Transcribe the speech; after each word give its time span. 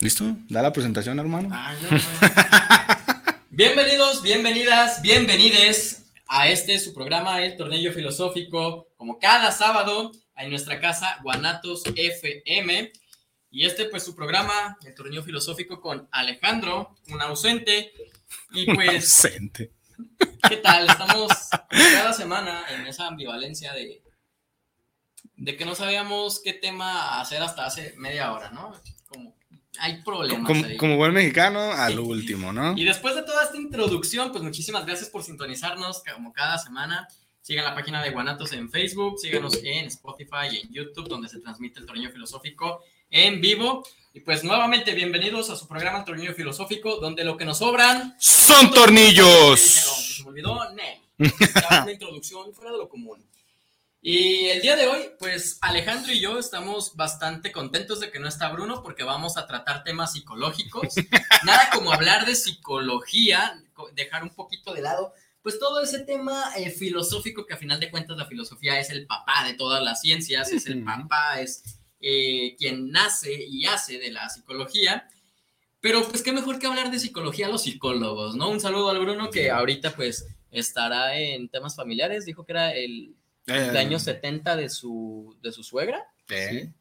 ¿Listo? 0.00 0.34
Da 0.48 0.62
la 0.62 0.72
presentación, 0.72 1.18
hermano. 1.18 1.50
Bienvenidos, 3.50 4.22
bienvenidas, 4.22 5.02
bienvenides 5.02 6.10
a 6.26 6.48
este 6.48 6.78
su 6.78 6.94
programa, 6.94 7.44
El 7.44 7.58
Tornillo 7.58 7.92
Filosófico, 7.92 8.88
como 8.96 9.18
cada 9.18 9.52
sábado 9.52 10.10
en 10.36 10.48
nuestra 10.48 10.80
casa 10.80 11.18
Guanatos 11.22 11.82
FM. 11.94 12.90
Y 13.50 13.66
este, 13.66 13.90
pues, 13.90 14.02
su 14.02 14.16
programa, 14.16 14.78
El 14.86 14.94
Tornillo 14.94 15.22
Filosófico, 15.22 15.82
con 15.82 16.08
Alejandro, 16.12 16.96
un 17.08 17.20
ausente. 17.20 17.92
Y 18.52 18.64
pues. 18.74 19.04
ausente. 19.04 19.74
¿Qué 20.48 20.56
tal? 20.56 20.88
Estamos 20.88 21.30
cada 21.68 22.14
semana 22.14 22.64
en 22.70 22.86
esa 22.86 23.06
ambivalencia 23.06 23.74
de, 23.74 24.02
de 25.36 25.56
que 25.58 25.66
no 25.66 25.74
sabíamos 25.74 26.40
qué 26.42 26.54
tema 26.54 27.20
hacer 27.20 27.42
hasta 27.42 27.66
hace 27.66 27.92
media 27.98 28.32
hora, 28.32 28.50
¿no? 28.50 28.72
Como 29.06 29.38
hay 29.78 30.02
problemas. 30.02 30.46
Como, 30.46 30.64
ahí. 30.64 30.76
como 30.76 30.96
buen 30.96 31.12
mexicano, 31.12 31.72
al 31.72 31.98
último, 31.98 32.52
¿no? 32.52 32.76
Y 32.76 32.84
después 32.84 33.14
de 33.14 33.22
toda 33.22 33.44
esta 33.44 33.56
introducción, 33.56 34.30
pues 34.32 34.42
muchísimas 34.42 34.84
gracias 34.84 35.08
por 35.08 35.22
sintonizarnos 35.22 36.02
como 36.14 36.32
cada 36.32 36.58
semana. 36.58 37.08
Sigan 37.40 37.64
la 37.64 37.74
página 37.74 38.02
de 38.02 38.10
Guanatos 38.10 38.52
en 38.52 38.70
Facebook, 38.70 39.18
síganos 39.18 39.58
en 39.62 39.86
Spotify 39.86 40.48
y 40.52 40.56
en 40.58 40.72
YouTube, 40.72 41.08
donde 41.08 41.28
se 41.28 41.40
transmite 41.40 41.80
el 41.80 41.86
Tornillo 41.86 42.10
Filosófico 42.10 42.82
en 43.08 43.40
vivo. 43.40 43.84
Y 44.12 44.20
pues 44.20 44.44
nuevamente 44.44 44.92
bienvenidos 44.92 45.50
a 45.50 45.56
su 45.56 45.66
programa 45.66 46.00
El 46.00 46.04
Tornillo 46.04 46.34
Filosófico, 46.34 46.96
donde 46.96 47.24
lo 47.24 47.36
que 47.36 47.44
nos 47.44 47.58
sobran 47.58 48.16
son 48.18 48.70
tornillos. 48.72 49.60
Se 49.60 50.22
me 50.24 50.30
olvidó, 50.30 50.58
ne. 50.74 51.00
Una 51.18 51.92
introducción 51.92 52.52
fuera 52.52 52.72
de 52.72 52.78
lo 52.78 52.88
común. 52.88 53.24
Y 54.02 54.46
el 54.46 54.62
día 54.62 54.76
de 54.76 54.86
hoy, 54.86 55.10
pues 55.18 55.58
Alejandro 55.60 56.10
y 56.10 56.20
yo 56.20 56.38
estamos 56.38 56.96
bastante 56.96 57.52
contentos 57.52 58.00
de 58.00 58.10
que 58.10 58.18
no 58.18 58.28
está 58.28 58.50
Bruno 58.50 58.82
porque 58.82 59.04
vamos 59.04 59.36
a 59.36 59.46
tratar 59.46 59.84
temas 59.84 60.14
psicológicos. 60.14 60.94
Nada 61.44 61.68
como 61.70 61.92
hablar 61.92 62.24
de 62.24 62.34
psicología, 62.34 63.62
dejar 63.92 64.22
un 64.22 64.30
poquito 64.30 64.72
de 64.72 64.80
lado, 64.80 65.12
pues 65.42 65.58
todo 65.58 65.82
ese 65.82 65.98
tema 66.00 66.44
eh, 66.56 66.70
filosófico 66.70 67.44
que 67.44 67.52
a 67.52 67.58
final 67.58 67.78
de 67.78 67.90
cuentas 67.90 68.16
la 68.16 68.24
filosofía 68.24 68.80
es 68.80 68.88
el 68.88 69.06
papá 69.06 69.44
de 69.44 69.52
todas 69.52 69.82
las 69.82 70.00
ciencias, 70.00 70.50
es 70.50 70.66
el 70.66 70.82
papá, 70.82 71.38
es 71.38 71.62
eh, 72.00 72.56
quien 72.58 72.90
nace 72.90 73.34
y 73.34 73.66
hace 73.66 73.98
de 73.98 74.12
la 74.12 74.30
psicología. 74.30 75.10
Pero 75.82 76.08
pues 76.08 76.22
qué 76.22 76.32
mejor 76.32 76.58
que 76.58 76.66
hablar 76.66 76.90
de 76.90 77.00
psicología 77.00 77.46
a 77.46 77.50
los 77.50 77.64
psicólogos, 77.64 78.34
¿no? 78.34 78.48
Un 78.48 78.60
saludo 78.60 78.88
al 78.88 78.98
Bruno 78.98 79.28
que 79.28 79.50
ahorita 79.50 79.94
pues 79.94 80.26
estará 80.50 81.18
en 81.18 81.50
temas 81.50 81.76
familiares, 81.76 82.24
dijo 82.24 82.46
que 82.46 82.52
era 82.52 82.72
el 82.74 83.14
el 83.50 83.76
año 83.76 83.98
70 83.98 84.56
de 84.56 84.68
su, 84.68 85.36
de 85.42 85.52
su 85.52 85.62
suegra. 85.62 86.04
Eh. 86.28 86.48
¿sí? 86.50 86.74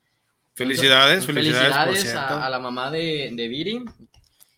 Felicidades, 0.54 1.26
felicidades, 1.26 1.74
felicidades 1.74 2.16
a, 2.16 2.46
a, 2.46 2.50
la 2.50 2.60
mamá 2.60 2.92
de, 2.92 3.32
de 3.34 3.48
Viri. 3.48 3.84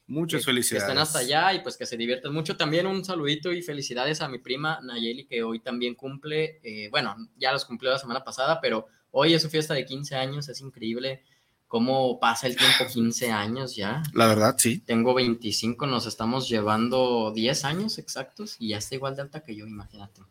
Muchas 0.08 0.42
que, 0.42 0.46
felicidades. 0.46 0.84
Que 0.84 0.92
estén 0.92 1.02
hasta 1.02 1.20
allá 1.20 1.54
y 1.54 1.60
pues 1.62 1.78
que 1.78 1.86
se 1.86 1.96
diviertan 1.96 2.34
mucho. 2.34 2.58
También 2.58 2.86
un 2.88 3.06
saludito 3.06 3.54
y 3.54 3.62
felicidades 3.62 4.20
a 4.22 4.28
mi 4.28 4.40
prima 4.40 4.80
Nayeli, 4.82 5.26
que 5.26 5.44
hoy 5.44 5.60
también 5.60 5.96
cumple, 5.96 6.60
eh, 6.64 6.90
bueno, 6.90 7.16
ya 7.38 7.52
los 7.52 7.66
cumplió 7.66 7.92
la 7.92 8.00
semana 8.00 8.24
pasada, 8.24 8.60
pero 8.60 8.88
hoy 9.12 9.34
es 9.34 9.42
su 9.42 9.50
fiesta 9.50 9.74
de 9.74 9.86
15 9.86 10.16
años, 10.16 10.50
es 10.50 10.60
increíble 10.62 11.24
cómo 11.72 12.20
pasa 12.20 12.48
el 12.48 12.58
tiempo, 12.58 12.86
15 12.92 13.32
años 13.32 13.78
ya. 13.78 14.04
La 14.14 14.28
verdad, 14.28 14.56
sí. 14.58 14.80
Tengo 14.80 15.14
25, 15.14 15.88
nos 15.88 16.06
estamos 16.06 16.50
llevando 16.50 17.32
10 17.34 17.64
años 17.64 17.98
exactos 17.98 18.58
y 18.60 18.70
ya 18.70 18.80
está 18.80 18.96
igual 18.96 19.16
de 19.16 19.22
alta 19.22 19.42
que 19.42 19.56
yo, 19.56 19.66
imagínate. 19.66 20.22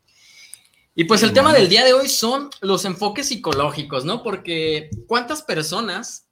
Y 0.94 1.04
pues 1.04 1.22
el 1.22 1.32
tema 1.32 1.52
del 1.52 1.68
día 1.68 1.84
de 1.84 1.92
hoy 1.92 2.08
son 2.08 2.50
los 2.60 2.84
enfoques 2.84 3.28
psicológicos, 3.28 4.04
¿no? 4.04 4.22
Porque 4.22 4.90
cuántas 5.06 5.42
personas, 5.42 6.26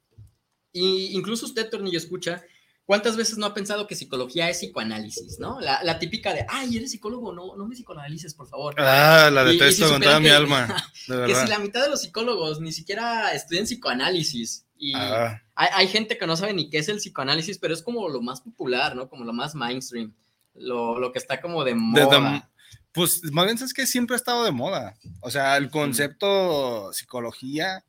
y 0.71 1.17
incluso 1.17 1.45
usted, 1.45 1.69
Tornillo, 1.69 1.97
escucha, 1.97 2.43
¿cuántas 2.85 3.15
veces 3.15 3.37
no 3.37 3.45
ha 3.45 3.53
pensado 3.53 3.87
que 3.87 3.95
psicología 3.95 4.49
es 4.49 4.57
psicoanálisis, 4.57 5.39
¿no? 5.39 5.61
La, 5.61 5.81
la 5.83 5.97
típica 5.97 6.33
de, 6.33 6.45
ay, 6.49 6.75
eres 6.75 6.91
psicólogo, 6.91 7.31
no, 7.31 7.55
no 7.55 7.67
me 7.67 7.75
psicoanalices, 7.75 8.33
por 8.33 8.47
favor. 8.47 8.75
Ah, 8.77 9.29
la 9.31 9.45
detesto 9.45 9.83
y, 9.83 9.85
y 9.85 9.87
si 9.87 9.93
con 9.93 10.01
toda 10.01 10.19
mi 10.19 10.29
alma. 10.29 10.67
Que 11.07 11.35
si 11.35 11.47
la 11.47 11.59
mitad 11.59 11.81
de 11.81 11.89
los 11.89 12.01
psicólogos 12.01 12.59
ni 12.59 12.71
siquiera 12.71 13.33
estudian 13.33 13.65
psicoanálisis. 13.65 14.65
Y 14.77 14.93
ah. 14.95 15.41
hay, 15.55 15.69
hay, 15.73 15.87
gente 15.87 16.17
que 16.17 16.27
no 16.27 16.35
sabe 16.35 16.53
ni 16.53 16.69
qué 16.69 16.79
es 16.79 16.89
el 16.89 16.97
psicoanálisis, 16.97 17.59
pero 17.59 17.73
es 17.73 17.81
como 17.81 18.09
lo 18.09 18.21
más 18.21 18.41
popular, 18.41 18.95
¿no? 18.95 19.07
Como 19.07 19.23
lo 19.23 19.33
más 19.33 19.55
mainstream, 19.55 20.13
lo, 20.53 20.99
lo 20.99 21.11
que 21.11 21.19
está 21.19 21.39
como 21.41 21.63
de 21.63 21.75
moda. 21.75 22.48
Pues 22.91 23.21
más 23.31 23.45
bien 23.45 23.57
es 23.57 23.73
que 23.73 23.85
siempre 23.85 24.15
ha 24.15 24.17
estado 24.17 24.43
de 24.43 24.51
moda. 24.51 24.95
O 25.21 25.29
sea, 25.29 25.57
el 25.57 25.69
concepto 25.69 26.91
psicología, 26.93 27.85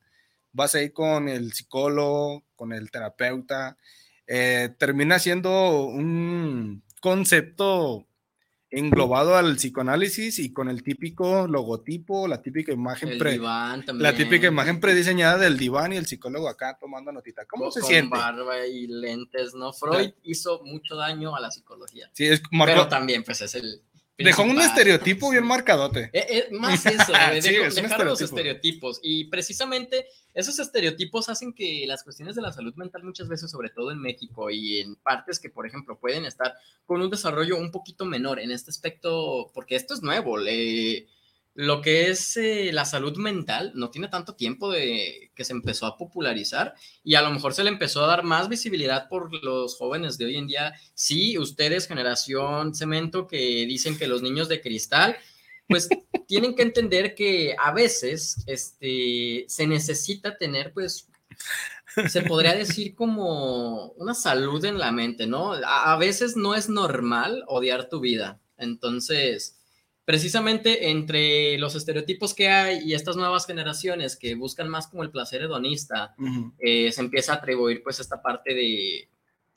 vas 0.52 0.74
a 0.74 0.82
ir 0.82 0.92
con 0.92 1.28
el 1.28 1.52
psicólogo, 1.52 2.44
con 2.56 2.72
el 2.72 2.90
terapeuta, 2.90 3.76
eh, 4.26 4.74
termina 4.78 5.18
siendo 5.18 5.84
un 5.86 6.82
concepto 7.00 8.06
englobado 8.70 9.36
al 9.36 9.56
psicoanálisis 9.56 10.38
y 10.38 10.52
con 10.52 10.68
el 10.68 10.82
típico 10.82 11.48
logotipo, 11.48 12.28
la 12.28 12.40
típica 12.40 12.72
imagen 12.72 13.18
pre, 13.18 13.32
diván 13.32 13.84
la 13.94 14.14
típica 14.14 14.46
imagen 14.46 14.78
prediseñada 14.78 15.38
del 15.38 15.58
diván 15.58 15.92
y 15.92 15.96
el 15.96 16.06
psicólogo 16.06 16.48
acá 16.48 16.78
tomando 16.78 17.10
notita. 17.10 17.44
¿Cómo 17.46 17.64
con, 17.64 17.72
se 17.72 17.82
siente? 17.82 18.10
Con 18.10 18.20
barba 18.20 18.66
y 18.66 18.86
lentes, 18.86 19.54
¿no? 19.54 19.72
Freud 19.72 20.12
hizo 20.22 20.62
mucho 20.62 20.94
daño 20.94 21.34
a 21.34 21.40
la 21.40 21.50
psicología. 21.50 22.10
Sí, 22.12 22.26
es 22.26 22.40
marcó, 22.52 22.74
pero 22.74 22.88
también 22.88 23.24
pues 23.24 23.40
es 23.40 23.56
el 23.56 23.82
Dejó 24.24 24.42
un 24.42 24.60
estereotipo 24.60 25.30
bien 25.30 25.46
marcadote. 25.46 26.10
Eh, 26.12 26.26
eh, 26.28 26.48
más 26.52 26.84
eso, 26.86 27.12
eh, 27.32 27.42
sí, 27.42 27.80
dejar 27.80 28.04
los 28.04 28.20
estereotipos. 28.20 29.00
Y 29.02 29.24
precisamente 29.24 30.06
esos 30.34 30.58
estereotipos 30.58 31.28
hacen 31.28 31.52
que 31.52 31.84
las 31.86 32.02
cuestiones 32.02 32.36
de 32.36 32.42
la 32.42 32.52
salud 32.52 32.74
mental 32.74 33.02
muchas 33.02 33.28
veces, 33.28 33.50
sobre 33.50 33.70
todo 33.70 33.90
en 33.90 34.00
México 34.00 34.50
y 34.50 34.80
en 34.80 34.96
partes 34.96 35.38
que, 35.40 35.50
por 35.50 35.66
ejemplo, 35.66 35.98
pueden 35.98 36.24
estar 36.24 36.54
con 36.86 37.00
un 37.00 37.10
desarrollo 37.10 37.56
un 37.56 37.70
poquito 37.70 38.04
menor 38.04 38.40
en 38.40 38.50
este 38.50 38.70
aspecto, 38.70 39.50
porque 39.54 39.76
esto 39.76 39.94
es 39.94 40.02
nuevo. 40.02 40.36
Le, 40.36 41.06
lo 41.54 41.82
que 41.82 42.10
es 42.10 42.36
eh, 42.36 42.70
la 42.72 42.84
salud 42.84 43.16
mental 43.16 43.72
no 43.74 43.90
tiene 43.90 44.08
tanto 44.08 44.34
tiempo 44.34 44.70
de 44.70 45.32
que 45.34 45.44
se 45.44 45.52
empezó 45.52 45.86
a 45.86 45.96
popularizar 45.96 46.74
y 47.02 47.16
a 47.16 47.22
lo 47.22 47.30
mejor 47.30 47.54
se 47.54 47.64
le 47.64 47.70
empezó 47.70 48.04
a 48.04 48.06
dar 48.06 48.22
más 48.22 48.48
visibilidad 48.48 49.08
por 49.08 49.32
los 49.44 49.76
jóvenes 49.76 50.16
de 50.16 50.26
hoy 50.26 50.36
en 50.36 50.46
día. 50.46 50.74
Sí, 50.94 51.38
ustedes, 51.38 51.88
generación 51.88 52.74
cemento, 52.74 53.26
que 53.26 53.66
dicen 53.66 53.98
que 53.98 54.06
los 54.06 54.22
niños 54.22 54.48
de 54.48 54.60
cristal, 54.60 55.16
pues 55.68 55.88
tienen 56.28 56.54
que 56.54 56.62
entender 56.62 57.14
que 57.14 57.56
a 57.58 57.72
veces 57.72 58.42
este, 58.46 59.44
se 59.48 59.66
necesita 59.66 60.38
tener, 60.38 60.72
pues, 60.72 61.08
se 62.08 62.22
podría 62.22 62.54
decir 62.54 62.94
como 62.94 63.88
una 63.92 64.14
salud 64.14 64.64
en 64.64 64.78
la 64.78 64.92
mente, 64.92 65.26
¿no? 65.26 65.54
A, 65.54 65.92
a 65.92 65.96
veces 65.96 66.36
no 66.36 66.54
es 66.54 66.68
normal 66.68 67.42
odiar 67.48 67.88
tu 67.88 67.98
vida. 67.98 68.40
Entonces 68.56 69.59
precisamente 70.04 70.90
entre 70.90 71.58
los 71.58 71.74
estereotipos 71.74 72.34
que 72.34 72.48
hay 72.48 72.80
y 72.84 72.94
estas 72.94 73.16
nuevas 73.16 73.46
generaciones 73.46 74.16
que 74.16 74.34
buscan 74.34 74.68
más 74.68 74.88
como 74.88 75.02
el 75.02 75.10
placer 75.10 75.42
hedonista, 75.42 76.14
uh 76.18 76.24
-huh. 76.24 76.52
eh, 76.58 76.92
se 76.92 77.00
empieza 77.00 77.32
a 77.32 77.36
atribuir 77.36 77.82
pues 77.82 78.00
esta 78.00 78.20
parte 78.22 78.54
de 78.54 79.08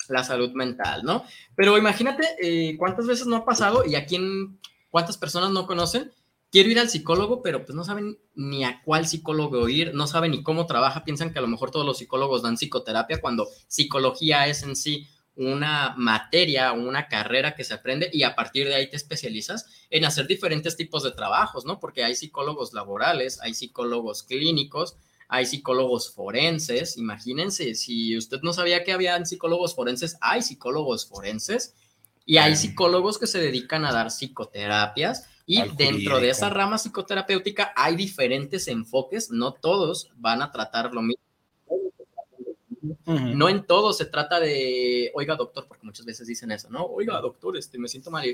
la 0.09 0.23
salud 0.23 0.51
mental, 0.51 1.03
¿no? 1.03 1.23
Pero 1.55 1.77
imagínate 1.77 2.27
eh, 2.41 2.75
cuántas 2.77 3.07
veces 3.07 3.27
no 3.27 3.37
ha 3.37 3.45
pasado 3.45 3.83
y 3.85 3.95
a 3.95 4.05
quién, 4.05 4.59
cuántas 4.89 5.17
personas 5.17 5.51
no 5.51 5.65
conocen. 5.65 6.11
Quiero 6.51 6.69
ir 6.69 6.77
al 6.77 6.89
psicólogo, 6.89 7.41
pero 7.41 7.65
pues 7.65 7.75
no 7.75 7.83
saben 7.83 8.19
ni 8.35 8.63
a 8.63 8.81
cuál 8.83 9.07
psicólogo 9.07 9.67
ir, 9.69 9.95
no 9.95 10.05
saben 10.05 10.31
ni 10.31 10.43
cómo 10.43 10.67
trabaja, 10.67 11.03
piensan 11.03 11.33
que 11.33 11.39
a 11.39 11.41
lo 11.41 11.47
mejor 11.47 11.71
todos 11.71 11.85
los 11.85 11.97
psicólogos 11.97 12.43
dan 12.43 12.57
psicoterapia 12.57 13.21
cuando 13.21 13.47
psicología 13.67 14.45
es 14.47 14.61
en 14.61 14.75
sí 14.75 15.07
una 15.35 15.95
materia, 15.97 16.71
una 16.73 17.07
carrera 17.07 17.55
que 17.55 17.63
se 17.63 17.73
aprende 17.73 18.09
y 18.13 18.23
a 18.23 18.35
partir 18.35 18.67
de 18.67 18.75
ahí 18.75 18.89
te 18.89 18.97
especializas 18.97 19.65
en 19.89 20.05
hacer 20.05 20.27
diferentes 20.27 20.75
tipos 20.77 21.03
de 21.03 21.11
trabajos, 21.11 21.65
¿no? 21.65 21.79
Porque 21.79 22.03
hay 22.03 22.15
psicólogos 22.15 22.73
laborales, 22.73 23.39
hay 23.41 23.53
psicólogos 23.53 24.23
clínicos, 24.23 24.95
hay 25.27 25.45
psicólogos 25.45 26.13
forenses. 26.13 26.97
Imagínense, 26.97 27.75
si 27.75 28.15
usted 28.17 28.41
no 28.43 28.53
sabía 28.53 28.83
que 28.83 28.93
había 28.93 29.23
psicólogos 29.25 29.75
forenses, 29.75 30.17
hay 30.21 30.41
psicólogos 30.43 31.07
forenses 31.07 31.73
Y 32.25 32.37
hay 32.37 32.55
psicólogos 32.55 33.19
que 33.19 33.27
se 33.27 33.39
dedican 33.39 33.85
a 33.85 33.91
dar 33.91 34.11
psicoterapias 34.11 35.27
y 35.45 35.61
dentro 35.75 36.19
de 36.19 36.29
esa 36.29 36.49
rama 36.49 36.77
psicoterapéutica 36.77 37.73
hay 37.75 37.95
diferentes 37.95 38.67
enfoques, 38.67 39.29
no 39.31 39.53
todos 39.53 40.09
van 40.15 40.41
a 40.41 40.51
tratar 40.51 40.93
lo 40.93 41.01
mismo. 41.01 41.23
No 43.05 43.47
en 43.47 43.65
todo 43.65 43.93
se 43.93 44.05
trata 44.05 44.39
de, 44.39 45.11
oiga 45.13 45.35
doctor, 45.35 45.65
porque 45.67 45.85
muchas 45.85 46.05
veces 46.05 46.27
dicen 46.27 46.51
eso, 46.51 46.69
¿no? 46.69 46.83
Oiga 46.85 47.19
doctor, 47.21 47.55
este, 47.57 47.79
me 47.79 47.87
siento 47.87 48.11
mal. 48.11 48.25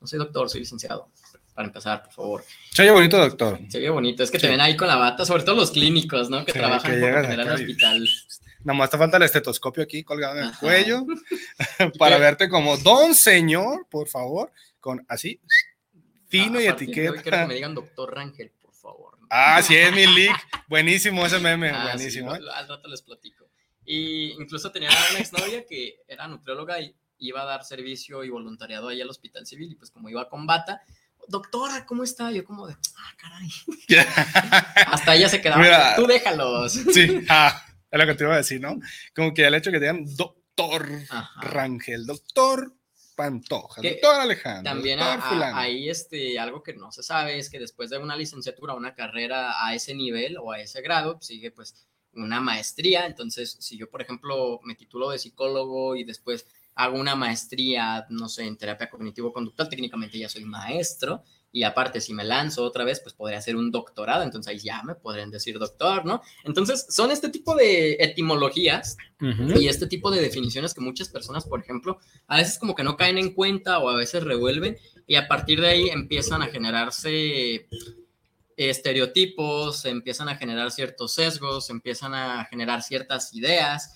No 0.00 0.06
soy 0.06 0.18
doctor, 0.18 0.48
soy 0.48 0.60
licenciado. 0.60 1.10
Para 1.54 1.68
empezar, 1.68 2.02
por 2.04 2.12
favor. 2.12 2.44
Se 2.70 2.84
ve 2.84 2.90
bonito, 2.90 3.18
doctor. 3.18 3.58
Se 3.68 3.80
ve 3.80 3.90
bonito, 3.90 4.22
es 4.22 4.30
que 4.30 4.38
te 4.38 4.48
ven 4.48 4.60
ahí 4.60 4.76
con 4.76 4.88
la 4.88 4.96
bata, 4.96 5.24
sobre 5.24 5.42
todo 5.42 5.56
los 5.56 5.72
clínicos, 5.72 6.30
¿no? 6.30 6.44
Que 6.44 6.52
trabajan 6.52 6.94
en 6.94 7.40
el 7.40 7.48
hospital. 7.50 8.08
Nada 8.64 8.78
más 8.78 8.90
te 8.90 8.98
falta 8.98 9.16
el 9.16 9.22
estetoscopio 9.22 9.82
aquí 9.82 10.02
colgado 10.02 10.38
en 10.38 10.46
el 10.46 10.56
cuello 10.56 11.06
para 11.98 12.18
verte 12.18 12.48
como 12.48 12.76
don 12.76 13.14
señor, 13.14 13.86
por 13.88 14.08
favor, 14.08 14.52
con 14.80 15.04
así, 15.08 15.40
fino 16.26 16.60
y 16.60 16.66
etiqueta. 16.66 17.22
quiero 17.22 17.40
que 17.40 17.46
me 17.46 17.54
digan 17.54 17.74
doctor 17.74 18.14
Rangel, 18.14 18.50
por 18.60 18.74
favor. 18.74 19.18
Ah, 19.30 19.62
sí, 19.62 19.76
es 19.76 19.92
mi 19.92 20.06
leak. 20.06 20.36
Buenísimo 20.68 21.24
ese 21.24 21.38
meme, 21.38 21.70
ah, 21.70 21.90
buenísimo. 21.92 22.34
¿eh? 22.34 22.40
al 22.54 22.68
rato 22.68 22.88
les 22.88 23.02
platico. 23.02 23.47
Y 23.90 24.32
incluso 24.32 24.70
tenía 24.70 24.90
una 25.10 25.18
exnovia 25.18 25.64
que 25.64 26.02
era 26.06 26.28
nutrióloga 26.28 26.78
y 26.78 26.94
iba 27.20 27.40
a 27.40 27.46
dar 27.46 27.64
servicio 27.64 28.22
y 28.22 28.28
voluntariado 28.28 28.88
ahí 28.88 29.00
al 29.00 29.08
hospital 29.08 29.46
civil 29.46 29.72
y 29.72 29.76
pues 29.76 29.90
como 29.90 30.10
iba 30.10 30.28
con 30.28 30.46
bata, 30.46 30.82
doctora, 31.26 31.86
¿cómo 31.86 32.04
está? 32.04 32.30
Yo 32.30 32.44
como 32.44 32.66
de, 32.66 32.74
ah, 32.74 33.14
caray. 33.16 33.48
Hasta 34.92 35.14
ella 35.14 35.30
se 35.30 35.40
quedaba, 35.40 35.96
tú 35.96 36.06
déjalos. 36.06 36.72
Sí, 36.92 37.24
ah, 37.30 37.64
es 37.90 37.98
lo 37.98 38.04
que 38.04 38.14
te 38.14 38.24
iba 38.24 38.34
a 38.34 38.38
decir, 38.38 38.60
¿no? 38.60 38.78
Como 39.16 39.32
que 39.32 39.46
el 39.46 39.54
hecho 39.54 39.70
que 39.70 39.78
te 39.78 39.86
digan 39.86 40.04
doctor 40.16 40.86
Rangel, 41.40 42.04
doctor 42.04 42.74
Pantoja, 43.16 43.80
doctor 43.80 44.20
Alejandro. 44.20 44.70
También 44.70 44.98
doctor 44.98 45.44
ahí 45.54 45.88
este, 45.88 46.38
algo 46.38 46.62
que 46.62 46.74
no 46.74 46.92
se 46.92 47.02
sabe 47.02 47.38
es 47.38 47.48
que 47.48 47.58
después 47.58 47.88
de 47.88 47.96
una 47.96 48.16
licenciatura, 48.16 48.74
una 48.74 48.94
carrera 48.94 49.64
a 49.64 49.74
ese 49.74 49.94
nivel 49.94 50.36
o 50.36 50.52
a 50.52 50.60
ese 50.60 50.82
grado, 50.82 51.18
sigue 51.22 51.50
pues 51.50 51.88
una 52.14 52.40
maestría. 52.40 53.06
Entonces, 53.06 53.56
si 53.60 53.76
yo, 53.76 53.90
por 53.90 54.02
ejemplo, 54.02 54.60
me 54.64 54.74
titulo 54.74 55.10
de 55.10 55.18
psicólogo 55.18 55.96
y 55.96 56.04
después 56.04 56.46
hago 56.74 56.98
una 56.98 57.16
maestría, 57.16 58.06
no 58.08 58.28
sé, 58.28 58.44
en 58.44 58.56
terapia 58.56 58.88
cognitivo-conductual, 58.88 59.68
técnicamente 59.68 60.18
ya 60.18 60.28
soy 60.28 60.44
maestro. 60.44 61.24
Y 61.50 61.62
aparte, 61.62 62.00
si 62.00 62.12
me 62.12 62.24
lanzo 62.24 62.62
otra 62.62 62.84
vez, 62.84 63.00
pues 63.00 63.14
podría 63.14 63.38
hacer 63.38 63.56
un 63.56 63.70
doctorado, 63.70 64.22
entonces 64.22 64.52
ahí 64.52 64.58
ya 64.58 64.82
me 64.82 64.94
podrían 64.94 65.30
decir 65.30 65.58
doctor, 65.58 66.04
¿no? 66.04 66.20
Entonces, 66.44 66.86
son 66.90 67.10
este 67.10 67.30
tipo 67.30 67.56
de 67.56 67.94
etimologías 67.94 68.96
y 69.20 69.66
este 69.66 69.86
tipo 69.86 70.10
de 70.10 70.20
definiciones 70.20 70.74
que 70.74 70.82
muchas 70.82 71.08
personas, 71.08 71.46
por 71.46 71.60
ejemplo, 71.60 71.98
a 72.26 72.36
veces 72.36 72.58
como 72.58 72.74
que 72.74 72.84
no 72.84 72.96
caen 72.96 73.18
en 73.18 73.32
cuenta 73.32 73.78
o 73.78 73.88
a 73.88 73.96
veces 73.96 74.22
revuelven 74.24 74.76
y 75.06 75.14
a 75.16 75.26
partir 75.26 75.60
de 75.60 75.68
ahí 75.68 75.88
empiezan 75.88 76.42
a 76.42 76.48
generarse 76.48 77.66
estereotipos, 78.58 79.84
empiezan 79.84 80.28
a 80.28 80.36
generar 80.36 80.70
ciertos 80.70 81.14
sesgos, 81.14 81.70
empiezan 81.70 82.14
a 82.14 82.44
generar 82.46 82.82
ciertas 82.82 83.32
ideas 83.34 83.92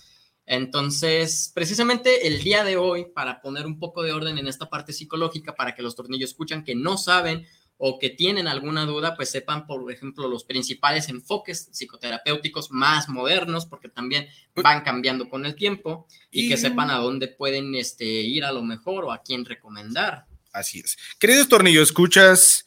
entonces, 0.47 1.53
precisamente 1.55 2.27
el 2.27 2.43
día 2.43 2.65
de 2.65 2.77
hoy, 2.77 3.07
para 3.15 3.41
poner 3.41 3.67
un 3.67 3.79
poco 3.79 4.03
de 4.03 4.13
orden 4.13 4.39
en 4.39 4.49
esta 4.49 4.69
parte 4.69 4.93
psicológica, 4.93 5.55
para 5.55 5.75
que 5.75 5.83
los 5.83 5.95
tornillos 5.95 6.31
escuchan 6.31 6.65
que 6.65 6.75
no 6.75 6.99
saben 6.99 7.47
o 7.79 7.99
que 7.99 8.11
tienen 8.11 8.47
alguna 8.47 8.85
duda, 8.85 9.17
pues 9.17 9.31
sepan, 9.31 9.67
por 9.67 9.91
ejemplo, 9.91 10.29
los 10.29 10.45
principales 10.45 11.09
enfoques 11.09 11.69
psicoterapéuticos 11.73 12.71
más 12.71 13.09
modernos, 13.09 13.67
porque 13.67 13.89
también 13.89 14.29
van 14.55 14.83
cambiando 14.83 15.29
con 15.29 15.47
el 15.47 15.57
tiempo, 15.57 16.07
y, 16.31 16.49
que 16.49 16.57
sepan 16.57 16.91
a 16.91 16.99
dónde 16.99 17.29
pueden 17.29 17.75
este, 17.75 18.05
ir 18.05 18.45
a 18.45 18.53
lo 18.53 18.63
mejor 18.63 19.05
o 19.05 19.13
a 19.13 19.23
quién 19.23 19.45
recomendar. 19.45 20.27
Así 20.53 20.81
es. 20.81 20.97
Queridos 21.19 21.49
tornillos, 21.49 21.89
escuchas, 21.89 22.67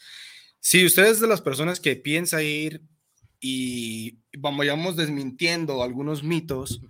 si 0.66 0.84
ustedes 0.84 1.20
de 1.20 1.28
las 1.28 1.42
personas 1.42 1.80
que 1.80 1.96
piensa 1.96 2.42
ir 2.42 2.82
y 3.40 4.18
vamos 4.36 4.96
desmintiendo 4.96 5.84
algunos 5.84 6.24
mitos, 6.24 6.82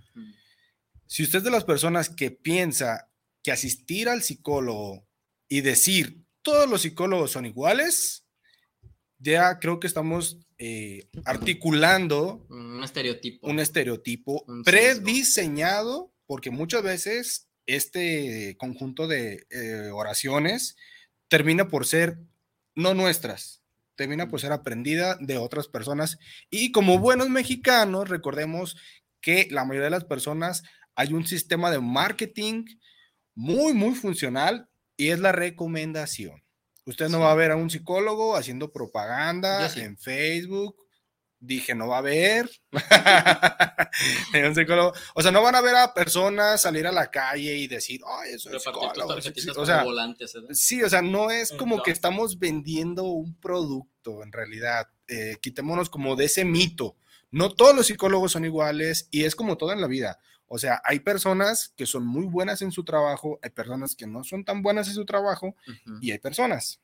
si 1.06 1.24
usted 1.24 1.40
es 1.40 1.44
de 1.44 1.50
las 1.50 1.64
personas 1.64 2.08
que 2.08 2.30
piensa 2.30 3.10
que 3.42 3.52
asistir 3.52 4.08
al 4.08 4.22
psicólogo 4.22 5.06
y 5.46 5.60
decir 5.60 6.24
todos 6.40 6.66
los 6.70 6.80
psicólogos 6.80 7.32
son 7.32 7.44
iguales, 7.44 8.24
ya 9.18 9.58
creo 9.58 9.78
que 9.78 9.88
estamos 9.88 10.38
eh, 10.56 11.10
articulando 11.26 12.46
un 12.48 12.82
estereotipo, 12.82 13.46
un 13.46 13.58
estereotipo 13.58 14.46
prediseñado, 14.64 16.14
porque 16.24 16.50
muchas 16.50 16.82
veces 16.82 17.50
este 17.66 18.56
conjunto 18.58 19.06
de 19.06 19.46
eh, 19.50 19.90
oraciones 19.92 20.78
termina 21.28 21.68
por 21.68 21.84
ser 21.84 22.20
no 22.74 22.94
nuestras, 22.94 23.65
termina 23.96 24.28
por 24.28 24.40
ser 24.40 24.52
aprendida 24.52 25.16
de 25.20 25.38
otras 25.38 25.68
personas. 25.68 26.18
Y 26.50 26.72
como 26.72 26.98
buenos 26.98 27.28
mexicanos, 27.28 28.08
recordemos 28.08 28.76
que 29.20 29.48
la 29.50 29.64
mayoría 29.64 29.86
de 29.86 29.90
las 29.90 30.04
personas 30.04 30.62
hay 30.94 31.12
un 31.12 31.26
sistema 31.26 31.70
de 31.70 31.80
marketing 31.80 32.64
muy, 33.34 33.74
muy 33.74 33.94
funcional 33.94 34.68
y 34.96 35.08
es 35.08 35.20
la 35.20 35.32
recomendación. 35.32 36.42
Usted 36.86 37.08
no 37.08 37.20
va 37.20 37.32
a 37.32 37.36
ver 37.36 37.50
a 37.50 37.56
un 37.56 37.68
psicólogo 37.68 38.36
haciendo 38.36 38.72
propaganda 38.72 39.70
en 39.74 39.98
Facebook. 39.98 40.76
Dije, 41.46 41.76
no 41.76 41.86
va 41.86 41.96
a 41.96 41.98
haber. 42.00 42.50
un 44.46 44.54
psicólogo. 44.54 44.92
O 45.14 45.22
sea, 45.22 45.30
no 45.30 45.42
van 45.42 45.54
a 45.54 45.60
ver 45.60 45.76
a 45.76 45.94
personas 45.94 46.60
salir 46.60 46.86
a 46.86 46.92
la 46.92 47.08
calle 47.08 47.56
y 47.56 47.68
decir, 47.68 48.00
ay, 48.04 48.32
eso 48.34 48.50
es 48.50 48.62
psicólogo. 48.62 49.14
O 49.14 49.64
sea, 49.64 49.82
sí, 50.50 50.82
o 50.82 50.88
sea, 50.90 51.02
no 51.02 51.30
es 51.30 51.52
como 51.52 51.82
que 51.82 51.92
estamos 51.92 52.40
vendiendo 52.40 53.04
un 53.04 53.38
producto 53.38 54.24
en 54.24 54.32
realidad. 54.32 54.88
Eh, 55.06 55.36
quitémonos 55.40 55.88
como 55.88 56.16
de 56.16 56.24
ese 56.24 56.44
mito. 56.44 56.96
No 57.30 57.54
todos 57.54 57.76
los 57.76 57.86
psicólogos 57.86 58.32
son 58.32 58.44
iguales 58.44 59.08
y 59.12 59.24
es 59.24 59.36
como 59.36 59.56
todo 59.56 59.72
en 59.72 59.80
la 59.80 59.86
vida. 59.86 60.18
O 60.48 60.58
sea, 60.58 60.80
hay 60.84 61.00
personas 61.00 61.72
que 61.76 61.86
son 61.86 62.06
muy 62.06 62.24
buenas 62.26 62.62
en 62.62 62.72
su 62.72 62.84
trabajo, 62.84 63.38
hay 63.42 63.50
personas 63.50 63.94
que 63.94 64.06
no 64.06 64.24
son 64.24 64.44
tan 64.44 64.62
buenas 64.62 64.88
en 64.88 64.94
su 64.94 65.04
trabajo 65.04 65.54
y 66.00 66.12
hay 66.12 66.18
personas. 66.18 66.80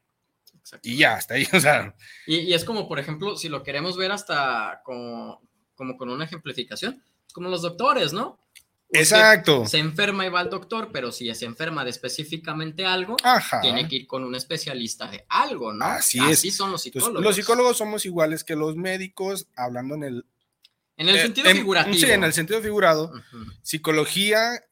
Y 0.82 0.96
ya, 0.96 1.14
hasta 1.14 1.34
ahí, 1.34 1.46
o 1.52 1.60
sea. 1.60 1.94
Y, 2.26 2.52
es 2.52 2.64
como, 2.64 2.88
por 2.88 2.98
ejemplo, 2.98 3.36
si 3.36 3.48
lo 3.48 3.62
queremos 3.62 3.96
ver 3.96 4.12
hasta 4.12 4.80
como, 4.84 5.40
como 5.74 5.96
con 5.96 6.08
una 6.10 6.24
ejemplificación, 6.24 7.02
como 7.32 7.48
los 7.48 7.62
doctores, 7.62 8.12
¿no? 8.12 8.38
Exacto. 8.94 9.66
Se 9.66 9.78
enferma 9.78 10.26
y 10.26 10.28
va 10.28 10.40
al 10.40 10.50
doctor, 10.50 10.90
pero 10.92 11.12
si 11.12 11.34
se 11.34 11.46
enferma 11.46 11.82
de 11.82 11.90
específicamente 11.90 12.84
algo, 12.84 13.16
tiene 13.62 13.88
que 13.88 13.96
ir 13.96 14.06
con 14.06 14.22
un 14.22 14.34
especialista 14.34 15.10
de 15.10 15.24
algo, 15.30 15.72
¿no? 15.72 15.84
Así, 15.84 16.18
Así 16.20 16.50
son 16.50 16.70
los 16.70 16.82
psicólogos. 16.82 17.22
los 17.22 17.36
psicólogos 17.36 17.78
somos 17.78 18.04
iguales 18.04 18.44
que 18.44 18.54
los 18.54 18.76
médicos, 18.76 19.48
hablando 19.56 19.94
en 19.94 20.04
el 20.04 20.26
en 20.98 21.08
el 21.08 21.16
eh, 21.16 21.22
sentido 21.22 21.50
figurativo. 21.50 21.96
Sí, 21.96 22.10
en 22.10 22.22
el 22.22 22.32
sentido 22.32 22.60
figurado. 22.60 23.12
Psicología, 23.62 24.62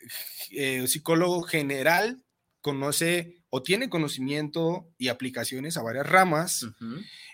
eh, 0.51 0.87
psicólogo 0.87 1.43
general 1.43 2.23
conoce 2.61 3.40
o 3.51 3.63
tiene 3.63 3.91
conocimiento 3.91 4.89
y 4.97 5.09
aplicaciones 5.09 5.77
a 5.77 5.83
varias 5.83 6.09
ramas. 6.09 6.67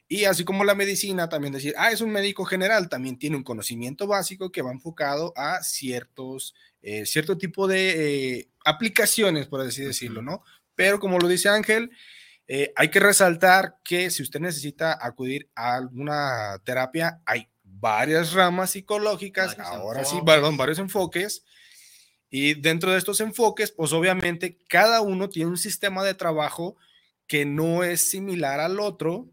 Y 0.08 0.24
así 0.24 0.44
como 0.44 0.64
la 0.64 0.74
medicina, 0.74 1.28
también 1.28 1.52
decir, 1.52 1.74
ah, 1.76 1.92
es 1.92 2.00
un 2.00 2.10
médico 2.10 2.44
general, 2.44 2.88
también 2.88 3.18
tiene 3.18 3.36
un 3.36 3.44
conocimiento 3.44 4.06
básico 4.06 4.50
que 4.50 4.62
va 4.62 4.72
enfocado 4.72 5.32
a 5.36 5.62
ciertos, 5.62 6.54
eh, 6.82 7.04
cierto 7.06 7.36
tipo 7.36 7.68
de 7.68 8.48
aplicaciones, 8.64 9.46
por 9.46 9.60
así 9.60 9.82
decirlo, 9.82 10.22
¿no? 10.22 10.42
Pero 10.74 11.00
como 11.00 11.18
lo 11.18 11.28
dice 11.28 11.48
Ángel, 11.48 11.90
hay 12.76 12.90
que 12.90 13.00
resaltar 13.00 13.76
que 13.84 14.10
si 14.10 14.22
usted 14.22 14.40
necesita 14.40 14.96
acudir 15.00 15.50
a 15.54 15.74
alguna 15.74 16.60
terapia, 16.64 17.20
hay 17.26 17.48
varias 17.80 18.32
ramas 18.32 18.70
psicológicas, 18.70 19.58
ahora 19.58 20.04
sí, 20.04 20.16
perdón, 20.24 20.56
varios 20.56 20.78
enfoques. 20.78 21.44
Y 22.30 22.54
dentro 22.54 22.92
de 22.92 22.98
estos 22.98 23.20
enfoques, 23.20 23.72
pues 23.72 23.92
obviamente 23.92 24.58
cada 24.68 25.00
uno 25.00 25.28
tiene 25.28 25.50
un 25.50 25.56
sistema 25.56 26.04
de 26.04 26.14
trabajo 26.14 26.76
que 27.26 27.44
no 27.44 27.84
es 27.84 28.10
similar 28.10 28.60
al 28.60 28.80
otro 28.80 29.30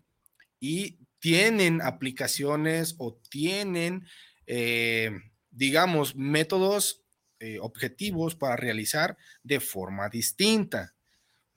y 0.60 1.00
tienen 1.20 1.82
aplicaciones 1.82 2.96
o 2.98 3.20
tienen, 3.30 4.06
eh, 4.46 5.12
digamos, 5.52 6.16
métodos 6.16 7.04
eh, 7.40 7.60
objetivos 7.60 8.36
para 8.36 8.56
realizar 8.56 9.18
de 9.44 9.60
forma 9.60 10.10
distinta. 10.10 10.94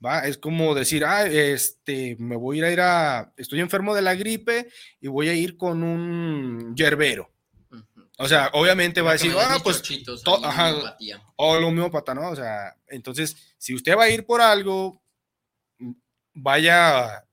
¿va? 0.03 0.27
Es 0.27 0.37
como 0.37 0.75
decir, 0.75 1.05
ah, 1.05 1.25
este, 1.25 2.15
me 2.19 2.35
voy 2.35 2.61
a 2.61 2.71
ir 2.71 2.81
a, 2.81 3.33
estoy 3.37 3.59
enfermo 3.59 3.95
de 3.95 4.01
la 4.01 4.15
gripe 4.15 4.69
y 4.99 5.07
voy 5.07 5.29
a 5.29 5.33
ir 5.33 5.57
con 5.57 5.83
un 5.83 6.75
yerbero. 6.75 7.31
O 8.17 8.27
sea, 8.27 8.49
obviamente 8.53 9.01
va 9.01 9.11
a 9.11 9.13
decir, 9.13 9.33
ah, 9.37 9.59
pues, 9.63 9.81
o 11.35 11.59
lo 11.59 11.67
homeópata, 11.67 12.15
¿no? 12.15 12.29
O 12.29 12.35
sea, 12.35 12.75
entonces, 12.87 13.55
si 13.57 13.75
usted 13.75 13.95
va 13.95 14.05
a 14.05 14.09
ir 14.09 14.25
por 14.25 14.41
algo, 14.41 15.01
vaya 16.33 17.23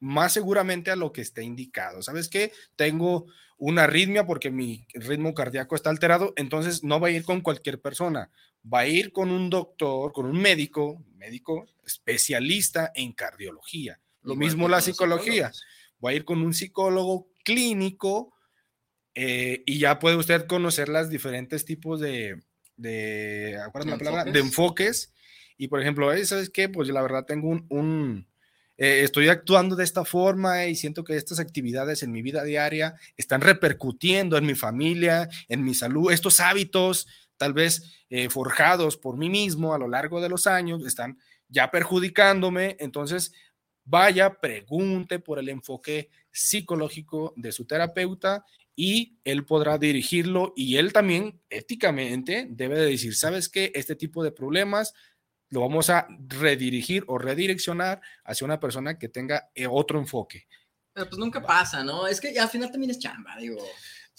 más 0.00 0.32
seguramente 0.32 0.90
a 0.90 0.96
lo 0.96 1.12
que 1.12 1.20
esté 1.20 1.44
indicado. 1.44 2.02
¿Sabes 2.02 2.28
qué? 2.28 2.52
Tengo 2.74 3.26
una 3.58 3.84
arritmia 3.84 4.26
porque 4.26 4.50
mi 4.50 4.86
ritmo 4.92 5.34
cardíaco 5.34 5.76
está 5.76 5.90
alterado, 5.90 6.32
entonces 6.36 6.82
no 6.82 6.98
va 6.98 7.08
a 7.08 7.12
ir 7.12 7.24
con 7.24 7.40
cualquier 7.40 7.80
persona, 7.80 8.30
va 8.72 8.80
a 8.80 8.86
ir 8.86 9.12
con 9.12 9.30
un 9.30 9.48
doctor, 9.50 10.12
con 10.12 10.26
un 10.26 10.40
médico, 10.40 11.04
médico 11.16 11.66
especialista 11.86 12.90
en 12.94 13.12
cardiología. 13.12 14.00
Lo 14.22 14.34
mismo 14.34 14.68
la 14.68 14.80
psicología. 14.80 15.52
Va 16.04 16.10
a 16.10 16.14
ir 16.14 16.24
con 16.24 16.42
un 16.42 16.54
psicólogo 16.54 17.28
clínico 17.44 18.34
eh, 19.14 19.62
y 19.66 19.78
ya 19.78 19.98
puede 19.98 20.16
usted 20.16 20.46
conocer 20.46 20.88
los 20.88 21.10
diferentes 21.10 21.64
tipos 21.64 22.00
de, 22.00 22.42
de, 22.76 23.58
la 23.58 23.98
palabra? 23.98 24.24
de 24.24 24.40
enfoques. 24.40 25.12
Y 25.56 25.68
por 25.68 25.80
ejemplo, 25.80 26.10
¿sabes 26.24 26.50
qué? 26.50 26.68
Pues 26.68 26.88
la 26.88 27.02
verdad 27.02 27.24
tengo 27.26 27.48
un 27.48 28.26
eh, 28.76 29.02
estoy 29.04 29.28
actuando 29.28 29.76
de 29.76 29.84
esta 29.84 30.04
forma 30.04 30.66
y 30.66 30.74
siento 30.74 31.04
que 31.04 31.16
estas 31.16 31.38
actividades 31.38 32.02
en 32.02 32.10
mi 32.10 32.22
vida 32.22 32.42
diaria 32.42 32.96
están 33.16 33.40
repercutiendo 33.40 34.36
en 34.36 34.46
mi 34.46 34.54
familia, 34.54 35.28
en 35.48 35.62
mi 35.62 35.74
salud. 35.74 36.10
Estos 36.10 36.40
hábitos, 36.40 37.06
tal 37.36 37.52
vez 37.52 38.04
eh, 38.10 38.28
forjados 38.30 38.96
por 38.96 39.16
mí 39.16 39.30
mismo 39.30 39.74
a 39.74 39.78
lo 39.78 39.88
largo 39.88 40.20
de 40.20 40.28
los 40.28 40.46
años, 40.48 40.84
están 40.84 41.18
ya 41.48 41.70
perjudicándome. 41.70 42.76
Entonces, 42.80 43.32
vaya, 43.84 44.40
pregunte 44.40 45.20
por 45.20 45.38
el 45.38 45.50
enfoque 45.50 46.10
psicológico 46.32 47.32
de 47.36 47.52
su 47.52 47.66
terapeuta 47.66 48.44
y 48.76 49.18
él 49.24 49.44
podrá 49.44 49.78
dirigirlo 49.78 50.52
y 50.56 50.76
él 50.76 50.92
también 50.92 51.40
éticamente 51.48 52.46
debe 52.50 52.78
de 52.78 52.86
decir, 52.86 53.14
¿sabes 53.14 53.48
qué? 53.48 53.72
Este 53.74 53.94
tipo 53.94 54.24
de 54.24 54.32
problemas 54.32 54.94
lo 55.50 55.60
vamos 55.60 55.90
a 55.90 56.08
redirigir 56.26 57.04
o 57.06 57.18
redireccionar 57.18 58.00
hacia 58.24 58.44
una 58.44 58.58
persona 58.58 58.98
que 58.98 59.08
tenga 59.08 59.50
eh, 59.54 59.66
otro 59.70 59.98
enfoque. 59.98 60.48
Pero 60.92 61.08
pues 61.08 61.18
nunca 61.18 61.42
pasa, 61.42 61.84
¿no? 61.84 62.06
Es 62.06 62.20
que 62.20 62.38
al 62.38 62.48
final 62.48 62.70
también 62.70 62.90
es 62.90 62.98
chamba, 62.98 63.36
digo. 63.38 63.64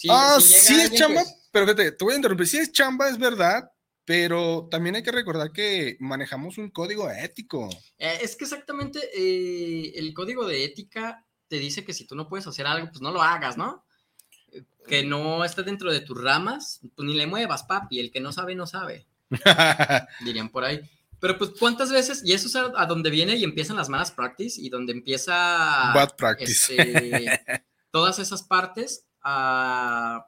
ah, 0.10 0.38
sí 0.40 0.80
es 0.80 0.94
chamba, 0.94 1.24
pero 1.52 1.66
fíjate, 1.66 1.92
te 1.92 2.06
voy 2.06 2.14
a 2.14 2.18
interrumpir. 2.18 2.48
Sí 2.48 2.58
es 2.58 2.72
chamba, 2.72 3.10
es 3.10 3.18
verdad, 3.18 3.70
pero 4.06 4.68
también 4.70 4.96
hay 4.96 5.04
que 5.04 5.12
recordar 5.12 5.52
que 5.52 5.98
manejamos 6.00 6.58
un 6.58 6.70
código 6.70 7.10
ético. 7.10 7.70
Eh, 7.98 8.20
es 8.22 8.36
que 8.36 8.46
exactamente 8.46 9.00
eh, 9.14 9.94
el 9.96 10.14
código 10.14 10.46
de 10.46 10.64
ética 10.64 11.26
te 11.48 11.60
dice 11.60 11.84
que 11.84 11.94
si 11.94 12.06
tú 12.06 12.16
no 12.16 12.28
puedes 12.28 12.48
hacer 12.48 12.68
algo, 12.68 12.90
pues 12.90 13.02
no 13.02 13.12
lo 13.12 13.22
hagas, 13.22 13.58
¿no? 13.58 13.86
Que 14.88 15.04
no 15.04 15.44
esté 15.44 15.64
dentro 15.64 15.92
de 15.92 16.02
tus 16.02 16.22
ramas, 16.22 16.82
pues 16.96 17.08
ni 17.08 17.14
le 17.14 17.28
muevas, 17.28 17.64
papi. 17.64 18.00
El 18.00 18.12
que 18.12 18.20
no 18.20 18.32
sabe, 18.32 18.56
no 18.56 18.68
sabe. 18.68 19.06
Dirían 20.26 20.50
por 20.50 20.64
ahí. 20.64 20.82
Pero 21.20 21.38
pues, 21.38 21.52
¿cuántas 21.60 21.92
veces? 21.92 22.22
Y 22.24 22.34
eso 22.34 22.48
es 22.48 22.56
a, 22.56 22.86
donde 22.86 23.10
viene 23.10 23.36
y 23.36 23.44
empiezan 23.44 23.78
las 23.78 23.90
malas 23.90 24.12
practice 24.12 24.62
y 24.62 24.70
donde 24.70 24.94
empieza... 24.94 25.92
Bad 25.94 26.16
practice. 26.16 26.76
Este, 26.78 27.42
todas 27.92 28.20
esas 28.20 28.44
partes 28.44 29.06
a 29.24 30.28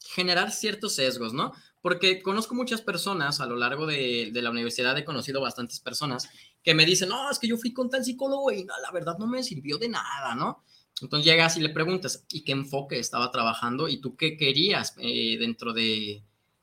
generar 0.00 0.50
ciertos 0.52 0.94
sesgos, 0.94 1.34
¿no? 1.34 1.52
Porque 1.82 2.22
conozco 2.22 2.54
muchas 2.54 2.80
personas 2.80 3.40
a 3.40 3.46
lo 3.46 3.56
largo 3.56 3.86
de, 3.86 4.30
la 4.32 4.50
universidad, 4.50 4.96
he 4.96 5.04
conocido 5.04 5.40
bastantes 5.40 5.80
personas 5.80 6.28
que 6.62 6.74
me 6.74 6.84
dicen, 6.84 7.08
no, 7.08 7.30
es 7.30 7.38
que 7.38 7.46
yo 7.46 7.56
fui 7.56 7.72
con 7.72 7.90
tal 7.90 8.04
psicólogo 8.04 8.50
y 8.50 8.64
no, 8.64 8.74
la 8.82 8.90
verdad 8.90 9.16
no 9.18 9.26
me 9.26 9.42
sirvió 9.42 9.78
de 9.78 9.88
nada, 9.88 10.34
¿no? 10.34 10.64
Entonces 11.00 11.24
llegas 11.24 11.56
y 11.56 11.60
le 11.60 11.68
preguntas, 11.68 12.24
¿y 12.30 12.42
qué 12.42 12.52
enfoque 12.52 12.98
estaba 12.98 13.30
trabajando? 13.30 13.88
¿Y 13.88 14.00
tú 14.00 14.16
qué 14.16 14.36
querías 14.36 14.94
eh, 14.98 15.36
dentro 15.38 15.72
de, 15.72 16.22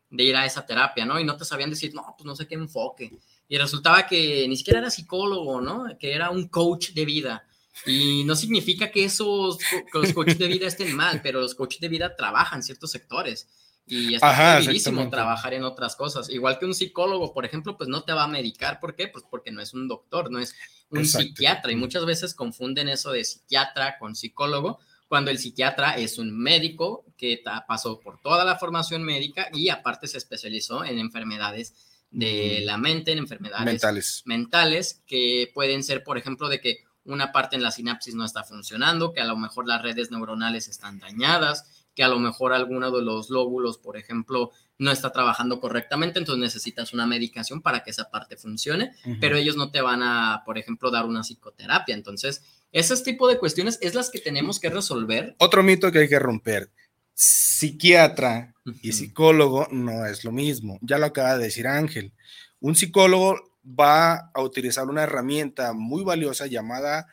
de 0.09 0.23
ir 0.23 0.35
a 0.35 0.45
esa 0.45 0.65
terapia, 0.65 1.05
¿no? 1.05 1.19
Y 1.19 1.23
no 1.23 1.37
te 1.37 1.45
sabían 1.45 1.69
decir, 1.69 1.93
no, 1.93 2.15
pues 2.17 2.25
no 2.25 2.35
sé 2.35 2.47
qué 2.47 2.55
enfoque 2.55 3.11
y 3.47 3.57
resultaba 3.57 4.07
que 4.07 4.47
ni 4.47 4.57
siquiera 4.57 4.79
era 4.79 4.89
psicólogo, 4.89 5.61
¿no? 5.61 5.85
Que 5.99 6.13
era 6.13 6.29
un 6.29 6.47
coach 6.47 6.91
de 6.91 7.05
vida. 7.05 7.47
Y 7.85 8.23
no 8.23 8.35
significa 8.35 8.89
que 8.89 9.05
esos 9.05 9.59
los 9.93 10.13
coaches 10.13 10.39
de 10.39 10.47
vida 10.47 10.67
estén 10.67 10.95
mal, 10.95 11.21
pero 11.21 11.41
los 11.41 11.55
coaches 11.55 11.79
de 11.79 11.89
vida 11.89 12.15
trabajan 12.15 12.63
ciertos 12.63 12.91
sectores. 12.91 13.47
Y 13.87 14.15
está 14.15 14.55
prohibidísimo 14.55 15.09
trabajar 15.09 15.53
en 15.53 15.63
otras 15.63 15.95
cosas. 15.95 16.29
Igual 16.29 16.57
que 16.57 16.65
un 16.65 16.73
psicólogo, 16.73 17.33
por 17.33 17.45
ejemplo, 17.45 17.77
pues 17.77 17.87
no 17.87 18.03
te 18.03 18.13
va 18.13 18.23
a 18.23 18.27
medicar. 18.27 18.79
¿Por 18.79 18.95
qué? 18.95 19.07
Pues 19.07 19.23
porque 19.29 19.51
no 19.51 19.61
es 19.61 19.73
un 19.73 19.87
doctor, 19.87 20.31
no 20.31 20.39
es 20.39 20.55
un 20.89 21.05
psiquiatra. 21.05 21.71
Y 21.71 21.75
muchas 21.75 22.05
veces 22.05 22.33
confunden 22.33 22.89
eso 22.89 23.11
de 23.11 23.23
psiquiatra 23.23 23.97
con 23.99 24.15
psicólogo, 24.15 24.79
cuando 25.07 25.29
el 25.29 25.37
psiquiatra 25.37 25.97
es 25.97 26.17
un 26.17 26.35
médico 26.35 27.05
que 27.15 27.43
pasó 27.67 27.99
por 27.99 28.19
toda 28.21 28.43
la 28.43 28.57
formación 28.57 29.03
médica 29.03 29.49
y 29.53 29.69
aparte 29.69 30.07
se 30.07 30.17
especializó 30.17 30.83
en 30.83 30.97
enfermedades 30.97 31.75
de 32.09 32.61
la 32.63 32.77
mente, 32.77 33.11
en 33.11 33.19
enfermedades 33.19 33.65
mentales. 33.65 34.23
mentales, 34.25 35.03
que 35.05 35.51
pueden 35.53 35.83
ser, 35.83 36.03
por 36.03 36.17
ejemplo, 36.17 36.49
de 36.49 36.59
que 36.59 36.85
una 37.03 37.31
parte 37.31 37.55
en 37.55 37.61
la 37.61 37.71
sinapsis 37.71 38.15
no 38.15 38.25
está 38.25 38.43
funcionando, 38.43 39.13
que 39.13 39.21
a 39.21 39.25
lo 39.25 39.37
mejor 39.37 39.67
las 39.67 39.81
redes 39.81 40.11
neuronales 40.11 40.67
están 40.67 40.97
dañadas, 40.97 41.74
que 41.95 42.03
a 42.03 42.07
lo 42.07 42.19
mejor 42.19 42.53
alguno 42.53 42.91
de 42.91 43.01
los 43.01 43.29
lóbulos, 43.29 43.77
por 43.77 43.97
ejemplo, 43.97 44.51
no 44.77 44.91
está 44.91 45.11
trabajando 45.11 45.59
correctamente, 45.59 46.19
entonces 46.19 46.41
necesitas 46.41 46.93
una 46.93 47.07
medicación 47.07 47.61
para 47.61 47.83
que 47.83 47.91
esa 47.91 48.09
parte 48.11 48.35
funcione, 48.35 48.91
pero 49.21 49.37
ellos 49.37 49.55
no 49.55 49.71
te 49.71 49.81
van 49.81 50.03
a, 50.03 50.43
por 50.45 50.57
ejemplo, 50.57 50.91
dar 50.91 51.05
una 51.05 51.21
psicoterapia. 51.21 51.95
Entonces, 51.95 52.43
ese 52.73 52.95
tipo 53.03 53.27
de 53.27 53.39
cuestiones 53.39 53.79
es 53.81 53.95
las 53.95 54.09
que 54.09 54.19
tenemos 54.19 54.59
que 54.59 54.69
resolver. 54.69 55.35
Otro 55.39 55.63
mito 55.63 55.91
que 55.91 55.99
hay 55.99 56.09
que 56.09 56.19
romper 56.19 56.69
psiquiatra 57.15 58.53
y 58.81 58.91
psicólogo 58.91 59.67
no 59.71 60.05
es 60.05 60.23
lo 60.23 60.31
mismo. 60.31 60.77
Ya 60.81 60.97
lo 60.97 61.05
acaba 61.05 61.37
de 61.37 61.45
decir 61.45 61.65
Ángel. 61.65 62.11
Un 62.59 62.75
psicólogo 62.75 63.37
va 63.65 64.31
a 64.33 64.41
utilizar 64.41 64.87
una 64.87 65.03
herramienta 65.03 65.73
muy 65.73 66.03
valiosa 66.03 66.45
llamada 66.45 67.07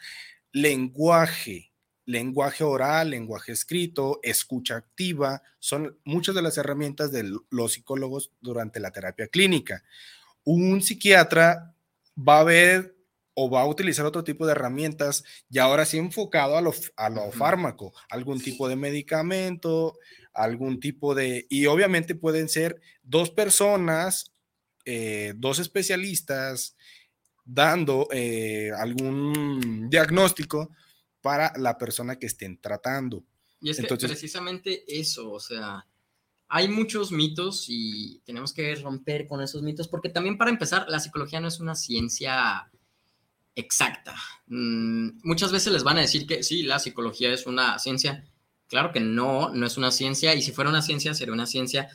lenguaje. 0.50 1.71
Lenguaje 2.12 2.62
oral, 2.62 3.08
lenguaje 3.08 3.52
escrito, 3.52 4.20
escucha 4.22 4.76
activa, 4.76 5.42
son 5.58 5.96
muchas 6.04 6.34
de 6.34 6.42
las 6.42 6.58
herramientas 6.58 7.10
de 7.10 7.38
los 7.48 7.72
psicólogos 7.72 8.32
durante 8.42 8.80
la 8.80 8.90
terapia 8.90 9.28
clínica. 9.28 9.82
Un 10.44 10.82
psiquiatra 10.82 11.74
va 12.16 12.40
a 12.40 12.44
ver 12.44 12.94
o 13.32 13.48
va 13.48 13.62
a 13.62 13.66
utilizar 13.66 14.04
otro 14.04 14.24
tipo 14.24 14.44
de 14.44 14.52
herramientas 14.52 15.24
y 15.50 15.58
ahora 15.58 15.86
sí 15.86 15.96
enfocado 15.96 16.58
a 16.58 16.60
lo, 16.60 16.74
a 16.96 17.08
lo 17.08 17.32
fármaco, 17.32 17.94
algún 18.10 18.42
tipo 18.42 18.68
de 18.68 18.76
medicamento, 18.76 19.98
algún 20.34 20.80
tipo 20.80 21.14
de... 21.14 21.46
Y 21.48 21.64
obviamente 21.64 22.14
pueden 22.14 22.50
ser 22.50 22.78
dos 23.02 23.30
personas, 23.30 24.32
eh, 24.84 25.32
dos 25.36 25.60
especialistas 25.60 26.76
dando 27.46 28.06
eh, 28.12 28.70
algún 28.76 29.88
diagnóstico 29.88 30.70
para 31.22 31.52
la 31.56 31.78
persona 31.78 32.18
que 32.18 32.26
estén 32.26 32.60
tratando. 32.60 33.24
Y 33.60 33.70
es 33.70 33.80
que 33.80 33.86
precisamente 33.96 34.84
eso, 34.88 35.30
o 35.30 35.40
sea, 35.40 35.86
hay 36.48 36.68
muchos 36.68 37.12
mitos 37.12 37.66
y 37.68 38.20
tenemos 38.26 38.52
que 38.52 38.74
romper 38.74 39.26
con 39.26 39.40
esos 39.40 39.62
mitos, 39.62 39.88
porque 39.88 40.10
también 40.10 40.36
para 40.36 40.50
empezar, 40.50 40.84
la 40.88 41.00
psicología 41.00 41.40
no 41.40 41.48
es 41.48 41.60
una 41.60 41.76
ciencia 41.76 42.70
exacta. 43.54 44.14
Mm, 44.48 45.20
muchas 45.22 45.52
veces 45.52 45.72
les 45.72 45.84
van 45.84 45.98
a 45.98 46.02
decir 46.02 46.26
que 46.26 46.42
sí, 46.42 46.64
la 46.64 46.78
psicología 46.78 47.32
es 47.32 47.46
una 47.46 47.78
ciencia. 47.78 48.24
Claro 48.68 48.92
que 48.92 49.00
no, 49.00 49.50
no 49.50 49.64
es 49.64 49.76
una 49.76 49.90
ciencia 49.90 50.34
y 50.34 50.42
si 50.42 50.52
fuera 50.52 50.70
una 50.70 50.82
ciencia 50.82 51.14
sería 51.14 51.32
una 51.32 51.46
ciencia 51.46 51.88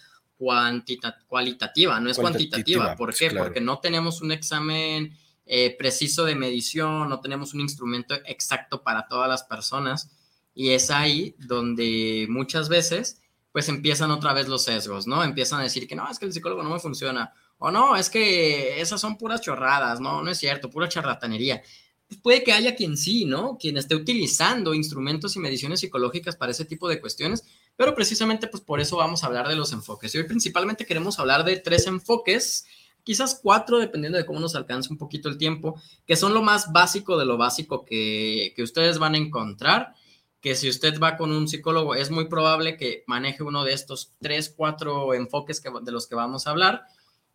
cualitativa, 1.27 1.99
no 1.99 2.09
es 2.09 2.17
cuantitativa. 2.17 2.95
¿Por 2.95 3.13
qué? 3.13 3.31
Porque 3.31 3.59
no 3.61 3.79
tenemos 3.79 4.21
un 4.21 4.31
examen 4.31 5.17
eh, 5.47 5.75
preciso 5.77 6.25
de 6.25 6.35
medición, 6.35 7.09
no 7.09 7.21
tenemos 7.21 7.53
un 7.53 7.61
instrumento 7.61 8.15
exacto 8.25 8.83
para 8.83 9.07
todas 9.07 9.29
las 9.29 9.43
personas 9.43 10.11
y 10.53 10.71
es 10.71 10.91
ahí 10.91 11.35
donde 11.39 12.27
muchas 12.29 12.67
veces 12.67 13.21
pues 13.51 13.69
empiezan 13.69 14.11
otra 14.11 14.33
vez 14.33 14.47
los 14.47 14.63
sesgos, 14.63 15.07
¿no? 15.07 15.23
Empiezan 15.23 15.61
a 15.61 15.63
decir 15.63 15.87
que 15.87 15.95
no, 15.95 16.09
es 16.09 16.19
que 16.19 16.25
el 16.25 16.33
psicólogo 16.33 16.63
no 16.63 16.69
me 16.69 16.79
funciona 16.79 17.33
o 17.59 17.71
no, 17.71 17.95
es 17.95 18.09
que 18.09 18.79
esas 18.79 19.01
son 19.01 19.17
puras 19.17 19.41
chorradas, 19.41 19.99
no, 19.99 20.21
no 20.21 20.29
es 20.29 20.37
cierto, 20.37 20.69
pura 20.69 20.87
charlatanería. 20.89 21.63
Pues 22.07 22.19
puede 22.21 22.43
que 22.43 22.53
haya 22.53 22.75
quien 22.75 22.95
sí, 22.95 23.25
¿no? 23.25 23.57
Quien 23.57 23.77
esté 23.77 23.95
utilizando 23.95 24.73
instrumentos 24.73 25.35
y 25.35 25.39
mediciones 25.39 25.79
psicológicas 25.79 26.35
para 26.35 26.51
ese 26.51 26.65
tipo 26.65 26.87
de 26.87 27.01
cuestiones, 27.01 27.45
pero 27.75 27.95
precisamente 27.95 28.47
pues 28.47 28.63
por 28.63 28.79
eso 28.79 28.97
vamos 28.97 29.23
a 29.23 29.27
hablar 29.27 29.47
de 29.47 29.55
los 29.55 29.73
enfoques. 29.73 30.13
Y 30.13 30.19
hoy 30.19 30.23
principalmente 30.25 30.85
queremos 30.85 31.19
hablar 31.19 31.43
de 31.43 31.57
tres 31.57 31.87
enfoques, 31.87 32.65
quizás 33.07 33.39
cuatro, 33.41 33.79
dependiendo 33.79 34.17
de 34.17 34.25
cómo 34.25 34.41
nos 34.41 34.53
alcance 34.53 34.89
un 34.91 34.97
poquito 34.97 35.29
el 35.29 35.37
tiempo, 35.37 35.81
que 36.05 36.17
son 36.17 36.33
lo 36.33 36.41
más 36.41 36.73
básico 36.73 37.17
de 37.17 37.23
lo 37.23 37.37
básico 37.37 37.85
que, 37.85 38.51
que 38.53 38.63
ustedes 38.63 38.99
van 38.99 39.13
a 39.13 39.17
encontrar 39.17 39.93
que 40.41 40.55
si 40.55 40.67
usted 40.67 40.99
va 40.99 41.15
con 41.15 41.31
un 41.31 41.47
psicólogo, 41.47 41.95
es 41.95 42.11
muy 42.11 42.27
probable 42.27 42.75
que 42.75 43.05
maneje 43.07 43.43
uno 43.43 43.63
de 43.63 43.71
estos 43.71 44.11
tres, 44.19 44.53
cuatro 44.53 45.13
enfoques 45.13 45.61
que, 45.61 45.71
de 45.81 45.91
los 45.93 46.05
que 46.05 46.15
vamos 46.15 46.47
a 46.47 46.49
hablar. 46.49 46.83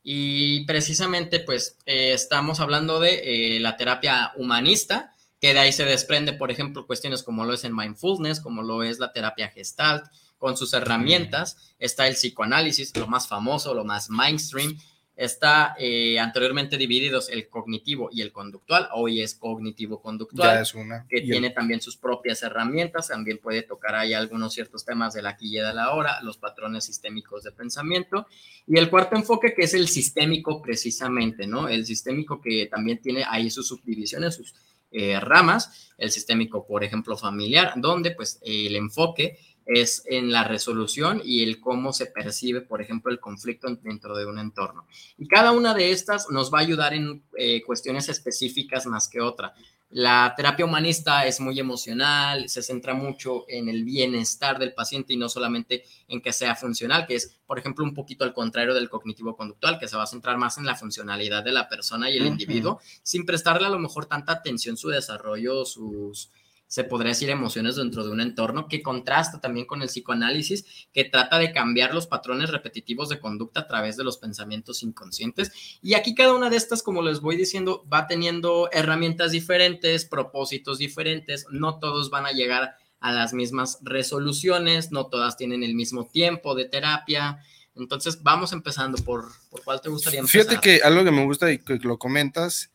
Y 0.02 0.66
precisamente, 0.66 1.40
pues, 1.40 1.78
eh, 1.86 2.12
estamos 2.12 2.60
hablando 2.60 3.00
de 3.00 3.56
eh, 3.56 3.60
la 3.60 3.78
terapia 3.78 4.32
humanista, 4.36 5.14
que 5.40 5.54
de 5.54 5.60
ahí 5.60 5.72
se 5.72 5.86
desprende, 5.86 6.34
por 6.34 6.50
ejemplo, 6.50 6.86
cuestiones 6.86 7.22
como 7.22 7.46
lo 7.46 7.54
es 7.54 7.64
el 7.64 7.72
mindfulness, 7.72 8.40
como 8.40 8.62
lo 8.62 8.82
es 8.82 8.98
la 8.98 9.10
terapia 9.10 9.48
gestalt, 9.48 10.04
con 10.36 10.58
sus 10.58 10.74
herramientas. 10.74 11.56
Está 11.78 12.06
el 12.08 12.14
psicoanálisis, 12.14 12.94
lo 12.94 13.06
más 13.06 13.26
famoso, 13.26 13.72
lo 13.72 13.86
más 13.86 14.10
mainstream, 14.10 14.78
está 15.14 15.74
eh, 15.78 16.18
anteriormente 16.18 16.78
divididos 16.78 17.28
el 17.28 17.48
cognitivo 17.48 18.08
y 18.10 18.22
el 18.22 18.32
conductual, 18.32 18.88
hoy 18.94 19.20
es 19.20 19.34
cognitivo-conductual, 19.34 20.64
que 21.08 21.20
tiene 21.20 21.50
también 21.50 21.80
sus 21.80 21.96
propias 21.96 22.42
herramientas, 22.42 23.08
también 23.08 23.38
puede 23.38 23.62
tocar 23.62 23.94
ahí 23.94 24.14
algunos 24.14 24.54
ciertos 24.54 24.84
temas 24.84 25.12
de 25.12 25.22
la 25.22 25.30
aquí 25.30 25.56
y 25.56 25.60
de 25.60 25.74
la 25.74 25.92
hora, 25.92 26.20
los 26.22 26.38
patrones 26.38 26.84
sistémicos 26.84 27.44
de 27.44 27.52
pensamiento, 27.52 28.26
y 28.66 28.78
el 28.78 28.88
cuarto 28.88 29.16
enfoque 29.16 29.54
que 29.54 29.62
es 29.62 29.74
el 29.74 29.88
sistémico 29.88 30.62
precisamente, 30.62 31.46
¿no? 31.46 31.68
El 31.68 31.84
sistémico 31.84 32.40
que 32.40 32.66
también 32.66 32.98
tiene 32.98 33.24
ahí 33.28 33.50
sus 33.50 33.68
subdivisiones, 33.68 34.34
sus 34.34 34.54
eh, 34.94 35.18
ramas, 35.20 35.91
el 36.02 36.10
sistémico, 36.10 36.66
por 36.66 36.82
ejemplo, 36.82 37.16
familiar, 37.16 37.74
donde 37.76 38.10
pues 38.10 38.40
el 38.42 38.74
enfoque 38.74 39.38
es 39.64 40.02
en 40.06 40.32
la 40.32 40.42
resolución 40.42 41.22
y 41.24 41.44
el 41.44 41.60
cómo 41.60 41.92
se 41.92 42.06
percibe, 42.06 42.60
por 42.60 42.82
ejemplo, 42.82 43.12
el 43.12 43.20
conflicto 43.20 43.68
dentro 43.82 44.16
de 44.16 44.26
un 44.26 44.38
entorno. 44.38 44.86
Y 45.16 45.28
cada 45.28 45.52
una 45.52 45.74
de 45.74 45.92
estas 45.92 46.28
nos 46.30 46.52
va 46.52 46.58
a 46.58 46.62
ayudar 46.62 46.92
en 46.94 47.22
eh, 47.38 47.62
cuestiones 47.62 48.08
específicas 48.08 48.86
más 48.86 49.08
que 49.08 49.20
otra. 49.20 49.54
La 49.94 50.32
terapia 50.34 50.64
humanista 50.64 51.26
es 51.26 51.38
muy 51.38 51.60
emocional, 51.60 52.48
se 52.48 52.62
centra 52.62 52.94
mucho 52.94 53.44
en 53.46 53.68
el 53.68 53.84
bienestar 53.84 54.58
del 54.58 54.72
paciente 54.72 55.12
y 55.12 55.18
no 55.18 55.28
solamente 55.28 55.84
en 56.08 56.22
que 56.22 56.32
sea 56.32 56.56
funcional, 56.56 57.06
que 57.06 57.16
es, 57.16 57.36
por 57.46 57.58
ejemplo, 57.58 57.84
un 57.84 57.92
poquito 57.92 58.24
al 58.24 58.32
contrario 58.32 58.72
del 58.72 58.88
cognitivo-conductual, 58.88 59.78
que 59.78 59.88
se 59.88 59.98
va 59.98 60.04
a 60.04 60.06
centrar 60.06 60.38
más 60.38 60.56
en 60.56 60.64
la 60.64 60.76
funcionalidad 60.76 61.44
de 61.44 61.52
la 61.52 61.68
persona 61.68 62.08
y 62.08 62.16
el 62.16 62.24
individuo, 62.24 62.80
sin 63.02 63.26
prestarle 63.26 63.66
a 63.66 63.70
lo 63.70 63.78
mejor 63.78 64.06
tanta 64.06 64.32
atención 64.32 64.78
su 64.78 64.88
desarrollo, 64.88 65.66
sus, 65.66 66.30
se 66.72 66.84
podría 66.84 67.10
decir, 67.10 67.28
emociones 67.28 67.76
dentro 67.76 68.02
de 68.02 68.08
un 68.08 68.22
entorno 68.22 68.66
que 68.66 68.82
contrasta 68.82 69.42
también 69.42 69.66
con 69.66 69.82
el 69.82 69.88
psicoanálisis, 69.88 70.64
que 70.90 71.04
trata 71.04 71.38
de 71.38 71.52
cambiar 71.52 71.92
los 71.92 72.06
patrones 72.06 72.48
repetitivos 72.48 73.10
de 73.10 73.20
conducta 73.20 73.60
a 73.60 73.66
través 73.66 73.98
de 73.98 74.04
los 74.04 74.16
pensamientos 74.16 74.82
inconscientes. 74.82 75.52
Y 75.82 75.92
aquí 75.92 76.14
cada 76.14 76.32
una 76.32 76.48
de 76.48 76.56
estas, 76.56 76.82
como 76.82 77.02
les 77.02 77.20
voy 77.20 77.36
diciendo, 77.36 77.86
va 77.92 78.06
teniendo 78.06 78.70
herramientas 78.72 79.32
diferentes, 79.32 80.06
propósitos 80.06 80.78
diferentes, 80.78 81.44
no 81.50 81.78
todos 81.78 82.08
van 82.08 82.24
a 82.24 82.32
llegar 82.32 82.74
a 83.00 83.12
las 83.12 83.34
mismas 83.34 83.78
resoluciones, 83.82 84.92
no 84.92 85.08
todas 85.08 85.36
tienen 85.36 85.62
el 85.64 85.74
mismo 85.74 86.06
tiempo 86.06 86.54
de 86.54 86.64
terapia. 86.64 87.40
Entonces, 87.74 88.22
vamos 88.22 88.54
empezando 88.54 88.96
por, 89.04 89.26
por 89.50 89.62
cuál 89.62 89.82
te 89.82 89.90
gustaría 89.90 90.20
empezar. 90.20 90.46
Fíjate 90.46 90.58
que 90.58 90.82
algo 90.82 91.04
que 91.04 91.10
me 91.10 91.26
gusta 91.26 91.52
y 91.52 91.58
que 91.58 91.74
lo 91.82 91.98
comentas 91.98 92.71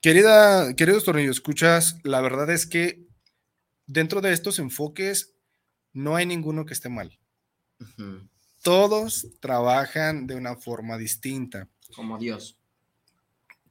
Querida, 0.00 0.74
queridos 0.76 1.04
tornillos, 1.04 1.36
escuchas, 1.36 1.98
la 2.04 2.20
verdad 2.20 2.50
es 2.50 2.66
que 2.66 3.08
dentro 3.86 4.20
de 4.20 4.32
estos 4.32 4.60
enfoques 4.60 5.34
no 5.92 6.14
hay 6.14 6.24
ninguno 6.24 6.64
que 6.64 6.74
esté 6.74 6.88
mal. 6.88 7.18
Todos 8.62 9.26
trabajan 9.40 10.28
de 10.28 10.36
una 10.36 10.54
forma 10.54 10.96
distinta. 10.98 11.68
Como 11.96 12.16
Dios. 12.16 12.56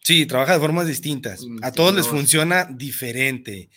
Sí, 0.03 0.25
trabaja 0.25 0.53
de 0.53 0.59
formas 0.59 0.87
distintas. 0.87 1.45
A 1.61 1.71
todos 1.71 1.95
les 1.95 2.07
funciona 2.07 2.65
diferente. 2.65 3.69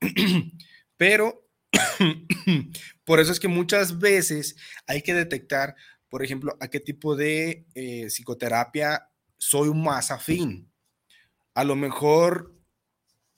Pero 0.96 1.48
por 3.04 3.18
eso 3.18 3.32
es 3.32 3.40
que 3.40 3.48
muchas 3.48 3.98
veces 3.98 4.56
hay 4.86 5.02
que 5.02 5.14
detectar, 5.14 5.74
por 6.08 6.24
ejemplo, 6.24 6.56
a 6.60 6.68
qué 6.68 6.78
tipo 6.78 7.16
de 7.16 7.66
eh, 7.74 8.06
psicoterapia 8.06 9.08
soy 9.38 9.74
más 9.74 10.12
afín. 10.12 10.70
A 11.56 11.64
lo 11.64 11.74
mejor, 11.74 12.52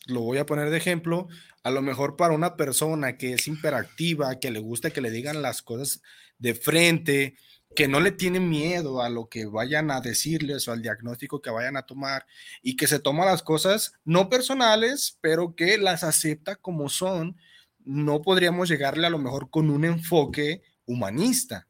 lo 0.06 0.22
voy 0.22 0.38
a 0.38 0.44
poner 0.44 0.70
de 0.70 0.76
ejemplo, 0.76 1.28
a 1.62 1.70
lo 1.70 1.82
mejor 1.82 2.16
para 2.16 2.34
una 2.34 2.56
persona 2.56 3.16
que 3.16 3.34
es 3.34 3.46
hiperactiva, 3.46 4.40
que 4.40 4.50
le 4.50 4.58
gusta 4.58 4.90
que 4.90 5.00
le 5.00 5.12
digan 5.12 5.40
las 5.40 5.62
cosas 5.62 6.02
de 6.36 6.56
frente, 6.56 7.36
que 7.76 7.86
no 7.86 8.00
le 8.00 8.10
tiene 8.10 8.40
miedo 8.40 9.02
a 9.02 9.08
lo 9.08 9.28
que 9.28 9.46
vayan 9.46 9.92
a 9.92 10.00
decirles 10.00 10.66
o 10.66 10.72
al 10.72 10.82
diagnóstico 10.82 11.40
que 11.40 11.50
vayan 11.50 11.76
a 11.76 11.86
tomar 11.86 12.26
y 12.60 12.74
que 12.74 12.88
se 12.88 12.98
toma 12.98 13.24
las 13.24 13.44
cosas 13.44 13.92
no 14.04 14.28
personales, 14.28 15.16
pero 15.20 15.54
que 15.54 15.78
las 15.78 16.02
acepta 16.02 16.56
como 16.56 16.88
son, 16.88 17.36
no 17.84 18.20
podríamos 18.20 18.68
llegarle 18.68 19.06
a 19.06 19.10
lo 19.10 19.20
mejor 19.20 19.48
con 19.48 19.70
un 19.70 19.84
enfoque 19.84 20.62
humanista. 20.86 21.68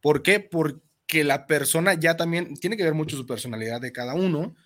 ¿Por 0.00 0.22
qué? 0.22 0.40
Porque 0.40 1.22
la 1.22 1.46
persona 1.46 1.92
ya 1.92 2.16
también 2.16 2.54
tiene 2.56 2.78
que 2.78 2.84
ver 2.84 2.94
mucho 2.94 3.18
su 3.18 3.26
personalidad 3.26 3.82
de 3.82 3.92
cada 3.92 4.14
uno 4.14 4.56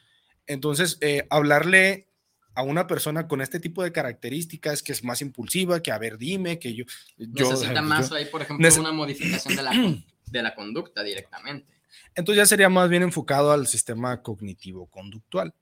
entonces, 0.46 0.98
eh, 1.00 1.26
hablarle 1.30 2.08
a 2.54 2.62
una 2.62 2.86
persona 2.86 3.26
con 3.26 3.40
este 3.40 3.58
tipo 3.58 3.82
de 3.82 3.92
características, 3.92 4.82
que 4.82 4.92
es 4.92 5.02
más 5.02 5.20
impulsiva, 5.22 5.80
que 5.80 5.90
a 5.90 5.98
ver, 5.98 6.18
dime, 6.18 6.58
que 6.58 6.74
yo... 6.74 6.84
Necesita 7.16 7.82
más 7.82 8.12
ahí, 8.12 8.26
por 8.26 8.42
ejemplo, 8.42 8.68
una 8.80 8.92
modificación 8.92 9.56
de 9.56 9.62
la, 9.62 9.72
de 10.26 10.42
la 10.42 10.54
conducta 10.54 11.02
directamente. 11.02 11.72
Entonces 12.14 12.42
ya 12.42 12.46
sería 12.46 12.68
más 12.68 12.88
bien 12.88 13.02
enfocado 13.02 13.52
al 13.52 13.66
sistema 13.66 14.22
cognitivo-conductual. 14.22 15.52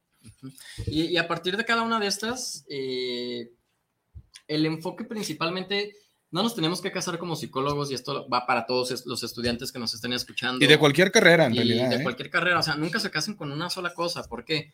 y, 0.87 1.17
a 1.17 1.27
partir 1.27 1.57
de 1.57 1.65
cada 1.65 1.83
una 1.83 1.99
de 1.99 2.07
estas, 2.07 2.65
eh, 2.69 3.51
el 4.47 4.67
enfoque 4.67 5.05
principalmente 5.05 5.97
no 6.33 6.43
nos 6.43 6.55
tenemos 6.55 6.81
que 6.81 6.91
casar 6.91 7.19
como 7.19 7.37
psicólogos 7.37 7.91
y 7.91 7.95
esto 7.95 8.27
va 8.29 8.47
para 8.47 8.65
todos 8.65 9.05
los 9.07 9.23
estudiantes 9.23 9.71
que 9.71 9.79
nos 9.79 9.93
estén 9.93 10.15
escuchando. 10.15 10.65
Y 10.65 10.67
de 10.67 10.79
cualquier 10.79 11.13
carrera, 11.13 11.47
en 11.47 11.53
y 11.53 11.57
realidad. 11.57 11.91
De 11.91 11.97
¿eh? 11.97 12.03
cualquier 12.03 12.31
carrera, 12.31 12.59
o 12.59 12.63
sea, 12.63 12.75
nunca 12.75 12.99
se 12.99 13.11
casen 13.11 13.37
con 13.37 13.53
una 13.53 13.69
sola 13.69 13.93
cosa. 13.93 14.25
¿Por 14.25 14.43
qué? 14.43 14.73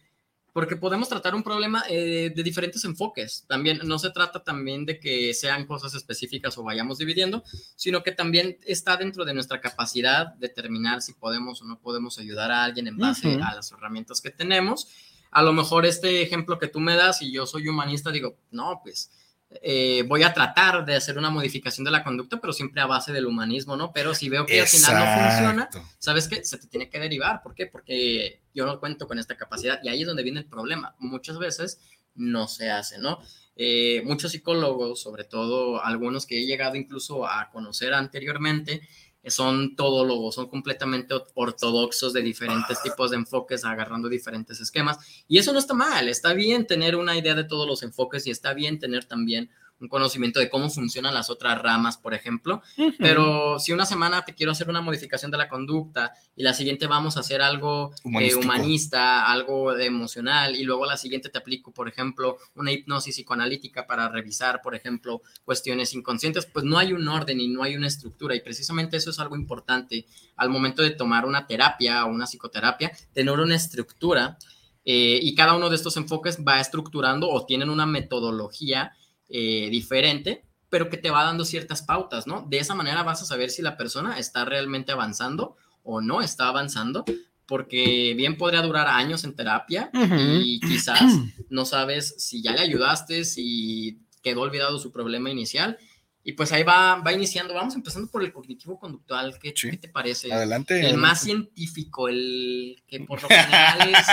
Porque 0.52 0.76
podemos 0.76 1.08
tratar 1.08 1.34
un 1.34 1.42
problema 1.42 1.82
eh, 1.88 2.32
de 2.34 2.42
diferentes 2.44 2.84
enfoques. 2.84 3.44
También 3.48 3.80
no 3.84 3.98
se 3.98 4.10
trata 4.10 4.44
también 4.44 4.86
de 4.86 5.00
que 5.00 5.34
sean 5.34 5.66
cosas 5.66 5.94
específicas 5.94 6.56
o 6.58 6.62
vayamos 6.62 6.98
dividiendo, 6.98 7.42
sino 7.74 8.04
que 8.04 8.12
también 8.12 8.58
está 8.64 8.96
dentro 8.96 9.24
de 9.24 9.34
nuestra 9.34 9.60
capacidad 9.60 10.34
determinar 10.36 11.02
si 11.02 11.12
podemos 11.12 11.60
o 11.60 11.64
no 11.64 11.80
podemos 11.80 12.20
ayudar 12.20 12.52
a 12.52 12.62
alguien 12.62 12.86
en 12.86 12.96
base 12.96 13.34
a 13.42 13.56
las 13.56 13.72
herramientas 13.72 14.20
que 14.20 14.30
tenemos. 14.30 14.88
A 15.32 15.42
lo 15.42 15.52
mejor 15.52 15.86
este 15.86 16.22
ejemplo 16.22 16.58
que 16.58 16.68
tú 16.68 16.78
me 16.78 16.94
das 16.94 17.20
y 17.20 17.32
yo 17.32 17.46
soy 17.46 17.66
humanista, 17.68 18.12
digo, 18.12 18.36
no, 18.52 18.80
pues 18.82 19.10
eh, 19.50 20.04
voy 20.06 20.22
a 20.22 20.34
tratar 20.34 20.84
de 20.84 20.94
hacer 20.94 21.16
una 21.16 21.30
modificación 21.30 21.84
de 21.84 21.90
la 21.90 22.04
conducta, 22.04 22.38
pero 22.40 22.52
siempre 22.52 22.82
a 22.82 22.86
base 22.86 23.12
del 23.12 23.26
humanismo, 23.26 23.76
¿no? 23.76 23.92
Pero 23.92 24.14
si 24.14 24.28
veo 24.28 24.44
que 24.44 24.60
al 24.60 24.66
final 24.66 24.94
no 24.94 25.22
funciona, 25.22 25.70
¿sabes 25.98 26.28
qué? 26.28 26.44
Se 26.44 26.58
te 26.58 26.66
tiene 26.66 26.90
que 26.90 26.98
derivar. 26.98 27.42
¿Por 27.42 27.54
qué? 27.54 27.66
Porque 27.66 28.42
yo 28.54 28.66
no 28.66 28.78
cuento 28.78 29.06
con 29.06 29.18
esta 29.18 29.36
capacidad 29.36 29.80
y 29.82 29.88
ahí 29.88 30.02
es 30.02 30.06
donde 30.06 30.22
viene 30.22 30.40
el 30.40 30.46
problema. 30.46 30.94
Muchas 30.98 31.38
veces 31.38 31.80
no 32.14 32.46
se 32.46 32.70
hace, 32.70 32.98
¿no? 32.98 33.20
Eh, 33.56 34.02
muchos 34.04 34.32
psicólogos, 34.32 35.00
sobre 35.00 35.24
todo 35.24 35.82
algunos 35.82 36.26
que 36.26 36.38
he 36.38 36.46
llegado 36.46 36.76
incluso 36.76 37.26
a 37.26 37.50
conocer 37.50 37.94
anteriormente, 37.94 38.82
son 39.30 39.76
todólogos, 39.76 40.34
son 40.34 40.48
completamente 40.48 41.14
ortodoxos 41.34 42.12
de 42.12 42.22
diferentes 42.22 42.82
tipos 42.82 43.10
de 43.10 43.16
enfoques, 43.16 43.64
agarrando 43.64 44.08
diferentes 44.08 44.60
esquemas. 44.60 44.98
Y 45.28 45.38
eso 45.38 45.52
no 45.52 45.58
está 45.58 45.74
mal, 45.74 46.08
está 46.08 46.32
bien 46.34 46.66
tener 46.66 46.96
una 46.96 47.16
idea 47.16 47.34
de 47.34 47.44
todos 47.44 47.66
los 47.66 47.82
enfoques 47.82 48.26
y 48.26 48.30
está 48.30 48.54
bien 48.54 48.78
tener 48.78 49.04
también 49.04 49.50
un 49.80 49.88
conocimiento 49.88 50.40
de 50.40 50.50
cómo 50.50 50.70
funcionan 50.70 51.14
las 51.14 51.30
otras 51.30 51.60
ramas, 51.60 51.96
por 51.96 52.14
ejemplo. 52.14 52.62
Pero 52.98 53.58
si 53.58 53.72
una 53.72 53.86
semana 53.86 54.24
te 54.24 54.34
quiero 54.34 54.52
hacer 54.52 54.68
una 54.68 54.80
modificación 54.80 55.30
de 55.30 55.38
la 55.38 55.48
conducta 55.48 56.12
y 56.34 56.42
la 56.42 56.54
siguiente 56.54 56.86
vamos 56.86 57.16
a 57.16 57.20
hacer 57.20 57.42
algo 57.42 57.92
eh, 58.20 58.34
humanista, 58.34 59.30
algo 59.30 59.76
emocional, 59.76 60.56
y 60.56 60.64
luego 60.64 60.86
la 60.86 60.96
siguiente 60.96 61.28
te 61.28 61.38
aplico, 61.38 61.72
por 61.72 61.88
ejemplo, 61.88 62.38
una 62.54 62.72
hipnosis 62.72 63.14
psicoanalítica 63.14 63.86
para 63.86 64.08
revisar, 64.08 64.60
por 64.62 64.74
ejemplo, 64.74 65.22
cuestiones 65.44 65.94
inconscientes, 65.94 66.46
pues 66.46 66.64
no 66.64 66.78
hay 66.78 66.92
un 66.92 67.06
orden 67.06 67.40
y 67.40 67.48
no 67.48 67.62
hay 67.62 67.76
una 67.76 67.86
estructura. 67.86 68.34
Y 68.34 68.40
precisamente 68.40 68.96
eso 68.96 69.10
es 69.10 69.18
algo 69.20 69.36
importante 69.36 70.06
al 70.36 70.48
momento 70.50 70.82
de 70.82 70.90
tomar 70.90 71.24
una 71.24 71.46
terapia 71.46 72.04
o 72.04 72.08
una 72.08 72.26
psicoterapia, 72.26 72.92
tener 73.12 73.38
una 73.38 73.54
estructura. 73.54 74.38
Eh, 74.84 75.20
y 75.22 75.34
cada 75.34 75.54
uno 75.54 75.68
de 75.68 75.76
estos 75.76 75.98
enfoques 75.98 76.38
va 76.46 76.60
estructurando 76.60 77.28
o 77.28 77.44
tienen 77.44 77.68
una 77.68 77.84
metodología 77.84 78.94
eh, 79.28 79.68
diferente, 79.70 80.44
pero 80.70 80.88
que 80.90 80.96
te 80.96 81.10
va 81.10 81.24
dando 81.24 81.44
ciertas 81.44 81.82
pautas, 81.82 82.26
¿no? 82.26 82.46
De 82.48 82.58
esa 82.58 82.74
manera 82.74 83.02
vas 83.02 83.22
a 83.22 83.26
saber 83.26 83.50
si 83.50 83.62
la 83.62 83.76
persona 83.76 84.18
está 84.18 84.44
realmente 84.44 84.92
avanzando 84.92 85.56
o 85.82 86.00
no 86.00 86.22
está 86.22 86.48
avanzando, 86.48 87.04
porque 87.46 88.14
bien 88.14 88.36
podría 88.36 88.60
durar 88.62 88.86
años 88.88 89.24
en 89.24 89.34
terapia 89.34 89.90
y 89.92 90.60
quizás 90.60 91.00
no 91.48 91.64
sabes 91.64 92.14
si 92.18 92.42
ya 92.42 92.52
le 92.52 92.60
ayudaste, 92.60 93.24
si 93.24 94.00
quedó 94.22 94.42
olvidado 94.42 94.78
su 94.78 94.92
problema 94.92 95.30
inicial. 95.30 95.78
Y 96.22 96.32
pues 96.32 96.52
ahí 96.52 96.62
va, 96.62 96.96
va 96.96 97.12
iniciando. 97.14 97.54
Vamos 97.54 97.74
empezando 97.74 98.10
por 98.10 98.22
el 98.22 98.34
cognitivo 98.34 98.78
conductual. 98.78 99.38
¿Qué, 99.40 99.54
¿qué 99.54 99.78
te 99.78 99.88
parece? 99.88 100.30
Adelante. 100.30 100.86
El 100.86 100.98
más 100.98 101.22
científico, 101.22 102.08
el 102.08 102.82
que 102.86 103.00
por 103.00 103.22
lo 103.22 103.28
general 103.28 103.88
es, 103.88 104.06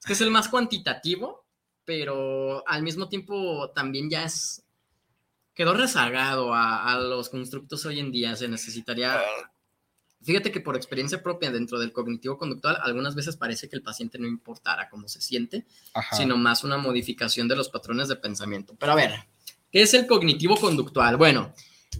es 0.00 0.04
que 0.04 0.14
es 0.14 0.20
el 0.20 0.30
más 0.30 0.48
cuantitativo, 0.48 1.43
pero 1.84 2.66
al 2.66 2.82
mismo 2.82 3.08
tiempo 3.08 3.70
también 3.74 4.10
ya 4.10 4.24
es, 4.24 4.64
quedó 5.54 5.74
rezagado 5.74 6.54
a, 6.54 6.98
los 6.98 7.28
constructos 7.28 7.84
hoy 7.86 8.00
en 8.00 8.12
día, 8.12 8.36
se 8.36 8.48
necesitaría... 8.48 9.20
Fíjate 10.22 10.50
que 10.50 10.60
por 10.60 10.74
experiencia 10.74 11.22
propia 11.22 11.50
dentro 11.50 11.78
del 11.78 11.92
cognitivo 11.92 12.38
conductual, 12.38 12.78
algunas 12.82 13.14
veces 13.14 13.36
parece 13.36 13.68
que 13.68 13.76
el 13.76 13.82
paciente 13.82 14.18
no 14.18 14.26
importara 14.26 14.88
cómo 14.88 15.06
se 15.06 15.20
siente, 15.20 15.66
sino 16.12 16.38
más 16.38 16.64
una 16.64 16.78
modificación 16.78 17.46
de 17.46 17.56
los 17.56 17.68
patrones 17.68 18.08
de 18.08 18.16
pensamiento. 18.16 18.74
Pero 18.78 18.92
a 18.92 18.94
ver, 18.94 19.12
¿qué 19.70 19.82
es 19.82 19.92
el 19.92 20.06
cognitivo 20.06 20.56
conductual? 20.56 21.18
Bueno, 21.18 21.52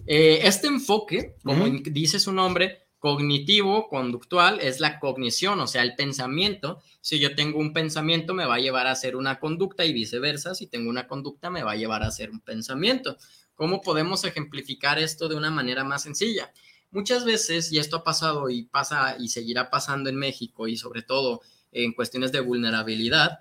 eh, 0.07 0.39
este 0.41 0.65
enfoque, 0.65 1.35
como 1.43 1.67
dice 1.67 2.19
su 2.19 2.33
nombre, 2.33 2.84
Cognitivo, 3.05 3.87
conductual, 3.87 4.59
es 4.61 4.79
la 4.79 4.99
cognición, 4.99 5.59
o 5.59 5.67
sea, 5.67 5.83
el 5.83 5.93
pensamiento. 5.93 6.81
Si 7.01 7.19
yo 7.19 7.35
tengo 7.35 7.59
un 7.59 7.71
pensamiento, 7.71 8.33
me 8.33 8.47
va 8.47 8.55
a 8.55 8.59
llevar 8.59 8.87
a 8.87 8.91
hacer 8.93 9.15
una 9.15 9.39
conducta 9.39 9.85
y 9.85 9.93
viceversa. 9.93 10.55
Si 10.55 10.65
tengo 10.65 10.89
una 10.89 11.07
conducta, 11.07 11.51
me 11.51 11.61
va 11.61 11.73
a 11.73 11.75
llevar 11.75 12.01
a 12.01 12.07
hacer 12.07 12.31
un 12.31 12.39
pensamiento. 12.39 13.15
¿Cómo 13.53 13.81
podemos 13.81 14.25
ejemplificar 14.25 14.97
esto 14.97 15.27
de 15.27 15.35
una 15.35 15.51
manera 15.51 15.83
más 15.83 16.01
sencilla? 16.01 16.51
Muchas 16.89 17.25
veces, 17.25 17.71
y 17.71 17.77
esto 17.77 17.97
ha 17.97 18.03
pasado 18.03 18.49
y 18.49 18.63
pasa 18.63 19.17
y 19.19 19.27
seguirá 19.27 19.69
pasando 19.69 20.09
en 20.09 20.15
México 20.15 20.67
y 20.67 20.75
sobre 20.75 21.03
todo 21.03 21.41
en 21.71 21.93
cuestiones 21.93 22.31
de 22.31 22.39
vulnerabilidad, 22.39 23.37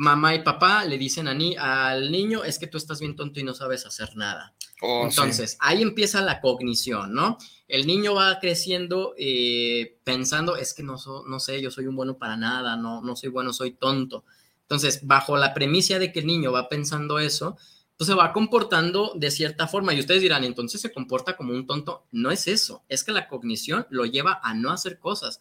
mamá 0.00 0.34
y 0.34 0.42
papá 0.42 0.86
le 0.86 0.96
dicen 0.96 1.28
a 1.28 1.34
ni 1.34 1.54
al 1.56 2.10
niño, 2.10 2.42
es 2.42 2.58
que 2.58 2.66
tú 2.66 2.78
estás 2.78 3.00
bien 3.00 3.16
tonto 3.16 3.38
y 3.38 3.44
no 3.44 3.52
sabes 3.52 3.84
hacer 3.84 4.16
nada. 4.16 4.54
Oh, 4.80 5.04
Entonces, 5.04 5.58
ahí 5.60 5.82
empieza 5.82 6.22
la 6.22 6.40
cognición, 6.40 7.12
¿no? 7.12 7.36
El 7.68 7.86
niño 7.86 8.14
va 8.14 8.40
creciendo 8.40 9.12
eh, 9.18 9.98
pensando, 10.02 10.56
es 10.56 10.72
que 10.72 10.82
no, 10.82 10.96
no 11.28 11.38
sé, 11.38 11.60
yo 11.60 11.70
soy 11.70 11.86
un 11.86 11.96
bueno 11.96 12.16
para 12.16 12.38
nada, 12.38 12.78
no, 12.78 13.02
no 13.02 13.14
soy 13.14 13.28
bueno, 13.28 13.52
soy 13.52 13.72
tonto. 13.72 14.24
Entonces, 14.62 15.06
bajo 15.06 15.36
la 15.36 15.52
premisa 15.52 15.98
de 15.98 16.12
que 16.12 16.20
el 16.20 16.26
niño 16.26 16.50
va 16.50 16.70
pensando 16.70 17.18
eso, 17.18 17.58
se 18.04 18.14
va 18.14 18.32
comportando 18.32 19.12
de 19.14 19.30
cierta 19.30 19.66
forma. 19.66 19.92
Y 19.92 20.00
ustedes 20.00 20.22
dirán, 20.22 20.44
entonces 20.44 20.80
se 20.80 20.92
comporta 20.92 21.36
como 21.36 21.52
un 21.52 21.66
tonto. 21.66 22.06
No 22.12 22.30
es 22.30 22.48
eso, 22.48 22.82
es 22.88 23.04
que 23.04 23.12
la 23.12 23.28
cognición 23.28 23.86
lo 23.90 24.06
lleva 24.06 24.40
a 24.42 24.54
no 24.54 24.70
hacer 24.70 24.98
cosas 24.98 25.40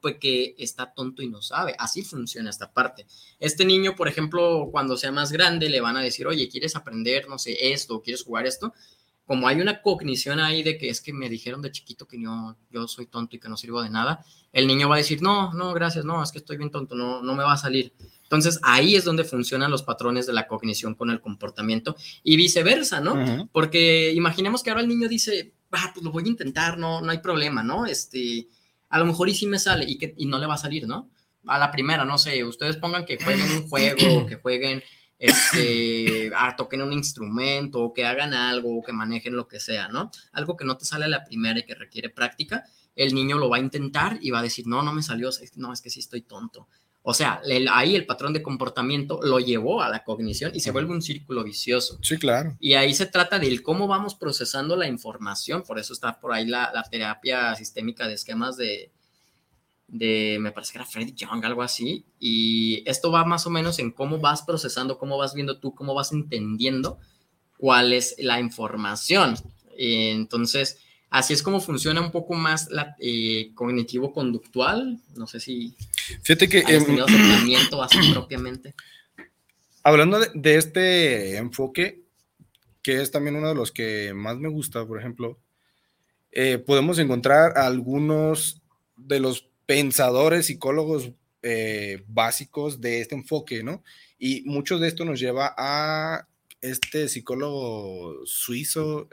porque 0.00 0.54
está 0.58 0.92
tonto 0.92 1.22
y 1.22 1.28
no 1.28 1.40
sabe. 1.40 1.76
Así 1.78 2.02
funciona 2.02 2.50
esta 2.50 2.72
parte. 2.72 3.06
Este 3.38 3.64
niño, 3.64 3.94
por 3.94 4.08
ejemplo, 4.08 4.68
cuando 4.72 4.96
sea 4.96 5.12
más 5.12 5.30
grande, 5.30 5.68
le 5.68 5.80
van 5.80 5.96
a 5.96 6.02
decir, 6.02 6.26
oye, 6.26 6.48
¿quieres 6.48 6.74
aprender, 6.76 7.28
no 7.28 7.38
sé, 7.38 7.72
esto, 7.72 8.02
quieres 8.02 8.24
jugar 8.24 8.46
esto? 8.46 8.72
Como 9.26 9.48
hay 9.48 9.60
una 9.60 9.80
cognición 9.80 10.40
ahí 10.40 10.62
de 10.62 10.76
que 10.76 10.88
es 10.88 11.00
que 11.00 11.12
me 11.12 11.28
dijeron 11.28 11.62
de 11.62 11.70
chiquito 11.70 12.06
que 12.06 12.20
yo, 12.20 12.56
yo 12.70 12.88
soy 12.88 13.06
tonto 13.06 13.36
y 13.36 13.38
que 13.38 13.48
no 13.48 13.56
sirvo 13.56 13.82
de 13.82 13.90
nada, 13.90 14.24
el 14.54 14.68
niño 14.68 14.88
va 14.88 14.94
a 14.94 14.98
decir, 14.98 15.20
no, 15.20 15.52
no, 15.52 15.74
gracias, 15.74 16.04
no, 16.04 16.22
es 16.22 16.30
que 16.30 16.38
estoy 16.38 16.56
bien 16.56 16.70
tonto, 16.70 16.94
no, 16.94 17.22
no 17.22 17.34
me 17.34 17.42
va 17.42 17.52
a 17.52 17.58
salir. 17.58 17.92
Entonces 18.22 18.60
ahí 18.62 18.94
es 18.94 19.04
donde 19.04 19.24
funcionan 19.24 19.70
los 19.70 19.82
patrones 19.82 20.26
de 20.26 20.32
la 20.32 20.46
cognición 20.46 20.94
con 20.94 21.10
el 21.10 21.20
comportamiento 21.20 21.96
y 22.22 22.36
viceversa, 22.36 23.00
¿no? 23.00 23.48
Porque 23.52 24.12
imaginemos 24.12 24.62
que 24.62 24.70
ahora 24.70 24.82
el 24.82 24.88
niño 24.88 25.08
dice, 25.08 25.54
ah, 25.72 25.90
pues 25.92 26.04
lo 26.04 26.12
voy 26.12 26.24
a 26.24 26.28
intentar, 26.28 26.78
no, 26.78 27.00
no 27.00 27.10
hay 27.10 27.18
problema, 27.18 27.64
¿no? 27.64 27.84
Este, 27.84 28.48
a 28.88 28.98
lo 29.00 29.06
mejor 29.06 29.28
y 29.28 29.34
sí 29.34 29.46
me 29.46 29.58
sale 29.58 29.84
y, 29.86 29.98
que, 29.98 30.14
y 30.16 30.26
no 30.26 30.38
le 30.38 30.46
va 30.46 30.54
a 30.54 30.58
salir, 30.58 30.86
¿no? 30.86 31.10
A 31.46 31.58
la 31.58 31.72
primera, 31.72 32.04
no 32.04 32.16
sé, 32.16 32.42
ustedes 32.44 32.76
pongan 32.76 33.04
que 33.04 33.22
jueguen 33.22 33.50
un 33.50 33.68
juego, 33.68 33.96
que 34.26 34.36
jueguen, 34.36 34.82
este, 35.18 36.30
a 36.36 36.54
toquen 36.54 36.82
un 36.82 36.92
instrumento, 36.92 37.82
o 37.82 37.92
que 37.92 38.04
hagan 38.04 38.34
algo, 38.34 38.78
o 38.78 38.82
que 38.82 38.92
manejen 38.92 39.36
lo 39.36 39.48
que 39.48 39.58
sea, 39.58 39.88
¿no? 39.88 40.12
Algo 40.32 40.56
que 40.56 40.64
no 40.64 40.76
te 40.76 40.84
sale 40.84 41.06
a 41.06 41.08
la 41.08 41.24
primera 41.24 41.58
y 41.58 41.64
que 41.64 41.74
requiere 41.74 42.08
práctica, 42.08 42.64
el 42.96 43.14
niño 43.14 43.38
lo 43.38 43.48
va 43.48 43.56
a 43.56 43.60
intentar 43.60 44.18
y 44.20 44.30
va 44.30 44.40
a 44.40 44.42
decir, 44.42 44.66
no, 44.66 44.82
no 44.82 44.92
me 44.92 45.02
salió, 45.02 45.30
no, 45.56 45.72
es 45.72 45.80
que 45.80 45.90
sí 45.90 46.00
estoy 46.00 46.22
tonto. 46.22 46.68
O 47.06 47.12
sea, 47.12 47.42
ahí 47.70 47.94
el 47.94 48.06
patrón 48.06 48.32
de 48.32 48.42
comportamiento 48.42 49.20
lo 49.22 49.38
llevó 49.38 49.82
a 49.82 49.90
la 49.90 50.04
cognición 50.04 50.52
y 50.54 50.60
se 50.60 50.70
vuelve 50.70 50.92
un 50.92 51.02
círculo 51.02 51.44
vicioso. 51.44 51.98
Sí, 52.00 52.16
claro. 52.16 52.56
Y 52.60 52.74
ahí 52.74 52.94
se 52.94 53.04
trata 53.04 53.38
de 53.38 53.62
cómo 53.62 53.86
vamos 53.86 54.14
procesando 54.14 54.74
la 54.74 54.88
información, 54.88 55.64
por 55.64 55.78
eso 55.78 55.92
está 55.92 56.18
por 56.18 56.32
ahí 56.32 56.46
la, 56.46 56.72
terapia 56.90 57.54
sistémica 57.56 58.08
de 58.08 58.14
esquemas 58.14 58.56
de, 58.56 58.90
de, 59.86 60.38
me 60.40 60.50
parece 60.50 60.72
que 60.72 60.78
era 60.78 60.86
Fred 60.86 61.12
Young, 61.14 61.44
algo 61.44 61.62
así, 61.62 62.06
y 62.18 62.82
esto 62.88 63.12
va 63.12 63.26
más 63.26 63.46
o 63.46 63.50
menos 63.50 63.78
en 63.80 63.90
cómo 63.90 64.18
vas 64.18 64.40
procesando, 64.42 64.96
cómo 64.96 65.18
vas 65.18 65.34
viendo 65.34 65.58
tú, 65.58 65.74
cómo 65.74 65.92
vas 65.92 66.10
entendiendo 66.10 66.98
cuál 67.58 67.92
es 67.92 68.14
la 68.18 68.40
información. 68.40 69.34
Entonces, 69.76 70.78
Así 71.14 71.32
es 71.32 71.44
como 71.44 71.60
funciona 71.60 72.00
un 72.00 72.10
poco 72.10 72.34
más 72.34 72.68
la 72.72 72.96
eh, 72.98 73.52
cognitivo-conductual. 73.54 74.98
No 75.14 75.28
sé 75.28 75.38
si 75.38 75.76
Fíjate 76.22 76.48
que, 76.48 76.58
has 76.58 76.84
tenido 76.84 77.04
acercamiento 77.04 77.80
así 77.84 77.98
propiamente. 78.12 78.74
Hablando 79.84 80.18
de, 80.18 80.56
este 80.56 81.36
enfoque, 81.36 82.02
que 82.82 83.00
es 83.00 83.12
también 83.12 83.36
uno 83.36 83.46
de 83.46 83.54
los 83.54 83.70
que 83.70 84.12
más 84.12 84.38
me 84.38 84.48
gusta, 84.48 84.84
por 84.84 84.98
ejemplo, 84.98 85.38
eh, 86.32 86.58
podemos 86.58 86.98
encontrar 86.98 87.58
algunos 87.58 88.60
de 88.96 89.20
los 89.20 89.46
pensadores, 89.66 90.46
psicólogos 90.46 91.12
eh, 91.42 92.02
básicos 92.08 92.80
de 92.80 93.02
este 93.02 93.14
enfoque, 93.14 93.62
¿no? 93.62 93.84
Y 94.18 94.42
mucho 94.46 94.80
de 94.80 94.88
esto 94.88 95.04
nos 95.04 95.20
lleva 95.20 95.54
a 95.56 96.26
este 96.60 97.06
psicólogo 97.08 98.26
suizo, 98.26 99.08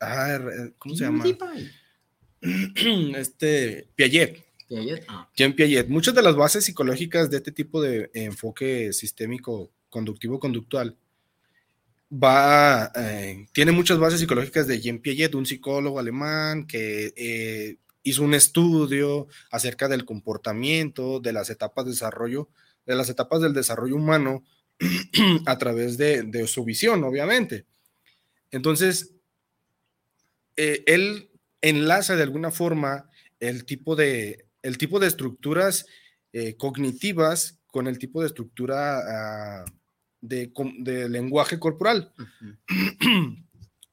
Ah, 0.00 0.36
eh, 0.36 0.72
¿cómo 0.78 0.96
se 0.96 1.04
llama? 1.04 1.24
Este, 3.16 3.88
Piaget. 3.94 4.42
Piaget. 4.66 5.04
Ah. 5.08 5.28
Jean 5.36 5.52
Piaget. 5.52 5.88
Muchas 5.88 6.14
de 6.14 6.22
las 6.22 6.34
bases 6.34 6.64
psicológicas 6.64 7.30
de 7.30 7.36
este 7.36 7.52
tipo 7.52 7.82
de 7.82 8.10
enfoque 8.14 8.92
sistémico 8.94 9.70
conductivo 9.90 10.38
conductual 10.38 10.96
va, 12.10 12.90
eh, 12.94 13.46
tiene 13.52 13.72
muchas 13.72 13.98
bases 13.98 14.20
psicológicas 14.20 14.66
de 14.66 14.80
Jean 14.80 14.98
Piaget, 14.98 15.34
un 15.34 15.46
psicólogo 15.46 15.98
alemán 15.98 16.66
que 16.66 17.12
eh, 17.16 17.76
hizo 18.02 18.22
un 18.22 18.34
estudio 18.34 19.28
acerca 19.50 19.88
del 19.88 20.04
comportamiento, 20.04 21.20
de 21.20 21.32
las 21.32 21.50
etapas 21.50 21.84
de 21.84 21.92
desarrollo, 21.92 22.48
de 22.86 22.94
las 22.96 23.10
etapas 23.10 23.40
del 23.40 23.52
desarrollo 23.52 23.96
humano 23.96 24.44
a 25.46 25.58
través 25.58 25.98
de, 25.98 26.22
de 26.22 26.46
su 26.46 26.64
visión, 26.64 27.04
obviamente. 27.04 27.66
Entonces, 28.50 29.14
eh, 30.56 30.82
él 30.86 31.30
enlaza 31.60 32.16
de 32.16 32.22
alguna 32.22 32.50
forma 32.50 33.10
el 33.38 33.64
tipo 33.64 33.96
de, 33.96 34.46
el 34.62 34.78
tipo 34.78 35.00
de 35.00 35.06
estructuras 35.06 35.86
eh, 36.32 36.56
cognitivas 36.56 37.60
con 37.66 37.86
el 37.86 37.98
tipo 37.98 38.20
de 38.20 38.26
estructura 38.28 39.62
ah, 39.62 39.64
de, 40.20 41.08
lenguaje 41.08 41.58
corporal. 41.58 42.12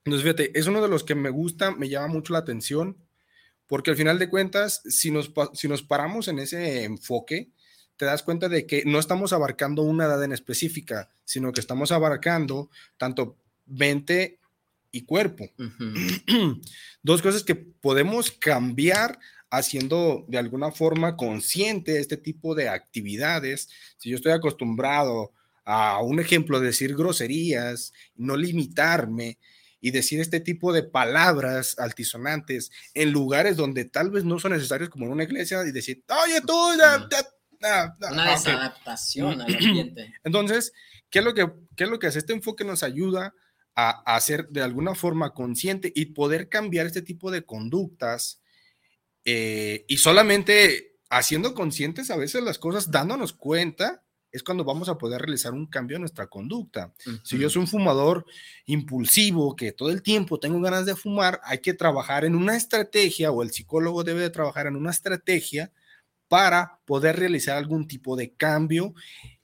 Entonces, 0.04 0.24
fíjate, 0.24 0.58
es 0.58 0.68
uno 0.68 0.82
de 0.82 0.88
los 0.88 1.04
que 1.04 1.16
me 1.16 1.30
gusta, 1.30 1.72
me 1.72 1.90
llama 1.90 2.08
mucho 2.08 2.34
la 2.34 2.40
atención, 2.40 2.98
porque 3.68 3.92
al 3.92 3.98
final 3.98 4.20
de 4.20 4.30
cuentas, 4.30 4.82
si 4.86 5.12
nos, 5.12 5.32
si 5.54 5.68
nos 5.68 5.84
paramos 5.84 6.28
en 6.28 6.40
ese 6.40 6.86
enfoque, 6.86 7.52
te 7.98 8.06
das 8.06 8.24
cuenta 8.24 8.48
de 8.48 8.66
que 8.66 8.84
no 8.86 9.00
estamos 9.00 9.34
abarcando 9.34 9.82
una 9.82 10.06
edad 10.06 10.24
en 10.24 10.32
específica, 10.32 11.10
sino 11.26 11.52
que 11.52 11.60
estamos 11.60 11.92
abarcando 11.92 12.70
tanto 12.98 13.38
20 13.66 14.40
y 14.92 15.06
cuerpo. 15.06 15.50
Dos 17.04 17.22
cosas 17.22 17.44
que 17.44 17.56
podemos 17.56 18.32
cambiar 18.32 19.20
haciendo 19.50 20.26
de 20.28 20.38
alguna 20.38 20.72
forma 20.72 21.16
consciente 21.16 22.00
este 22.00 22.18
tipo 22.18 22.56
de 22.56 22.70
actividades. 22.70 23.70
Si 23.98 24.10
yo 24.10 24.18
estoy 24.18 24.34
acostumbrado 24.34 25.32
a 25.64 26.02
un 26.02 26.20
ejemplo, 26.20 26.60
decir 26.60 26.96
groserías, 26.96 27.94
no 28.16 28.36
limitarme 28.38 29.38
y 29.80 29.92
decir 29.92 30.20
este 30.20 30.40
tipo 30.40 30.74
de 30.74 30.84
palabras 30.84 31.78
altisonantes 31.78 32.72
en 32.94 33.12
lugares 33.12 33.58
donde 33.58 33.86
tal 33.86 34.10
vez 34.10 34.24
no 34.24 34.40
son 34.40 34.54
necesarios 34.54 34.90
como 34.90 35.06
en 35.06 35.12
una 35.12 35.24
iglesia 35.24 35.64
y 35.66 35.72
decir, 35.72 36.04
oye 36.24 36.42
tú, 36.42 36.56
una 38.12 38.32
desadaptación 38.32 39.42
al 39.42 39.54
ambiente. 39.54 40.14
Entonces, 40.24 40.74
¿qué 41.10 41.20
es 41.20 41.26
lo 41.26 41.34
que, 41.34 41.52
qué 41.76 41.84
es 41.84 41.90
lo 41.90 42.00
que 42.00 42.08
hace 42.08 42.20
este 42.20 42.34
enfoque? 42.34 42.64
Nos 42.64 42.84
ayuda 42.84 43.34
a, 43.78 44.16
hacer 44.16 44.50
de 44.50 44.64
alguna 44.64 44.96
forma 44.96 45.34
consciente 45.36 45.94
y 45.96 46.08
poder 46.08 46.50
cambiar 46.50 46.88
este 46.88 47.04
tipo 47.04 47.30
de 47.30 47.46
conductas 47.46 48.42
eh, 49.24 49.86
y 49.88 49.98
solamente 49.98 50.96
haciendo 51.10 51.54
conscientes 51.54 52.10
a 52.10 52.18
veces 52.18 52.44
las 52.44 52.58
cosas, 52.58 52.90
dándonos 52.90 53.34
cuenta, 53.34 54.04
es 54.32 54.42
cuando 54.42 54.66
vamos 54.66 54.90
a 54.90 54.98
poder 54.98 55.22
realizar 55.22 55.54
un 55.54 55.68
cambio 55.68 55.96
en 55.96 56.02
nuestra 56.02 56.28
conducta. 56.28 56.92
Si 57.24 57.38
yo 57.38 57.50
soy 57.50 57.62
un 57.62 57.68
fumador 57.68 58.26
impulsivo, 58.66 59.56
que 59.56 59.72
todo 59.72 59.90
el 59.92 60.02
tiempo 60.02 60.40
tengo 60.40 60.60
ganas 60.60 60.86
de 60.86 60.96
fumar, 60.96 61.40
hay 61.44 61.60
que 61.60 61.74
trabajar 61.74 62.26
en 62.26 62.36
una 62.36 62.58
estrategia 62.58 63.32
o 63.32 63.44
el 63.44 63.52
psicólogo 63.52 64.04
debe 64.04 64.22
de 64.22 64.30
trabajar 64.32 64.68
en 64.68 64.76
una 64.76 64.92
estrategia 64.92 65.72
para 66.28 66.80
poder 66.86 67.18
realizar 67.18 67.58
algún 67.58 67.88
tipo 67.88 68.16
de 68.16 68.34
cambio, 68.34 68.94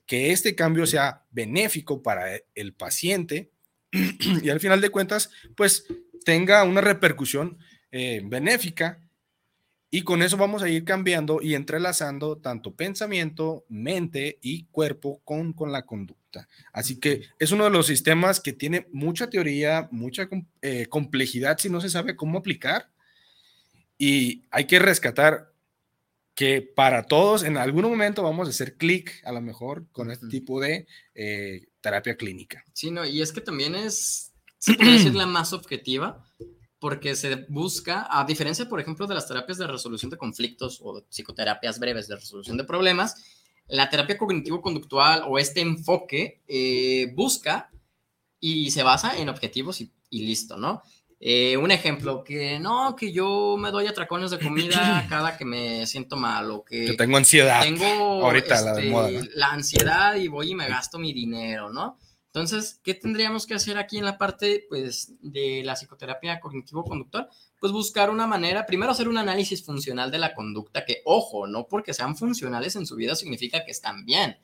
que 0.05 0.31
este 0.31 0.53
cambio 0.55 0.85
sea 0.85 1.23
benéfico 1.31 2.01
para 2.01 2.25
el 2.55 2.73
paciente 2.73 3.52
y 4.43 4.49
al 4.49 4.59
final 4.59 4.81
de 4.81 4.89
cuentas, 4.89 5.29
pues 5.55 5.85
tenga 6.25 6.63
una 6.63 6.81
repercusión 6.81 7.57
eh, 7.91 8.21
benéfica 8.25 8.99
y 9.91 10.01
con 10.01 10.23
eso 10.23 10.37
vamos 10.37 10.63
a 10.63 10.69
ir 10.69 10.85
cambiando 10.85 11.39
y 11.39 11.53
entrelazando 11.53 12.37
tanto 12.37 12.75
pensamiento, 12.75 13.63
mente 13.69 14.39
y 14.41 14.65
cuerpo 14.65 15.21
con, 15.23 15.53
con 15.53 15.71
la 15.71 15.85
conducta. 15.85 16.47
Así 16.71 16.99
que 16.99 17.21
es 17.37 17.51
uno 17.51 17.65
de 17.65 17.69
los 17.69 17.85
sistemas 17.85 18.39
que 18.39 18.53
tiene 18.53 18.87
mucha 18.91 19.29
teoría, 19.29 19.87
mucha 19.91 20.27
eh, 20.63 20.87
complejidad 20.87 21.59
si 21.59 21.69
no 21.69 21.79
se 21.79 21.91
sabe 21.91 22.15
cómo 22.15 22.39
aplicar. 22.39 22.89
Y 23.99 24.45
hay 24.49 24.65
que 24.65 24.79
rescatar 24.79 25.53
que 26.33 26.63
para 26.63 27.03
todos 27.03 27.43
en 27.43 27.57
algún 27.57 27.83
momento 27.83 28.23
vamos 28.23 28.47
a 28.47 28.49
hacer 28.49 28.75
clic 28.75 29.21
a 29.23 29.31
lo 29.31 29.41
mejor 29.41 29.85
con 29.91 30.09
este 30.09 30.27
tipo 30.27 30.59
de 30.59 30.87
eh, 31.13 31.67
terapia 31.83 32.15
clínica. 32.15 32.63
Sí, 32.73 32.89
no, 32.89 33.05
y 33.05 33.21
es 33.21 33.31
que 33.31 33.41
también 33.41 33.75
es, 33.75 34.31
se 34.57 34.73
puede 34.73 34.93
decir 34.93 35.13
la 35.13 35.27
más 35.27 35.53
objetiva, 35.53 36.25
porque 36.79 37.15
se 37.15 37.45
busca, 37.49 38.07
a 38.09 38.25
diferencia, 38.25 38.67
por 38.67 38.79
ejemplo, 38.79 39.05
de 39.05 39.13
las 39.13 39.27
terapias 39.27 39.57
de 39.57 39.67
resolución 39.67 40.09
de 40.09 40.17
conflictos 40.17 40.79
o 40.81 41.05
psicoterapias 41.09 41.79
breves 41.79 42.07
de 42.07 42.15
resolución 42.15 42.57
de 42.57 42.63
problemas, 42.63 43.15
la 43.67 43.89
terapia 43.89 44.17
cognitivo-conductual 44.17 45.23
o 45.27 45.37
este 45.37 45.61
enfoque 45.61 46.41
eh, 46.47 47.11
busca 47.15 47.69
y 48.39 48.71
se 48.71 48.83
basa 48.83 49.17
en 49.17 49.29
objetivos 49.29 49.81
y, 49.81 49.91
listo, 50.11 50.57
¿no? 50.57 50.83
Eh, 51.25 51.55
un 51.55 51.71
ejemplo, 51.71 52.21
que 52.21 52.59
no, 52.59 52.97
que 52.97 53.13
yo 53.13 53.55
me 53.57 53.71
doy 53.71 53.87
atracones 53.87 54.29
de 54.31 54.39
comida 54.39 55.05
cada 55.09 55.37
que 55.37 55.45
me 55.45 55.87
siento 55.87 56.17
mal 56.17 56.51
o 56.51 56.65
que... 56.65 56.85
Yo 56.85 56.97
tengo 56.97 57.15
ansiedad. 57.15 57.61
Tengo 57.61 57.85
ahorita 58.25 58.59
la, 58.59 58.73
de 58.73 58.89
moda, 58.89 59.09
este, 59.09 59.29
la 59.33 59.51
ansiedad 59.51 60.15
y 60.15 60.27
voy 60.27 60.51
y 60.51 60.55
me 60.55 60.67
gasto 60.67 60.99
mi 60.99 61.13
dinero, 61.13 61.71
¿no? 61.71 61.97
Entonces, 62.25 62.81
¿qué 62.83 62.93
tendríamos 62.93 63.45
que 63.45 63.53
hacer 63.53 63.77
aquí 63.77 63.97
en 63.97 64.03
la 64.03 64.17
parte 64.17 64.65
pues, 64.67 65.13
de 65.21 65.61
la 65.63 65.77
psicoterapia 65.77 66.41
cognitivo-conductual? 66.41 67.29
Pues 67.57 67.71
buscar 67.71 68.09
una 68.09 68.27
manera, 68.27 68.65
primero 68.65 68.91
hacer 68.91 69.07
un 69.07 69.17
análisis 69.17 69.63
funcional 69.63 70.11
de 70.11 70.17
la 70.17 70.33
conducta, 70.33 70.83
que 70.83 71.03
ojo, 71.05 71.47
no 71.47 71.67
porque 71.67 71.93
sean 71.93 72.17
funcionales 72.17 72.75
en 72.75 72.85
su 72.85 72.97
vida 72.97 73.15
significa 73.15 73.63
que 73.63 73.71
están 73.71 74.03
bien. 74.03 74.39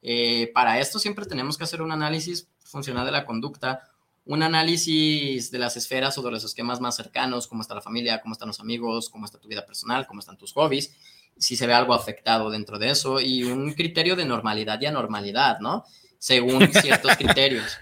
Eh, 0.00 0.50
para 0.54 0.80
esto 0.80 0.98
siempre 0.98 1.26
tenemos 1.26 1.58
que 1.58 1.64
hacer 1.64 1.82
un 1.82 1.92
análisis 1.92 2.48
funcional 2.64 3.04
de 3.04 3.12
la 3.12 3.26
conducta, 3.26 3.91
un 4.24 4.42
análisis 4.42 5.50
de 5.50 5.58
las 5.58 5.76
esferas 5.76 6.16
o 6.18 6.22
de 6.22 6.30
los 6.30 6.44
esquemas 6.44 6.80
más 6.80 6.96
cercanos, 6.96 7.46
cómo 7.46 7.62
está 7.62 7.74
la 7.74 7.80
familia, 7.80 8.20
cómo 8.20 8.32
están 8.34 8.48
los 8.48 8.60
amigos, 8.60 9.08
cómo 9.08 9.26
está 9.26 9.38
tu 9.38 9.48
vida 9.48 9.66
personal, 9.66 10.06
cómo 10.06 10.20
están 10.20 10.38
tus 10.38 10.52
hobbies, 10.52 10.94
si 11.36 11.56
se 11.56 11.66
ve 11.66 11.74
algo 11.74 11.94
afectado 11.94 12.50
dentro 12.50 12.78
de 12.78 12.90
eso, 12.90 13.20
y 13.20 13.44
un 13.44 13.72
criterio 13.72 14.14
de 14.14 14.24
normalidad 14.24 14.80
y 14.80 14.86
anormalidad, 14.86 15.58
¿no? 15.58 15.84
según 16.22 16.72
ciertos 16.72 17.16
criterios. 17.16 17.78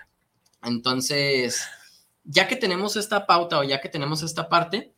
Entonces, 0.62 1.62
ya 2.24 2.48
que 2.48 2.56
tenemos 2.56 2.96
esta 2.96 3.26
pauta 3.26 3.58
o 3.58 3.64
ya 3.64 3.82
que 3.82 3.90
tenemos 3.90 4.22
esta 4.22 4.48
parte, 4.48 4.94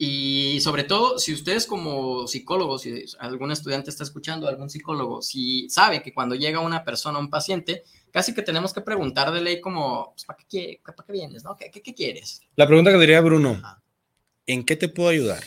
y 0.00 0.60
sobre 0.60 0.84
todo, 0.84 1.18
si 1.18 1.34
ustedes 1.34 1.66
como 1.66 2.28
psicólogos, 2.28 2.82
si 2.82 3.04
algún 3.18 3.50
estudiante 3.50 3.90
está 3.90 4.04
escuchando, 4.04 4.46
algún 4.46 4.70
psicólogo, 4.70 5.20
si 5.22 5.68
sabe 5.68 6.02
que 6.02 6.14
cuando 6.14 6.36
llega 6.36 6.60
una 6.60 6.84
persona, 6.84 7.18
un 7.18 7.28
paciente, 7.28 7.82
casi 8.12 8.32
que 8.32 8.42
tenemos 8.42 8.72
que 8.72 8.80
preguntar 8.80 9.32
de 9.32 9.40
ley 9.40 9.60
como, 9.60 10.12
pues, 10.12 10.24
¿para 10.24 10.38
qué, 10.48 10.80
¿para 10.84 11.04
qué 11.04 11.12
vienes? 11.12 11.42
No? 11.42 11.56
¿Qué, 11.56 11.70
qué, 11.70 11.94
quieres? 11.94 12.40
La 12.54 12.68
pregunta 12.68 12.92
que 12.92 12.98
diría 12.98 13.20
Bruno, 13.20 13.60
¿en 14.46 14.64
qué 14.64 14.76
te 14.76 14.88
puedo 14.88 15.08
ayudar? 15.08 15.42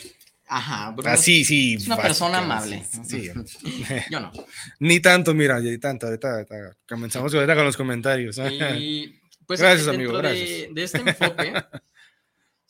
Ajá, 0.46 0.90
Bruno 0.90 1.08
ah, 1.08 1.16
sí, 1.16 1.46
sí. 1.46 1.76
Es 1.76 1.86
una 1.86 1.96
persona 1.96 2.38
amable. 2.38 2.84
Sí, 3.06 3.30
Yo 4.10 4.20
no. 4.20 4.30
Ni 4.80 5.00
tanto, 5.00 5.32
mira, 5.32 5.58
ni 5.60 5.78
tanto. 5.78 6.06
Ahorita, 6.06 6.46
comenzamos 6.86 7.32
ahorita 7.34 7.54
con 7.54 7.64
los 7.64 7.76
comentarios. 7.76 8.38
Y 8.76 9.18
pues 9.46 9.60
gracias, 9.60 9.88
amigo. 9.88 10.12
Gracias. 10.12 10.74
De, 10.74 10.82
este 10.82 10.98
enfoque, 10.98 11.54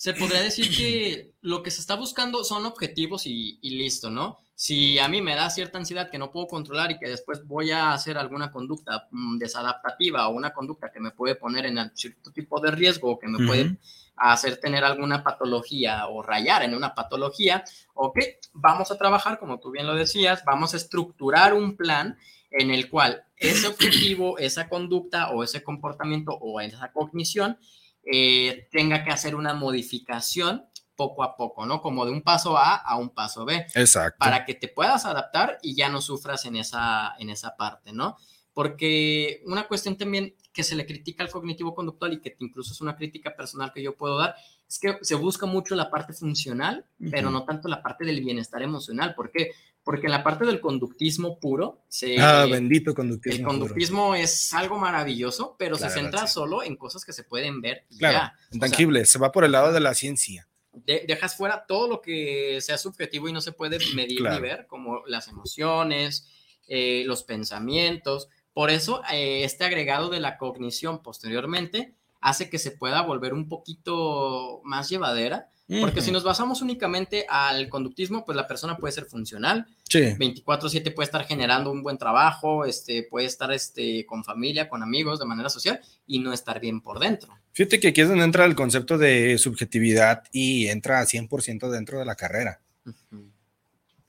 se 0.03 0.15
podría 0.15 0.43
decir 0.43 0.77
que 0.77 1.31
lo 1.43 1.63
que 1.63 1.71
se 1.71 1.81
está 1.81 1.95
buscando 1.95 2.43
son 2.43 2.67
objetivos 2.67 3.25
y, 3.25 3.61
y, 3.63 3.79
listo, 3.79 4.11
¿no? 4.11 4.37
Si 4.53 4.99
a 4.99 5.07
mí 5.07 5.23
me 5.23 5.37
da 5.37 5.49
cierta 5.49 5.79
ansiedad 5.79 6.11
que 6.11 6.19
no 6.19 6.33
puedo 6.33 6.49
controlar 6.49 6.91
y 6.91 6.99
que 6.99 7.09
después 7.09 7.47
voy 7.47 7.71
a 7.71 7.93
hacer 7.93 8.19
alguna 8.19 8.51
conducta 8.51 9.07
mm, 9.13 9.39
desadaptativa 9.39 10.27
o 10.27 10.33
una 10.33 10.53
conducta 10.53 10.91
que 10.91 10.99
me 10.99 11.13
puede 11.13 11.37
poner 11.37 11.67
en 11.67 11.79
cierto 11.95 12.33
tipo 12.33 12.59
de 12.59 12.73
riesgo 12.73 13.13
o 13.13 13.19
que 13.21 13.29
me 13.29 13.47
puede 13.47 13.77
a 14.17 14.33
hacer 14.33 14.57
tener 14.57 14.83
alguna 14.83 15.23
patología 15.23 16.09
o 16.09 16.21
rayar 16.21 16.65
en 16.65 16.75
una 16.75 16.97
patología, 16.97 17.63
ok, 17.95 18.19
vamos 18.55 18.91
a 18.91 18.99
trabajar, 18.99 19.39
como 19.39 19.61
tú 19.61 19.71
bien 19.71 19.87
lo 19.87 19.95
decías, 19.95 20.43
vamos 20.45 20.75
a 20.75 20.79
estructurar 20.79 21.55
un 21.55 21.77
plan 21.77 22.19
en 22.51 22.73
el 22.73 22.91
cual 22.91 23.23
ese 23.37 23.69
objetivo, 23.69 24.37
esa 24.39 24.69
conducta 24.69 25.31
o 25.31 25.45
ese 25.45 25.63
comportamiento 25.63 26.33
o 26.33 26.61
esa 26.61 26.91
cognición 26.91 27.57
eh, 28.05 28.69
tenga 28.71 29.05
que 29.05 29.11
hacer 29.11 29.35
una 29.35 29.55
modificación 29.55 30.67
poco 30.97 31.23
a 31.23 31.37
poco, 31.37 31.67
¿no? 31.67 31.81
Como 31.81 32.05
de 32.05 32.13
un 32.13 32.23
paso 32.23 32.57
A 32.57 32.77
a 32.77 32.97
un 32.97 33.11
paso 33.11 33.45
B. 33.45 33.67
Exacto. 33.75 34.19
Para 34.19 34.45
que 34.45 34.55
te 34.55 34.69
puedas 34.69 35.05
adaptar 35.05 35.59
y 35.63 35.75
ya 35.75 35.89
no 35.89 36.01
sufras 36.01 36.45
en 36.45 36.57
esa, 36.57 37.15
en 37.19 37.31
esa 37.31 37.57
parte, 37.57 37.93
¿no? 37.93 38.17
Porque 38.53 39.43
una 39.47 39.67
cuestión 39.67 39.97
también 39.97 40.35
que 40.53 40.63
se 40.63 40.77
le 40.77 40.87
critica 40.87 41.25
al 41.25 41.31
cognitivo 41.31 41.75
conductual 41.75 42.13
y 42.13 42.21
que 42.21 42.37
incluso 42.41 42.73
es 42.73 42.81
una 42.83 42.95
crítica 42.95 43.35
personal 43.35 43.73
que 43.73 43.83
yo 43.83 43.97
puedo 43.97 44.19
dar, 44.19 44.37
es 44.69 44.79
que 44.79 44.99
se 45.01 45.15
busca 45.15 45.47
mucho 45.47 45.75
la 45.75 45.91
parte 45.91 46.13
funcional, 46.13 46.85
pero 47.11 47.31
no 47.31 47.45
tanto 47.45 47.69
la 47.69 47.83
parte 47.83 48.05
del 48.05 48.21
bienestar 48.21 48.63
emocional. 48.63 49.15
¿Por 49.15 49.31
qué? 49.31 49.53
Porque 49.85 50.07
en 50.07 50.13
la 50.13 50.23
parte 50.23 50.45
del 50.47 50.61
conductismo 50.61 51.41
puro, 51.41 51.83
se, 51.89 52.21
ah, 52.21 52.47
bendito 52.47 52.95
conductismo. 52.95 53.39
El 53.39 53.45
conductismo 53.45 54.15
es 54.15 54.55
algo 54.55 54.79
maravilloso, 54.79 55.57
pero 55.59 55.77
se 55.77 55.91
centra 55.91 56.27
solo 56.27 56.63
en 56.63 56.77
cosas 56.77 57.05
que 57.05 57.13
se 57.13 57.25
pueden 57.25 57.61
ver. 57.61 57.85
claro, 57.99 58.33
intangibles, 58.53 59.11
se 59.11 59.19
va 59.19 59.33
por 59.33 59.45
el 59.45 59.53
lado 59.53 59.73
de 59.73 59.81
la 59.81 59.95
ciencia. 59.95 60.47
dejas 60.73 61.37
fuera 61.37 61.67
todo 61.67 61.89
lo 61.89 62.01
que 62.01 62.61
sea 62.61 62.79
subjetivo 62.79 63.29
y 63.29 63.33
no 63.33 63.41
se 63.41 63.53
puede 63.53 63.79
medir 63.95 64.23
ni 64.23 64.41
ver, 64.41 64.67
como 64.69 65.03
las 65.07 65.27
emociones, 65.27 66.29
eh, 66.69 67.03
los 67.07 67.25
pensamientos, 67.25 68.29
por 68.53 68.71
eso, 68.71 69.03
eh, 69.11 69.45
este 69.45 69.65
agregado 69.65 70.11
de 70.11 70.21
la 70.21 70.37
cognición 70.37 71.03
posteriormente 71.03 71.95
hace 72.21 72.51
que 72.51 72.59
se 72.59 72.71
pueda 72.71 73.03
volver 73.03 73.33
un 73.33 73.49
poquito 73.49 74.61
más 74.65 74.89
llevadera, 74.89 75.49
porque 75.81 76.03
si 76.03 76.11
nos 76.11 76.25
basamos 76.25 76.61
únicamente 76.61 77.25
al 77.29 77.69
conductismo, 77.69 78.25
pues 78.25 78.37
la 78.37 78.47
persona 78.47 78.77
puede 78.77 78.93
ser 78.93 79.07
funcional, 79.07 79.67
sí. 79.89 80.01
24/7 80.19 80.91
puede 80.91 81.07
estar 81.07 81.25
generando 81.25 81.71
un 81.71 81.83
buen 81.83 81.99
trabajo, 81.99 82.65
este, 82.65 83.05
puede 83.05 83.27
estar 83.27 83.53
este, 83.53 84.05
con 84.05 84.25
familia, 84.25 84.69
con 84.69 84.83
amigos, 84.83 85.19
de 85.19 85.27
manera 85.27 85.49
social, 85.49 85.81
y 86.07 86.19
no 86.19 86.33
estar 86.33 86.61
bien 86.61 86.81
por 86.81 86.99
dentro. 86.99 87.33
Fíjate 87.53 87.81
que 87.81 87.89
aquí 87.89 88.01
es 88.01 88.09
donde 88.09 88.25
entra 88.25 88.45
el 88.45 88.55
concepto 88.55 88.99
de 88.99 89.39
subjetividad 89.39 90.25
y 90.33 90.69
entra 90.69 91.01
a 91.01 91.07
100% 91.07 91.71
dentro 91.71 91.99
de 91.99 92.05
la 92.05 92.17
carrera. 92.17 92.61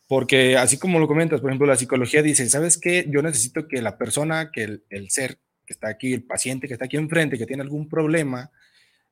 Porque 0.08 0.58
así 0.58 0.78
como 0.78 1.00
lo 1.00 1.08
comentas, 1.08 1.42
por 1.42 1.50
ejemplo, 1.50 1.68
la 1.68 1.76
psicología 1.76 2.22
dice, 2.22 2.50
¿sabes 2.50 2.78
qué? 2.78 3.06
Yo 3.10 3.22
necesito 3.22 3.68
que 3.68 3.82
la 3.82 3.98
persona, 3.98 4.52
que 4.52 4.82
el, 4.90 5.10
ser 5.10 5.40
que 5.66 5.74
está 5.74 5.88
aquí, 5.90 6.14
el 6.14 6.24
paciente 6.24 6.68
que 6.68 6.74
está 6.74 6.86
aquí 6.86 6.98
enfrente, 6.98 7.38
que 7.38 7.46
tiene 7.46 7.64
algún 7.64 7.90
problema, 7.90 8.52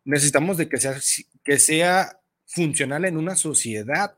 necesitamos 0.03 0.57
de 0.57 0.69
que 0.69 0.77
sea, 0.77 0.95
que 1.43 1.59
sea 1.59 2.20
funcional 2.51 3.05
en 3.05 3.17
una 3.17 3.35
sociedad 3.35 4.15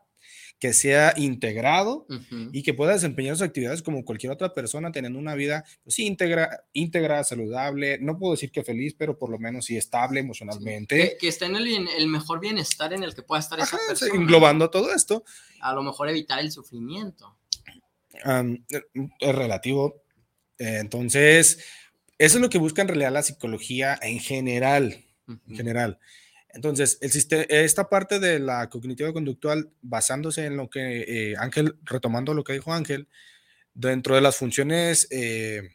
que 0.60 0.72
sea 0.72 1.14
integrado 1.18 2.08
y 2.54 2.64
que 2.64 2.74
pueda 2.74 2.94
desempeñar 2.94 3.36
sus 3.36 3.46
actividades 3.46 3.82
como 3.82 4.06
cualquier 4.06 4.32
otra 4.32 4.54
persona, 4.54 4.94
teniendo 4.94 5.20
una 5.20 5.36
vida 5.36 5.66
pues, 5.84 6.00
íntegra, 6.00 6.64
íntegra, 6.72 7.22
saludable, 7.26 7.98
no 8.00 8.18
puedo 8.18 8.32
decir 8.32 8.50
que 8.50 8.64
feliz, 8.64 8.96
pero 8.98 9.18
por 9.18 9.30
lo 9.30 9.38
menos 9.40 9.66
sí 9.66 9.76
estable 9.76 10.22
emocionalmente. 10.22 11.18
Que, 11.20 11.28
esté 11.28 11.48
en 11.48 11.58
el, 11.58 12.08
mejor 12.08 12.40
bienestar 12.40 12.94
en 12.94 13.04
el 13.04 13.14
que 13.14 13.24
pueda 13.24 13.42
estar 13.42 13.60
esa 13.60 13.78
persona. 13.90 14.16
Englobando 14.16 14.70
todo 14.70 14.94
esto. 14.94 15.26
A 15.60 15.74
lo 15.74 15.84
mejor 15.84 16.08
evitar 16.08 16.40
el 16.40 16.50
sufrimiento. 16.50 17.36
es 18.24 19.36
relativo. 19.36 20.02
Eh, 20.60 20.78
entonces, 20.80 21.60
eso 22.18 22.38
es 22.38 22.42
lo 22.42 22.50
que 22.50 22.58
busca 22.58 22.82
en 22.82 22.88
realidad 22.88 23.12
la 23.12 23.24
psicología 23.24 24.00
en 24.02 24.20
general. 24.20 25.04
En 25.28 25.58
general. 25.58 26.00
Entonces, 26.54 27.00
esta 27.02 27.90
parte 27.90 28.20
de 28.20 28.40
la 28.40 28.70
cognitiva 28.70 29.12
conductual, 29.12 29.72
basándose 29.82 30.46
en 30.46 30.56
lo 30.56 30.70
que 30.70 31.32
eh, 31.32 31.36
Ángel, 31.38 31.76
retomando 31.84 32.34
lo 32.36 32.44
que 32.44 32.54
dijo 32.54 32.74
Ángel, 32.74 33.08
dentro 33.74 34.14
de 34.14 34.22
las 34.22 34.38
funciones, 34.38 35.08
eh, 35.10 35.72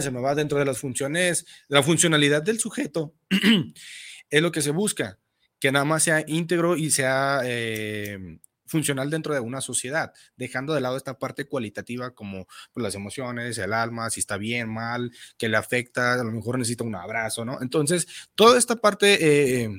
se 0.00 0.10
me 0.10 0.20
va 0.20 0.34
dentro 0.34 0.58
de 0.58 0.66
las 0.66 0.78
funciones, 0.78 1.46
la 1.68 1.82
funcionalidad 1.82 2.42
del 2.42 2.60
sujeto, 2.60 3.14
es 4.30 4.42
lo 4.42 4.52
que 4.52 4.60
se 4.60 4.70
busca, 4.70 5.18
que 5.58 5.72
nada 5.72 5.86
más 5.86 6.02
sea 6.02 6.24
íntegro 6.26 6.76
y 6.76 6.90
sea 6.90 7.40
eh, 7.44 8.38
funcional 8.74 9.08
dentro 9.08 9.32
de 9.32 9.38
una 9.38 9.60
sociedad, 9.60 10.12
dejando 10.36 10.74
de 10.74 10.80
lado 10.80 10.96
esta 10.96 11.16
parte 11.16 11.44
cualitativa 11.44 12.10
como 12.10 12.48
pues, 12.72 12.82
las 12.82 12.96
emociones, 12.96 13.56
el 13.58 13.72
alma, 13.72 14.10
si 14.10 14.18
está 14.18 14.36
bien, 14.36 14.68
mal, 14.68 15.12
que 15.38 15.48
le 15.48 15.56
afecta, 15.56 16.14
a 16.14 16.24
lo 16.24 16.32
mejor 16.32 16.58
necesita 16.58 16.82
un 16.82 16.96
abrazo, 16.96 17.44
¿no? 17.44 17.62
Entonces, 17.62 18.08
toda 18.34 18.58
esta 18.58 18.74
parte 18.74 19.62
eh, 19.62 19.70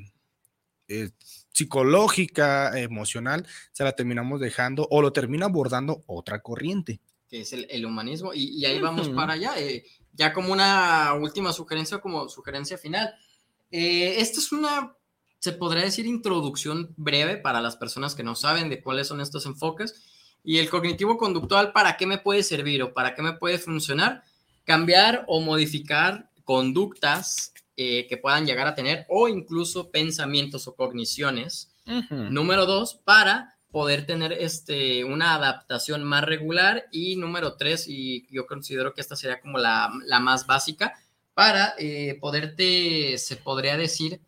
eh, 0.87 1.09
psicológica, 1.51 2.79
emocional, 2.79 3.45
se 3.73 3.83
la 3.83 3.91
terminamos 3.91 4.39
dejando 4.39 4.87
o 4.89 5.01
lo 5.01 5.11
termina 5.11 5.47
abordando 5.47 6.05
otra 6.07 6.41
corriente. 6.41 7.01
Que 7.27 7.41
es 7.41 7.51
el, 7.51 7.85
humanismo, 7.85 8.31
y, 8.33 8.63
ahí 8.63 8.79
vamos 8.79 9.09
para 9.09 9.33
allá. 9.33 9.59
Eh, 9.59 9.83
ya 10.13 10.31
como 10.31 10.53
una 10.53 11.13
última 11.15 11.51
sugerencia, 11.51 11.97
como 11.97 12.29
sugerencia 12.29 12.77
final. 12.77 13.13
esta 13.69 14.39
es 14.39 14.53
una 14.53 14.95
se 15.39 15.51
podría 15.51 15.83
decir 15.83 16.05
introducción 16.05 16.93
breve 16.97 17.37
para 17.37 17.61
las 17.61 17.75
personas 17.75 18.15
que 18.15 18.23
no 18.23 18.35
saben 18.35 18.69
de 18.69 18.81
cuáles 18.81 19.07
son 19.07 19.21
estos 19.21 19.45
enfoques. 19.45 20.01
Y 20.43 20.59
el 20.59 20.69
cognitivo 20.69 21.17
conductual, 21.17 21.71
¿para 21.71 21.97
qué 21.97 22.05
me 22.05 22.17
puede 22.17 22.43
servir 22.43 22.83
o 22.83 22.93
para 22.93 23.15
qué 23.15 23.21
me 23.21 23.33
puede 23.33 23.57
funcionar? 23.57 24.23
Cambiar 24.63 25.25
o 25.27 25.41
modificar 25.41 26.29
conductas 26.43 27.53
eh, 27.77 28.05
que 28.07 28.17
puedan 28.17 28.45
llegar 28.45 28.67
a 28.67 28.75
tener 28.75 29.05
o 29.09 29.27
incluso 29.27 29.89
pensamientos 29.89 30.67
o 30.67 30.75
cogniciones. 30.75 31.71
Número 32.09 32.65
dos, 32.65 32.95
para 32.95 33.57
poder 33.69 34.05
tener 34.07 34.31
este, 34.33 35.03
una 35.03 35.35
adaptación 35.35 36.03
más 36.03 36.23
regular. 36.23 36.85
Y 36.91 37.15
número 37.17 37.57
tres, 37.57 37.87
y 37.87 38.25
yo 38.31 38.47
considero 38.47 38.93
que 38.93 39.01
esta 39.01 39.15
sería 39.15 39.41
como 39.41 39.57
la, 39.57 39.91
la 40.05 40.19
más 40.19 40.47
básica, 40.47 40.93
para 41.33 41.75
eh, 41.77 42.17
poderte, 42.21 43.17
se 43.17 43.35
podría 43.35 43.75
decir, 43.77 44.21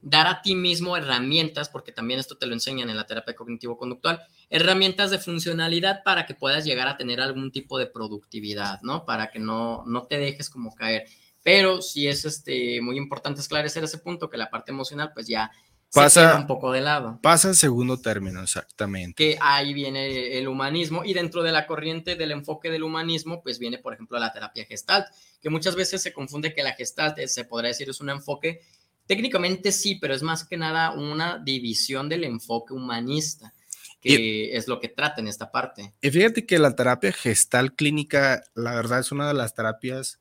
dar 0.00 0.26
a 0.26 0.42
ti 0.42 0.54
mismo 0.54 0.96
herramientas, 0.96 1.68
porque 1.68 1.92
también 1.92 2.20
esto 2.20 2.36
te 2.36 2.46
lo 2.46 2.54
enseñan 2.54 2.88
en 2.90 2.96
la 2.96 3.06
terapia 3.06 3.34
cognitivo-conductual, 3.34 4.20
herramientas 4.48 5.10
de 5.10 5.18
funcionalidad 5.18 6.02
para 6.04 6.26
que 6.26 6.34
puedas 6.34 6.64
llegar 6.64 6.88
a 6.88 6.96
tener 6.96 7.20
algún 7.20 7.50
tipo 7.50 7.78
de 7.78 7.86
productividad, 7.86 8.80
¿no? 8.82 9.04
Para 9.04 9.30
que 9.30 9.38
no, 9.38 9.84
no 9.86 10.04
te 10.04 10.18
dejes 10.18 10.50
como 10.50 10.74
caer. 10.74 11.06
Pero 11.42 11.82
sí 11.82 12.06
es 12.06 12.24
este, 12.24 12.80
muy 12.80 12.96
importante 12.96 13.40
esclarecer 13.40 13.84
ese 13.84 13.98
punto, 13.98 14.30
que 14.30 14.36
la 14.36 14.50
parte 14.50 14.70
emocional 14.70 15.12
pues 15.14 15.26
ya 15.26 15.50
pasa 15.92 16.36
un 16.36 16.46
poco 16.46 16.72
de 16.72 16.80
lado. 16.80 17.18
Pasa 17.22 17.48
en 17.48 17.54
segundo 17.54 17.98
término, 17.98 18.42
exactamente. 18.42 19.14
Que 19.14 19.38
ahí 19.40 19.72
viene 19.72 20.38
el 20.38 20.46
humanismo 20.48 21.04
y 21.04 21.14
dentro 21.14 21.42
de 21.42 21.52
la 21.52 21.66
corriente 21.66 22.16
del 22.16 22.32
enfoque 22.32 22.70
del 22.70 22.82
humanismo, 22.82 23.42
pues 23.42 23.58
viene, 23.58 23.78
por 23.78 23.94
ejemplo, 23.94 24.18
la 24.18 24.32
terapia 24.32 24.64
gestalt, 24.64 25.06
que 25.40 25.50
muchas 25.50 25.74
veces 25.74 26.02
se 26.02 26.12
confunde 26.12 26.54
que 26.54 26.62
la 26.62 26.72
gestalt, 26.72 27.18
se 27.18 27.44
podría 27.44 27.68
decir, 27.68 27.88
es 27.88 28.00
un 28.00 28.10
enfoque 28.10 28.60
Técnicamente 29.08 29.72
sí, 29.72 29.94
pero 29.94 30.14
es 30.14 30.22
más 30.22 30.44
que 30.44 30.58
nada 30.58 30.92
una 30.92 31.38
división 31.38 32.10
del 32.10 32.24
enfoque 32.24 32.74
humanista, 32.74 33.54
que 34.02 34.54
es 34.54 34.68
lo 34.68 34.78
que 34.78 34.88
trata 34.88 35.22
en 35.22 35.28
esta 35.28 35.50
parte. 35.50 35.94
Y 36.02 36.10
fíjate 36.10 36.44
que 36.44 36.58
la 36.58 36.76
terapia 36.76 37.10
gestal 37.10 37.74
clínica, 37.74 38.44
la 38.54 38.74
verdad, 38.74 39.00
es 39.00 39.10
una 39.10 39.26
de 39.26 39.32
las 39.32 39.54
terapias 39.54 40.20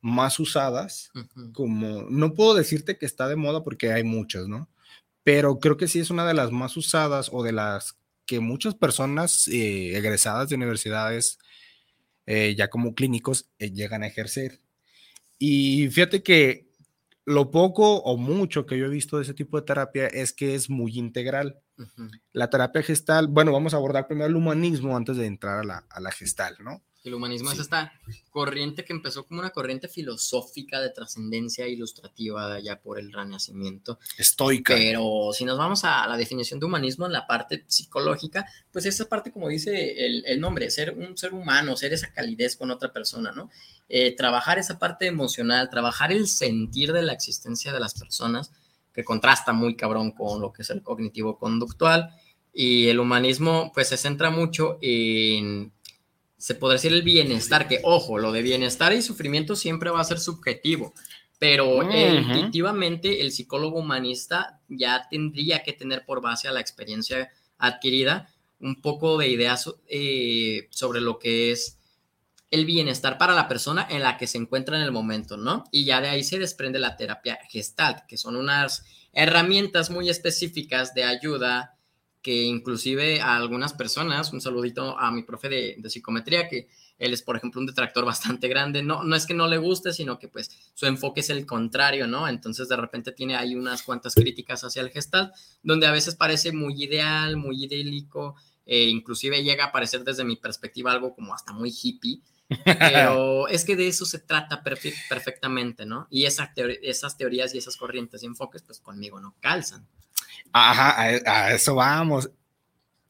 más 0.00 0.38
usadas, 0.38 1.10
como, 1.52 2.04
no 2.04 2.32
puedo 2.34 2.54
decirte 2.54 2.96
que 2.96 3.04
está 3.04 3.26
de 3.26 3.34
moda 3.34 3.64
porque 3.64 3.92
hay 3.92 4.04
muchas, 4.04 4.46
¿no? 4.46 4.70
Pero 5.24 5.58
creo 5.58 5.76
que 5.76 5.88
sí 5.88 5.98
es 5.98 6.10
una 6.10 6.24
de 6.24 6.34
las 6.34 6.52
más 6.52 6.76
usadas 6.76 7.30
o 7.32 7.42
de 7.42 7.52
las 7.52 7.98
que 8.26 8.38
muchas 8.38 8.76
personas 8.76 9.48
eh, 9.48 9.96
egresadas 9.98 10.48
de 10.48 10.54
universidades, 10.54 11.40
eh, 12.26 12.54
ya 12.56 12.70
como 12.70 12.94
clínicos, 12.94 13.50
eh, 13.58 13.72
llegan 13.72 14.04
a 14.04 14.06
ejercer. 14.06 14.60
Y 15.36 15.88
fíjate 15.88 16.22
que 16.22 16.69
lo 17.30 17.50
poco 17.50 17.96
o 17.96 18.16
mucho 18.16 18.66
que 18.66 18.76
yo 18.76 18.86
he 18.86 18.90
visto 18.90 19.16
de 19.16 19.22
ese 19.22 19.34
tipo 19.34 19.56
de 19.58 19.64
terapia 19.64 20.06
es 20.08 20.32
que 20.32 20.54
es 20.54 20.68
muy 20.68 20.98
integral. 20.98 21.60
La 22.32 22.50
terapia 22.50 22.82
gestal, 22.82 23.28
bueno, 23.28 23.52
vamos 23.52 23.72
a 23.72 23.76
abordar 23.76 24.06
primero 24.06 24.28
el 24.28 24.36
humanismo 24.36 24.96
antes 24.96 25.16
de 25.16 25.26
entrar 25.26 25.60
a 25.60 25.64
la, 25.64 25.86
a 25.88 26.00
la 26.00 26.10
gestal, 26.10 26.56
¿no? 26.60 26.82
El 27.02 27.14
humanismo 27.14 27.50
es 27.50 27.58
esta 27.58 27.92
corriente 28.28 28.84
que 28.84 28.92
empezó 28.92 29.24
como 29.24 29.40
una 29.40 29.50
corriente 29.50 29.88
filosófica 29.88 30.80
de 30.80 30.90
trascendencia 30.90 31.66
ilustrativa 31.66 32.58
ya 32.60 32.78
por 32.78 32.98
el 32.98 33.10
Renacimiento. 33.10 33.98
Estoica. 34.18 34.74
Pero 34.74 35.30
si 35.32 35.46
nos 35.46 35.56
vamos 35.56 35.84
a 35.84 36.06
la 36.06 36.18
definición 36.18 36.60
de 36.60 36.66
humanismo 36.66 37.06
en 37.06 37.12
la 37.12 37.26
parte 37.26 37.64
psicológica, 37.66 38.46
pues 38.70 38.84
esa 38.84 39.08
parte, 39.08 39.32
como 39.32 39.48
dice 39.48 40.06
el, 40.06 40.24
el 40.26 40.40
nombre, 40.40 40.70
ser 40.70 40.92
un 40.92 41.16
ser 41.16 41.32
humano, 41.32 41.74
ser 41.74 41.94
esa 41.94 42.12
calidez 42.12 42.56
con 42.56 42.70
otra 42.70 42.92
persona, 42.92 43.32
¿no? 43.32 43.50
Eh, 43.88 44.14
trabajar 44.14 44.58
esa 44.58 44.78
parte 44.78 45.06
emocional, 45.06 45.70
trabajar 45.70 46.12
el 46.12 46.28
sentir 46.28 46.92
de 46.92 47.02
la 47.02 47.12
existencia 47.12 47.72
de 47.72 47.80
las 47.80 47.94
personas, 47.94 48.52
que 48.92 49.04
contrasta 49.04 49.52
muy 49.52 49.74
cabrón 49.74 50.12
con 50.12 50.40
lo 50.40 50.52
que 50.52 50.62
es 50.62 50.70
el 50.70 50.82
cognitivo 50.82 51.38
conductual. 51.38 52.14
Y 52.52 52.88
el 52.88 53.00
humanismo, 53.00 53.72
pues 53.72 53.88
se 53.88 53.96
centra 53.96 54.30
mucho 54.30 54.78
en 54.82 55.72
se 56.40 56.54
podría 56.54 56.76
decir 56.76 56.92
el 56.92 57.02
bienestar, 57.02 57.68
que 57.68 57.80
ojo, 57.84 58.18
lo 58.18 58.32
de 58.32 58.40
bienestar 58.40 58.94
y 58.94 59.02
sufrimiento 59.02 59.54
siempre 59.56 59.90
va 59.90 60.00
a 60.00 60.04
ser 60.04 60.18
subjetivo, 60.18 60.94
pero 61.38 61.82
intuitivamente 61.92 63.20
el 63.20 63.30
psicólogo 63.30 63.78
humanista 63.78 64.58
ya 64.66 65.06
tendría 65.10 65.62
que 65.62 65.74
tener 65.74 66.06
por 66.06 66.22
base 66.22 66.48
a 66.48 66.52
la 66.52 66.60
experiencia 66.60 67.30
adquirida 67.58 68.30
un 68.58 68.80
poco 68.80 69.18
de 69.18 69.28
ideas 69.28 69.70
eh, 69.86 70.66
sobre 70.70 71.02
lo 71.02 71.18
que 71.18 71.52
es 71.52 71.78
el 72.50 72.64
bienestar 72.64 73.18
para 73.18 73.34
la 73.34 73.46
persona 73.46 73.86
en 73.88 74.02
la 74.02 74.16
que 74.16 74.26
se 74.26 74.38
encuentra 74.38 74.76
en 74.76 74.82
el 74.82 74.92
momento, 74.92 75.36
¿no? 75.36 75.64
Y 75.70 75.84
ya 75.84 76.00
de 76.00 76.08
ahí 76.08 76.24
se 76.24 76.38
desprende 76.38 76.78
la 76.78 76.96
terapia 76.96 77.38
gestalt, 77.50 78.06
que 78.06 78.16
son 78.16 78.34
unas 78.34 78.86
herramientas 79.12 79.90
muy 79.90 80.08
específicas 80.08 80.94
de 80.94 81.04
ayuda 81.04 81.76
que 82.22 82.42
inclusive 82.42 83.20
a 83.20 83.36
algunas 83.36 83.72
personas, 83.72 84.32
un 84.32 84.40
saludito 84.40 84.98
a 84.98 85.10
mi 85.10 85.22
profe 85.22 85.48
de, 85.48 85.90
psicometría, 85.90 86.48
que 86.48 86.68
él 86.98 87.14
es, 87.14 87.22
por 87.22 87.36
ejemplo, 87.36 87.60
un 87.60 87.66
detractor 87.66 88.04
bastante 88.06 88.48
grande, 88.48 88.82
no, 88.82 89.04
no 89.04 89.16
es 89.16 89.26
que 89.26 89.34
no 89.34 89.46
le 89.46 89.58
guste, 89.58 89.92
sino 89.92 90.18
que 90.18 90.28
pues 90.28 90.50
su 90.74 90.86
enfoque 90.86 91.20
es 91.20 91.30
el 91.30 91.46
contrario, 91.46 92.06
¿no? 92.06 92.28
Entonces 92.28 92.68
de 92.68 92.76
repente 92.76 93.12
tiene 93.12 93.36
ahí 93.36 93.54
unas 93.54 93.82
cuantas 93.82 94.14
críticas 94.14 94.62
hacia 94.64 94.82
el 94.82 94.90
gestal, 94.90 95.32
donde 95.62 95.86
a 95.86 95.92
veces 95.92 96.14
parece 96.14 96.52
muy 96.52 96.82
ideal, 96.82 97.36
muy 97.36 97.64
idílico, 97.64 98.36
e 98.66 98.88
inclusive 98.88 99.42
llega 99.42 99.66
a 99.66 99.72
parecer 99.72 100.04
desde 100.04 100.24
mi 100.24 100.36
perspectiva 100.36 100.92
algo 100.92 101.14
como 101.14 101.34
hasta 101.34 101.52
muy 101.52 101.70
hippie, 101.70 102.20
pero 102.64 103.48
es 103.48 103.64
que 103.64 103.76
de 103.76 103.88
eso 103.88 104.04
se 104.04 104.18
trata 104.18 104.62
perfectamente, 104.62 105.86
¿no? 105.86 106.06
Y 106.10 106.24
esas 106.24 106.50
teorías 107.16 107.54
y 107.54 107.58
esas 107.58 107.76
corrientes 107.76 108.22
y 108.22 108.26
enfoques 108.26 108.62
pues 108.62 108.78
conmigo 108.80 109.20
no 109.20 109.34
calzan. 109.40 109.86
Ajá, 110.52 111.00
a, 111.00 111.52
eso 111.52 111.74
vamos. 111.74 112.30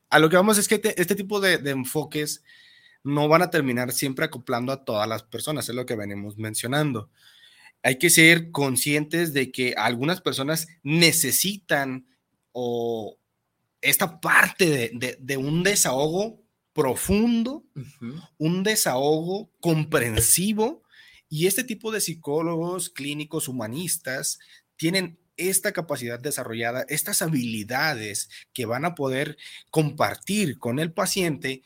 A 0.08 0.18
lo 0.18 0.28
que 0.28 0.36
vamos 0.36 0.58
es 0.58 0.68
que 0.68 0.80
este 0.96 1.14
tipo 1.14 1.40
de, 1.40 1.54
enfoques 1.70 2.42
no 3.02 3.28
van 3.28 3.42
a 3.42 3.50
terminar 3.50 3.92
siempre 3.92 4.24
acoplando 4.24 4.72
a 4.72 4.84
todas 4.84 5.08
las 5.08 5.22
personas, 5.22 5.68
es 5.68 5.74
lo 5.74 5.86
que 5.86 5.96
venimos 5.96 6.36
mencionando. 6.36 7.10
Hay 7.82 7.98
que 7.98 8.10
ser 8.10 8.50
conscientes 8.50 9.32
de 9.32 9.50
que 9.52 9.74
algunas 9.76 10.20
personas 10.20 10.68
necesitan 10.82 12.06
o 12.52 13.18
esta 13.80 14.20
parte 14.20 14.90
de, 15.18 15.36
un 15.38 15.62
desahogo 15.62 16.42
profundo, 16.74 17.64
un 18.36 18.62
desahogo 18.62 19.50
comprensivo, 19.60 20.82
y 21.32 21.46
este 21.46 21.62
tipo 21.62 21.92
de 21.92 22.00
psicólogos 22.00 22.90
clínicos 22.90 23.46
humanistas 23.46 24.40
tienen 24.76 25.19
esta 25.48 25.72
capacidad 25.72 26.18
desarrollada, 26.18 26.84
estas 26.88 27.22
habilidades 27.22 28.28
que 28.52 28.66
van 28.66 28.84
a 28.84 28.94
poder 28.94 29.36
compartir 29.70 30.58
con 30.58 30.78
el 30.78 30.92
paciente 30.92 31.62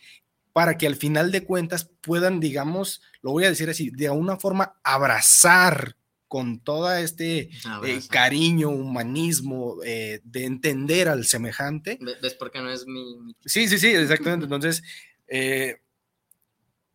para 0.53 0.79
que 0.79 0.87
al 0.87 0.95
final 0.95 1.33
de 1.33 1.45
cuentas 1.45 1.91
puedan, 2.01 2.39
digamos, 2.39 3.03
lo 3.23 3.33
voy 3.33 3.45
a 3.45 3.51
decir 3.51 3.69
así, 3.69 3.91
de 3.91 4.07
alguna 4.07 4.37
forma 4.37 4.77
abrazar 4.85 5.97
con 6.29 6.61
todo 6.61 6.93
este 6.93 7.51
eh, 7.85 8.01
cariño, 8.09 8.69
humanismo, 8.69 9.77
eh, 9.85 10.21
de 10.25 10.45
entender 10.45 11.09
al 11.09 11.27
semejante. 11.27 11.99
¿Ves 12.01 12.35
por 12.35 12.51
qué 12.51 12.61
no 12.61 12.71
es 12.71 12.87
mi... 12.87 13.35
Sí, 13.45 13.69
sí, 13.69 13.79
sí, 13.79 13.89
exactamente. 13.95 14.45
Entonces, 14.45 14.83
eh, 15.27 15.81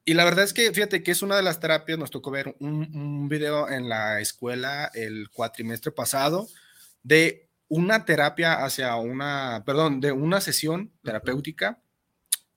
y 0.05 0.13
la 0.13 0.25
verdad 0.25 0.43
es 0.43 0.53
que, 0.53 0.71
fíjate 0.73 1.03
que 1.03 1.11
es 1.11 1.21
una 1.21 1.35
de 1.35 1.43
las 1.43 1.59
terapias, 1.59 1.99
nos 1.99 2.11
tocó 2.11 2.31
ver 2.31 2.55
un, 2.59 2.93
un 2.95 3.29
video 3.29 3.69
en 3.69 3.87
la 3.87 4.19
escuela 4.21 4.89
el 4.93 5.29
cuatrimestre 5.29 5.91
pasado, 5.91 6.47
de 7.03 7.49
una 7.67 8.05
terapia 8.05 8.65
hacia 8.65 8.95
una, 8.95 9.63
perdón, 9.65 10.01
de 10.01 10.11
una 10.11 10.41
sesión 10.41 10.91
terapéutica 11.03 11.81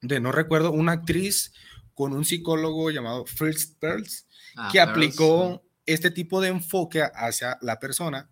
de, 0.02 0.20
no 0.20 0.32
recuerdo, 0.32 0.72
una 0.72 0.92
actriz 0.92 1.52
con 1.94 2.12
un 2.12 2.24
psicólogo 2.24 2.90
llamado 2.90 3.24
Fritz 3.26 3.66
Perls, 3.78 4.26
ah, 4.56 4.68
que 4.72 4.80
aplicó 4.80 5.62
este 5.86 6.10
tipo 6.10 6.40
de 6.40 6.48
enfoque 6.48 7.02
hacia 7.02 7.58
la 7.62 7.78
persona. 7.78 8.28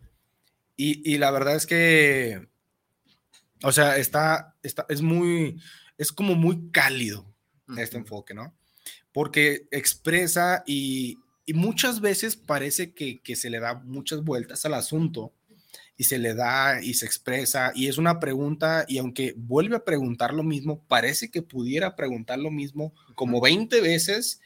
Y, 0.76 1.18
la 1.18 1.30
verdad 1.30 1.56
es 1.56 1.66
que, 1.66 2.48
o 3.62 3.70
sea, 3.70 3.98
está, 3.98 4.56
está, 4.62 4.86
es 4.88 5.02
muy, 5.02 5.60
es 5.98 6.10
como 6.10 6.34
muy 6.34 6.70
cálido 6.70 7.26
este 7.76 7.98
enfoque, 7.98 8.32
¿no? 8.32 8.56
Porque 9.12 9.68
expresa 9.70 10.62
y, 10.66 11.18
y 11.44 11.52
muchas 11.52 12.00
veces 12.00 12.34
parece 12.34 12.94
que, 12.94 13.20
que, 13.20 13.36
se 13.36 13.50
le 13.50 13.60
da 13.60 13.74
muchas 13.74 14.24
vueltas 14.24 14.64
al 14.64 14.72
asunto 14.72 15.34
y 16.00 16.04
se 16.04 16.16
le 16.16 16.34
da 16.34 16.82
y 16.82 16.94
se 16.94 17.04
expresa 17.04 17.72
y 17.74 17.88
es 17.88 17.98
una 17.98 18.20
pregunta 18.20 18.86
y 18.88 18.96
aunque 18.96 19.34
vuelve 19.36 19.76
a 19.76 19.84
preguntar 19.84 20.32
lo 20.32 20.42
mismo, 20.42 20.82
parece 20.88 21.30
que 21.30 21.42
pudiera 21.42 21.94
preguntar 21.94 22.38
lo 22.38 22.50
mismo 22.50 22.94
como 23.14 23.38
20 23.42 23.82
veces, 23.82 24.40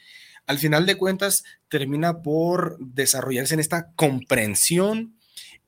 al 0.47 0.57
final 0.57 0.85
de 0.85 0.97
cuentas 0.97 1.45
termina 1.69 2.21
por 2.21 2.77
desarrollarse 2.81 3.53
en 3.53 3.61
esta 3.61 3.93
comprensión, 3.93 5.15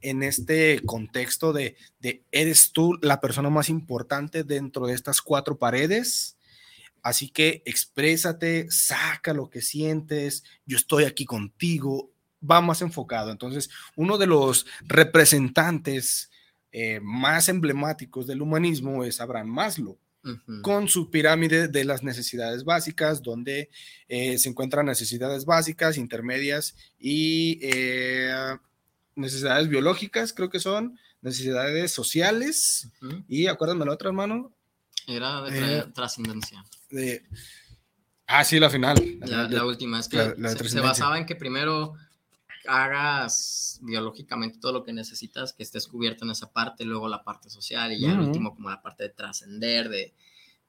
en 0.02 0.24
este 0.24 0.82
contexto 0.86 1.54
de, 1.54 1.78
de 2.02 2.22
eres 2.34 2.74
tú 2.74 3.00
la 3.02 3.22
persona 3.22 3.50
más 3.50 3.70
importante 3.70 4.44
dentro 4.44 4.88
de 4.88 4.94
estas 4.94 5.22
cuatro 5.22 5.58
paredes. 5.58 6.36
Así 7.02 7.30
que 7.30 7.62
exprésate, 7.64 8.68
saca 8.70 9.34
lo 9.34 9.50
que 9.50 9.62
sientes, 9.62 10.44
yo 10.66 10.76
estoy 10.76 11.06
aquí 11.06 11.24
contigo, 11.24 12.12
va 12.42 12.62
más 12.62 12.82
enfocado. 12.82 13.32
Entonces, 13.32 13.70
uno 13.96 14.18
de 14.18 14.28
los 14.28 14.66
representantes 14.82 16.30
eh, 16.72 17.00
más 17.02 17.50
emblemáticos 17.50 18.28
del 18.28 18.42
humanismo 18.42 19.04
es 19.04 19.22
Abraham 19.22 19.48
Maslow, 19.48 19.98
con 20.62 20.90
su 20.90 21.10
pirámide 21.10 21.70
de 21.70 21.86
las 21.86 22.04
necesidades 22.04 22.66
básicas, 22.66 23.24
donde 23.24 23.70
eh, 24.10 24.38
se 24.38 24.50
encuentran 24.50 24.86
necesidades 24.86 25.46
básicas, 25.46 25.98
intermedias 25.98 26.76
y 27.00 27.60
eh, 27.62 28.58
necesidades 29.16 29.70
biológicas, 29.70 30.34
creo 30.34 30.50
que 30.50 30.60
son, 30.60 31.00
necesidades 31.22 31.94
sociales 31.94 32.90
y 33.30 33.48
acuérdame 33.48 33.86
la 33.86 33.94
otra, 33.94 34.10
hermano. 34.10 34.52
Era 35.08 35.42
de 35.44 35.84
trascendencia. 35.94 36.62
Ah, 38.28 38.44
sí, 38.44 38.60
la 38.60 38.70
final. 38.70 38.98
La, 39.22 39.66
última, 39.66 40.02
es 40.02 40.10
que 40.10 40.36
se, 40.68 40.82
basaba 40.82 41.18
en 41.18 41.26
que 41.26 41.38
primero 41.38 41.94
hagas 42.68 43.80
biológicamente 43.82 44.60
todo 44.60 44.74
lo 44.74 44.84
que 44.84 44.94
necesitas, 44.94 45.54
que 45.54 45.64
estés 45.64 45.88
cubierto 45.88 46.26
en 46.26 46.32
esa 46.32 46.52
parte, 46.52 46.86
luego 46.86 47.08
la 47.08 47.24
parte 47.24 47.50
social 47.50 47.92
y 47.92 48.02
ya 48.02 48.12
el 48.12 48.20
último 48.20 48.56
como 48.56 48.70
la 48.70 48.82
parte 48.82 49.04
de 49.04 49.10
trascender, 49.10 49.90
de, 49.90 50.14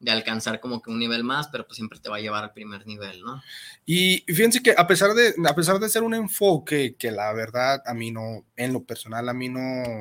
de 0.00 0.10
alcanzar 0.10 0.60
como 0.60 0.80
que 0.80 0.90
un 0.90 0.98
nivel 0.98 1.24
más, 1.24 1.48
pero 1.48 1.66
pues 1.66 1.76
siempre 1.76 1.98
te 1.98 2.08
va 2.08 2.16
a 2.16 2.20
llevar 2.20 2.44
al 2.44 2.52
primer 2.52 2.86
nivel, 2.86 3.20
¿no? 3.22 3.42
Y 3.84 4.24
fíjense 4.28 4.62
que 4.62 4.74
a 4.76 4.86
pesar 4.86 5.14
de, 5.14 5.34
a 5.44 5.54
pesar 5.54 5.78
de 5.78 5.88
ser 5.88 6.02
un 6.02 6.14
enfoque 6.14 6.94
que 6.96 7.10
la 7.10 7.32
verdad 7.32 7.82
a 7.84 7.94
mí 7.94 8.10
no, 8.10 8.44
en 8.56 8.72
lo 8.72 8.84
personal 8.84 9.28
a 9.28 9.34
mí 9.34 9.48
no 9.48 10.00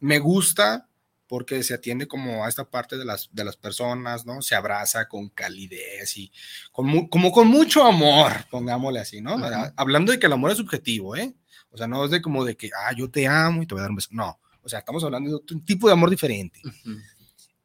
me 0.00 0.18
gusta, 0.18 0.87
porque 1.28 1.62
se 1.62 1.74
atiende 1.74 2.08
como 2.08 2.44
a 2.44 2.48
esta 2.48 2.68
parte 2.68 2.96
de 2.96 3.04
las, 3.04 3.28
de 3.32 3.44
las 3.44 3.56
personas, 3.56 4.24
¿no? 4.26 4.42
Se 4.42 4.54
abraza 4.54 5.06
con 5.06 5.28
calidez 5.28 6.16
y 6.16 6.32
con, 6.72 7.06
como 7.08 7.30
con 7.30 7.48
mucho 7.48 7.84
amor, 7.84 8.32
pongámosle 8.50 9.00
así, 9.00 9.20
¿no? 9.20 9.38
Hablando 9.76 10.10
de 10.10 10.18
que 10.18 10.26
el 10.26 10.32
amor 10.32 10.50
es 10.50 10.56
subjetivo, 10.56 11.14
¿eh? 11.16 11.34
O 11.70 11.76
sea, 11.76 11.86
no 11.86 12.04
es 12.04 12.10
de 12.10 12.22
como 12.22 12.44
de 12.44 12.56
que, 12.56 12.70
ah, 12.74 12.92
yo 12.96 13.10
te 13.10 13.26
amo 13.26 13.62
y 13.62 13.66
te 13.66 13.74
voy 13.74 13.80
a 13.80 13.82
dar 13.82 13.90
un 13.90 13.96
beso. 13.96 14.08
No, 14.10 14.40
o 14.62 14.68
sea, 14.68 14.78
estamos 14.78 15.04
hablando 15.04 15.38
de 15.38 15.54
un 15.54 15.64
tipo 15.64 15.86
de 15.86 15.92
amor 15.92 16.10
diferente. 16.10 16.60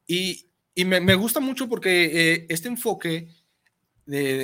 Y, 0.06 0.46
y 0.76 0.86
me, 0.86 1.00
me, 1.00 1.16
gusta 1.16 1.40
mucho 1.40 1.70
porque 1.70 2.34
eh, 2.34 2.46
este 2.50 2.68
enfoque 2.68 3.30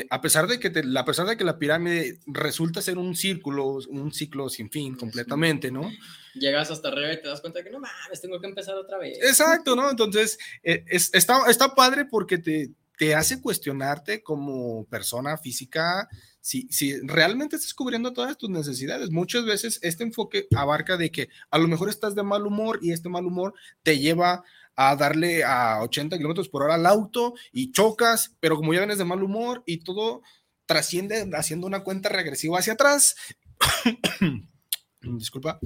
a, 0.09 0.21
pesar 0.21 0.47
de 0.47 0.59
que 0.59 0.71
a 0.95 1.05
pesar 1.05 1.27
de 1.27 1.37
que 1.37 1.43
la 1.43 1.57
pirámide 1.57 2.19
resulta 2.27 2.81
ser 2.81 2.97
un 2.97 3.15
círculo, 3.15 3.79
un 3.89 4.13
ciclo 4.13 4.49
sin 4.49 4.69
fin 4.69 4.95
completamente, 4.95 5.71
¿no? 5.71 5.89
Llegas 6.35 6.71
hasta 6.71 6.87
arriba 6.87 7.13
y 7.13 7.21
te 7.21 7.27
das 7.27 7.41
cuenta 7.41 7.63
que 7.63 7.69
no 7.69 7.79
mames, 7.79 8.21
tengo 8.21 8.39
que 8.39 8.47
empezar 8.47 8.75
otra 8.75 8.97
vez. 8.97 9.17
Exacto, 9.21 9.75
¿no? 9.75 9.89
Entonces, 9.89 10.37
eh, 10.63 10.85
está, 10.87 11.41
está 11.49 11.75
padre 11.75 12.05
porque 12.05 12.37
te, 12.37 12.71
te 12.97 13.15
hace 13.15 13.41
cuestionarte 13.41 14.23
como 14.23 14.85
persona 14.85 15.37
física 15.37 16.07
si, 16.41 16.67
si 16.69 16.99
realmente 17.01 17.55
estás 17.55 17.73
cubriendo 17.73 18.13
todas 18.13 18.37
tus 18.37 18.49
necesidades. 18.49 19.09
Muchas 19.09 19.45
veces 19.45 19.79
este 19.81 20.03
enfoque 20.03 20.47
abarca 20.55 20.97
de 20.97 21.11
que 21.11 21.29
a 21.49 21.57
lo 21.57 21.67
mejor 21.67 21.89
estás 21.89 22.15
de 22.15 22.23
mal 22.23 22.45
humor 22.45 22.79
y 22.81 22.91
este 22.91 23.09
mal 23.09 23.25
humor 23.25 23.53
te 23.83 23.99
lleva 23.99 24.43
a 24.81 24.95
darle 24.95 25.43
a 25.43 25.81
80 25.81 26.15
kilómetros 26.15 26.47
por 26.47 26.63
hora 26.63 26.75
al 26.75 26.85
auto 26.85 27.33
y 27.51 27.73
chocas, 27.73 28.37
pero 28.39 28.55
como 28.55 28.73
ya 28.73 28.79
vienes 28.79 28.97
de 28.97 29.03
mal 29.03 29.21
humor 29.21 29.61
y 29.65 29.83
todo 29.83 30.21
trasciende 30.65 31.29
haciendo 31.33 31.67
una 31.67 31.83
cuenta 31.83 32.07
regresiva 32.07 32.59
hacia 32.59 32.73
atrás, 32.73 33.17
disculpa, 35.01 35.59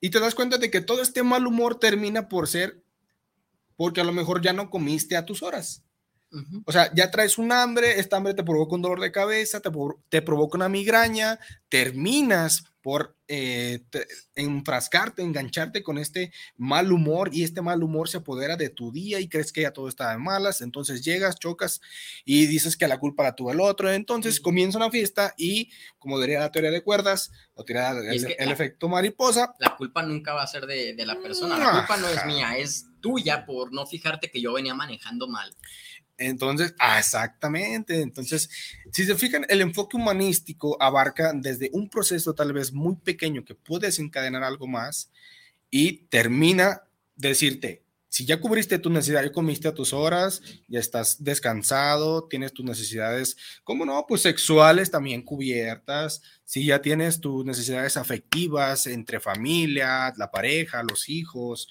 y 0.00 0.10
te 0.10 0.18
das 0.18 0.34
cuenta 0.34 0.58
de 0.58 0.68
que 0.68 0.80
todo 0.80 1.00
este 1.00 1.22
mal 1.22 1.46
humor 1.46 1.78
termina 1.78 2.28
por 2.28 2.48
ser 2.48 2.82
porque 3.76 4.00
a 4.00 4.04
lo 4.04 4.12
mejor 4.12 4.42
ya 4.42 4.52
no 4.52 4.68
comiste 4.68 5.16
a 5.16 5.24
tus 5.24 5.44
horas. 5.44 5.84
O 6.64 6.72
sea, 6.72 6.92
ya 6.94 7.12
traes 7.12 7.38
un 7.38 7.52
hambre, 7.52 8.00
esta 8.00 8.16
hambre 8.16 8.34
te 8.34 8.42
provoca 8.42 8.74
un 8.74 8.82
dolor 8.82 9.00
de 9.00 9.12
cabeza, 9.12 9.60
te, 9.60 9.70
te 10.08 10.22
provoca 10.22 10.58
una 10.58 10.68
migraña, 10.68 11.38
terminas 11.68 12.64
por 12.82 13.16
eh, 13.26 13.80
enfrascarte, 14.34 15.22
engancharte 15.22 15.82
con 15.82 15.98
este 15.98 16.32
mal 16.56 16.92
humor 16.92 17.30
y 17.32 17.42
este 17.42 17.60
mal 17.60 17.82
humor 17.82 18.08
se 18.08 18.18
apodera 18.18 18.56
de 18.56 18.70
tu 18.70 18.92
día 18.92 19.20
y 19.20 19.28
crees 19.28 19.52
que 19.52 19.62
ya 19.62 19.72
todo 19.72 19.88
está 19.88 20.10
de 20.10 20.18
malas, 20.18 20.60
entonces 20.60 21.04
llegas, 21.04 21.38
chocas 21.38 21.80
y 22.24 22.46
dices 22.46 22.76
que 22.76 22.88
la 22.88 22.98
culpa 22.98 23.24
la 23.24 23.34
tuvo 23.34 23.52
el 23.52 23.60
otro, 23.60 23.90
entonces 23.90 24.40
comienza 24.40 24.78
una 24.78 24.90
fiesta 24.90 25.34
y 25.36 25.70
como 25.98 26.20
diría 26.20 26.40
la 26.40 26.52
teoría 26.52 26.70
de 26.70 26.82
cuerdas 26.82 27.30
o 27.54 27.64
teoría 27.64 27.90
el, 27.90 28.50
efecto 28.50 28.88
mariposa. 28.88 29.54
La 29.58 29.76
culpa 29.76 30.02
nunca 30.02 30.32
va 30.32 30.42
a 30.42 30.46
ser 30.46 30.66
de, 30.66 30.94
de 30.94 31.06
la 31.06 31.20
persona, 31.20 31.58
la 31.58 31.72
culpa 31.72 31.96
no 31.96 32.08
es 32.08 32.24
mía, 32.26 32.56
es 32.56 32.86
tuya 33.00 33.44
por 33.44 33.72
no 33.72 33.86
fijarte 33.86 34.30
que 34.30 34.40
yo 34.40 34.52
venía 34.52 34.74
manejando 34.74 35.28
mal. 35.28 35.54
Entonces, 36.18 36.74
ah, 36.78 36.98
exactamente. 36.98 38.02
Entonces, 38.02 38.50
si 38.92 39.04
se 39.04 39.14
fijan, 39.14 39.46
el 39.48 39.60
enfoque 39.60 39.96
humanístico 39.96 40.76
abarca 40.80 41.32
desde 41.32 41.70
un 41.72 41.88
proceso 41.88 42.34
tal 42.34 42.52
vez 42.52 42.72
muy 42.72 42.96
pequeño 42.96 43.44
que 43.44 43.54
puede 43.54 43.86
desencadenar 43.86 44.42
algo 44.42 44.66
más 44.66 45.10
y 45.70 46.04
termina 46.08 46.82
decirte, 47.16 47.84
si 48.10 48.24
ya 48.24 48.40
cubriste 48.40 48.78
tu 48.78 48.90
necesidad, 48.90 49.22
ya 49.22 49.32
comiste 49.32 49.68
a 49.68 49.74
tus 49.74 49.92
horas, 49.92 50.42
ya 50.66 50.80
estás 50.80 51.22
descansado, 51.22 52.26
tienes 52.26 52.52
tus 52.52 52.64
necesidades, 52.64 53.36
¿cómo 53.64 53.84
no? 53.84 54.06
Pues 54.08 54.22
sexuales 54.22 54.90
también 54.90 55.22
cubiertas, 55.22 56.22
si 56.44 56.64
ya 56.64 56.80
tienes 56.80 57.20
tus 57.20 57.44
necesidades 57.44 57.96
afectivas 57.96 58.86
entre 58.86 59.20
familia, 59.20 60.12
la 60.16 60.30
pareja, 60.30 60.82
los 60.82 61.08
hijos, 61.10 61.68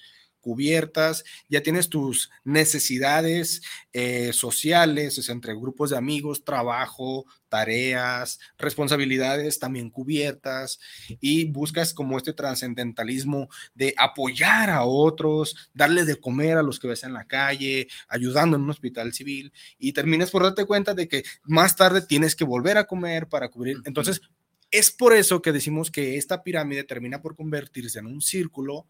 cubiertas, 0.48 1.24
ya 1.50 1.62
tienes 1.62 1.90
tus 1.90 2.30
necesidades 2.42 3.60
eh, 3.92 4.32
sociales, 4.32 5.28
entre 5.28 5.54
grupos 5.54 5.90
de 5.90 5.98
amigos, 5.98 6.42
trabajo, 6.42 7.26
tareas, 7.50 8.38
responsabilidades 8.56 9.58
también 9.58 9.90
cubiertas 9.90 10.80
y 11.20 11.44
buscas 11.44 11.92
como 11.92 12.16
este 12.16 12.32
trascendentalismo 12.32 13.50
de 13.74 13.92
apoyar 13.98 14.70
a 14.70 14.84
otros, 14.84 15.68
darle 15.74 16.06
de 16.06 16.16
comer 16.16 16.56
a 16.56 16.62
los 16.62 16.78
que 16.78 16.88
ves 16.88 17.04
en 17.04 17.12
la 17.12 17.26
calle, 17.26 17.88
ayudando 18.08 18.56
en 18.56 18.62
un 18.62 18.70
hospital 18.70 19.12
civil 19.12 19.52
y 19.78 19.92
terminas 19.92 20.30
por 20.30 20.44
darte 20.44 20.64
cuenta 20.64 20.94
de 20.94 21.08
que 21.08 21.24
más 21.42 21.76
tarde 21.76 22.00
tienes 22.00 22.34
que 22.34 22.44
volver 22.44 22.78
a 22.78 22.86
comer 22.86 23.28
para 23.28 23.50
cubrir. 23.50 23.76
Entonces, 23.84 24.22
es 24.70 24.90
por 24.90 25.14
eso 25.14 25.42
que 25.42 25.52
decimos 25.52 25.90
que 25.90 26.16
esta 26.16 26.42
pirámide 26.42 26.84
termina 26.84 27.22
por 27.22 27.36
convertirse 27.36 27.98
en 27.98 28.06
un 28.06 28.20
círculo 28.20 28.86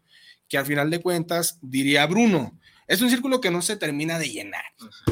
que 0.47 0.57
al 0.57 0.65
final 0.65 0.89
de 0.89 1.01
cuentas, 1.01 1.59
diría 1.61 2.05
Bruno, 2.07 2.59
es 2.87 3.01
un 3.01 3.09
círculo 3.09 3.39
que 3.39 3.51
no 3.51 3.61
se 3.61 3.77
termina 3.77 4.17
de 4.17 4.29
llenar. 4.29 4.65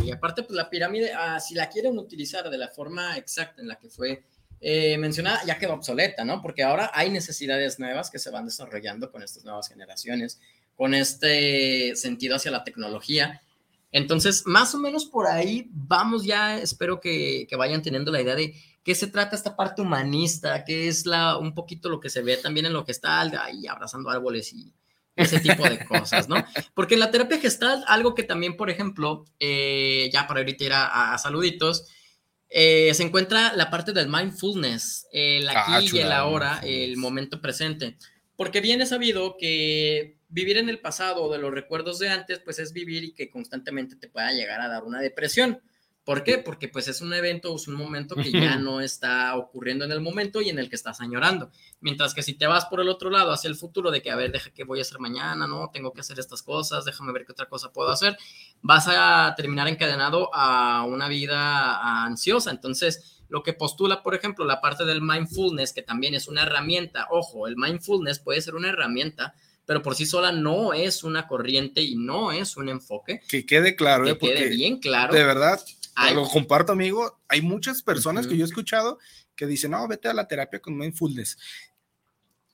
Y 0.04 0.12
aparte, 0.12 0.42
pues 0.42 0.56
la 0.56 0.70
pirámide, 0.70 1.14
ah, 1.14 1.40
si 1.40 1.54
la 1.54 1.70
quieren 1.70 1.98
utilizar 2.00 2.50
de 2.50 2.58
la 2.58 2.70
forma 2.70 3.16
exacta 3.18 3.62
en 3.62 3.68
la 3.68 3.78
que 3.78 3.88
fue 3.88 4.24
eh, 4.60 4.98
mencionada, 4.98 5.44
ya 5.46 5.60
quedó 5.60 5.74
obsoleta, 5.74 6.26
¿no? 6.26 6.42
Porque 6.42 6.64
ahora 6.64 6.90
hay 6.92 7.12
necesidades 7.12 7.78
nuevas 7.78 8.10
que 8.10 8.18
se 8.18 8.32
van 8.32 8.46
desarrollando 8.46 9.12
con 9.12 9.22
estas 9.22 9.46
nuevas 9.46 9.70
generaciones, 9.70 10.42
con 10.76 10.96
este 10.96 11.96
sentido 11.96 12.36
hacia 12.36 12.50
la 12.50 12.64
tecnología. 12.64 13.44
Entonces, 13.92 14.44
más 14.48 14.74
o 14.74 14.80
menos 14.80 15.06
por 15.06 15.28
ahí 15.28 15.70
vamos 15.72 16.26
ya, 16.26 16.58
espero 16.58 17.00
que, 17.00 17.46
que 17.48 17.56
vayan 17.56 17.84
teniendo 17.84 18.12
la 18.12 18.22
idea 18.22 18.36
de 18.36 18.56
qué 18.88 18.96
se 18.96 19.08
trata 19.08 19.36
esta 19.36 19.58
parte 19.58 19.82
humanista, 19.82 20.64
qué 20.64 20.88
es 20.88 21.06
la, 21.06 21.38
un 21.38 21.54
poquito 21.54 21.90
lo 21.90 22.00
que 22.00 22.10
se 22.10 22.22
ve 22.22 22.38
también 22.38 22.68
en 22.68 22.72
lo 22.72 22.86
que 22.86 22.94
está 22.94 23.20
ahí 23.20 23.68
abrazando 23.68 24.10
árboles 24.10 24.54
y, 24.54 24.74
ese 25.18 25.42
tipo 25.42 25.68
de 25.68 25.84
cosas, 25.84 26.30
¿no? 26.30 26.36
Porque 26.74 26.94
en 26.94 27.02
la 27.02 27.12
terapia 27.12 27.38
gestal, 27.38 27.84
algo 27.88 28.16
que 28.16 28.24
también, 28.24 28.56
por 28.56 28.70
ejemplo, 28.70 29.26
eh, 29.42 30.10
ya 30.14 30.26
para 30.26 30.40
ahorita 30.40 30.64
ir 30.64 30.72
a, 30.74 31.18
saluditos, 31.18 31.90
eh, 32.50 32.94
se 32.94 33.04
encuentra 33.04 33.52
la 33.56 33.70
parte 33.70 33.92
del 33.92 34.08
mindfulness, 34.08 35.08
el 35.12 35.50
aquí 35.50 35.72
ah, 35.74 35.82
y 35.82 35.98
el 35.98 36.12
ahora, 36.14 36.62
el 36.64 36.96
momento 36.96 37.42
presente. 37.42 37.98
Porque 38.38 38.62
bien 38.62 38.80
es 38.80 38.90
sabido 38.90 39.36
que 39.38 40.18
vivir 40.30 40.56
en 40.58 40.70
el 40.70 40.80
pasado 40.80 41.30
de 41.30 41.40
los 41.40 41.52
recuerdos 41.52 42.00
de 42.00 42.08
antes, 42.08 42.40
pues 42.40 42.60
es 42.60 42.72
vivir 42.72 43.04
y 43.04 43.14
que 43.14 43.30
constantemente 43.30 43.98
te 43.98 44.08
pueda 44.08 44.32
llegar 44.32 44.62
a 44.62 44.70
dar 44.70 44.86
una 44.86 45.02
depresión. 45.02 45.62
¿Por 46.08 46.24
qué? 46.24 46.38
Porque 46.38 46.70
pues 46.70 46.88
es 46.88 47.02
un 47.02 47.14
evento, 47.14 47.54
es 47.54 47.68
un 47.68 47.76
momento 47.76 48.16
que 48.16 48.32
ya 48.32 48.56
no 48.56 48.80
está 48.80 49.36
ocurriendo 49.36 49.84
en 49.84 49.92
el 49.92 50.00
momento 50.00 50.40
y 50.40 50.48
en 50.48 50.58
el 50.58 50.70
que 50.70 50.78
estás 50.78 51.02
añorando. 51.02 51.52
Mientras 51.82 52.14
que 52.14 52.24
si 52.24 52.36
te 52.36 52.48
vas 52.48 52.64
por 52.68 52.80
el 52.80 52.88
otro 52.88 53.10
lado, 53.10 53.34
hacia 53.34 53.50
el 53.50 53.58
futuro, 53.58 53.92
de 53.92 54.02
que, 54.02 54.10
a 54.10 54.16
ver, 54.16 54.32
deja 54.32 54.52
que 54.52 54.64
voy 54.64 54.80
a 54.80 54.84
hacer 54.84 55.00
mañana, 55.00 55.48
¿no? 55.48 55.70
Tengo 55.74 55.92
que 55.92 56.00
hacer 56.00 56.18
estas 56.18 56.44
cosas, 56.44 56.86
déjame 56.86 57.12
ver 57.12 57.26
qué 57.26 57.34
otra 57.34 57.50
cosa 57.50 57.74
puedo 57.74 57.90
hacer, 57.90 58.18
vas 58.62 58.88
a 58.88 59.34
terminar 59.36 59.68
encadenado 59.68 60.34
a 60.34 60.86
una 60.86 61.10
vida 61.10 62.06
ansiosa. 62.06 62.52
Entonces, 62.52 63.22
lo 63.28 63.44
que 63.44 63.52
postula, 63.52 64.02
por 64.02 64.16
ejemplo, 64.16 64.46
la 64.46 64.62
parte 64.62 64.86
del 64.86 65.02
mindfulness, 65.02 65.74
que 65.74 65.82
también 65.82 66.14
es 66.14 66.30
una 66.30 66.44
herramienta, 66.44 67.08
ojo, 67.12 67.48
el 67.48 67.58
mindfulness 67.58 68.20
puede 68.20 68.40
ser 68.40 68.56
una 68.56 68.70
herramienta 68.70 69.36
pero 69.68 69.84
por 69.84 69.96
sí 69.96 70.06
sola 70.06 70.32
no 70.32 70.74
es 70.74 71.04
una 71.04 71.28
corriente 71.28 71.82
y 71.82 71.96
no 71.96 72.32
es 72.32 72.56
un 72.56 72.70
enfoque. 72.70 73.20
Que 73.28 73.46
quede 73.46 73.76
claro, 73.76 74.06
que 74.06 74.12
eh, 74.12 74.18
quede 74.18 74.48
bien 74.48 74.80
claro. 74.80 75.14
De 75.14 75.26
verdad, 75.26 75.60
lo 76.14 76.28
comparto, 76.28 76.72
amigo. 76.72 77.20
Hay 77.28 77.42
muchas 77.42 77.82
personas 77.82 78.28
que 78.28 78.38
yo 78.38 78.44
he 78.44 78.48
escuchado 78.48 79.00
que 79.36 79.46
dicen, 79.46 79.72
no, 79.72 79.88
vete 79.88 80.08
a 80.08 80.14
la 80.14 80.28
terapia 80.28 80.60
con 80.60 80.78
mindfulness. 80.78 81.38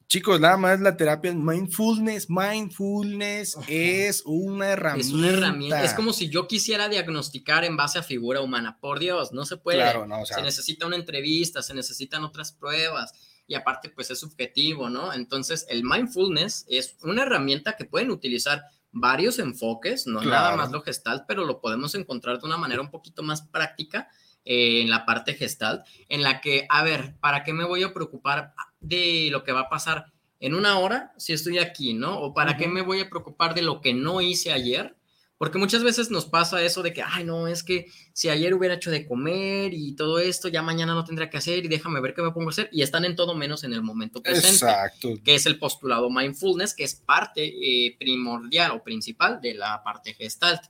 Chicos, 0.07 0.39
nada 0.39 0.57
más 0.57 0.79
la 0.79 0.95
terapia 0.95 1.33
mindfulness, 1.33 2.29
mindfulness 2.29 3.57
es 3.67 4.21
una 4.25 4.67
herramienta. 4.67 5.07
Es 5.07 5.13
una 5.13 5.29
herramienta. 5.29 5.83
Es 5.83 5.93
como 5.93 6.13
si 6.13 6.29
yo 6.29 6.47
quisiera 6.47 6.87
diagnosticar 6.87 7.65
en 7.65 7.77
base 7.77 7.97
a 7.97 8.03
figura 8.03 8.41
humana. 8.41 8.77
Por 8.79 8.99
Dios, 8.99 9.31
no 9.31 9.43
se 9.45 9.57
puede. 9.57 9.79
Claro, 9.79 10.05
no, 10.05 10.23
se 10.25 10.41
necesita 10.43 10.85
una 10.85 10.97
entrevista, 10.97 11.63
se 11.63 11.73
necesitan 11.73 12.23
otras 12.23 12.51
pruebas 12.51 13.13
y 13.47 13.55
aparte 13.55 13.89
pues 13.89 14.11
es 14.11 14.19
subjetivo, 14.19 14.89
¿no? 14.89 15.13
Entonces 15.13 15.65
el 15.69 15.83
mindfulness 15.83 16.65
es 16.67 16.95
una 17.01 17.23
herramienta 17.23 17.75
que 17.75 17.85
pueden 17.85 18.11
utilizar 18.11 18.63
varios 18.93 19.39
enfoques, 19.39 20.07
no 20.07 20.21
nada 20.21 20.55
más 20.55 20.71
lo 20.71 20.81
gestalt, 20.81 21.25
pero 21.27 21.43
lo 21.43 21.59
podemos 21.59 21.95
encontrar 21.95 22.39
de 22.39 22.45
una 22.45 22.57
manera 22.57 22.81
un 22.81 22.91
poquito 22.91 23.23
más 23.23 23.41
práctica 23.41 24.07
eh, 24.45 24.81
en 24.81 24.89
la 24.89 25.05
parte 25.05 25.33
gestalt, 25.33 25.85
en 26.07 26.21
la 26.21 26.39
que, 26.39 26.67
a 26.69 26.83
ver, 26.83 27.15
¿para 27.19 27.43
qué 27.43 27.53
me 27.53 27.65
voy 27.65 27.83
a 27.83 27.93
preocupar 27.93 28.53
de 28.79 29.29
lo 29.31 29.43
que 29.43 29.51
va 29.51 29.61
a 29.61 29.69
pasar 29.69 30.13
en 30.39 30.53
una 30.53 30.77
hora 30.77 31.13
si 31.17 31.33
estoy 31.33 31.57
aquí, 31.57 31.93
¿no? 31.93 32.19
O 32.19 32.33
para 32.33 32.55
qué 32.55 32.67
me 32.67 32.81
voy 32.81 32.99
a 32.99 33.09
preocupar 33.09 33.55
de 33.55 33.63
lo 33.63 33.81
que 33.81 33.93
no 33.93 34.21
hice 34.21 34.53
ayer 34.53 34.95
Porque 35.43 35.57
muchas 35.57 35.83
veces 35.83 36.09
nos 36.09 36.25
pasa 36.25 36.63
eso 36.63 36.81
de 36.81 36.93
que, 36.93 37.03
ay, 37.03 37.25
no, 37.25 37.49
es 37.49 37.63
que 37.63 37.91
si 38.13 38.29
ayer 38.29 38.53
hubiera 38.53 38.75
hecho 38.75 38.89
de 38.89 39.05
comer 39.05 39.73
y 39.73 39.93
todo 39.93 40.19
esto, 40.19 40.47
ya 40.47 40.61
mañana 40.61 40.93
no 40.93 41.03
tendría 41.03 41.29
que 41.29 41.35
hacer 41.35 41.65
y 41.65 41.67
déjame 41.67 41.99
ver 41.99 42.13
qué 42.13 42.21
me 42.21 42.31
pongo 42.31 42.47
a 42.47 42.51
hacer. 42.51 42.69
Y 42.71 42.81
están 42.81 43.03
en 43.03 43.17
todo 43.17 43.35
menos 43.35 43.65
en 43.65 43.73
el 43.73 43.81
momento 43.81 44.21
presente. 44.21 44.47
Exacto. 44.47 45.09
Que 45.21 45.35
es 45.35 45.45
el 45.45 45.59
postulado 45.59 46.09
mindfulness, 46.09 46.73
que 46.73 46.85
es 46.85 46.95
parte 46.95 47.43
eh, 47.43 47.93
primordial 47.99 48.71
o 48.71 48.81
principal 48.81 49.41
de 49.41 49.55
la 49.55 49.83
parte 49.83 50.13
gestalt. 50.13 50.61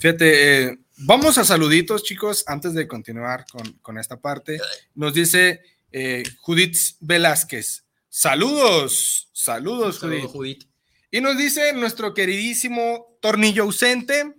Fíjate, 0.00 0.64
eh, 0.64 0.78
vamos 0.96 1.38
a 1.38 1.44
saluditos, 1.44 2.02
chicos, 2.02 2.42
antes 2.48 2.74
de 2.74 2.88
continuar 2.88 3.44
con, 3.80 3.98
esta 3.98 4.20
parte. 4.20 4.58
Nos 4.96 5.14
dice 5.14 5.60
eh, 5.92 6.24
Judith 6.40 6.76
Velázquez. 6.98 7.84
Saludos, 8.08 9.28
saludos, 9.32 10.00
Judith. 10.00 10.66
Y 11.10 11.20
nos 11.20 11.38
dice 11.38 11.72
nuestro 11.72 12.12
queridísimo 12.12 13.16
tornillo 13.20 13.62
ausente, 13.62 14.34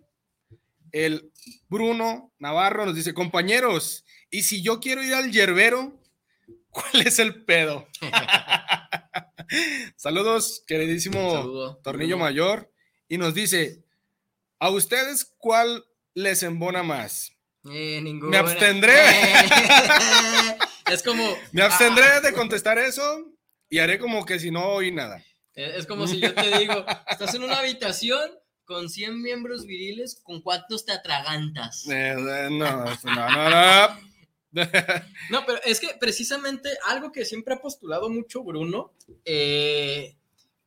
el 0.92 1.32
Bruno 1.68 2.32
Navarro, 2.38 2.86
nos 2.86 2.96
dice, 2.96 3.14
compañeros, 3.14 4.06
y 4.30 4.44
si 4.44 4.62
yo 4.62 4.80
quiero 4.80 5.04
ir 5.04 5.16
al 5.16 5.32
yerbero, 5.32 6.00
¿cuál 6.70 7.08
es 7.08 7.18
el 7.20 7.44
pedo? 7.44 7.88
Saludos, 9.96 10.64
queridísimo 10.68 11.80
tornillo 11.84 12.18
mayor. 12.18 12.72
Y 13.08 13.18
nos 13.18 13.34
dice, 13.34 13.84
¿a 14.60 14.70
ustedes 14.70 15.34
cuál 15.40 15.84
les 16.14 16.44
embona 16.44 16.84
más? 16.84 17.32
Eh, 17.72 18.00
Me 18.04 18.38
abstendré. 18.38 18.94
es 20.92 21.02
como... 21.02 21.36
Me 21.52 21.64
abstendré 21.64 22.06
ah. 22.06 22.22
de 22.22 22.34
contestar 22.34 22.78
eso 22.78 23.26
y 23.70 23.80
haré 23.80 23.98
como 23.98 24.24
que 24.26 24.40
si 24.40 24.52
no 24.52 24.66
oí 24.68 24.92
nada. 24.92 25.24
Es 25.56 25.86
como 25.86 26.08
si 26.08 26.20
yo 26.20 26.34
te 26.34 26.58
digo, 26.60 26.86
estás 27.10 27.34
en 27.36 27.44
una 27.44 27.60
habitación 27.60 28.30
con 28.66 28.90
100 28.90 29.22
miembros 29.22 29.66
viriles, 29.66 30.22
¿con 30.24 30.42
cuántos 30.42 30.86
te 30.86 30.92
atragantas? 30.92 31.88
Eh, 31.88 32.12
eh, 32.12 32.48
no, 32.52 32.86
no, 32.86 32.98
no, 33.04 33.50
no. 33.50 34.10
no, 35.32 35.46
pero 35.46 35.60
es 35.66 35.80
que 35.80 35.90
precisamente 36.00 36.70
algo 36.88 37.12
que 37.12 37.26
siempre 37.26 37.54
ha 37.54 37.62
postulado 37.62 38.10
mucho 38.10 38.44
Bruno, 38.44 38.94
eh, 39.26 40.16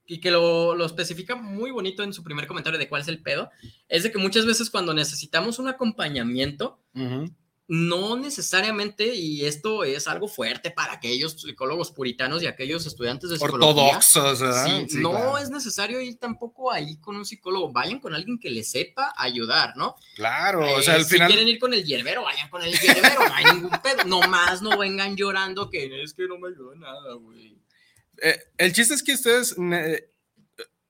y 0.04 0.20
que 0.20 0.30
lo, 0.30 0.74
lo, 0.74 0.84
especifica 0.84 1.36
muy 1.36 1.70
bonito 1.70 2.02
en 2.02 2.12
su 2.12 2.22
primer 2.22 2.46
comentario 2.46 2.78
de 2.78 2.88
cuál 2.88 3.02
es 3.02 3.08
el 3.08 3.22
pedo, 3.22 3.50
es 3.88 4.02
de 4.02 4.12
que 4.12 4.18
muchas 4.18 4.46
veces 4.46 4.68
cuando 4.68 4.92
necesitamos 4.94 5.58
un 5.58 5.68
acompañamiento, 5.68 6.80
no 7.68 8.16
necesariamente, 8.16 9.14
y 9.14 9.46
esto 9.46 9.84
es 9.84 10.08
algo 10.08 10.28
fuerte 10.28 10.70
para 10.70 10.94
aquellos 10.94 11.40
psicólogos 11.40 11.92
puritanos 11.92 12.42
y 12.42 12.46
aquellos 12.46 12.86
estudiantes 12.86 13.30
de 13.30 13.38
psicología. 13.38 13.96
Ortodoxos, 13.96 14.40
no 14.94 15.38
es 15.38 15.48
necesario 15.50 16.00
ir 16.00 16.18
tampoco 16.18 16.72
ahí 16.72 16.98
con 16.98 17.16
un 17.16 17.24
psicólogo, 17.24 17.72
vayan 17.72 18.00
con 18.00 18.14
alguien 18.14 18.38
que 18.38 18.50
les 18.50 18.70
sepa 18.70 19.14
ayudar, 19.16 19.76
¿no? 19.76 19.96
Claro, 20.16 20.74
o 20.74 20.82
sea, 20.82 20.94
al 20.94 21.04
final. 21.04 21.28
Si 21.28 21.34
quieren 21.34 21.48
ir 21.48 21.58
con 21.58 21.72
el 21.72 21.84
hierbero, 21.84 22.24
vayan 22.24 22.50
con 22.50 22.62
el 22.62 22.72
hierbero, 22.72 23.28
no 23.28 23.34
hay 23.34 23.44
ningún 23.54 23.70
pedo. 23.82 24.04
Nomás 24.06 24.60
no 24.60 24.76
vengan 24.76 25.16
llorando 25.16 25.70
que 25.70 26.02
es 26.02 26.12
que 26.14 26.26
no 26.26 26.38
me 26.38 26.48
ayuda 26.48 26.74
nada, 26.76 27.14
güey. 27.14 27.56
Eh, 28.20 28.38
el 28.58 28.72
chiste 28.72 28.94
es 28.94 29.02
que 29.02 29.14
ustedes 29.14 29.56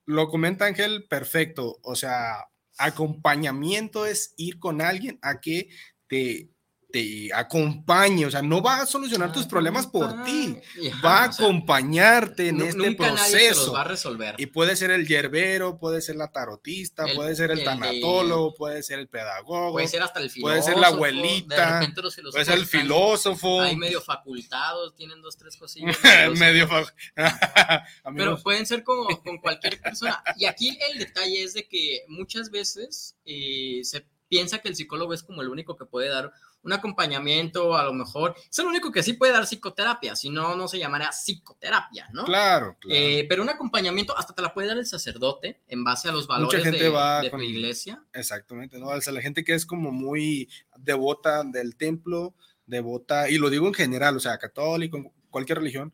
lo 0.07 0.29
comenta 0.29 0.67
Ángel 0.67 1.05
perfecto, 1.05 1.79
o 1.83 1.95
sea, 1.95 2.49
acompañamiento 2.79 4.07
es 4.07 4.35
ir 4.37 4.59
con 4.59 4.81
alguien 4.81 5.19
a 5.23 5.41
que 5.41 5.69
te 6.09 6.52
te 6.93 7.33
acompañe, 7.35 8.27
o 8.27 8.31
sea, 8.31 8.43
no 8.43 8.63
va 8.63 8.83
a 8.83 8.87
solucionar 8.87 9.33
tus 9.33 9.47
problemas 9.47 9.87
por 9.87 10.23
ti, 10.25 10.59
va 11.05 11.21
a 11.21 11.25
acompañarte 11.25 12.49
en 12.49 12.61
este 12.61 12.95
proceso. 12.95 13.73
va 13.73 13.81
a 13.81 13.85
resolver. 13.85 14.35
Y 14.39 14.47
puede 14.47 14.77
ser 14.77 14.91
el 14.91 15.09
yerbero, 15.09 15.79
puede 15.79 16.03
ser 16.03 16.17
la 16.17 16.31
tarotista, 16.31 17.07
puede 17.15 17.35
ser 17.35 17.51
el, 17.51 17.65
tanatólogo, 17.65 18.55
puede 18.55 18.83
ser 18.83 18.99
el 18.99 19.09
pedagogo, 19.09 19.73
puede 19.73 19.89
ser 19.89 20.03
hasta 20.03 20.21
el 20.21 20.31
filósofo, 20.31 20.51
puede 20.51 20.63
ser 20.63 20.79
la 20.79 20.89
abuelita, 20.89 21.93
puede 22.31 22.45
ser 22.45 22.59
el 22.59 22.67
filósofo. 22.67 23.63
Hay 23.63 23.77
medio 23.77 24.03
facultados, 24.03 24.95
tienen 24.95 25.23
dos, 25.23 25.39
tres 25.39 25.57
cosillas. 25.57 25.99
medio 26.39 26.69
Pero 28.17 28.39
pueden 28.43 28.67
ser 28.67 28.85
como 28.85 29.07
con 29.23 29.39
cualquier 29.39 29.81
persona. 29.81 30.23
Y 30.37 30.45
aquí 30.45 30.79
el 30.91 30.99
detalle 30.99 31.43
es 31.43 31.55
de 31.55 31.67
que 31.67 32.05
muchas 32.09 32.51
veces 32.51 33.17
eh, 33.25 33.81
se 33.83 34.07
piensa 34.29 34.59
que 34.59 34.69
el 34.69 34.77
psicólogo 34.77 35.15
es 35.15 35.23
como 35.23 35.43
el 35.43 35.49
único 35.49 35.77
que 35.77 35.85
puede 35.85 36.09
dar 36.09 36.33
un 36.63 36.73
acompañamiento, 36.73 37.77
a 37.77 37.85
lo 37.85 37.93
mejor. 37.93 38.35
Es 38.51 38.59
el 38.59 38.67
único 38.67 38.93
que 38.93 39.03
sí 39.03 39.15
puede 39.15 39.33
dar 39.33 39.47
psicoterapia, 39.47 40.17
si 40.17 40.31
no, 40.31 40.57
no 40.57 40.69
se 40.69 40.79
llamaría 40.79 41.11
psicoterapia, 41.11 42.09
¿no? 42.13 42.25
Claro, 42.25 42.77
claro. 42.81 43.01
Eh, 43.01 43.27
pero 43.29 43.43
un 43.43 43.49
acompañamiento 43.49 44.17
hasta 44.17 44.35
te 44.35 44.43
la 44.43 44.55
puede 44.55 44.69
dar 44.69 44.79
el 44.79 44.87
sacerdote 44.87 45.61
en 45.69 45.85
base 45.85 46.09
a 46.09 46.13
los 46.13 46.27
valores 46.27 46.65
de, 46.65 46.89
va 46.89 47.23
tu 47.29 47.41
iglesia. 47.41 48.03
Exactamente, 48.13 48.79
¿no? 48.79 48.89
O 48.89 49.01
sea, 49.01 49.13
la 49.13 49.23
gente 49.23 49.45
que 49.45 49.55
es 49.55 49.67
como 49.67 49.91
muy 49.91 50.49
devota 50.77 51.43
del 51.45 51.77
templo, 51.77 52.35
devota, 52.67 53.29
y 53.29 53.39
lo 53.39 53.51
digo 53.51 53.67
en 53.67 53.75
general, 53.75 54.17
o 54.17 54.21
sea, 54.21 54.39
católico, 54.39 55.13
cualquier 55.31 55.59
religión, 55.59 55.93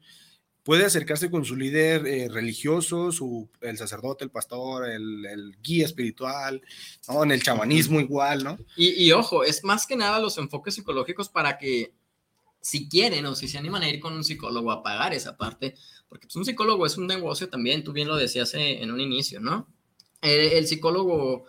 puede 0.68 0.84
acercarse 0.84 1.30
con 1.30 1.46
su 1.46 1.56
líder 1.56 2.06
eh, 2.06 2.28
religioso, 2.28 3.10
su, 3.10 3.48
el 3.62 3.78
sacerdote, 3.78 4.24
el 4.24 4.30
pastor, 4.30 4.86
el, 4.86 5.56
guía 5.62 5.86
espiritual, 5.86 6.60
¿no? 7.08 7.24
En 7.24 7.30
el 7.30 7.42
chamanismo 7.42 7.98
igual, 8.00 8.44
¿no? 8.44 8.58
Y, 8.76 9.10
ojo, 9.12 9.44
es 9.44 9.64
más 9.64 9.86
que 9.86 9.96
nada 9.96 10.20
los 10.20 10.36
enfoques 10.36 10.74
psicológicos 10.74 11.30
para 11.30 11.56
que 11.56 11.94
si 12.60 12.86
quieren 12.86 13.24
o 13.24 13.34
si 13.34 13.48
se 13.48 13.56
animan 13.56 13.82
a 13.82 13.88
ir 13.88 13.98
con 13.98 14.12
un 14.12 14.22
psicólogo 14.22 14.70
a 14.70 14.82
pagar 14.82 15.14
esa 15.14 15.38
parte, 15.38 15.74
porque 16.06 16.26
pues, 16.26 16.36
un 16.36 16.44
psicólogo 16.44 16.84
es 16.84 16.98
un 16.98 17.06
negocio 17.06 17.48
también, 17.48 17.82
tú 17.82 17.94
bien 17.94 18.06
lo 18.06 18.16
decías 18.16 18.52
eh, 18.52 18.82
en 18.82 18.90
un 18.90 19.00
inicio, 19.00 19.40
¿no? 19.40 19.68
El, 20.20 20.66
psicólogo 20.66 21.46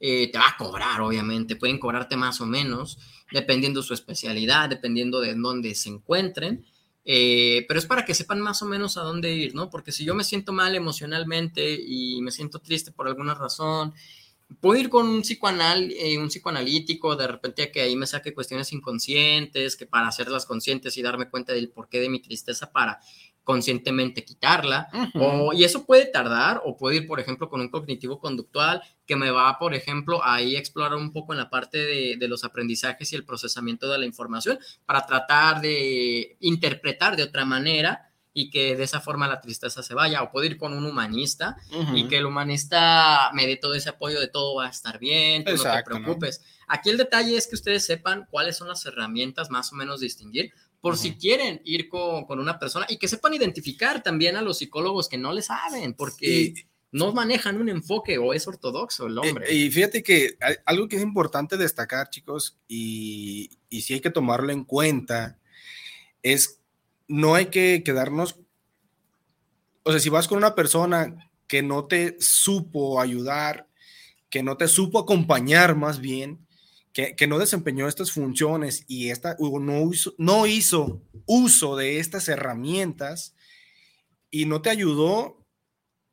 eh, 0.00 0.28
te 0.32 0.38
va 0.38 0.48
a 0.48 0.56
cobrar, 0.58 1.02
obviamente, 1.02 1.54
pueden 1.54 1.78
cobrarte 1.78 2.16
más 2.16 2.40
o 2.40 2.46
menos, 2.46 2.98
dependiendo 3.30 3.80
su 3.84 3.94
especialidad, 3.94 4.68
dependiendo 4.68 5.20
de 5.20 5.36
dónde 5.36 5.72
se 5.76 5.90
encuentren. 5.90 6.66
Eh, 7.08 7.64
pero 7.68 7.78
es 7.78 7.86
para 7.86 8.04
que 8.04 8.14
sepan 8.14 8.40
más 8.40 8.62
o 8.62 8.66
menos 8.66 8.96
a 8.96 9.02
dónde 9.02 9.32
ir, 9.32 9.54
¿no? 9.54 9.70
Porque 9.70 9.92
si 9.92 10.04
yo 10.04 10.14
me 10.16 10.24
siento 10.24 10.52
mal 10.52 10.74
emocionalmente 10.74 11.78
y 11.80 12.20
me 12.20 12.32
siento 12.32 12.58
triste 12.58 12.90
por 12.90 13.06
alguna 13.06 13.32
razón, 13.32 13.94
puedo 14.60 14.80
ir 14.80 14.88
con 14.88 15.06
un, 15.08 15.22
psicoanal, 15.22 15.92
eh, 15.92 16.18
un 16.18 16.28
psicoanalítico, 16.28 17.14
de 17.14 17.28
repente 17.28 17.70
que 17.70 17.82
ahí 17.82 17.94
me 17.94 18.08
saque 18.08 18.34
cuestiones 18.34 18.72
inconscientes, 18.72 19.76
que 19.76 19.86
para 19.86 20.08
hacerlas 20.08 20.46
conscientes 20.46 20.96
y 20.96 21.02
darme 21.02 21.30
cuenta 21.30 21.52
del 21.52 21.68
porqué 21.68 22.00
de 22.00 22.08
mi 22.08 22.20
tristeza, 22.20 22.72
para 22.72 22.98
conscientemente 23.46 24.24
quitarla. 24.24 24.88
o, 25.14 25.52
y 25.52 25.62
eso 25.62 25.86
puede 25.86 26.06
tardar 26.06 26.60
o 26.64 26.76
puede 26.76 26.96
ir, 26.96 27.06
por 27.06 27.20
ejemplo, 27.20 27.48
con 27.48 27.60
un 27.60 27.68
cognitivo 27.68 28.18
conductual 28.18 28.82
que 29.06 29.14
me 29.14 29.30
va, 29.30 29.56
por 29.60 29.72
ejemplo, 29.72 30.20
ahí 30.24 30.56
a 30.56 30.58
explorar 30.58 30.98
un 30.98 31.12
poco 31.12 31.32
en 31.32 31.38
la 31.38 31.48
parte 31.48 31.78
de, 31.78 32.16
de, 32.18 32.28
los 32.28 32.42
aprendizajes 32.42 33.12
y 33.12 33.16
el 33.16 33.24
procesamiento 33.24 33.88
de 33.88 33.98
la 33.98 34.04
información 34.04 34.58
para 34.84 35.06
tratar 35.06 35.60
de 35.60 36.36
interpretar 36.40 37.14
de 37.14 37.22
otra 37.22 37.44
manera 37.44 38.10
y 38.38 38.50
que 38.50 38.76
de 38.76 38.82
esa 38.82 39.00
forma 39.00 39.28
la 39.28 39.40
tristeza 39.40 39.80
se 39.80 39.94
vaya. 39.94 40.22
O 40.22 40.32
puede 40.32 40.48
ir 40.48 40.58
con 40.58 40.74
un 40.74 40.84
humanista 40.84 41.56
y 41.94 42.08
que 42.08 42.18
el 42.18 42.26
humanista 42.26 43.30
me 43.32 43.46
dé 43.46 43.56
todo 43.56 43.74
ese 43.74 43.88
apoyo 43.88 44.20
de 44.20 44.28
todo 44.28 44.56
va 44.56 44.66
a 44.66 44.70
estar 44.70 44.98
bien, 44.98 45.44
no 45.44 45.62
te 45.62 45.82
preocupes. 45.84 46.42
Aquí 46.66 46.90
el 46.90 46.98
detalle 46.98 47.36
es 47.36 47.46
que 47.46 47.54
ustedes 47.54 47.86
sepan 47.86 48.26
cuáles 48.28 48.56
son 48.56 48.68
las 48.68 48.84
herramientas 48.84 49.50
más 49.50 49.72
o 49.72 49.76
menos 49.76 50.00
distinguir 50.00 50.52
por 50.86 50.96
si 50.96 51.16
quieren 51.16 51.60
ir 51.64 51.88
con, 51.88 52.38
una 52.38 52.60
persona 52.60 52.86
y 52.88 52.96
que 52.96 53.08
sepan 53.08 53.34
identificar 53.34 54.04
también 54.04 54.36
a 54.36 54.40
los 54.40 54.58
psicólogos 54.58 55.08
que 55.08 55.18
no 55.18 55.32
le 55.32 55.42
saben, 55.42 55.94
porque 55.94 56.54
no 56.92 57.12
manejan 57.12 57.60
un 57.60 57.68
enfoque 57.68 58.18
o 58.18 58.32
es 58.32 58.46
ortodoxo 58.46 59.08
el 59.08 59.18
hombre. 59.18 59.52
Y, 59.52 59.68
fíjate 59.68 60.04
que 60.04 60.38
algo 60.64 60.86
que 60.86 60.94
es 60.94 61.02
importante 61.02 61.56
destacar, 61.56 62.08
chicos, 62.08 62.60
y, 62.68 63.50
y 63.68 63.80
si 63.80 63.94
hay 63.94 64.00
que 64.00 64.12
tomarlo 64.12 64.52
en 64.52 64.62
cuenta, 64.62 65.40
es 66.22 66.60
no 67.08 67.34
hay 67.34 67.46
que 67.46 67.82
quedarnos, 67.84 68.36
o 69.82 69.90
sea, 69.90 69.98
si 69.98 70.08
vas 70.08 70.28
con 70.28 70.38
una 70.38 70.54
persona 70.54 71.32
que 71.48 71.64
no 71.64 71.86
te 71.86 72.16
supo 72.20 73.00
ayudar, 73.00 73.66
que 74.30 74.44
no 74.44 74.56
te 74.56 74.68
supo 74.68 75.00
acompañar 75.00 75.74
más 75.74 75.98
bien, 75.98 76.45
que, 76.96 77.26
no 77.26 77.38
desempeñó 77.38 77.88
estas 77.88 78.10
funciones 78.10 78.84
y 78.88 79.10
esta, 79.10 79.36
no, 79.38 79.92
hizo, 79.92 80.14
no 80.16 80.46
hizo 80.46 81.02
uso 81.26 81.76
de 81.76 81.98
estas 81.98 82.26
herramientas 82.28 83.34
y 84.30 84.46
no 84.46 84.62
te 84.62 84.70
ayudó, 84.70 85.46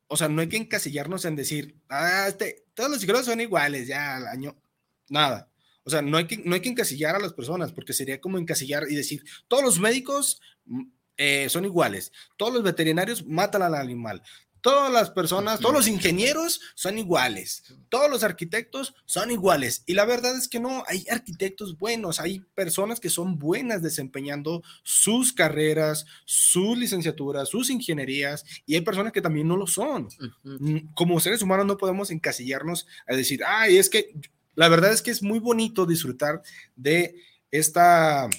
o 0.08 0.16
sea, 0.18 0.28
no 0.28 0.42
hay 0.42 0.48
que 0.50 0.58
encasillarnos 0.58 1.24
en 1.24 1.36
decir, 1.36 1.80
ah, 1.88 2.26
este, 2.28 2.66
todos 2.74 2.90
los 2.90 3.00
psicólogos 3.00 3.24
son 3.24 3.40
iguales, 3.40 3.88
ya 3.88 4.16
al 4.16 4.26
año, 4.26 4.60
nada. 5.08 5.50
O 5.84 5.90
sea, 5.90 6.02
no 6.02 6.18
hay, 6.18 6.26
que, 6.26 6.36
no 6.38 6.54
hay 6.54 6.60
encasillar 6.62 7.16
a 7.16 7.20
las 7.20 7.32
personas, 7.32 7.72
porque 7.72 7.94
sería 7.94 8.20
como 8.20 8.36
encasillar 8.36 8.84
y 8.90 8.94
decir, 8.94 9.24
todos 9.48 9.64
los 9.64 9.80
médicos 9.80 10.42
mm, 10.66 10.82
eh, 11.16 11.48
son 11.48 11.64
iguales, 11.64 12.12
todos 12.36 12.52
los 12.52 12.62
veterinarios 12.62 13.24
matan 13.24 13.62
al 13.62 13.74
animal, 13.74 14.22
todas 14.64 14.90
las 14.90 15.10
personas, 15.10 15.60
todos 15.60 15.74
los 15.74 15.88
ingenieros 15.88 16.58
son 16.74 16.96
iguales, 16.96 17.64
todos 17.90 18.10
los 18.10 18.22
arquitectos 18.22 18.94
son 19.04 19.30
iguales. 19.30 19.82
Y 19.84 19.92
la 19.92 20.06
verdad 20.06 20.34
es 20.38 20.48
que 20.48 20.58
no, 20.58 20.82
hay 20.86 21.04
arquitectos 21.10 21.76
buenos, 21.76 22.18
hay 22.18 22.40
personas 22.54 22.98
que 22.98 23.10
son 23.10 23.38
buenas 23.38 23.82
desempeñando 23.82 24.62
sus 24.82 25.34
carreras, 25.34 26.06
sus 26.24 26.78
licenciaturas, 26.78 27.50
sus 27.50 27.68
ingenierías, 27.68 28.46
y 28.64 28.74
hay 28.74 28.80
personas 28.80 29.12
que 29.12 29.20
también 29.20 29.48
no 29.48 29.58
lo 29.58 29.66
son. 29.66 30.08
Mm, 30.44 30.94
como 30.94 31.20
seres 31.20 31.42
humanos 31.42 31.66
no 31.66 31.76
podemos 31.76 32.10
encasillarnos 32.10 32.86
a 33.06 33.14
decir, 33.14 33.42
ay, 33.46 33.76
es 33.76 33.90
que 33.90 34.14
la 34.54 34.70
verdad 34.70 34.94
es 34.94 35.02
que 35.02 35.10
es 35.10 35.22
muy 35.22 35.40
bonito 35.40 35.84
disfrutar 35.84 36.40
de 36.74 37.16
esta 37.50 38.30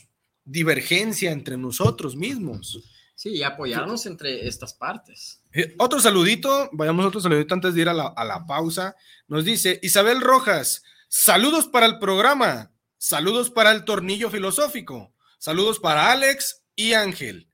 divergencia 0.44 1.32
entre 1.32 1.56
nosotros 1.56 2.16
mismos. 2.16 2.95
Sí, 3.16 3.30
y 3.30 3.44
apoyarnos 3.44 4.06
entre 4.06 4.46
estas 4.46 4.74
partes. 4.74 5.42
Eh, 5.54 5.74
otro 5.80 6.02
saludito, 6.02 6.70
vayamos 6.74 7.06
otro 7.06 7.22
saludito 7.22 7.54
antes 7.54 7.74
de 7.74 7.82
ir 7.82 7.90
a 7.90 7.94
la, 7.94 8.08
a 8.08 8.26
la 8.26 8.46
pausa. 8.46 8.96
Nos 9.28 9.46
dice 9.46 9.80
Isabel 9.82 10.20
Rojas, 10.20 10.84
saludos 11.08 11.68
para 11.68 11.86
el 11.86 11.98
programa, 11.98 12.74
saludos 12.98 13.50
para 13.50 13.72
el 13.72 13.86
tornillo 13.86 14.30
filosófico, 14.30 15.14
saludos 15.40 15.80
para 15.80 16.12
Alex 16.12 16.64
y 16.76 16.94
Ángel. 16.94 17.48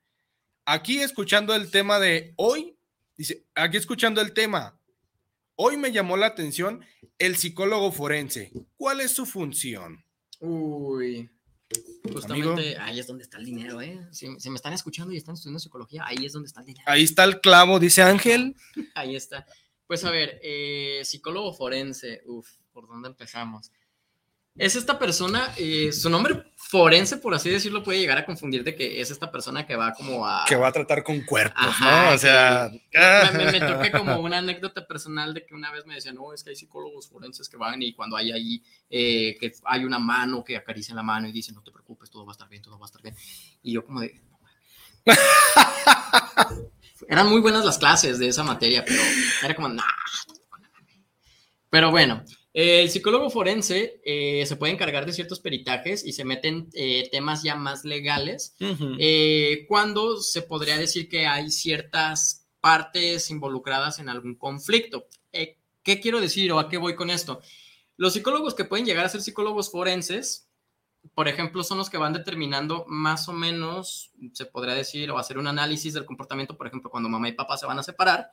Aquí 0.65 0.99
escuchando 0.99 1.53
el 1.53 1.69
tema 1.69 1.99
de 1.99 2.33
hoy, 2.37 2.75
dice, 3.15 3.45
aquí 3.53 3.77
escuchando 3.77 4.19
el 4.19 4.33
tema, 4.33 4.79
hoy 5.55 5.77
me 5.77 5.91
llamó 5.91 6.17
la 6.17 6.27
atención 6.27 6.83
el 7.19 7.35
psicólogo 7.35 7.91
forense. 7.91 8.51
¿Cuál 8.77 9.01
es 9.01 9.11
su 9.11 9.27
función? 9.27 10.03
Uy, 10.39 11.29
Justamente 12.11 12.77
ahí 12.77 12.99
es 12.99 13.07
donde 13.07 13.23
está 13.23 13.37
el 13.37 13.45
dinero, 13.45 13.81
¿eh? 13.81 13.99
Si, 14.11 14.27
me 14.27 14.55
están 14.55 14.73
escuchando 14.73 15.13
y 15.13 15.17
están 15.17 15.35
estudiando 15.35 15.59
psicología, 15.59 16.03
ahí 16.05 16.25
es 16.25 16.33
donde 16.33 16.47
está 16.47 16.61
el 16.61 16.67
dinero. 16.67 16.85
Ahí 16.87 17.03
está 17.03 17.23
el 17.23 17.39
clavo, 17.39 17.79
dice 17.79 18.01
Ángel. 18.01 18.55
ahí 18.95 19.15
está. 19.15 19.45
Pues 19.87 20.03
a 20.05 20.11
ver, 20.11 20.39
eh, 20.43 21.01
psicólogo 21.03 21.53
forense, 21.53 22.21
uf, 22.25 22.49
¿por 22.71 22.87
dónde 22.87 23.09
empezamos? 23.09 23.71
Es 24.55 24.75
esta 24.75 24.99
persona, 24.99 25.53
eh, 25.57 25.91
su 25.93 26.09
nombre 26.09 26.51
forense, 26.71 27.17
por 27.17 27.33
así 27.33 27.49
decirlo, 27.49 27.83
puede 27.83 27.99
llegar 27.99 28.17
a 28.17 28.25
confundir 28.25 28.63
de 28.63 28.75
que 28.75 29.01
es 29.01 29.11
esta 29.11 29.29
persona 29.31 29.65
que 29.65 29.75
va 29.75 29.93
como 29.93 30.25
a... 30.25 30.45
Que 30.47 30.55
va 30.55 30.69
a 30.69 30.71
tratar 30.71 31.03
con 31.03 31.21
cuerpos, 31.21 31.79
¿no? 31.81 32.11
O 32.13 32.17
sea... 32.17 32.71
Me, 33.33 33.51
me, 33.51 33.59
toca 33.67 33.91
como 33.91 34.19
una 34.19 34.37
anécdota 34.37 34.87
personal 34.87 35.33
de 35.33 35.45
que 35.45 35.53
una 35.53 35.71
vez 35.71 35.85
me 35.85 35.95
decían, 35.95 36.15
no, 36.15 36.33
es 36.33 36.43
que 36.43 36.51
hay 36.51 36.55
psicólogos 36.55 37.09
forenses 37.09 37.49
que 37.49 37.57
van 37.57 37.81
y 37.81 37.93
cuando 37.93 38.15
hay 38.15 38.31
ahí, 38.31 38.63
eh, 38.89 39.37
que 39.39 39.51
hay 39.65 39.83
una 39.83 39.99
mano 39.99 40.43
que 40.43 40.55
acaricia 40.55 40.95
la 40.95 41.03
mano 41.03 41.27
y 41.27 41.33
dicen, 41.33 41.55
no 41.55 41.63
te 41.63 41.71
preocupes, 41.71 42.09
todo 42.09 42.25
va 42.25 42.31
a 42.31 42.35
estar 42.35 42.47
bien, 42.47 42.61
todo 42.61 42.77
va 42.79 42.85
a 42.85 42.87
estar 42.87 43.01
bien. 43.01 43.15
Y 43.63 43.73
yo 43.73 43.85
como 43.85 43.99
de... 44.01 44.21
Eran 47.09 47.27
muy 47.27 47.41
buenas 47.41 47.65
las 47.65 47.77
clases 47.77 48.19
de 48.19 48.29
esa 48.29 48.43
materia, 48.43 48.85
pero 48.85 49.01
era 49.43 49.55
como, 49.55 49.67
nah. 49.67 49.83
Pero 51.69 51.91
bueno, 51.91 52.23
el 52.53 52.89
psicólogo 52.89 53.29
forense 53.29 54.01
eh, 54.03 54.45
se 54.45 54.57
puede 54.57 54.73
encargar 54.73 55.05
de 55.05 55.13
ciertos 55.13 55.39
peritajes 55.39 56.05
y 56.05 56.11
se 56.11 56.25
meten 56.25 56.69
eh, 56.73 57.07
temas 57.09 57.43
ya 57.43 57.55
más 57.55 57.85
legales 57.85 58.55
eh, 58.99 59.65
cuando 59.69 60.17
se 60.17 60.41
podría 60.41 60.77
decir 60.77 61.07
que 61.07 61.27
hay 61.27 61.49
ciertas 61.49 62.49
partes 62.59 63.29
involucradas 63.29 63.99
en 63.99 64.09
algún 64.09 64.35
conflicto. 64.35 65.07
¿Qué 65.31 65.99
quiero 65.99 66.21
decir 66.21 66.51
o 66.51 66.59
a 66.59 66.69
qué 66.69 66.77
voy 66.77 66.95
con 66.95 67.09
esto? 67.09 67.41
Los 67.97 68.13
psicólogos 68.13 68.53
que 68.53 68.65
pueden 68.65 68.85
llegar 68.85 69.05
a 69.05 69.09
ser 69.09 69.21
psicólogos 69.21 69.71
forenses, 69.71 70.47
por 71.15 71.27
ejemplo, 71.27 71.63
son 71.63 71.79
los 71.79 71.89
que 71.89 71.97
van 71.97 72.13
determinando 72.13 72.85
más 72.87 73.27
o 73.29 73.33
menos, 73.33 74.11
se 74.33 74.45
podría 74.45 74.75
decir, 74.75 75.09
o 75.09 75.17
hacer 75.17 75.39
un 75.39 75.47
análisis 75.47 75.93
del 75.93 76.05
comportamiento, 76.05 76.55
por 76.55 76.67
ejemplo, 76.67 76.91
cuando 76.91 77.09
mamá 77.09 77.29
y 77.29 77.33
papá 77.33 77.57
se 77.57 77.65
van 77.65 77.79
a 77.79 77.83
separar 77.83 78.29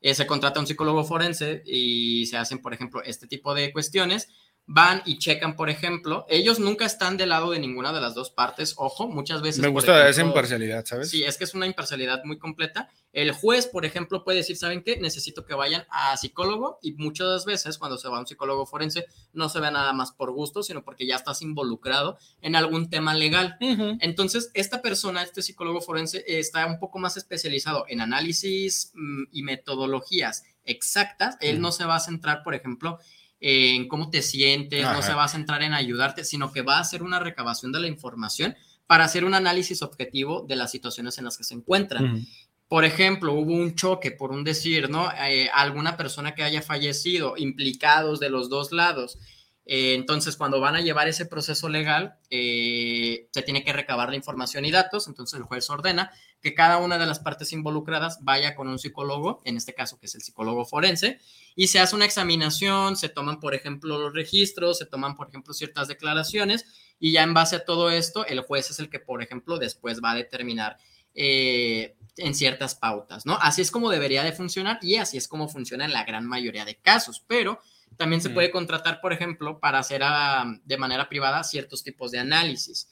eh, 0.00 0.14
se 0.14 0.26
contrata 0.26 0.60
un 0.60 0.66
psicólogo 0.66 1.04
forense 1.04 1.62
y 1.66 2.26
se 2.26 2.36
hacen, 2.36 2.60
por 2.60 2.74
ejemplo, 2.74 3.02
este 3.02 3.26
tipo 3.26 3.54
de 3.54 3.72
cuestiones 3.72 4.28
van 4.70 5.00
y 5.06 5.16
checan, 5.16 5.56
por 5.56 5.70
ejemplo, 5.70 6.26
ellos 6.28 6.60
nunca 6.60 6.84
están 6.84 7.16
del 7.16 7.30
lado 7.30 7.50
de 7.52 7.58
ninguna 7.58 7.90
de 7.90 8.02
las 8.02 8.14
dos 8.14 8.28
partes, 8.28 8.74
ojo, 8.76 9.08
muchas 9.08 9.40
veces... 9.40 9.62
Me 9.62 9.68
gusta 9.68 10.06
esa 10.06 10.20
imparcialidad, 10.20 10.84
¿sabes? 10.84 11.08
Sí, 11.08 11.24
es 11.24 11.38
que 11.38 11.44
es 11.44 11.54
una 11.54 11.66
imparcialidad 11.66 12.22
muy 12.24 12.38
completa. 12.38 12.90
El 13.14 13.32
juez, 13.32 13.66
por 13.66 13.86
ejemplo, 13.86 14.24
puede 14.24 14.38
decir, 14.38 14.58
¿saben 14.58 14.82
qué? 14.82 14.98
Necesito 14.98 15.46
que 15.46 15.54
vayan 15.54 15.86
a 15.88 16.14
psicólogo 16.18 16.78
y 16.82 16.92
muchas 16.92 17.46
veces 17.46 17.78
cuando 17.78 17.96
se 17.96 18.08
va 18.08 18.18
a 18.18 18.20
un 18.20 18.26
psicólogo 18.26 18.66
forense 18.66 19.06
no 19.32 19.48
se 19.48 19.58
ve 19.58 19.70
nada 19.70 19.94
más 19.94 20.12
por 20.12 20.32
gusto, 20.32 20.62
sino 20.62 20.84
porque 20.84 21.06
ya 21.06 21.16
estás 21.16 21.40
involucrado 21.40 22.18
en 22.42 22.54
algún 22.54 22.90
tema 22.90 23.14
legal. 23.14 23.56
Entonces, 23.60 24.50
esta 24.52 24.82
persona, 24.82 25.22
este 25.22 25.40
psicólogo 25.40 25.80
forense, 25.80 26.22
está 26.26 26.66
un 26.66 26.78
poco 26.78 26.98
más 26.98 27.16
especializado 27.16 27.86
en 27.88 28.02
análisis 28.02 28.92
mm, 28.94 29.22
y 29.32 29.42
metodologías 29.44 30.44
exactas. 30.68 31.38
Él 31.40 31.60
no 31.62 31.72
se 31.72 31.86
va 31.86 31.96
a 31.96 32.00
centrar, 32.00 32.42
por 32.42 32.54
ejemplo, 32.54 32.98
en 33.40 33.88
cómo 33.88 34.10
te 34.10 34.22
sientes, 34.22 34.84
no 34.84 35.02
se 35.02 35.14
va 35.14 35.24
a 35.24 35.28
centrar 35.28 35.62
en 35.62 35.72
ayudarte, 35.72 36.24
sino 36.24 36.52
que 36.52 36.62
va 36.62 36.78
a 36.78 36.80
hacer 36.80 37.02
una 37.02 37.20
recabación 37.20 37.72
de 37.72 37.80
la 37.80 37.86
información 37.86 38.56
para 38.86 39.04
hacer 39.04 39.24
un 39.24 39.34
análisis 39.34 39.82
objetivo 39.82 40.44
de 40.48 40.56
las 40.56 40.70
situaciones 40.70 41.18
en 41.18 41.24
las 41.26 41.36
que 41.36 41.44
se 41.44 41.54
encuentran. 41.54 42.26
Por 42.68 42.84
ejemplo, 42.84 43.32
hubo 43.32 43.52
un 43.52 43.74
choque, 43.76 44.10
por 44.10 44.30
un 44.30 44.44
decir, 44.44 44.90
¿no? 44.90 45.10
Eh, 45.12 45.48
alguna 45.54 45.96
persona 45.96 46.34
que 46.34 46.42
haya 46.42 46.62
fallecido, 46.62 47.34
implicados 47.36 48.20
de 48.20 48.28
los 48.28 48.50
dos 48.50 48.72
lados. 48.72 49.18
Eh, 49.64 49.94
entonces, 49.94 50.36
cuando 50.36 50.60
van 50.60 50.76
a 50.76 50.80
llevar 50.80 51.08
ese 51.08 51.26
proceso 51.26 51.68
legal, 51.68 52.16
eh, 52.30 53.28
se 53.32 53.42
tiene 53.42 53.62
que 53.62 53.72
recabar 53.72 54.10
la 54.10 54.16
información 54.16 54.64
y 54.64 54.70
datos. 54.70 55.08
Entonces, 55.08 55.38
el 55.38 55.44
juez 55.44 55.68
ordena 55.70 56.10
que 56.40 56.54
cada 56.54 56.78
una 56.78 56.98
de 56.98 57.06
las 57.06 57.18
partes 57.18 57.52
involucradas 57.52 58.18
vaya 58.22 58.54
con 58.54 58.68
un 58.68 58.78
psicólogo, 58.78 59.42
en 59.44 59.56
este 59.56 59.74
caso 59.74 59.98
que 59.98 60.06
es 60.06 60.14
el 60.14 60.22
psicólogo 60.22 60.64
forense, 60.64 61.18
y 61.56 61.68
se 61.68 61.80
hace 61.80 61.96
una 61.96 62.04
examinación, 62.04 62.96
se 62.96 63.08
toman, 63.08 63.40
por 63.40 63.54
ejemplo, 63.54 63.98
los 63.98 64.12
registros, 64.12 64.78
se 64.78 64.86
toman, 64.86 65.16
por 65.16 65.28
ejemplo, 65.28 65.52
ciertas 65.52 65.88
declaraciones, 65.88 66.64
y 67.00 67.12
ya 67.12 67.22
en 67.22 67.34
base 67.34 67.56
a 67.56 67.64
todo 67.64 67.90
esto, 67.90 68.24
el 68.26 68.40
juez 68.40 68.70
es 68.70 68.78
el 68.78 68.88
que, 68.88 69.00
por 69.00 69.22
ejemplo, 69.22 69.58
después 69.58 70.00
va 70.02 70.12
a 70.12 70.16
determinar 70.16 70.78
eh, 71.14 71.96
en 72.16 72.34
ciertas 72.34 72.74
pautas, 72.74 73.26
¿no? 73.26 73.38
Así 73.40 73.62
es 73.62 73.70
como 73.70 73.90
debería 73.90 74.22
de 74.22 74.32
funcionar 74.32 74.78
y 74.82 74.96
así 74.96 75.16
es 75.16 75.28
como 75.28 75.48
funciona 75.48 75.84
en 75.84 75.92
la 75.92 76.04
gran 76.04 76.26
mayoría 76.26 76.64
de 76.64 76.76
casos, 76.76 77.24
pero 77.26 77.60
también 77.96 78.20
se 78.20 78.30
puede 78.30 78.50
contratar, 78.50 79.00
por 79.00 79.12
ejemplo, 79.12 79.58
para 79.58 79.78
hacer 79.78 80.02
ah, 80.04 80.44
de 80.64 80.76
manera 80.76 81.08
privada 81.08 81.42
ciertos 81.42 81.82
tipos 81.82 82.10
de 82.12 82.20
análisis. 82.20 82.88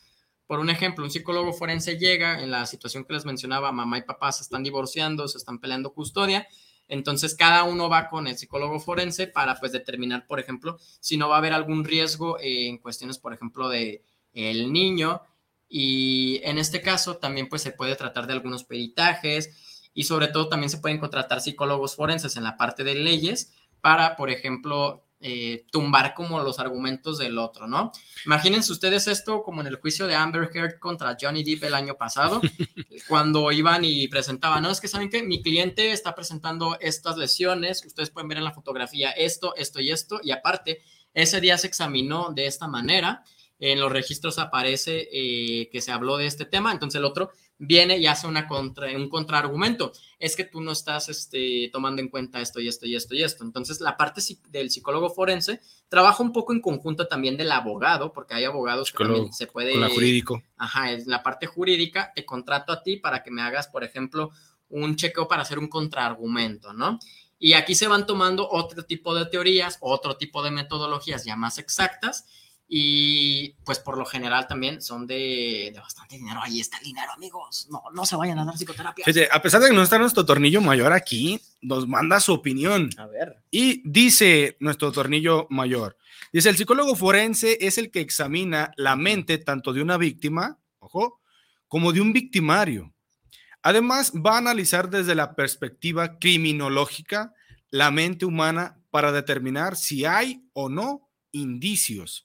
Por 0.47 0.61
un 0.61 0.71
ejemplo, 0.71 1.05
un 1.05 1.11
psicólogo 1.11 1.53
forense 1.53 1.99
llega 1.99 2.43
en 2.43 2.51
la 2.51 2.67
situación 2.67 3.05
que 3.05 3.15
les 3.15 3.25
mencionaba, 3.25 3.73
mamá 3.73 3.99
y 3.99 4.03
papá 4.03 4.31
se 4.33 4.43
están 4.43 4.63
divorciando, 4.63 5.27
se 5.29 5.39
están 5.39 5.59
peleando 5.59 5.93
custodia, 5.93 6.47
entonces 6.89 7.35
cada 7.35 7.65
uno 7.65 7.89
va 7.89 8.09
con 8.09 8.27
el 8.29 8.39
psicólogo 8.39 8.79
forense 8.79 9.27
para 9.27 9.57
pues 9.57 9.73
determinar, 9.73 10.27
por 10.27 10.39
ejemplo, 10.39 10.79
si 11.01 11.17
no 11.17 11.29
va 11.29 11.37
a 11.37 11.39
haber 11.39 11.53
algún 11.53 11.85
riesgo 11.85 12.39
en 12.41 12.79
cuestiones, 12.79 13.19
por 13.19 13.35
ejemplo, 13.35 13.69
de 13.69 14.05
el 14.33 14.73
niño 14.73 15.23
y 15.69 16.41
en 16.45 16.59
este 16.59 16.81
caso 16.81 17.17
también 17.17 17.49
pues 17.49 17.63
se 17.63 17.73
puede 17.73 17.97
tratar 17.97 18.27
de 18.27 18.35
algunos 18.35 18.65
peritajes 18.65 19.89
y 19.95 20.05
sobre 20.05 20.29
todo 20.29 20.49
también 20.49 20.71
se 20.71 20.79
pueden 20.79 20.99
contratar 20.99 21.41
psicólogos 21.41 21.97
forenses 21.97 22.37
en 22.37 22.45
la 22.45 22.57
parte 22.57 22.85
de 22.85 22.95
leyes 22.95 23.53
para, 23.81 24.15
por 24.17 24.31
ejemplo, 24.31 25.06
eh, 25.19 25.65
tumbar 25.73 26.13
como 26.13 26.41
los 26.41 26.59
argumentos 26.59 27.17
del 27.17 27.39
otro, 27.39 27.67
¿no? 27.67 27.91
Imagínense 28.27 28.71
ustedes 28.71 29.09
esto 29.09 29.43
como 29.43 29.63
en 29.63 29.67
el 29.67 29.77
juicio 29.77 30.07
de 30.07 30.15
Amber 30.15 30.51
Heard 30.53 30.79
contra 30.79 31.17
Johnny 31.19 31.43
Depp 31.43 31.65
el 31.65 31.75
año 31.75 31.95
pasado, 31.95 32.43
cuando 33.09 33.51
iban 33.51 33.85
y 33.85 34.09
presentaban, 34.09 34.63
no, 34.63 34.71
es 34.71 34.81
que 34.81 34.89
saben 34.89 35.09
que 35.09 35.23
mi 35.23 35.43
cliente 35.43 35.93
está 35.93 36.15
presentando 36.15 36.77
estas 36.81 37.17
lesiones, 37.17 37.83
ustedes 37.87 38.11
pueden 38.11 38.29
ver 38.29 38.39
en 38.39 38.45
la 38.45 38.53
fotografía 38.53 39.11
esto, 39.11 39.55
esto 39.57 39.81
y 39.81 39.91
esto, 39.91 40.21
y 40.23 40.33
aparte, 40.33 40.83
ese 41.15 41.41
día 41.41 41.57
se 41.57 41.67
examinó 41.67 42.33
de 42.35 42.47
esta 42.47 42.69
manera, 42.69 43.25
en 43.59 43.81
los 43.81 43.91
registros 43.91 44.39
aparece 44.39 45.09
eh, 45.11 45.71
que 45.71 45.81
se 45.81 45.93
habló 45.93 46.19
de 46.19 46.27
este 46.27 46.45
tema, 46.45 46.73
entonces 46.73 46.99
el 46.99 47.07
otro 47.07 47.31
viene 47.59 47.97
y 47.99 48.07
hace 48.07 48.27
una 48.27 48.47
contra, 48.47 48.95
un 48.97 49.09
contraargumento. 49.09 49.93
Es 50.19 50.37
que 50.37 50.45
tú 50.45 50.61
no 50.61 50.73
estás 50.73 51.09
este, 51.09 51.71
tomando 51.73 52.03
en 52.03 52.09
cuenta 52.09 52.41
esto 52.41 52.61
y 52.61 52.69
esto 52.69 52.87
y 52.87 52.95
esto 52.95 53.15
y 53.15 53.23
esto. 53.23 53.45
Entonces, 53.45 53.81
la 53.81 53.97
parte 53.97 54.21
del 54.51 54.71
psicólogo 54.71 55.11
forense 55.11 55.61
trabaja 55.89 56.23
un 56.23 56.33
poco 56.33 56.53
en 56.53 56.61
conjunto 56.61 57.07
también 57.07 57.37
del 57.37 57.53
abogado, 57.53 58.13
porque 58.13 58.35
hay 58.35 58.45
abogados 58.45 58.93
que 58.93 59.05
también 59.05 59.33
se 59.33 59.47
puede... 59.47 59.73
Con 59.73 59.81
la 59.81 59.89
jurídico. 59.89 60.43
Ajá, 60.57 60.93
es 60.93 61.07
la 61.07 61.23
parte 61.23 61.47
jurídica, 61.47 62.13
te 62.15 62.25
contrato 62.25 62.73
a 62.73 62.83
ti 62.83 62.97
para 62.97 63.23
que 63.23 63.31
me 63.31 63.43
hagas, 63.43 63.69
por 63.69 63.85
ejemplo, 63.85 64.31
un 64.69 64.97
chequeo 64.97 65.29
para 65.29 65.43
hacer 65.43 65.59
un 65.59 65.69
contraargumento, 65.69 66.73
¿no? 66.73 66.99
Y 67.39 67.53
aquí 67.53 67.75
se 67.75 67.87
van 67.87 68.07
tomando 68.07 68.49
otro 68.51 68.85
tipo 68.85 69.15
de 69.15 69.27
teorías, 69.27 69.77
otro 69.81 70.17
tipo 70.17 70.43
de 70.43 70.51
metodologías 70.51 71.25
ya 71.25 71.37
más 71.37 71.59
exactas, 71.59 72.27
y 72.69 73.51
pues 73.65 73.79
por 73.79 73.97
lo 73.97 74.05
general 74.05 74.49
también 74.49 74.83
son 74.83 75.07
de, 75.07 75.73
bastante 75.77 76.17
dinero. 76.17 76.41
Ahí 76.43 76.61
está 76.61 76.79
el 76.79 76.85
dinero, 76.85 77.13
amigos. 77.13 77.69
No, 77.71 77.83
no 77.93 78.05
se 78.05 78.17
vayan 78.17 78.39
a 78.41 78.45
dar 78.45 78.57
psicoterapia. 78.57 79.05
a 79.31 79.43
pesar 79.43 79.61
de 79.61 79.69
que 79.69 79.75
no 79.75 79.83
está 79.83 79.99
nuestro 79.99 80.27
tornillo 80.27 80.61
mayor 80.61 80.93
aquí, 80.93 81.41
nos 81.61 81.87
manda 81.87 82.19
su 82.19 82.33
opinión. 82.33 82.91
A 82.99 83.07
ver. 83.07 83.37
Y 83.51 83.89
dice 83.89 84.57
nuestro 84.59 84.91
tornillo 84.91 85.47
mayor, 85.49 85.97
dice, 86.33 86.49
el 86.49 86.57
psicólogo 86.57 86.97
forense 86.97 87.59
es 87.61 87.79
el 87.79 87.91
que 87.91 88.01
examina 88.01 88.73
la 88.77 88.97
mente 88.97 89.39
tanto 89.39 89.73
de 89.73 89.83
una 89.83 89.97
víctima, 89.97 90.59
ojo, 90.81 91.21
como 91.69 91.93
de 91.93 92.01
un 92.01 92.13
victimario. 92.13 92.93
Además, 93.63 94.13
va 94.15 94.35
a 94.35 94.39
analizar 94.39 94.91
desde 94.91 95.15
la 95.15 95.35
perspectiva 95.35 96.19
criminológica 96.19 97.33
la 97.71 97.91
mente 97.91 98.25
humana 98.25 98.81
para 98.91 99.13
determinar 99.13 99.77
si 99.77 100.05
hay 100.05 100.49
o 100.53 100.69
no 100.69 101.11
indicios 101.33 102.25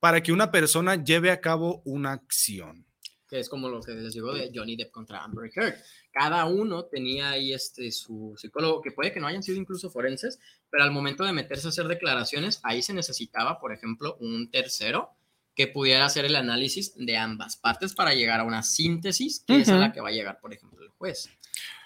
para 0.00 0.22
que 0.22 0.32
una 0.32 0.50
persona 0.50 0.96
lleve 0.96 1.30
a 1.30 1.40
cabo 1.40 1.82
una 1.84 2.12
acción. 2.12 2.86
Que 3.28 3.38
es 3.38 3.48
como 3.48 3.68
lo 3.68 3.80
que 3.80 3.92
les 3.92 4.14
digo 4.14 4.34
de 4.34 4.50
Johnny 4.52 4.74
Depp 4.74 4.90
contra 4.90 5.22
Amber 5.22 5.50
Heard. 5.54 5.76
Cada 6.10 6.46
uno 6.46 6.86
tenía 6.86 7.30
ahí 7.30 7.52
este, 7.52 7.92
su 7.92 8.34
psicólogo, 8.36 8.80
que 8.80 8.90
puede 8.90 9.12
que 9.12 9.20
no 9.20 9.28
hayan 9.28 9.44
sido 9.44 9.58
incluso 9.58 9.90
forenses, 9.90 10.40
pero 10.68 10.82
al 10.82 10.90
momento 10.90 11.22
de 11.22 11.32
meterse 11.32 11.68
a 11.68 11.70
hacer 11.70 11.86
declaraciones, 11.86 12.60
ahí 12.64 12.82
se 12.82 12.92
necesitaba, 12.92 13.60
por 13.60 13.72
ejemplo, 13.72 14.16
un 14.18 14.50
tercero 14.50 15.10
que 15.54 15.68
pudiera 15.68 16.06
hacer 16.06 16.24
el 16.24 16.34
análisis 16.34 16.94
de 16.96 17.16
ambas 17.16 17.56
partes 17.56 17.94
para 17.94 18.14
llegar 18.14 18.40
a 18.40 18.44
una 18.44 18.62
síntesis, 18.62 19.44
que 19.46 19.60
es 19.60 19.68
a 19.68 19.76
la 19.76 19.92
que 19.92 20.00
va 20.00 20.08
a 20.08 20.12
llegar, 20.12 20.40
por 20.40 20.52
ejemplo, 20.52 20.82
el 20.82 20.88
juez. 20.88 21.28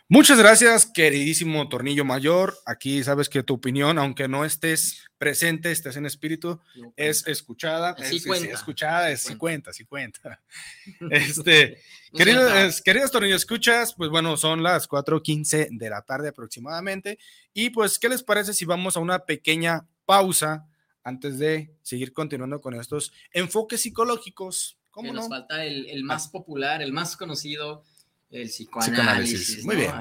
Muchas 0.09 0.39
gracias, 0.39 0.85
queridísimo 0.85 1.67
Tornillo 1.71 2.05
Mayor. 2.05 2.59
Aquí 2.67 3.03
sabes 3.03 3.31
que 3.31 3.43
tu 3.43 3.55
opinión, 3.55 3.99
aunque 3.99 4.29
no 4.29 4.45
estés 4.45 5.03
presente, 5.17 5.73
estés 5.73 5.97
en 5.97 6.05
espíritu, 6.05 6.61
es 6.95 7.27
escuchada. 7.27 7.97
Sí 7.97 8.17
es, 8.17 8.27
cuenta. 8.27 8.53
escuchada, 8.53 9.11
es, 9.11 9.23
sí 9.23 9.37
cuenta, 9.37 9.73
sí 9.73 9.87
cuenta. 9.87 10.43
Este, 11.11 11.81
queridos, 12.13 12.83
queridos 12.83 13.13
Tornillo 13.13 13.35
Escuchas, 13.35 13.95
pues 13.95 14.11
bueno, 14.11 14.37
son 14.37 14.63
las 14.63 14.91
4.15 14.91 15.69
de 15.71 15.91
la 15.91 16.03
tarde 16.03 16.29
aproximadamente. 16.29 17.19
Y 17.55 17.71
pues, 17.71 17.99
¿qué 17.99 18.11
les 18.11 18.23
parece 18.23 18.53
si 18.53 18.67
vamos 18.67 18.99
a 18.99 19.01
una 19.01 19.21
pequeña 19.21 19.87
pausa 20.05 20.69
antes 21.03 21.39
de 21.39 21.75
seguir 21.81 22.13
continuando 22.13 22.61
con 22.61 22.75
estos 22.75 23.11
enfoques 23.33 23.81
psicológicos? 23.81 24.77
¿Cómo 24.91 25.09
que 25.09 25.15
nos 25.15 25.31
falta 25.31 25.65
el, 25.65 25.87
el 25.89 26.05
más 26.05 26.29
popular, 26.29 26.83
el 26.83 26.93
más 26.93 27.17
conocido 27.17 27.85
el 28.35 28.49
psicoanálisis. 28.49 29.65
Muy 29.65 29.77
bien. 29.77 29.93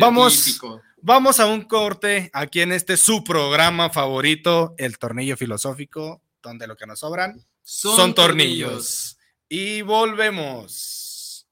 Vamos, 0.00 0.60
vamos 1.00 1.40
a 1.40 1.46
un 1.46 1.62
corte 1.62 2.30
aquí 2.32 2.60
en 2.60 2.72
este 2.72 2.96
su 2.96 3.22
programa 3.22 3.90
favorito, 3.90 4.74
El 4.78 4.98
Tornillo 4.98 5.36
Filosófico, 5.36 6.22
donde 6.42 6.66
lo 6.66 6.76
que 6.76 6.86
nos 6.86 6.98
sobran 7.00 7.44
son, 7.62 8.14
tornillos. 8.14 9.16
Y 9.48 9.82
volvemos. 9.82 11.46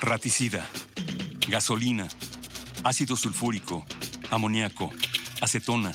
Raticida, 0.00 0.68
gasolina, 1.48 2.08
ácido 2.82 3.16
sulfúrico, 3.16 3.86
amoníaco, 4.30 4.92
acetona 5.40 5.94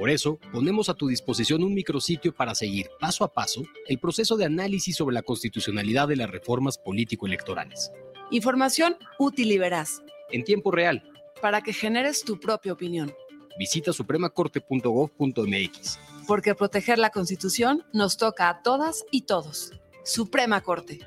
Por 0.00 0.08
eso, 0.08 0.38
ponemos 0.50 0.88
a 0.88 0.94
tu 0.94 1.08
disposición 1.08 1.62
un 1.62 1.74
micrositio 1.74 2.34
para 2.34 2.54
seguir 2.54 2.88
paso 2.98 3.22
a 3.22 3.34
paso 3.34 3.64
el 3.86 3.98
proceso 3.98 4.38
de 4.38 4.46
análisis 4.46 4.96
sobre 4.96 5.12
la 5.12 5.20
constitucionalidad 5.20 6.08
de 6.08 6.16
las 6.16 6.30
reformas 6.30 6.78
político-electorales. 6.78 7.92
Información 8.30 8.96
útil 9.18 9.52
y 9.52 9.58
veraz. 9.58 10.02
En 10.30 10.44
tiempo 10.44 10.70
real. 10.70 11.02
Para 11.42 11.60
que 11.60 11.74
generes 11.74 12.24
tu 12.24 12.40
propia 12.40 12.72
opinión. 12.72 13.12
Visita 13.58 13.92
supremacorte.gov.mx. 13.92 15.98
Porque 16.26 16.54
proteger 16.54 16.98
la 16.98 17.10
Constitución 17.10 17.84
nos 17.92 18.16
toca 18.16 18.48
a 18.48 18.62
todas 18.62 19.04
y 19.10 19.26
todos. 19.26 19.72
Suprema 20.02 20.62
Corte. 20.62 21.00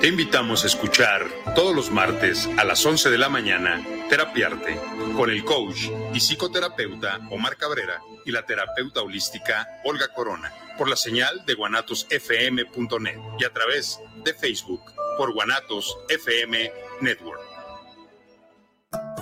Te 0.00 0.08
invitamos 0.08 0.64
a 0.64 0.66
escuchar 0.66 1.28
todos 1.54 1.76
los 1.76 1.92
martes 1.92 2.48
a 2.56 2.64
las 2.64 2.84
11 2.84 3.10
de 3.10 3.18
la 3.18 3.28
mañana 3.28 3.86
Terapiarte 4.08 4.80
con 5.14 5.30
el 5.30 5.44
coach 5.44 5.90
y 6.14 6.20
psicoterapeuta 6.20 7.20
Omar 7.30 7.56
Cabrera 7.56 8.00
y 8.24 8.30
la 8.30 8.46
terapeuta 8.46 9.02
holística 9.02 9.68
Olga 9.84 10.08
Corona 10.14 10.52
por 10.78 10.88
la 10.88 10.96
señal 10.96 11.44
de 11.44 11.54
guanatosfm.net 11.54 13.18
y 13.38 13.44
a 13.44 13.52
través 13.52 14.00
de 14.24 14.32
Facebook 14.32 14.82
por 15.18 15.34
Guanatos 15.34 15.98
FM 16.08 16.72
Network. 17.02 17.47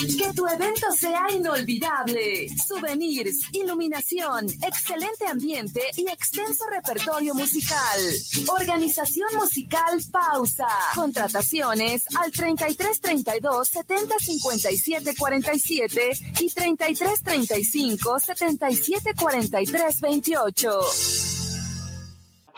Que 0.00 0.32
tu 0.34 0.46
evento 0.46 0.90
sea 0.96 1.30
inolvidable. 1.30 2.48
Souvenirs, 2.56 3.36
iluminación, 3.52 4.46
excelente 4.62 5.26
ambiente 5.26 5.82
y 5.94 6.08
extenso 6.08 6.64
repertorio 6.70 7.34
musical. 7.34 8.00
Organización 8.48 9.28
musical 9.34 10.02
Pausa. 10.10 10.68
Contrataciones 10.94 12.04
al 12.16 12.32
33 12.32 13.00
32 13.00 13.68
70 13.68 14.14
57 14.18 15.14
47 15.18 16.10
y 16.40 16.50
33 16.50 17.22
35 17.22 18.20
77 18.20 19.14
43 19.14 20.00
28. 20.00 21.39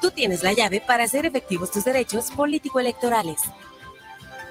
Tú 0.00 0.10
tienes 0.10 0.42
la 0.42 0.52
llave 0.52 0.80
para 0.80 1.04
hacer 1.04 1.26
efectivos 1.26 1.70
tus 1.70 1.84
derechos 1.84 2.30
político-electorales. 2.30 3.40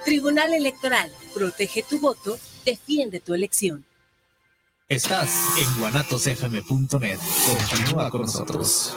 Tribunal 0.04 0.54
Electoral, 0.54 1.10
protege 1.34 1.82
tu 1.82 1.98
voto, 2.00 2.38
defiende 2.64 3.20
tu 3.20 3.34
elección. 3.34 3.84
Estás 4.88 5.58
en 5.58 5.80
guanatosfm.net. 5.80 7.18
Continúa 7.46 8.10
con 8.10 8.22
nosotros. 8.22 8.96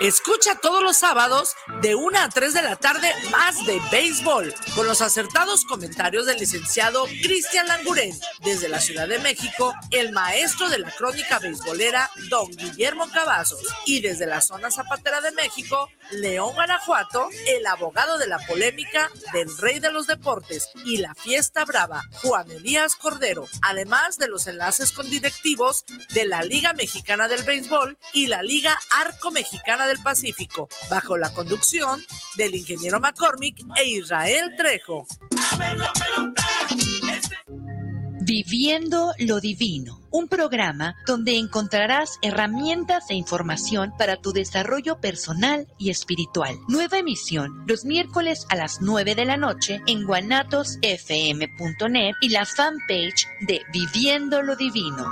Escucha 0.00 0.54
todos 0.54 0.82
los 0.82 0.96
sábados 0.96 1.54
de 1.82 1.94
1 1.94 2.18
a 2.18 2.30
3 2.30 2.54
de 2.54 2.62
la 2.62 2.76
tarde 2.76 3.12
más 3.30 3.66
de 3.66 3.78
béisbol 3.92 4.54
con 4.74 4.86
los 4.86 5.02
acertados 5.02 5.66
comentarios 5.66 6.24
del 6.24 6.38
licenciado 6.38 7.04
Cristian 7.22 7.66
Languren. 7.66 8.18
Desde 8.42 8.70
la 8.70 8.80
Ciudad 8.80 9.06
de 9.06 9.18
México, 9.18 9.74
el 9.90 10.12
maestro 10.12 10.70
de 10.70 10.78
la 10.78 10.90
crónica 10.90 11.38
beisbolera 11.38 12.10
don 12.30 12.50
Guillermo 12.50 13.10
Cavazos. 13.10 13.60
Y 13.84 14.00
desde 14.00 14.24
la 14.24 14.40
zona 14.40 14.70
zapatera 14.70 15.20
de 15.20 15.32
México, 15.32 15.90
León 16.12 16.54
Guanajuato, 16.54 17.28
el 17.46 17.66
abogado 17.66 18.16
de 18.16 18.26
la 18.26 18.38
polémica 18.38 19.10
del 19.34 19.54
rey 19.58 19.80
de 19.80 19.92
los 19.92 20.06
deportes 20.06 20.70
y 20.86 20.96
la 20.96 21.14
fiesta 21.14 21.66
brava, 21.66 22.02
Juan 22.22 22.50
Elías 22.50 22.96
Cordero, 22.96 23.46
además 23.60 24.16
de 24.16 24.28
los 24.28 24.46
enlaces 24.46 24.92
con 24.92 25.10
directivos 25.10 25.84
de 26.14 26.24
la 26.24 26.42
Liga 26.42 26.72
Mexicana 26.72 27.28
del 27.28 27.42
Béisbol 27.42 27.98
y 28.14 28.28
la 28.28 28.42
Liga 28.42 28.78
Arco 28.92 29.30
Mexicana 29.30 29.39
del 29.86 30.02
Pacífico, 30.02 30.68
bajo 30.90 31.16
la 31.16 31.32
conducción 31.32 32.02
del 32.36 32.54
ingeniero 32.54 33.00
McCormick 33.00 33.64
e 33.76 33.88
Israel 33.88 34.54
Trejo. 34.56 35.06
Viviendo 38.22 39.12
lo 39.18 39.40
Divino, 39.40 40.02
un 40.10 40.28
programa 40.28 40.94
donde 41.06 41.38
encontrarás 41.38 42.18
herramientas 42.22 43.08
e 43.08 43.14
información 43.14 43.94
para 43.96 44.16
tu 44.16 44.32
desarrollo 44.32 45.00
personal 45.00 45.66
y 45.78 45.88
espiritual. 45.90 46.58
Nueva 46.68 46.98
emisión 46.98 47.64
los 47.66 47.84
miércoles 47.84 48.46
a 48.50 48.56
las 48.56 48.82
9 48.82 49.14
de 49.14 49.24
la 49.24 49.38
noche 49.38 49.80
en 49.86 50.04
guanatosfm.net 50.04 52.14
y 52.20 52.28
la 52.28 52.44
fanpage 52.44 53.26
de 53.46 53.62
Viviendo 53.72 54.42
lo 54.42 54.54
Divino. 54.54 55.06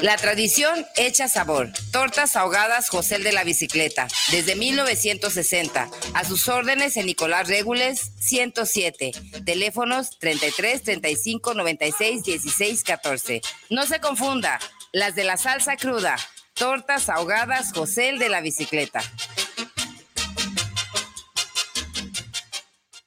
La 0.00 0.16
tradición 0.16 0.86
hecha 0.96 1.28
sabor. 1.28 1.70
Tortas 1.92 2.36
ahogadas 2.36 2.88
José 2.88 3.18
de 3.18 3.32
la 3.32 3.44
Bicicleta, 3.44 4.08
desde 4.30 4.56
1960. 4.56 5.90
A 6.14 6.24
sus 6.24 6.48
órdenes 6.48 6.96
en 6.96 7.04
Nicolás 7.04 7.48
Regules 7.48 8.12
107. 8.20 9.12
Teléfonos 9.44 10.18
33 10.18 10.82
35 10.82 11.54
96 11.54 12.22
16 12.22 12.84
14. 12.84 13.42
No 13.68 13.84
se 13.86 14.00
confunda, 14.00 14.58
las 14.92 15.14
de 15.14 15.24
la 15.24 15.36
salsa 15.36 15.76
cruda. 15.76 16.16
Tortas 16.54 17.10
ahogadas 17.10 17.72
José 17.74 18.14
de 18.18 18.30
la 18.30 18.40
Bicicleta. 18.40 19.02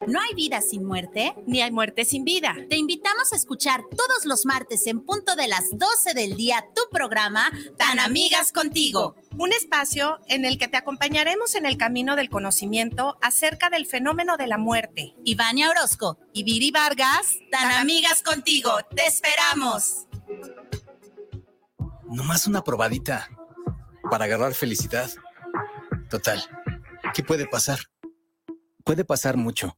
No 0.08 0.22
hay 0.22 0.34
vida 0.34 0.62
sin 0.62 0.86
muerte, 0.86 1.36
ni 1.46 1.62
hay 1.62 1.72
muerte 1.72 2.06
sin 2.06 2.24
vida. 2.24 2.56
Te 2.70 2.78
invitamos 2.78 3.34
a 3.34 3.36
escuchar 3.36 3.84
todos 3.84 4.24
los 4.24 4.46
martes 4.46 4.88
en 4.88 5.02
punto 5.02 5.36
de 5.36 5.50
las 5.50 5.66
12 5.74 6.14
del 6.16 6.38
día 6.38 6.66
tu 6.74 6.82
programa 6.90 7.52
Tan 7.78 8.00
Amigas 8.00 8.54
Contigo. 8.54 9.18
Un 9.38 9.52
espacio 9.52 10.20
en 10.30 10.46
el 10.46 10.58
que 10.58 10.70
te 10.70 10.78
acompañaremos 10.78 11.54
en 11.56 11.66
el 11.66 11.76
camino 11.76 12.16
del 12.16 12.30
conocimiento 12.30 13.18
acerca 13.22 13.70
del 13.70 13.86
fenómeno 13.86 14.38
de 14.38 14.48
la 14.48 14.58
muerte. 14.58 15.16
Ivania 15.26 15.70
Orozco 15.70 16.18
y 16.32 16.44
Viri 16.44 16.72
Vargas, 16.72 17.36
Tan, 17.52 17.70
Amigas 17.74 18.24
Contigo. 18.24 18.72
Te 18.96 19.06
esperamos. 19.06 20.08
Nomás 22.06 22.48
una 22.48 22.64
probadita 22.64 23.30
para 24.10 24.26
agarrar 24.26 24.54
felicidad. 24.54 25.12
Total, 26.10 26.42
¿qué 27.14 27.22
puede 27.22 27.48
pasar? 27.48 27.80
Puede 28.86 29.04
pasar 29.04 29.36
mucho. 29.36 29.78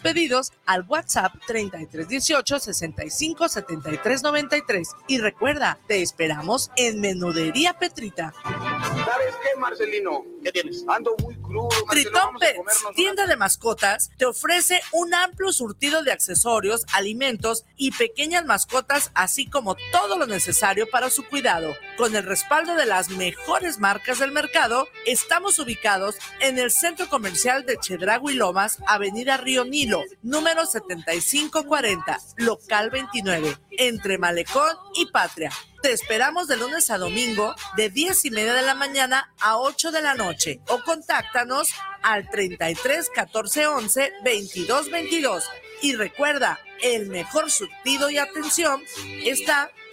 pedidos 0.00 0.52
al 0.66 0.84
WhatsApp 0.88 1.32
3318 1.46 2.58
65 2.58 3.48
73 3.48 4.22
93. 4.22 4.88
Y 5.08 5.18
recuerda, 5.18 5.78
te 5.86 6.02
esperamos 6.02 6.70
en 6.76 7.00
Menudería 7.00 7.78
Petrita. 7.78 8.32
¿Sabes 8.42 9.34
qué, 9.42 9.60
Marcelino? 9.60 10.24
¿Qué 10.42 10.52
tienes? 10.52 10.84
Ando 10.88 11.14
muy 11.22 11.36
crudo. 11.36 11.68
Marcelo, 11.86 11.86
Tritón 11.90 12.36
Pets, 12.38 12.84
tienda 12.94 13.26
de 13.26 13.36
mascotas, 13.36 14.10
te 14.16 14.26
ofrece 14.26 14.80
un 14.92 15.14
amplio 15.14 15.52
surtido 15.52 16.02
de 16.02 16.12
accesorios, 16.12 16.86
alimentos 16.92 17.64
y 17.76 17.90
pequeñas 17.92 18.44
mascotas, 18.44 19.10
así 19.14 19.48
como 19.48 19.76
todo 19.92 20.18
lo 20.18 20.26
necesario 20.26 20.88
para 20.90 21.10
su 21.10 21.24
cuidado. 21.24 21.74
Con 21.96 22.16
el 22.16 22.24
respaldo 22.24 22.74
de 22.74 22.86
las 22.86 23.08
mejores 23.10 23.78
marcas 23.78 24.18
del 24.18 24.32
mercado, 24.32 24.88
estamos 25.06 25.60
ubicados 25.60 26.16
en 26.40 26.58
el 26.58 26.72
centro 26.72 27.08
comercial 27.08 27.64
de 27.66 27.76
Chedragui 27.76 28.34
Lomas, 28.34 28.78
Avenida 28.88 29.36
Río 29.36 29.64
Nilo, 29.64 30.02
número 30.22 30.66
7540, 30.66 32.18
local 32.38 32.90
29, 32.90 33.56
entre 33.70 34.18
Malecón 34.18 34.76
y 34.94 35.06
Patria. 35.06 35.52
Te 35.82 35.92
esperamos 35.92 36.48
de 36.48 36.56
lunes 36.56 36.90
a 36.90 36.98
domingo 36.98 37.54
de 37.76 37.90
10 37.90 38.24
y 38.24 38.30
media 38.32 38.54
de 38.54 38.62
la 38.62 38.74
mañana 38.74 39.32
a 39.40 39.58
8 39.58 39.92
de 39.92 40.02
la 40.02 40.14
noche 40.14 40.60
o 40.68 40.82
contáctanos 40.82 41.68
al 42.02 42.28
33 42.28 43.08
14 43.14 43.66
11 43.68 44.12
22 44.24 44.90
22. 44.90 45.44
Y 45.82 45.94
recuerda, 45.94 46.58
el 46.82 47.06
mejor 47.06 47.50
surtido 47.50 48.10
y 48.10 48.18
atención 48.18 48.82
está 49.24 49.70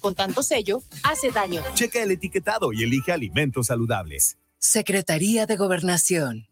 Con 0.00 0.14
tanto 0.14 0.42
sello, 0.42 0.82
hace 1.02 1.30
daño. 1.30 1.62
Checa 1.74 2.02
el 2.02 2.10
etiquetado 2.10 2.72
y 2.72 2.82
elige 2.82 3.12
alimentos 3.12 3.68
saludables. 3.68 4.38
Secretaría 4.58 5.46
de 5.46 5.56
Gobernación. 5.56 6.47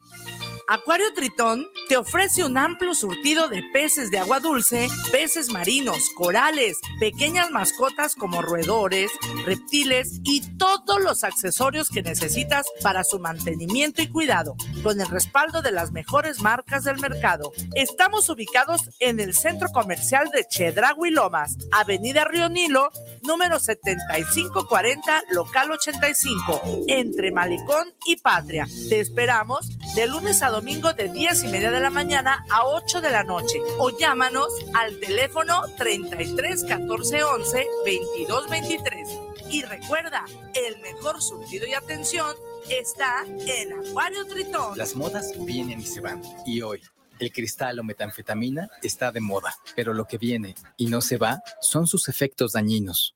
Acuario 0.69 1.14
Tritón 1.14 1.69
te 1.89 1.97
ofrece 1.97 2.43
un 2.43 2.59
amplio 2.59 2.93
surtido 2.93 3.49
de 3.49 3.62
peces 3.73 4.11
de 4.11 4.19
agua 4.19 4.41
dulce, 4.41 4.89
peces 5.12 5.53
marinos, 5.53 6.11
corales, 6.17 6.79
pequeñas 6.99 7.53
mascotas 7.53 8.17
como 8.17 8.43
roedores, 8.43 9.12
reptiles 9.45 10.21
y 10.25 10.41
todos 10.57 11.01
los 11.01 11.23
accesorios 11.23 11.89
que 11.89 12.03
necesitas 12.03 12.67
para 12.83 13.05
su 13.05 13.21
mantenimiento 13.21 14.03
y 14.03 14.09
cuidado, 14.09 14.57
con 14.83 15.01
el 15.01 15.07
respaldo 15.07 15.62
de 15.62 15.71
las 15.71 15.93
mejores 15.93 16.41
marcas 16.41 16.83
del 16.83 16.99
mercado. 16.99 17.53
Estamos 17.77 18.29
ubicados 18.29 18.91
en 18.99 19.21
el 19.21 19.35
centro 19.35 19.69
comercial 19.69 20.31
de 20.31 20.49
Chedragui 20.49 21.11
Lomas, 21.11 21.57
Avenida 21.71 22.25
Río 22.25 22.49
Nilo, 22.49 22.91
número 23.23 23.61
7540, 23.61 25.23
local 25.31 25.71
85, 25.71 26.85
entre 26.89 27.31
Malecón 27.31 27.95
y 28.05 28.17
Patria. 28.17 28.67
Te 28.89 28.99
esperamos 28.99 29.69
de 29.95 30.09
lunes 30.09 30.43
a 30.43 30.56
domingo 30.57 30.95
de 30.95 31.11
10 31.11 31.45
y 31.45 31.49
media 31.49 31.71
de 31.71 31.81
la 31.81 31.91
mañana 31.91 32.47
a 32.49 32.67
8 32.67 33.03
de 33.03 33.11
la 33.11 33.23
noche 33.25 33.61
o 33.77 33.91
llámanos 33.91 34.49
al 34.73 34.99
teléfono 35.01 35.65
33 35.77 36.65
14 36.65 37.25
11 37.25 37.67
22 37.85 38.49
23. 38.49 39.09
Y 39.51 39.63
recuerda, 39.65 40.25
el 40.55 40.81
mejor 40.81 41.21
surtido 41.21 41.67
y 41.67 41.75
atención 41.75 42.35
está 42.71 43.27
en 43.27 43.87
Acuario 43.87 44.25
Tritón. 44.25 44.79
Las 44.79 44.97
modas 44.97 45.31
vienen 45.45 45.81
y 45.81 45.85
se 45.85 46.01
van. 46.01 46.23
Y 46.47 46.63
hoy, 46.63 46.81
el 47.19 47.31
cristal 47.33 47.79
o 47.79 47.85
metanfetamina 47.85 48.71
está 48.83 49.13
de 49.13 49.21
moda. 49.21 49.55
Pero 49.75 49.93
lo 49.93 50.07
que 50.07 50.17
viene 50.17 50.55
y 50.79 50.87
no 50.87 51.03
se 51.03 51.19
va 51.19 51.43
son 51.61 51.87
sus 51.87 52.09
efectos 52.09 52.53
dañinos. 52.53 53.15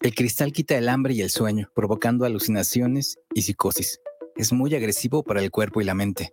El 0.00 0.14
cristal 0.14 0.54
quita 0.54 0.78
el 0.78 0.88
hambre 0.88 1.12
y 1.12 1.20
el 1.20 1.28
sueño, 1.28 1.70
provocando 1.74 2.24
alucinaciones 2.24 3.18
y 3.34 3.42
psicosis. 3.42 4.00
Es 4.36 4.54
muy 4.54 4.74
agresivo 4.74 5.22
para 5.22 5.42
el 5.42 5.50
cuerpo 5.50 5.82
y 5.82 5.84
la 5.84 5.92
mente. 5.92 6.32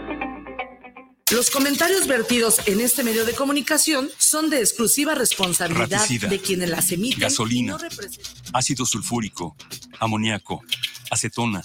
Los 1.31 1.49
comentarios 1.49 2.07
vertidos 2.07 2.59
en 2.67 2.81
este 2.81 3.03
medio 3.03 3.23
de 3.25 3.33
comunicación 3.33 4.09
son 4.17 4.49
de 4.49 4.59
exclusiva 4.59 5.15
responsabilidad 5.15 5.99
Raticida, 6.01 6.27
de 6.27 6.39
quienes 6.39 6.69
las 6.69 6.91
emiten. 6.91 7.19
y 7.19 7.21
gasolina, 7.21 7.73
no 7.73 7.77
representan- 7.79 8.49
ácido 8.53 8.85
sulfúrico, 8.85 9.55
amoníaco, 9.99 10.61
acetona. 11.09 11.63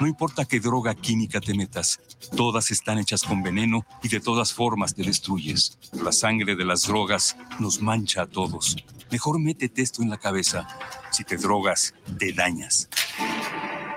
No 0.00 0.06
importa 0.06 0.44
qué 0.44 0.60
droga 0.60 0.94
química 0.94 1.40
te 1.40 1.54
metas, 1.54 2.00
todas 2.36 2.70
están 2.70 2.98
hechas 2.98 3.22
con 3.22 3.42
veneno 3.42 3.86
y 4.02 4.08
de 4.08 4.20
todas 4.20 4.52
formas 4.52 4.94
te 4.94 5.02
destruyes. 5.02 5.78
La 5.92 6.12
sangre 6.12 6.54
de 6.54 6.64
las 6.66 6.82
drogas 6.82 7.36
nos 7.58 7.80
mancha 7.80 8.22
a 8.22 8.26
todos. 8.26 8.76
Mejor 9.10 9.38
métete 9.40 9.80
esto 9.80 10.02
en 10.02 10.10
la 10.10 10.18
cabeza. 10.18 10.68
Si 11.10 11.24
te 11.24 11.38
drogas, 11.38 11.94
te 12.18 12.32
dañas. 12.34 12.88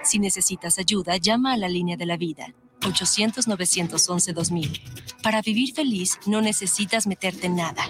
Si 0.03 0.19
necesitas 0.19 0.79
ayuda, 0.79 1.17
llama 1.17 1.53
a 1.53 1.57
la 1.57 1.67
línea 1.67 1.97
de 1.97 2.05
la 2.05 2.15
vida. 2.17 2.53
800-911-2000. 2.81 4.81
Para 5.23 5.41
vivir 5.41 5.73
feliz, 5.73 6.19
no 6.25 6.41
necesitas 6.41 7.07
meterte 7.07 7.47
en 7.47 7.55
nada. 7.55 7.89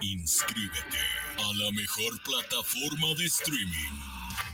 Inscríbete 0.00 0.98
a 1.38 1.52
la 1.64 1.70
mejor 1.72 2.20
plataforma 2.24 3.14
de 3.16 3.26
streaming 3.26 4.19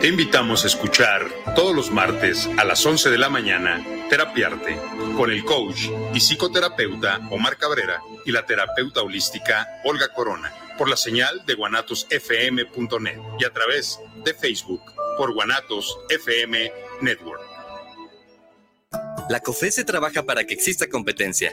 Te 0.00 0.06
invitamos 0.06 0.62
a 0.62 0.68
escuchar 0.68 1.28
todos 1.56 1.74
los 1.74 1.90
martes 1.90 2.48
a 2.56 2.64
las 2.64 2.86
11 2.86 3.10
de 3.10 3.18
la 3.18 3.28
mañana 3.28 3.84
Terapiarte 4.08 4.78
con 5.16 5.28
el 5.32 5.44
coach 5.44 5.88
y 6.14 6.20
psicoterapeuta 6.20 7.28
Omar 7.32 7.56
Cabrera 7.56 8.00
y 8.24 8.30
la 8.30 8.46
terapeuta 8.46 9.02
holística 9.02 9.66
Olga 9.84 10.12
Corona 10.14 10.54
por 10.78 10.88
la 10.88 10.96
señal 10.96 11.44
de 11.46 11.54
guanatosfm.net 11.54 13.18
y 13.40 13.44
a 13.44 13.52
través 13.52 13.98
de 14.24 14.34
Facebook 14.34 14.82
por 15.16 15.34
Guanatos 15.34 15.98
FM 16.08 16.72
Network. 17.00 17.42
La 19.28 19.40
COFESE 19.40 19.84
trabaja 19.84 20.22
para 20.22 20.44
que 20.44 20.54
exista 20.54 20.88
competencia, 20.88 21.52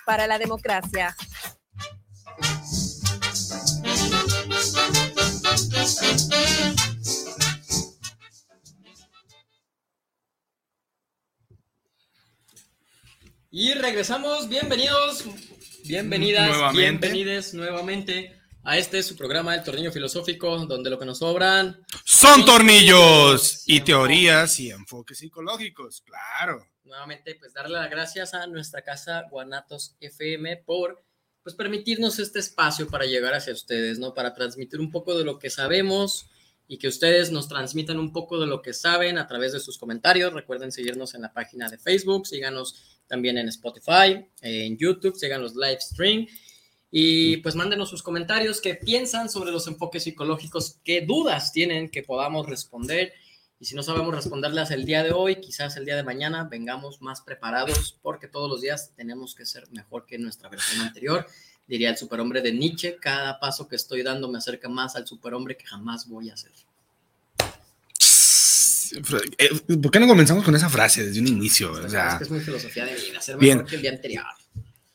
para 0.05 0.27
la 0.27 0.37
democracia. 0.37 1.15
Y 13.53 13.73
regresamos, 13.73 14.47
bienvenidos, 14.47 15.25
bienvenidas, 15.85 16.49
Nuevamente. 16.49 17.07
bienvenides 17.07 17.53
nuevamente 17.53 18.40
a 18.63 18.77
este 18.77 19.01
su 19.01 19.15
programa 19.15 19.55
El 19.55 19.63
Tornillo 19.63 19.91
Filosófico, 19.91 20.57
donde 20.65 20.89
lo 20.89 20.99
que 20.99 21.05
nos 21.05 21.19
sobran 21.19 21.83
Son 22.05 22.45
tornillos 22.45 23.63
y 23.65 23.81
teorías 23.81 24.59
y 24.59 24.69
enfoques 24.69 25.17
psicológicos, 25.17 26.01
claro. 26.01 26.67
nuevamente 26.83 27.35
pues 27.35 27.53
darle 27.53 27.79
las 27.79 27.89
gracias 27.89 28.33
a 28.33 28.45
nuestra 28.47 28.83
casa 28.83 29.23
Guanatos 29.29 29.95
FM 29.99 30.57
por 30.57 31.03
pues 31.43 31.55
permitirnos 31.55 32.19
este 32.19 32.37
espacio 32.37 32.87
para 32.87 33.05
llegar 33.05 33.33
hacia 33.33 33.53
ustedes, 33.53 33.97
¿no? 33.97 34.13
Para 34.13 34.35
transmitir 34.35 34.79
un 34.79 34.91
poco 34.91 35.17
de 35.17 35.25
lo 35.25 35.39
que 35.39 35.49
sabemos 35.49 36.27
y 36.67 36.77
que 36.77 36.87
ustedes 36.87 37.31
nos 37.31 37.47
transmitan 37.47 37.97
un 37.97 38.13
poco 38.13 38.39
de 38.39 38.45
lo 38.45 38.61
que 38.61 38.73
saben 38.73 39.17
a 39.17 39.27
través 39.27 39.51
de 39.51 39.59
sus 39.59 39.79
comentarios. 39.79 40.33
Recuerden 40.33 40.71
seguirnos 40.71 41.15
en 41.15 41.23
la 41.23 41.33
página 41.33 41.67
de 41.67 41.79
Facebook, 41.79 42.27
síganos 42.27 42.99
también 43.07 43.39
en 43.39 43.47
Spotify, 43.49 44.23
en 44.41 44.77
YouTube, 44.77 45.17
sigan 45.17 45.41
los 45.41 45.55
live 45.55 45.81
stream 45.81 46.27
y 46.91 47.37
pues 47.37 47.55
mándenos 47.55 47.89
sus 47.89 48.03
comentarios, 48.03 48.59
qué 48.59 48.75
piensan 48.75 49.29
sobre 49.29 49.51
los 49.51 49.65
enfoques 49.67 50.03
psicológicos, 50.03 50.77
qué 50.83 51.01
dudas 51.01 51.53
tienen 51.53 51.89
que 51.89 52.03
podamos 52.03 52.47
responder. 52.47 53.13
Y 53.61 53.65
si 53.65 53.75
no 53.75 53.83
sabemos 53.83 54.13
responderlas 54.13 54.71
el 54.71 54.85
día 54.85 55.01
de 55.03 55.13
hoy, 55.13 55.37
quizás 55.39 55.77
el 55.77 55.85
día 55.85 55.95
de 55.95 56.03
mañana 56.03 56.43
vengamos 56.49 57.01
más 57.01 57.21
preparados, 57.21 57.97
porque 58.01 58.27
todos 58.27 58.49
los 58.49 58.59
días 58.59 58.91
tenemos 58.95 59.35
que 59.35 59.45
ser 59.45 59.69
mejor 59.71 60.05
que 60.05 60.17
nuestra 60.17 60.49
versión 60.49 60.81
anterior. 60.81 61.25
Diría 61.67 61.91
el 61.91 61.97
superhombre 61.97 62.41
de 62.41 62.51
Nietzsche, 62.51 62.97
cada 62.99 63.39
paso 63.39 63.67
que 63.69 63.77
estoy 63.77 64.03
dando 64.03 64.27
me 64.29 64.39
acerca 64.39 64.67
más 64.67 64.95
al 64.97 65.07
superhombre 65.07 65.55
que 65.55 65.65
jamás 65.65 66.09
voy 66.09 66.29
a 66.29 66.35
ser. 66.35 66.51
Eh, 69.37 69.77
¿Por 69.81 69.91
qué 69.91 69.99
no 70.01 70.07
comenzamos 70.07 70.43
con 70.43 70.53
esa 70.55 70.69
frase 70.69 71.05
desde 71.05 71.21
un 71.21 71.27
inicio? 71.27 71.71
O 71.71 71.87
sea, 71.87 72.09
Es 72.09 72.17
que 72.17 72.23
es 72.25 72.31
muy 72.31 72.39
filosofía 72.41 72.85
de 72.85 72.95
vida, 72.95 73.21
ser 73.21 73.37
Bien. 73.37 73.59
mejor 73.59 73.69
que 73.69 73.75
el 73.77 73.81
día 73.81 73.91
anterior. 73.91 74.25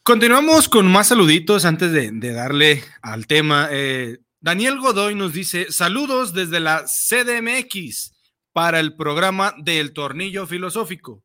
Continuamos 0.07 0.69
con 0.69 0.87
más 0.87 1.09
saluditos 1.09 1.65
antes 1.65 1.91
de, 1.91 2.13
de 2.13 2.33
darle 2.33 2.85
al 3.03 3.27
tema. 3.27 3.67
Eh, 3.73 4.19
Daniel 4.39 4.79
Godoy 4.79 5.17
nos 5.17 5.33
dice: 5.33 5.73
Saludos 5.73 6.33
desde 6.33 6.61
la 6.61 6.85
CDMX 6.87 8.13
para 8.53 8.79
el 8.79 8.95
programa 8.95 9.57
del 9.59 9.93
Tornillo 9.93 10.47
Filosófico. 10.47 11.25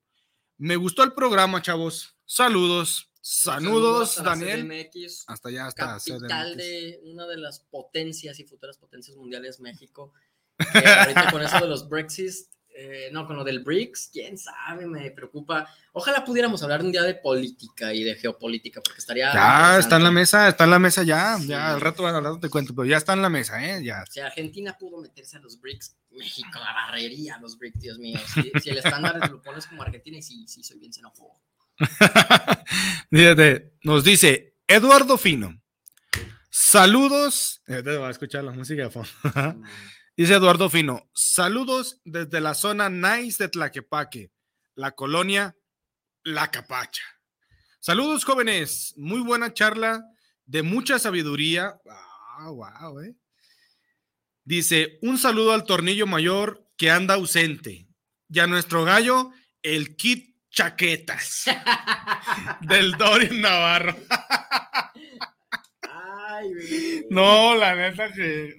Me 0.57 0.77
gustó 0.77 1.03
el 1.03 1.14
programa, 1.14 1.61
chavos. 1.61 2.18
Saludos. 2.26 3.11
Saludos, 3.22 4.15
Daniel. 4.23 4.68
CDMX, 4.68 5.26
Hasta 5.27 5.49
allá, 5.49 5.68
hasta 5.68 5.99
capital 5.99 6.53
CDMX. 6.53 6.57
de 6.57 6.99
una 7.03 7.27
de 7.27 7.38
las 7.38 7.60
potencias 7.60 8.39
y 8.39 8.45
futuras 8.45 8.80
potencias 8.80 9.15
mundiales, 9.15 9.60
México. 9.60 10.11
Que 10.57 10.80
ahorita 10.80 11.30
con 11.30 11.43
eso 11.43 11.60
de 11.60 11.68
los 11.68 11.88
Brexit, 11.88 12.34
eh, 12.83 13.09
no, 13.11 13.27
con 13.27 13.35
lo 13.35 13.43
del 13.43 13.59
BRICS, 13.59 14.09
quién 14.11 14.37
sabe, 14.39 14.87
me 14.87 15.11
preocupa. 15.11 15.67
Ojalá 15.93 16.25
pudiéramos 16.25 16.63
hablar 16.63 16.81
un 16.81 16.91
día 16.91 17.03
de 17.03 17.13
política 17.13 17.93
y 17.93 18.03
de 18.03 18.15
geopolítica, 18.15 18.81
porque 18.81 18.99
estaría. 18.99 19.31
Ya, 19.31 19.77
está 19.77 19.97
en 19.97 20.03
la 20.03 20.11
mesa, 20.11 20.47
está 20.47 20.63
en 20.63 20.71
la 20.71 20.79
mesa 20.79 21.03
ya. 21.03 21.37
Sí. 21.37 21.47
Ya, 21.47 21.73
al 21.73 21.81
rato, 21.81 22.07
al 22.07 22.23
rato 22.23 22.39
te 22.39 22.49
cuento, 22.49 22.73
pero 22.73 22.87
ya 22.87 22.97
está 22.97 23.13
en 23.13 23.21
la 23.21 23.29
mesa, 23.29 23.63
¿eh? 23.63 23.83
Ya. 23.83 24.03
Si 24.09 24.19
Argentina 24.19 24.75
pudo 24.79 24.99
meterse 24.99 25.37
a 25.37 25.41
los 25.41 25.61
BRICS, 25.61 25.95
México 26.11 26.59
la 26.59 26.73
barrería 26.73 27.35
a 27.35 27.39
los 27.39 27.59
BRICS, 27.59 27.79
Dios 27.79 27.99
mío. 27.99 28.19
Si, 28.33 28.51
si 28.59 28.69
el 28.71 28.79
estándar 28.79 29.29
lo 29.29 29.41
pones 29.43 29.67
como 29.67 29.83
Argentina, 29.83 30.17
y 30.17 30.23
sí, 30.23 30.47
sí, 30.47 30.63
soy 30.63 30.79
bien 30.79 30.91
xenófobo. 30.91 31.39
Fíjate, 33.11 33.73
nos 33.83 34.03
dice 34.03 34.55
Eduardo 34.67 35.19
Fino. 35.19 35.61
Saludos. 36.49 37.61
Eh, 37.67 37.83
te 37.83 37.95
voy 37.95 38.07
a 38.07 38.11
escuchar 38.11 38.43
la 38.43 38.51
música 38.51 38.83
de 38.83 38.89
fondo. 38.89 39.09
dice 40.15 40.35
Eduardo 40.35 40.69
Fino. 40.69 41.09
Saludos 41.13 42.01
desde 42.03 42.41
la 42.41 42.53
zona 42.53 42.89
nice 42.89 43.43
de 43.43 43.49
Tlaquepaque, 43.49 44.31
la 44.75 44.91
colonia 44.91 45.55
La 46.23 46.51
Capacha. 46.51 47.03
Saludos, 47.79 48.25
jóvenes. 48.25 48.93
Muy 48.95 49.21
buena 49.21 49.53
charla 49.53 50.03
de 50.45 50.61
mucha 50.61 50.99
sabiduría. 50.99 51.79
Ah, 51.89 52.51
wow, 52.51 52.99
eh. 52.99 53.15
Dice, 54.43 54.99
un 55.01 55.17
saludo 55.17 55.53
al 55.53 55.63
tornillo 55.63 56.05
mayor 56.05 56.67
que 56.77 56.91
anda 56.91 57.15
ausente. 57.15 57.88
Y 58.29 58.39
a 58.39 58.47
nuestro 58.47 58.83
gallo, 58.83 59.31
el 59.63 59.95
Kit 59.95 60.35
Chaquetas. 60.51 61.45
del 62.61 62.91
Dorian 62.93 63.41
Navarro. 63.41 63.95
Ay. 65.81 67.05
No, 67.09 67.55
la 67.55 67.75
neta 67.75 68.11
que. 68.13 68.55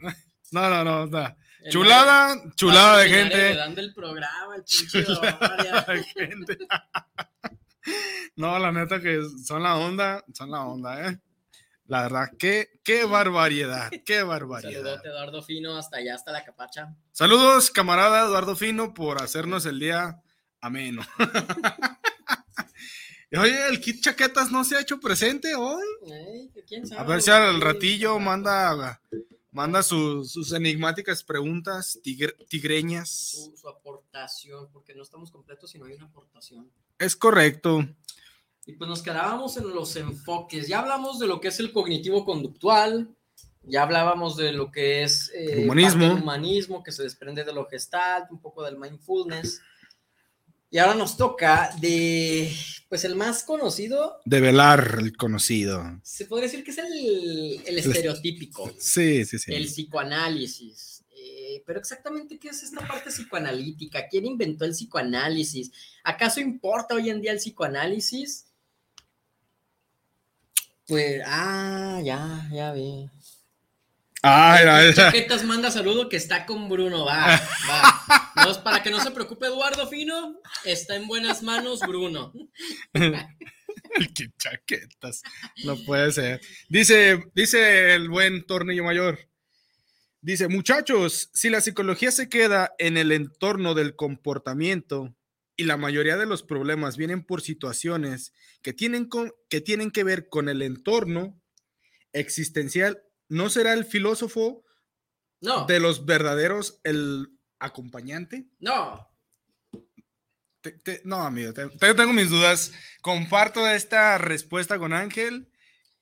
No, 0.50 0.68
no, 0.68 0.84
no. 0.84 1.06
no. 1.06 1.36
Chulada, 1.70 2.42
chulada 2.56 2.98
de 2.98 3.08
gente. 3.08 3.54
dando 3.54 3.80
el 3.80 3.94
programa, 3.94 4.56
el 4.56 4.64
Chulada 4.64 5.84
de 5.88 6.04
gente. 6.14 6.58
No, 8.36 8.58
la 8.58 8.70
neta 8.72 9.00
que 9.00 9.20
son 9.44 9.62
la 9.64 9.76
onda, 9.76 10.24
son 10.32 10.50
la 10.52 10.64
onda, 10.64 11.08
¿eh? 11.08 11.18
La 11.86 12.02
verdad, 12.02 12.28
qué, 12.38 12.80
qué 12.84 13.04
barbaridad, 13.04 13.90
qué 14.06 14.22
barbaridad. 14.22 14.72
Saludote, 14.72 15.08
Eduardo 15.08 15.42
Fino, 15.42 15.76
hasta 15.76 15.96
allá, 15.98 16.14
hasta 16.14 16.30
la 16.32 16.44
capacha. 16.44 16.94
Saludos, 17.10 17.70
camarada 17.70 18.24
Eduardo 18.24 18.54
Fino, 18.56 18.94
por 18.94 19.20
hacernos 19.20 19.66
el 19.66 19.80
día 19.80 20.22
ameno. 20.60 21.02
Oye, 23.38 23.66
el 23.68 23.80
kit 23.80 24.02
chaquetas 24.02 24.50
no 24.52 24.62
se 24.62 24.76
ha 24.76 24.80
hecho 24.80 25.00
presente 25.00 25.54
hoy. 25.54 25.84
A 26.96 27.02
ver 27.02 27.20
si 27.20 27.30
al 27.30 27.60
ratillo 27.60 28.18
manda, 28.18 29.00
manda 29.52 29.82
sus, 29.82 30.32
sus 30.32 30.52
enigmáticas 30.52 31.22
preguntas 31.22 31.98
tigre- 32.02 32.34
tigreñas. 32.48 33.08
Su, 33.10 33.56
su 33.56 33.68
aportación, 33.68 34.68
porque 34.72 34.94
no 34.94 35.02
estamos 35.02 35.30
completos 35.30 35.70
si 35.70 35.78
no 35.78 35.84
hay 35.86 35.92
una 35.94 36.06
aportación. 36.06 36.70
Es 36.98 37.14
correcto. 37.14 37.86
Y 38.66 38.72
pues 38.74 38.88
nos 38.88 39.02
quedábamos 39.02 39.56
en 39.56 39.68
los 39.74 39.94
enfoques. 39.96 40.68
Ya 40.68 40.80
hablamos 40.80 41.18
de 41.18 41.26
lo 41.26 41.40
que 41.40 41.48
es 41.48 41.58
el 41.60 41.72
cognitivo 41.72 42.24
conductual, 42.24 43.14
ya 43.64 43.82
hablábamos 43.82 44.36
de 44.36 44.52
lo 44.52 44.70
que 44.72 45.02
es 45.04 45.30
eh, 45.34 45.62
El 45.62 45.64
humanismo. 45.64 46.14
humanismo 46.14 46.82
que 46.82 46.90
se 46.92 47.02
desprende 47.02 47.44
de 47.44 47.52
lo 47.52 47.66
gestalt, 47.68 48.30
un 48.30 48.40
poco 48.40 48.62
del 48.64 48.76
mindfulness. 48.78 49.60
Y 50.72 50.78
ahora 50.78 50.94
nos 50.94 51.16
toca 51.18 51.70
de, 51.80 52.50
pues 52.88 53.04
el 53.04 53.14
más 53.14 53.44
conocido, 53.44 54.18
Develar 54.24 54.96
el 55.00 55.14
conocido. 55.16 56.00
se 56.02 56.24
podría 56.24 56.48
decir 56.48 56.64
que 56.64 56.70
es 56.72 56.78
el, 56.78 57.62
el 57.66 57.78
estereotípico, 57.78 58.72
Sí, 58.78 59.24
sí, 59.26 59.38
sí. 59.38 59.52
el 59.54 59.66
psicoanálisis. 59.66 61.04
Eh, 61.14 61.62
pero 61.66 61.78
exactamente, 61.78 62.38
¿qué 62.38 62.48
es 62.48 62.62
esta 62.62 62.80
parte 62.88 63.10
psicoanalítica? 63.10 64.08
¿Quién 64.08 64.24
inventó 64.26 64.64
el 64.64 64.72
psicoanálisis? 64.72 65.70
¿Acaso 66.02 66.40
importa 66.40 66.94
hoy 66.94 67.10
en 67.10 67.20
día 67.20 67.32
el 67.32 67.38
psicoanálisis? 67.38 68.46
Pues, 70.86 71.22
ah, 71.26 72.00
ya, 72.02 72.48
ya 72.52 72.72
vi. 72.72 73.08
Ay, 74.22 74.64
ay, 74.68 74.86
ay. 74.88 74.94
Chaquetas 74.94 75.44
manda 75.44 75.70
saludo 75.70 76.08
que 76.08 76.16
está 76.16 76.46
con 76.46 76.68
Bruno, 76.68 77.04
va, 77.04 77.40
va. 77.68 78.32
No, 78.36 78.50
es 78.52 78.58
para 78.58 78.82
que 78.82 78.90
no 78.90 79.02
se 79.02 79.10
preocupe 79.10 79.46
Eduardo 79.46 79.88
Fino, 79.88 80.40
está 80.64 80.94
en 80.96 81.06
buenas 81.08 81.42
manos 81.42 81.80
Bruno. 81.80 82.32
Kit 84.14 84.32
chaquetas. 84.38 85.22
No 85.64 85.76
puede 85.84 86.12
ser. 86.12 86.40
Dice, 86.68 87.24
dice 87.34 87.94
el 87.94 88.08
buen 88.08 88.44
tornillo 88.46 88.84
mayor. 88.84 89.18
Dice, 90.20 90.46
muchachos, 90.48 91.30
si 91.34 91.50
la 91.50 91.60
psicología 91.60 92.12
se 92.12 92.28
queda 92.28 92.72
en 92.78 92.96
el 92.96 93.10
entorno 93.12 93.74
del 93.74 93.96
comportamiento 93.96 95.14
y 95.56 95.64
la 95.64 95.76
mayoría 95.76 96.16
de 96.16 96.26
los 96.26 96.42
problemas 96.44 96.96
vienen 96.96 97.24
por 97.24 97.42
situaciones 97.42 98.32
que 98.62 98.72
tienen, 98.72 99.06
con- 99.08 99.32
que, 99.50 99.60
tienen 99.60 99.90
que 99.90 100.04
ver 100.04 100.28
con 100.28 100.48
el 100.48 100.62
entorno 100.62 101.38
existencial, 102.12 103.02
¿no 103.32 103.48
será 103.50 103.72
el 103.72 103.84
filósofo 103.84 104.62
No. 105.40 105.66
de 105.66 105.80
los 105.80 106.04
verdaderos 106.06 106.80
el 106.84 107.28
acompañante? 107.58 108.46
No, 108.60 109.08
Te- 110.60 110.70
te- 110.72 111.00
no, 111.04 111.16
amigo, 111.16 111.52
te- 111.52 111.68
te- 111.70 111.94
tengo 111.94 112.12
mis 112.12 112.30
dudas. 112.30 112.70
Comparto 113.00 113.66
esta 113.66 114.16
respuesta 114.18 114.78
con 114.78 114.92
Ángel. 114.92 115.48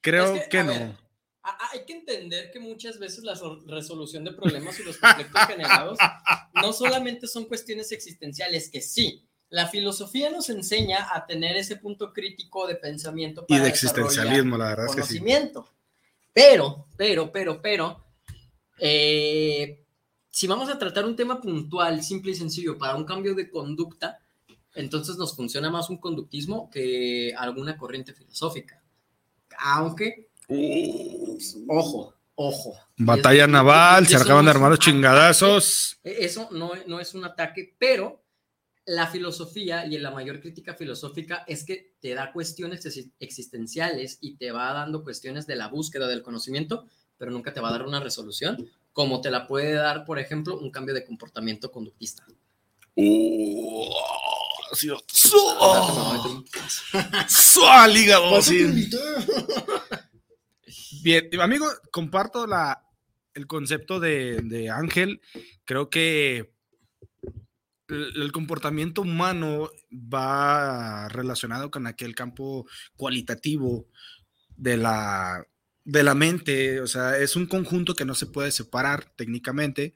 Creo 0.03 0.35
Es 0.35 0.49
que, 0.49 0.63
no. 0.63 0.73
ver, 0.73 0.97
hay 1.73 1.87
que 1.87 1.95
entender 1.95 2.51
que 2.51 2.61
muchas 2.61 2.99
veces 2.99 3.25
la 3.25 3.37
so- 3.37 3.63
resolución 3.67 4.23
de 4.25 4.33
problemas 4.33 4.79
y 4.79 4.83
los 4.83 4.99
conflictos 4.99 5.41
generados 5.47 5.99
no 6.55 6.75
solamente 6.75 7.27
son 7.27 7.47
cuestiones 7.47 7.91
existenciales, 7.93 8.69
que 8.69 8.83
sí, 8.83 9.27
la 9.49 9.67
filosofía 9.67 10.29
nos 10.29 10.51
enseña 10.51 11.09
a 11.15 11.25
tener 11.27 11.57
ese 11.57 11.77
punto 11.77 12.13
crítico 12.13 12.67
de 12.67 12.75
pensamiento 12.77 13.47
Y 13.49 13.55
para 13.55 13.65
de 13.65 13.71
desarrollar 13.71 14.05
existencialismo, 14.05 14.59
la 14.59 14.69
verdad 14.69 14.87
es 14.91 14.97
que 14.97 15.03
sí. 15.05 15.21
Pero, 16.33 16.87
pero, 16.97 17.31
pero, 17.33 17.61
pero, 17.61 18.05
eh, 18.79 19.85
si 20.31 20.47
vamos 20.47 20.69
a 20.69 20.79
tratar 20.79 21.05
un 21.05 21.17
tema 21.17 21.41
puntual, 21.41 22.03
simple 22.03 22.31
y 22.31 22.35
sencillo, 22.35 22.79
para 22.79 22.95
un 22.97 23.05
cambio 23.05 23.35
de 23.35 23.51
conducta, 23.51 24.21
entonces 24.75 25.17
nos 25.17 25.35
funciona 25.35 25.71
más 25.71 25.91
un 25.91 25.99
conductismo 25.99 26.71
que 26.71 27.35
alguna 27.37 27.77
corriente 27.77 28.13
filosófica. 28.15 28.81
Aunque, 29.59 30.29
ojo, 31.67 32.15
ojo. 32.37 32.79
Batalla 32.97 33.47
naval, 33.47 34.07
se 34.07 34.17
acaban 34.17 34.45
de 34.45 34.53
armar 34.53 34.71
los 34.71 34.79
chingadazos. 34.79 35.99
e- 36.05 36.25
Eso 36.25 36.49
no, 36.53 36.73
no 36.87 37.01
es 37.01 37.15
un 37.15 37.25
ataque, 37.25 37.75
pero 37.79 38.23
la 38.87 39.07
filosofía 39.07 39.87
y 39.87 39.99
la 39.99 40.11
mayor 40.11 40.41
crítica 40.41 40.75
filosófica 40.75 41.45
es 41.47 41.65
que 41.65 41.95
te 42.01 42.15
da 42.15 42.33
cuestiones 42.33 42.85
exi- 42.87 43.13
existenciales 43.21 44.19
y 44.21 44.37
te 44.37 44.51
va 44.53 44.73
dando 44.73 45.05
cuestiones 45.05 45.47
de 45.47 45.57
la 45.57 45.69
búsqueda 45.69 46.09
del 46.09 46.23
conocimiento, 46.23 46.87
pero 47.19 47.31
nunca 47.31 47.53
te 47.53 47.61
va 47.61 47.69
a 47.69 47.73
dar 47.73 47.87
una 47.87 48.01
resolución, 48.01 48.69
como 48.93 49.21
te 49.21 49.31
la 49.31 49.47
puede 49.47 49.73
dar, 49.75 50.05
por 50.05 50.19
ejemplo, 50.19 50.59
un 50.59 50.71
cambio 50.71 50.95
de 50.95 51.05
comportamiento 51.05 51.71
conductista. 51.71 52.25
Invité. 58.63 58.99
Bien, 61.03 61.29
amigo, 61.41 61.67
comparto 61.91 62.47
la, 62.47 62.85
el 63.35 63.47
concepto 63.47 64.01
de, 64.01 64.41
de 64.43 64.71
Ángel. 64.71 65.21
Creo 65.65 65.89
que 65.91 66.53
el, 67.91 68.33
comportamiento 68.33 69.03
humano 69.03 69.71
va 69.93 71.09
relacionado 71.09 71.71
con 71.71 71.87
aquel 71.87 72.15
campo 72.15 72.67
cualitativo 72.97 73.87
de 74.57 74.77
la, 74.77 75.47
de 75.85 76.03
la 76.03 76.15
mente. 76.15 76.81
O 76.81 76.87
sea, 76.87 77.19
es 77.19 77.37
un 77.37 77.47
conjunto 77.47 77.95
que 77.95 78.05
no 78.05 78.15
se 78.15 78.27
puede 78.27 78.53
separar 78.53 79.13
técnicamente. 79.17 79.95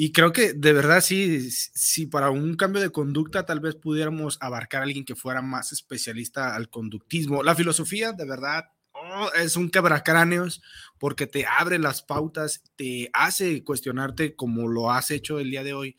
Y 0.00 0.12
creo 0.12 0.32
que 0.32 0.52
de 0.52 0.72
verdad 0.72 1.00
sí, 1.00 1.50
si 1.50 2.06
para 2.06 2.30
un 2.30 2.54
cambio 2.54 2.80
de 2.80 2.90
conducta 2.90 3.44
tal 3.44 3.58
vez 3.58 3.74
pudiéramos 3.74 4.38
abarcar 4.40 4.82
a 4.82 4.84
alguien 4.84 5.04
que 5.04 5.16
fuera 5.16 5.42
más 5.42 5.72
especialista 5.72 6.54
al 6.54 6.70
conductismo. 6.70 7.42
La 7.42 7.56
filosofía, 7.56 8.12
de 8.12 8.24
verdad, 8.24 8.66
oh, 8.92 9.28
es 9.34 9.56
un 9.56 9.70
quebracráneos 9.70 10.62
porque 10.98 11.26
te 11.26 11.46
abre 11.46 11.80
las 11.80 12.02
pautas, 12.02 12.62
te 12.76 13.10
hace 13.12 13.64
cuestionarte 13.64 14.36
como 14.36 14.68
lo 14.68 14.92
has 14.92 15.10
hecho 15.10 15.40
el 15.40 15.50
día 15.50 15.64
de 15.64 15.74
hoy, 15.74 15.96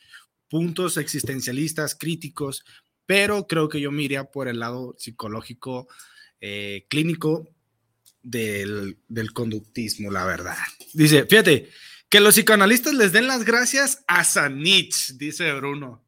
puntos 0.50 0.98
existencialistas, 0.98 1.96
críticos, 1.96 2.64
pero 3.06 3.48
creo 3.48 3.70
que 3.70 3.80
yo 3.82 3.92
me 3.92 4.04
iría 4.04 4.26
por 4.26 4.48
el 4.48 4.60
lado 4.60 4.96
psicológico, 4.98 5.88
eh, 6.42 6.86
clínico 6.90 7.48
del, 8.22 8.98
del 9.08 9.34
conductismo, 9.34 10.12
la 10.12 10.26
verdad. 10.26 10.58
Dice, 10.94 11.26
fíjate, 11.26 11.70
que 12.10 12.20
los 12.20 12.36
psicoanalistas 12.36 12.94
les 12.94 13.12
den 13.12 13.28
las 13.28 13.44
gracias 13.46 14.04
a 14.08 14.24
Sanich, 14.24 15.14
dice 15.18 15.52
Bruno. 15.54 16.06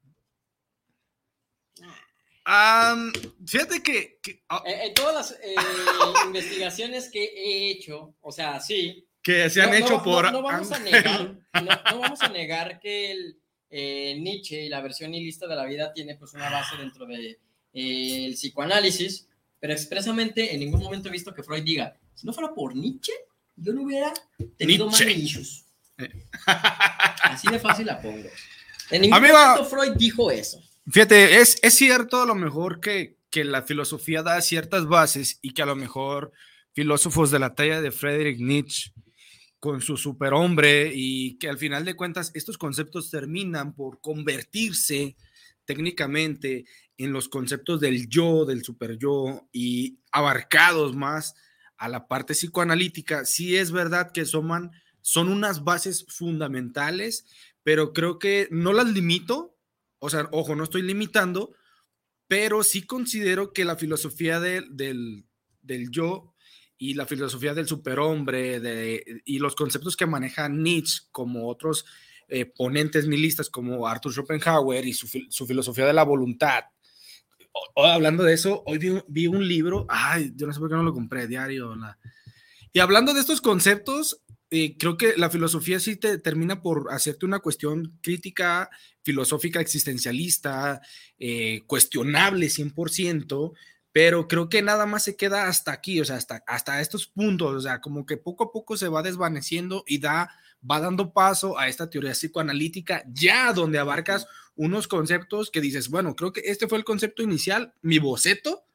Fíjate 3.47 3.81
que, 3.83 4.19
que- 4.21 4.43
ah, 4.49 4.63
Eh, 4.65 4.87
en 4.87 4.93
todas 4.93 5.13
las 5.15 5.31
eh, 5.41 5.55
investigaciones 6.25 7.09
que 7.09 7.23
he 7.23 7.71
hecho, 7.71 8.15
o 8.21 8.31
sea, 8.31 8.59
sí, 8.59 9.07
que 9.21 9.49
se 9.49 9.61
han 9.61 9.69
No, 9.71 9.79
no, 9.79 9.85
hecho 9.85 9.97
no, 9.97 10.03
por... 10.03 10.31
No, 10.31 10.41
vamos 10.41 10.71
a 10.71 10.79
negar, 10.79 11.33
no, 11.53 11.61
no 11.61 11.99
vamos 12.01 12.21
a 12.21 12.29
negar 12.29 12.79
que 12.79 13.11
el, 13.11 13.39
eh, 13.71 14.17
Nietzsche 14.19 14.65
y 14.65 14.69
la 14.69 14.81
versión 14.81 15.11
nihilista 15.11 15.47
de 15.47 15.55
la 15.55 15.65
vida 15.65 15.93
tiene 15.93 16.15
pues 16.15 16.33
una 16.33 16.49
base 16.49 16.75
dentro 16.77 17.05
del 17.05 17.39
de, 17.73 18.25
el 18.25 18.33
psicoanálisis, 18.33 19.27
pero 19.59 19.73
expresamente 19.73 20.53
en 20.53 20.59
ningún 20.59 20.81
momento 20.81 21.07
he 21.07 21.11
visto 21.11 21.33
que 21.33 21.41
Freud 21.41 21.63
diga, 21.63 21.97
si 22.13 22.27
no 22.27 22.33
fuera 22.33 22.53
por 22.53 22.75
Nietzsche, 22.75 23.13
yo 23.55 23.73
no 23.73 23.83
hubiera 23.83 24.13
tenido 24.57 24.85
Nietzsche. 24.87 25.05
money 25.05 25.23
issues. 25.23 25.65
Así 27.23 27.47
de 27.49 27.59
fácil 27.59 27.85
la 27.85 28.01
pongo. 28.01 28.29
En 28.89 29.01
ningún 29.01 29.17
Amiga- 29.17 29.49
momento 29.55 29.69
Freud 29.69 29.93
dijo 29.95 30.29
eso. 30.31 30.61
Fíjate, 30.89 31.39
es, 31.39 31.57
es 31.61 31.73
cierto 31.75 32.23
a 32.23 32.25
lo 32.25 32.35
mejor 32.35 32.79
que, 32.81 33.17
que 33.29 33.43
la 33.45 33.61
filosofía 33.61 34.23
da 34.23 34.41
ciertas 34.41 34.87
bases 34.87 35.37
y 35.41 35.53
que 35.53 35.61
a 35.61 35.65
lo 35.65 35.75
mejor 35.75 36.31
filósofos 36.73 37.31
de 37.31 37.39
la 37.39 37.53
talla 37.53 37.81
de 37.81 37.91
Friedrich 37.91 38.39
Nietzsche 38.39 38.91
con 39.61 39.79
su 39.79 39.95
superhombre 39.95 40.91
y 40.93 41.37
que 41.37 41.47
al 41.47 41.59
final 41.59 41.85
de 41.85 41.95
cuentas 41.95 42.31
estos 42.33 42.57
conceptos 42.57 43.11
terminan 43.11 43.75
por 43.75 44.01
convertirse 44.01 45.15
técnicamente 45.65 46.65
en 46.97 47.13
los 47.13 47.29
conceptos 47.29 47.79
del 47.79 48.09
yo, 48.09 48.45
del 48.45 48.63
super 48.63 48.97
yo 48.97 49.47
y 49.53 49.99
abarcados 50.11 50.95
más 50.95 51.35
a 51.77 51.87
la 51.89 52.07
parte 52.07 52.33
psicoanalítica. 52.33 53.23
Sí 53.23 53.55
es 53.55 53.71
verdad 53.71 54.11
que 54.11 54.25
son, 54.25 54.71
son 55.01 55.29
unas 55.29 55.63
bases 55.63 56.05
fundamentales, 56.09 57.25
pero 57.63 57.93
creo 57.93 58.17
que 58.17 58.47
no 58.49 58.73
las 58.73 58.91
limito, 58.91 59.55
o 59.99 60.09
sea, 60.09 60.27
ojo, 60.31 60.55
no 60.55 60.63
estoy 60.63 60.81
limitando, 60.81 61.53
pero 62.27 62.63
sí 62.63 62.81
considero 62.81 63.53
que 63.53 63.63
la 63.63 63.77
filosofía 63.77 64.39
de- 64.39 64.65
del, 64.71 65.25
del 65.61 65.91
yo 65.91 66.33
y 66.83 66.95
la 66.95 67.05
filosofía 67.05 67.53
del 67.53 67.67
superhombre 67.67 68.59
de, 68.59 69.21
y 69.23 69.37
los 69.37 69.53
conceptos 69.53 69.95
que 69.95 70.07
maneja 70.07 70.49
Nietzsche 70.49 71.03
como 71.11 71.47
otros 71.47 71.85
eh, 72.27 72.45
ponentes 72.45 73.07
nihilistas 73.07 73.51
como 73.51 73.87
Arthur 73.87 74.11
Schopenhauer 74.13 74.87
y 74.87 74.93
su, 74.93 75.07
su 75.29 75.45
filosofía 75.45 75.85
de 75.85 75.93
la 75.93 76.01
voluntad. 76.03 76.63
O- 77.75 77.85
hablando 77.85 78.23
de 78.23 78.33
eso, 78.33 78.63
hoy 78.65 78.79
vi, 78.79 78.99
vi 79.07 79.27
un 79.27 79.47
libro, 79.47 79.85
ay, 79.89 80.31
yo 80.35 80.47
no 80.47 80.53
sé 80.53 80.59
por 80.59 80.69
qué 80.69 80.75
no 80.75 80.81
lo 80.81 80.91
compré, 80.93 81.27
diario. 81.27 81.75
la- 81.75 81.99
Y 82.73 82.79
hablando 82.79 83.13
de 83.13 83.19
estos 83.19 83.41
conceptos, 83.41 84.23
eh, 84.49 84.75
creo 84.79 84.97
que 84.97 85.13
la 85.17 85.29
filosofía 85.29 85.79
sí 85.79 85.97
te 85.97 86.17
termina 86.17 86.63
por 86.63 86.87
hacerte 86.91 87.27
una 87.27 87.39
cuestión 87.41 87.99
crítica, 88.01 88.71
filosófica, 89.03 89.61
existencialista, 89.61 90.81
eh, 91.19 91.61
cuestionable 91.67 92.49
100%, 92.49 93.53
pero 93.91 94.27
creo 94.27 94.49
que 94.49 94.61
nada 94.61 94.85
más 94.85 95.03
se 95.03 95.15
queda 95.15 95.47
hasta 95.47 95.71
aquí, 95.71 95.99
o 95.99 96.05
sea, 96.05 96.15
hasta, 96.15 96.43
hasta 96.47 96.81
estos 96.81 97.07
puntos, 97.07 97.55
o 97.55 97.61
sea, 97.61 97.81
como 97.81 98.05
que 98.05 98.17
poco 98.17 98.45
a 98.45 98.51
poco 98.51 98.77
se 98.77 98.87
va 98.87 99.01
desvaneciendo 99.03 99.83
y 99.85 99.99
da, 99.99 100.29
va 100.69 100.79
dando 100.79 101.11
paso 101.11 101.57
a 101.57 101.67
esta 101.67 101.89
teoría 101.89 102.11
psicoanalítica, 102.11 103.03
ya 103.11 103.51
donde 103.53 103.79
abarcas 103.79 104.27
unos 104.55 104.87
conceptos 104.87 105.49
que 105.49 105.61
dices, 105.61 105.89
bueno, 105.89 106.15
creo 106.15 106.31
que 106.33 106.41
este 106.45 106.67
fue 106.67 106.77
el 106.77 106.83
concepto 106.83 107.23
inicial, 107.23 107.73
mi 107.81 107.99
boceto, 107.99 108.65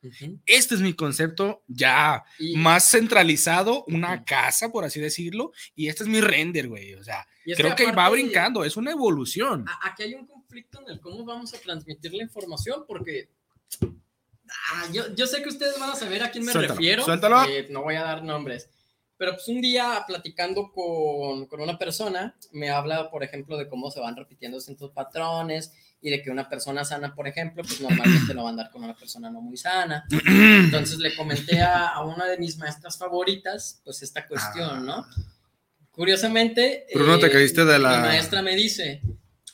este 0.46 0.74
es 0.74 0.80
mi 0.80 0.94
concepto 0.94 1.62
ya 1.66 2.24
Y- 2.38 2.56
más 2.56 2.90
centralizado, 2.90 3.84
una 3.88 4.24
casa, 4.24 4.70
por 4.70 4.84
así 4.84 5.00
decirlo, 5.00 5.52
y 5.74 5.88
este 5.88 6.02
es 6.04 6.08
mi 6.08 6.20
render, 6.20 6.68
güey, 6.68 6.94
o 6.94 7.04
sea, 7.04 7.26
creo 7.44 7.74
que 7.74 7.86
que, 7.86 7.92
va 7.92 8.08
brincando, 8.08 8.64
es 8.64 8.76
una 8.76 8.90
evolución. 8.90 9.64
Aquí 9.82 10.02
hay 10.04 10.14
un 10.14 10.26
conflicto 10.26 10.80
en 10.82 10.92
el 10.94 11.00
cómo 11.00 11.24
vamos 11.24 11.54
a 11.54 11.58
transmitir 11.58 12.12
la 12.14 12.22
información, 12.22 12.84
porque 12.86 13.28
ah, 14.72 14.84
yo, 14.92 15.14
yo 15.14 15.26
sé 15.26 15.42
que 15.42 15.48
ustedes 15.48 15.78
van 15.78 15.90
a 15.90 15.94
saber 15.96 16.22
a 16.22 16.30
quién 16.30 16.44
me 16.44 16.52
Suéltalo, 16.52 16.74
refiero. 16.78 17.04
suéltalo. 17.04 17.44
eh, 17.44 17.66
no 17.70 17.82
voy 17.82 17.96
a 17.96 18.02
dar 18.04 18.22
nombres. 18.22 18.68
Pero 19.18 19.32
pues 19.32 19.48
un 19.48 19.62
día 19.62 20.04
platicando 20.06 20.70
con, 20.72 21.46
con 21.46 21.60
una 21.62 21.78
persona, 21.78 22.36
me 22.52 22.68
habla, 22.68 23.10
por 23.10 23.24
ejemplo, 23.24 23.56
de 23.56 23.66
cómo 23.66 23.90
se 23.90 23.98
van 24.00 24.14
repitiendo 24.14 24.60
ciertos 24.60 24.90
patrones 24.90 25.72
y 26.02 26.10
de 26.10 26.22
que 26.22 26.30
una 26.30 26.48
persona 26.50 26.84
sana, 26.84 27.14
por 27.14 27.26
ejemplo, 27.26 27.62
pues 27.62 27.80
normalmente 27.80 28.34
no 28.34 28.42
va 28.42 28.50
a 28.50 28.52
andar 28.52 28.70
con 28.70 28.84
una 28.84 28.94
persona 28.94 29.30
no 29.30 29.40
muy 29.40 29.56
sana. 29.56 30.04
Entonces 30.10 30.98
le 30.98 31.16
comenté 31.16 31.62
a, 31.62 31.88
a 31.88 32.04
una 32.04 32.26
de 32.26 32.36
mis 32.36 32.58
maestras 32.58 32.98
favoritas, 32.98 33.80
pues 33.84 34.02
esta 34.02 34.26
cuestión, 34.26 34.84
¿no? 34.84 35.06
Curiosamente, 35.90 36.84
Ah. 36.88 36.92
Bruno, 36.94 37.18
te 37.18 37.26
eh, 37.26 37.30
caíste 37.30 37.64
de 37.64 37.78
la- 37.78 37.96
mi 37.96 38.02
maestra 38.08 38.42
me 38.42 38.54
dice, 38.54 39.00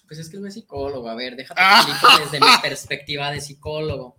pues 0.09 0.19
es 0.19 0.29
que 0.29 0.37
él 0.37 0.43
no 0.43 0.49
es 0.49 0.55
psicólogo, 0.55 1.09
a 1.09 1.15
ver, 1.15 1.37
déjate 1.37 1.61
Ah. 1.63 1.87
explico 1.89 2.19
desde 2.25 2.41
mi 2.41 2.53
perspectiva 2.61 3.31
de 3.31 3.41
psicólogo. 3.41 4.17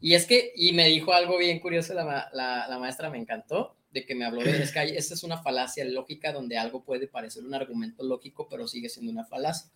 Y 0.00 0.14
es 0.14 0.26
que, 0.26 0.52
y 0.54 0.72
me 0.72 0.86
dijo 0.88 1.12
algo 1.12 1.38
bien 1.38 1.58
curioso 1.60 1.94
la, 1.94 2.28
la, 2.32 2.68
la 2.68 2.78
maestra, 2.78 3.10
me 3.10 3.18
encantó, 3.18 3.76
de 3.90 4.04
que 4.06 4.14
me 4.14 4.24
habló 4.24 4.42
de, 4.42 4.62
es 4.62 4.70
que 4.72 4.78
hay- 4.78 4.96
esta 4.96 5.14
es 5.14 5.22
una 5.24 5.38
falacia 5.42 5.84
lógica 5.84 6.32
donde 6.32 6.56
algo 6.58 6.84
puede 6.84 7.08
parecer 7.08 7.44
un 7.44 7.54
argumento 7.54 8.04
lógico, 8.04 8.46
pero 8.48 8.68
sigue 8.68 8.88
siendo 8.88 9.10
una 9.10 9.24
falacia. 9.24 9.70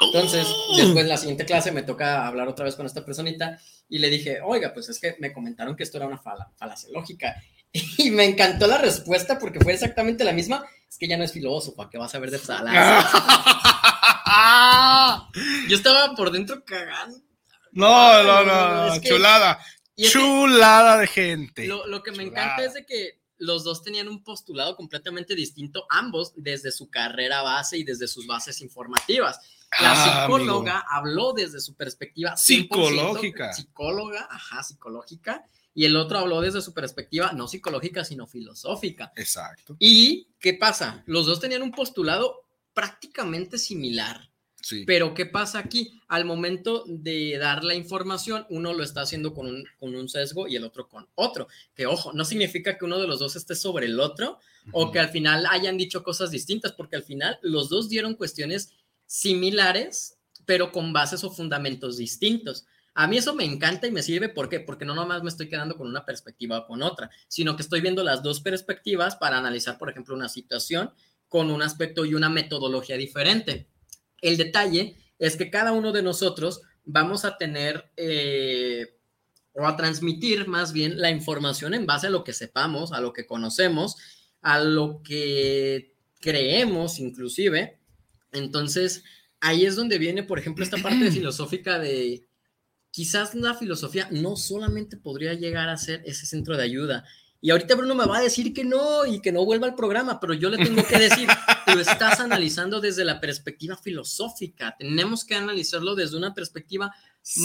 Entonces, 0.00 0.46
después 0.76 1.04
en 1.04 1.08
la 1.08 1.16
siguiente 1.16 1.44
clase 1.46 1.70
me 1.72 1.82
toca 1.82 2.26
hablar 2.26 2.48
otra 2.48 2.64
vez 2.64 2.74
con 2.74 2.84
esta 2.86 3.04
personita 3.04 3.58
y 3.88 3.98
le 3.98 4.10
dije, 4.10 4.40
oiga, 4.40 4.72
pues 4.74 4.88
es 4.88 4.98
que 5.00 5.16
me 5.20 5.32
comentaron 5.32 5.76
que 5.76 5.84
esto 5.84 5.98
era 5.98 6.06
una 6.06 6.18
fala- 6.18 6.50
falacia 6.56 6.88
lógica. 6.92 7.34
Y 7.98 8.10
me 8.12 8.24
encantó 8.24 8.68
la 8.68 8.78
respuesta 8.78 9.36
porque 9.38 9.58
fue 9.60 9.72
exactamente 9.72 10.22
la 10.22 10.32
misma. 10.32 10.64
Es 10.88 10.96
que 10.96 11.08
ya 11.08 11.16
no 11.16 11.24
es 11.24 11.32
filósofa, 11.32 11.90
que 11.90 11.98
va 11.98 12.06
a 12.06 12.08
saber 12.08 12.30
de 12.30 12.38
falacias. 12.38 13.12
Yo 15.68 15.76
estaba 15.76 16.14
por 16.14 16.30
dentro 16.30 16.64
cagando. 16.64 17.18
No, 17.74 18.22
no, 18.22 18.44
no, 18.44 18.86
no, 18.88 19.00
chulada. 19.00 19.58
que- 19.96 20.08
Chulada 20.08 20.98
de 20.98 21.06
gente. 21.06 21.66
Lo, 21.66 21.86
lo 21.86 22.02
que 22.02 22.10
me 22.10 22.24
Chulada. 22.24 22.44
encanta 22.46 22.64
es 22.64 22.74
de 22.74 22.84
que 22.86 23.20
los 23.38 23.62
dos 23.64 23.82
tenían 23.82 24.08
un 24.08 24.22
postulado 24.24 24.76
completamente 24.76 25.34
distinto, 25.34 25.86
ambos 25.90 26.32
desde 26.36 26.72
su 26.72 26.88
carrera 26.88 27.42
base 27.42 27.76
y 27.78 27.84
desde 27.84 28.06
sus 28.08 28.26
bases 28.26 28.60
informativas. 28.60 29.38
La 29.80 29.92
Ah, 29.92 30.22
psicóloga 30.26 30.84
habló 30.88 31.32
desde 31.32 31.60
su 31.60 31.74
perspectiva 31.74 32.32
100% 32.36 32.36
Psicológica. 32.38 33.52
Psicóloga, 33.52 34.28
ajá, 34.30 34.62
psicológica. 34.62 35.44
Y 35.74 35.84
el 35.84 35.96
otro 35.96 36.18
habló 36.18 36.40
desde 36.40 36.62
su 36.62 36.72
perspectiva 36.72 37.32
no 37.32 37.48
psicológica, 37.48 38.04
sino 38.04 38.28
filosófica. 38.28 39.12
Exacto. 39.16 39.76
¿Y 39.80 40.28
qué 40.38 40.54
pasa? 40.54 41.02
Los 41.06 41.26
dos 41.26 41.40
tenían 41.40 41.62
un 41.62 41.72
postulado 41.72 42.46
prácticamente 42.72 43.58
similar. 43.58 44.30
Sí. 44.64 44.84
Pero 44.86 45.12
¿qué 45.12 45.26
pasa 45.26 45.58
aquí? 45.58 46.00
Al 46.08 46.24
momento 46.24 46.84
de 46.86 47.36
dar 47.36 47.64
la 47.64 47.74
información, 47.74 48.46
uno 48.48 48.72
lo 48.72 48.82
está 48.82 49.02
haciendo 49.02 49.34
con 49.34 49.46
un, 49.46 49.64
con 49.78 49.94
un 49.94 50.08
sesgo 50.08 50.48
y 50.48 50.56
el 50.56 50.64
otro 50.64 50.88
con 50.88 51.06
otro. 51.16 51.48
Que 51.74 51.84
ojo, 51.84 52.14
no 52.14 52.24
significa 52.24 52.78
que 52.78 52.86
uno 52.86 52.98
de 52.98 53.06
los 53.06 53.18
dos 53.18 53.36
esté 53.36 53.56
sobre 53.56 53.84
el 53.84 54.00
otro 54.00 54.38
o 54.72 54.90
que 54.90 55.00
al 55.00 55.10
final 55.10 55.44
hayan 55.50 55.76
dicho 55.76 56.02
cosas 56.02 56.30
distintas, 56.30 56.72
porque 56.72 56.96
al 56.96 57.02
final 57.02 57.38
los 57.42 57.68
dos 57.68 57.90
dieron 57.90 58.14
cuestiones 58.14 58.72
similares, 59.04 60.16
pero 60.46 60.72
con 60.72 60.94
bases 60.94 61.24
o 61.24 61.30
fundamentos 61.30 61.98
distintos. 61.98 62.64
A 62.94 63.06
mí 63.06 63.18
eso 63.18 63.34
me 63.34 63.44
encanta 63.44 63.86
y 63.86 63.90
me 63.90 64.02
sirve, 64.02 64.30
¿por 64.30 64.48
qué? 64.48 64.60
Porque 64.60 64.86
no 64.86 64.94
nomás 64.94 65.22
me 65.22 65.28
estoy 65.28 65.50
quedando 65.50 65.76
con 65.76 65.88
una 65.88 66.06
perspectiva 66.06 66.60
o 66.60 66.66
con 66.66 66.80
otra, 66.80 67.10
sino 67.28 67.54
que 67.54 67.62
estoy 67.62 67.82
viendo 67.82 68.02
las 68.02 68.22
dos 68.22 68.40
perspectivas 68.40 69.16
para 69.16 69.36
analizar, 69.36 69.76
por 69.76 69.90
ejemplo, 69.90 70.14
una 70.14 70.30
situación 70.30 70.90
con 71.28 71.50
un 71.50 71.60
aspecto 71.60 72.06
y 72.06 72.14
una 72.14 72.30
metodología 72.30 72.96
diferente. 72.96 73.68
El 74.24 74.38
detalle 74.38 74.96
es 75.18 75.36
que 75.36 75.50
cada 75.50 75.72
uno 75.72 75.92
de 75.92 76.02
nosotros 76.02 76.62
vamos 76.86 77.26
a 77.26 77.36
tener 77.36 77.90
eh, 77.98 78.96
o 79.52 79.66
a 79.66 79.76
transmitir 79.76 80.48
más 80.48 80.72
bien 80.72 80.98
la 80.98 81.10
información 81.10 81.74
en 81.74 81.84
base 81.84 82.06
a 82.06 82.10
lo 82.10 82.24
que 82.24 82.32
sepamos, 82.32 82.92
a 82.92 83.02
lo 83.02 83.12
que 83.12 83.26
conocemos, 83.26 83.96
a 84.40 84.60
lo 84.60 85.02
que 85.02 85.94
creemos 86.20 86.98
inclusive. 86.98 87.78
Entonces, 88.32 89.04
ahí 89.40 89.66
es 89.66 89.76
donde 89.76 89.98
viene, 89.98 90.22
por 90.22 90.38
ejemplo, 90.38 90.64
esta 90.64 90.78
parte 90.78 91.10
filosófica 91.12 91.78
de 91.78 92.26
quizás 92.90 93.34
la 93.34 93.52
filosofía 93.52 94.08
no 94.10 94.36
solamente 94.36 94.96
podría 94.96 95.34
llegar 95.34 95.68
a 95.68 95.76
ser 95.76 96.02
ese 96.06 96.24
centro 96.24 96.56
de 96.56 96.62
ayuda. 96.62 97.04
Y 97.44 97.50
ahorita 97.50 97.74
Bruno 97.74 97.94
me 97.94 98.06
va 98.06 98.16
a 98.16 98.22
decir 98.22 98.54
que 98.54 98.64
no 98.64 99.04
y 99.04 99.20
que 99.20 99.30
no 99.30 99.44
vuelva 99.44 99.66
al 99.66 99.74
programa, 99.74 100.18
pero 100.18 100.32
yo 100.32 100.48
le 100.48 100.56
tengo 100.56 100.82
que 100.82 100.98
decir, 100.98 101.28
lo 101.66 101.78
estás 101.78 102.18
analizando 102.20 102.80
desde 102.80 103.04
la 103.04 103.20
perspectiva 103.20 103.76
filosófica. 103.76 104.74
Tenemos 104.78 105.26
que 105.26 105.34
analizarlo 105.34 105.94
desde 105.94 106.16
una 106.16 106.32
perspectiva 106.32 106.94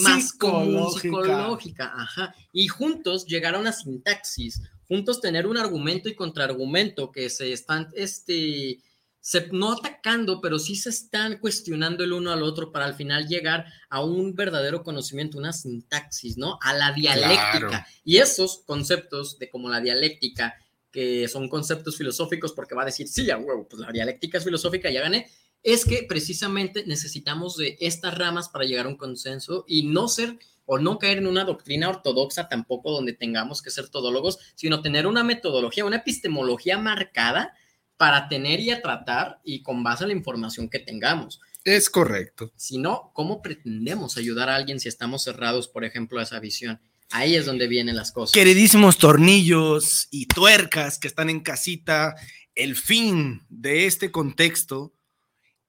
más 0.03 0.31
común, 0.31 0.89
Psicológica. 0.93 1.91
Ajá. 1.93 2.33
Y 2.53 2.69
juntos 2.69 3.25
llegar 3.25 3.55
a 3.55 3.59
una 3.59 3.73
sintaxis, 3.73 4.61
juntos 4.87 5.19
tener 5.19 5.45
un 5.45 5.57
argumento 5.57 6.07
y 6.07 6.15
contraargumento 6.15 7.11
que 7.11 7.29
se 7.29 7.51
están, 7.51 7.89
este, 7.93 8.79
se, 9.21 9.47
no 9.51 9.73
atacando, 9.73 10.41
pero 10.41 10.59
sí 10.59 10.75
se 10.75 10.89
están 10.89 11.39
cuestionando 11.39 12.03
el 12.03 12.13
uno 12.13 12.31
al 12.31 12.43
otro 12.43 12.71
para 12.71 12.85
al 12.85 12.95
final 12.95 13.27
llegar 13.27 13.65
a 13.89 14.03
un 14.03 14.33
verdadero 14.35 14.83
conocimiento, 14.83 15.37
una 15.37 15.53
sintaxis, 15.53 16.37
¿no? 16.37 16.57
A 16.61 16.73
la 16.73 16.93
dialéctica. 16.93 17.59
Claro. 17.59 17.85
Y 18.03 18.17
esos 18.17 18.63
conceptos 18.65 19.37
de 19.39 19.49
como 19.49 19.69
la 19.69 19.81
dialéctica, 19.81 20.55
que 20.91 21.27
son 21.27 21.49
conceptos 21.49 21.97
filosóficos, 21.97 22.53
porque 22.53 22.75
va 22.75 22.83
a 22.83 22.85
decir, 22.85 23.07
sí, 23.07 23.29
a 23.29 23.37
huevo, 23.37 23.67
pues 23.67 23.81
la 23.81 23.91
dialéctica 23.91 24.37
es 24.37 24.43
filosófica, 24.43 24.89
ya 24.89 25.01
gané, 25.01 25.29
es 25.61 25.85
que 25.85 26.05
precisamente 26.07 26.85
necesitamos 26.85 27.57
de 27.57 27.77
estas 27.81 28.17
ramas 28.17 28.49
para 28.49 28.65
llegar 28.65 28.85
a 28.85 28.89
un 28.89 28.97
consenso 28.97 29.65
y 29.67 29.83
no 29.83 30.07
ser 30.07 30.39
o 30.65 30.77
no 30.79 30.99
caer 30.99 31.17
en 31.17 31.27
una 31.27 31.43
doctrina 31.43 31.89
ortodoxa 31.89 32.47
tampoco 32.47 32.91
donde 32.91 33.13
tengamos 33.13 33.61
que 33.61 33.71
ser 33.71 33.89
todólogos, 33.89 34.37
sino 34.55 34.81
tener 34.81 35.07
una 35.07 35.23
metodología, 35.23 35.83
una 35.83 35.97
epistemología 35.97 36.77
marcada 36.77 37.53
para 37.99 38.29
tener 38.29 38.61
y 38.61 38.71
a 38.71 38.81
tratar 38.81 39.41
y 39.43 39.61
con 39.61 39.83
base 39.83 40.05
a 40.05 40.07
la 40.07 40.13
información 40.13 40.69
que 40.69 40.79
tengamos. 40.79 41.41
Es 41.65 41.89
correcto. 41.89 42.49
Si 42.55 42.77
no, 42.77 43.11
¿cómo 43.13 43.41
pretendemos 43.41 44.15
ayudar 44.15 44.47
a 44.47 44.55
alguien 44.55 44.79
si 44.79 44.87
estamos 44.87 45.25
cerrados, 45.25 45.67
por 45.67 45.83
ejemplo, 45.83 46.17
a 46.17 46.23
esa 46.23 46.39
visión? 46.39 46.79
Ahí 47.09 47.35
es 47.35 47.45
donde 47.45 47.67
vienen 47.67 47.97
las 47.97 48.13
cosas. 48.13 48.31
Queridísimos 48.31 48.99
tornillos 48.99 50.07
y 50.11 50.27
tuercas 50.27 50.97
que 50.97 51.09
están 51.09 51.29
en 51.29 51.41
casita, 51.41 52.15
el 52.55 52.77
fin 52.77 53.45
de 53.49 53.85
este 53.85 54.11
contexto 54.11 54.93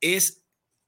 es 0.01 0.45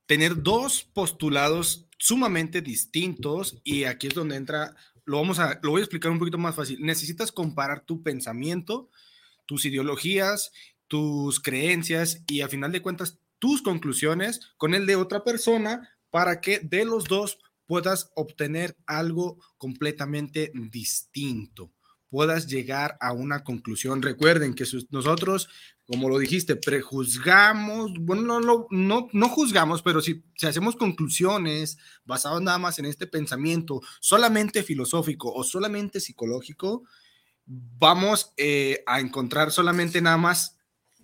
tener 0.06 0.44
dos 0.44 0.84
postulados 0.94 1.88
sumamente 1.98 2.62
distintos 2.62 3.58
y 3.64 3.82
aquí 3.82 4.06
es 4.06 4.14
donde 4.14 4.36
entra, 4.36 4.76
lo 5.04 5.16
vamos 5.16 5.40
a, 5.40 5.58
lo 5.60 5.72
voy 5.72 5.80
a 5.80 5.84
explicar 5.84 6.12
un 6.12 6.20
poquito 6.20 6.38
más 6.38 6.54
fácil. 6.54 6.78
Necesitas 6.80 7.32
comparar 7.32 7.84
tu 7.84 8.00
pensamiento, 8.04 8.90
tus 9.46 9.64
ideologías, 9.64 10.52
tus 10.92 11.40
creencias 11.40 12.22
y 12.26 12.42
a 12.42 12.50
final 12.50 12.70
de 12.70 12.82
cuentas 12.82 13.18
tus 13.38 13.62
conclusiones 13.62 14.52
con 14.58 14.74
el 14.74 14.84
de 14.84 14.96
otra 14.96 15.24
persona 15.24 15.88
para 16.10 16.42
que 16.42 16.58
de 16.58 16.84
los 16.84 17.04
dos 17.04 17.38
puedas 17.64 18.12
obtener 18.14 18.76
algo 18.84 19.38
completamente 19.56 20.52
distinto, 20.54 21.72
puedas 22.10 22.46
llegar 22.46 22.98
a 23.00 23.12
una 23.12 23.42
conclusión. 23.42 24.02
Recuerden 24.02 24.52
que 24.52 24.66
nosotros, 24.90 25.48
como 25.86 26.10
lo 26.10 26.18
dijiste, 26.18 26.56
prejuzgamos, 26.56 27.92
bueno, 27.98 28.38
no, 28.38 28.66
no, 28.68 29.08
no 29.10 29.28
juzgamos, 29.30 29.80
pero 29.80 30.02
si, 30.02 30.22
hacemos 30.42 30.76
conclusiones 30.76 31.78
basadas 32.04 32.42
nada 32.42 32.58
más 32.58 32.78
en 32.78 32.84
este 32.84 33.06
pensamiento 33.06 33.80
solamente 33.98 34.62
filosófico 34.62 35.32
o 35.32 35.42
solamente 35.42 36.00
psicológico, 36.00 36.84
vamos 37.46 38.34
eh, 38.36 38.84
a 38.86 39.00
encontrar 39.00 39.50
solamente 39.52 40.02
nada 40.02 40.18
más 40.18 40.58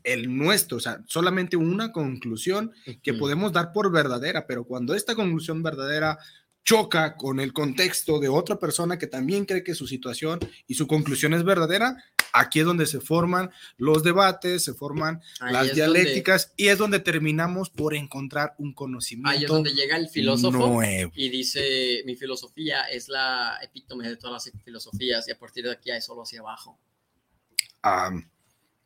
el 0.05 0.37
nuestro, 0.37 0.79
o 0.79 0.81
sea, 0.81 1.03
solamente 1.07 1.57
una 1.57 1.93
conclusión 1.93 2.73
que 3.03 3.15
podemos 3.15 3.53
dar 3.53 3.73
por 3.73 3.93
verdadera, 3.93 4.47
pero 4.47 4.65
cuando 4.65 4.95
esta 4.95 5.15
conclusión 5.15 5.63
verdadera 5.63 6.19
choca 6.65 7.17
con 7.17 7.41
el 7.41 7.55
contexto 7.55 8.19
de 8.21 8.29
otra 8.29 8.59
persona 8.59 8.99
que 8.99 9.07
también 9.07 9.47
cree 9.47 9.65
que 9.65 9.75
su 9.75 9.87
situación 9.87 10.39
y 10.67 10.75
su 10.75 10.87
conclusión 10.87 11.33
es 11.33 11.43
verdadera, 11.43 11.97
aquí 12.33 12.61
es 12.61 12.67
donde 12.67 12.85
se 12.85 13.01
forman 13.01 13.51
los 13.79 14.03
debates, 14.03 14.65
se 14.65 14.75
forman 14.75 15.23
las 15.41 15.75
dialécticas 15.75 16.53
y 16.57 16.69
es 16.69 16.77
donde 16.77 17.01
terminamos 17.01 17.71
por 17.71 17.95
encontrar 17.95 18.55
un 18.59 18.75
conocimiento. 18.75 19.31
Ahí 19.31 19.45
es 19.45 19.49
donde 19.49 19.73
llega 19.73 19.97
el 19.97 20.09
filósofo 20.09 20.83
y 20.83 21.29
dice, 21.31 22.03
mi 22.05 22.17
filosofía 22.17 22.83
es 22.83 23.09
la 23.09 23.59
epítome 23.63 24.07
de 24.07 24.17
todas 24.17 24.45
las 24.45 24.63
filosofías 24.63 25.27
y 25.27 25.31
a 25.31 25.39
partir 25.39 25.65
de 25.65 25.73
aquí 25.73 25.91
hay 25.91 26.03
solo 26.03 26.23
hacia 26.23 26.41
abajo. 26.41 26.79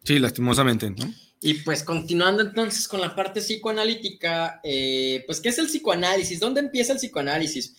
Sí, 0.04 0.18
lastimosamente, 0.18 0.90
¿no? 0.90 1.12
Y 1.44 1.54
pues 1.54 1.82
continuando 1.82 2.42
entonces 2.42 2.86
con 2.86 3.00
la 3.00 3.16
parte 3.16 3.40
psicoanalítica, 3.40 4.60
eh, 4.62 5.24
pues 5.26 5.40
¿qué 5.40 5.48
es 5.48 5.58
el 5.58 5.66
psicoanálisis? 5.66 6.38
¿Dónde 6.38 6.60
empieza 6.60 6.92
el 6.92 6.98
psicoanálisis? 6.98 7.74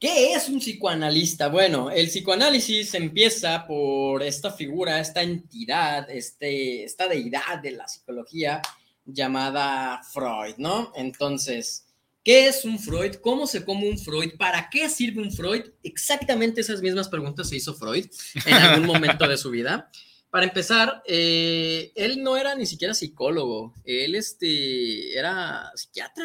¿Qué 0.00 0.32
es 0.34 0.48
un 0.48 0.58
psicoanalista? 0.58 1.48
Bueno, 1.48 1.90
el 1.90 2.08
psicoanálisis 2.08 2.92
empieza 2.94 3.64
por 3.64 4.24
esta 4.24 4.50
figura, 4.50 4.98
esta 4.98 5.22
entidad, 5.22 6.10
este, 6.10 6.82
esta 6.82 7.06
deidad 7.06 7.60
de 7.62 7.70
la 7.70 7.86
psicología 7.86 8.60
llamada 9.04 10.00
Freud, 10.12 10.56
¿no? 10.58 10.92
Entonces, 10.96 11.86
¿qué 12.24 12.48
es 12.48 12.64
un 12.64 12.80
Freud? 12.80 13.14
¿Cómo 13.22 13.46
se 13.46 13.64
come 13.64 13.88
un 13.88 13.98
Freud? 13.98 14.32
¿Para 14.36 14.68
qué 14.68 14.88
sirve 14.88 15.22
un 15.22 15.32
Freud? 15.32 15.62
Exactamente 15.84 16.60
esas 16.60 16.82
mismas 16.82 17.08
preguntas 17.08 17.48
se 17.48 17.56
hizo 17.56 17.72
Freud 17.72 18.06
en 18.46 18.54
algún 18.54 18.88
momento 18.88 19.28
de 19.28 19.36
su 19.36 19.50
vida. 19.50 19.90
Para 20.34 20.46
empezar, 20.46 21.00
eh, 21.06 21.92
él 21.94 22.20
no 22.20 22.36
era 22.36 22.56
ni 22.56 22.66
siquiera 22.66 22.92
psicólogo, 22.92 23.72
él 23.84 24.16
este, 24.16 25.16
era 25.16 25.70
psiquiatra. 25.76 26.24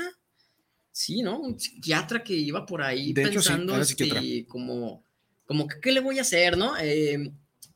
Sí, 0.91 1.22
¿no? 1.22 1.38
Un 1.38 1.60
psiquiatra 1.60 2.23
que 2.23 2.34
iba 2.34 2.65
por 2.65 2.81
ahí 2.81 3.14
pensando 3.14 3.80
este, 3.80 4.48
como, 4.48 5.03
como 5.45 5.68
que, 5.68 5.80
¿qué 5.80 5.91
le 5.91 5.99
voy 5.99 6.18
a 6.18 6.23
hacer, 6.23 6.57
no? 6.57 6.76
Eh, 6.80 7.31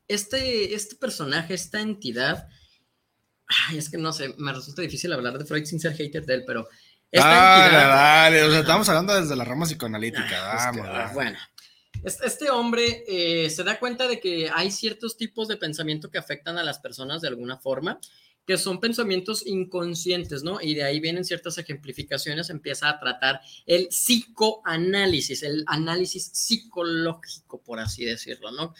este, 0.08 0.74
este 0.74 0.96
personaje, 0.96 1.54
esta 1.54 1.80
entidad, 1.80 2.48
ay, 3.68 3.78
es 3.78 3.88
que 3.88 3.98
no 3.98 4.12
sé, 4.12 4.34
me 4.36 4.52
resulta 4.52 4.82
difícil 4.82 5.12
hablar 5.12 5.38
de 5.38 5.44
Freud 5.44 5.64
sin 5.64 5.78
ser 5.78 5.94
hater 5.94 6.26
de 6.26 6.34
él, 6.34 6.42
pero... 6.44 6.66
Esta 7.12 7.28
dale, 7.28 7.76
dale, 7.76 8.42
o 8.42 8.50
sea, 8.50 8.60
estamos 8.62 8.88
hablando 8.88 9.14
desde 9.14 9.36
la 9.36 9.44
rama 9.44 9.66
psicoanalítica, 9.66 10.72
vamos. 10.74 11.14
bueno, 11.14 11.38
este 12.04 12.50
hombre 12.50 13.04
eh, 13.08 13.50
se 13.50 13.64
da 13.64 13.78
cuenta 13.78 14.06
de 14.06 14.20
que 14.20 14.50
hay 14.52 14.70
ciertos 14.70 15.16
tipos 15.16 15.48
de 15.48 15.56
pensamiento 15.56 16.10
que 16.10 16.18
afectan 16.18 16.58
a 16.58 16.62
las 16.62 16.78
personas 16.78 17.22
de 17.22 17.28
alguna 17.28 17.56
forma, 17.56 17.98
que 18.46 18.58
son 18.58 18.78
pensamientos 18.78 19.46
inconscientes, 19.46 20.42
¿no? 20.42 20.60
Y 20.60 20.74
de 20.74 20.84
ahí 20.84 21.00
vienen 21.00 21.24
ciertas 21.24 21.56
ejemplificaciones, 21.56 22.50
empieza 22.50 22.90
a 22.90 23.00
tratar 23.00 23.40
el 23.64 23.88
psicoanálisis, 23.88 25.42
el 25.42 25.64
análisis 25.66 26.30
psicológico, 26.32 27.62
por 27.62 27.80
así 27.80 28.04
decirlo, 28.04 28.50
¿no? 28.52 28.74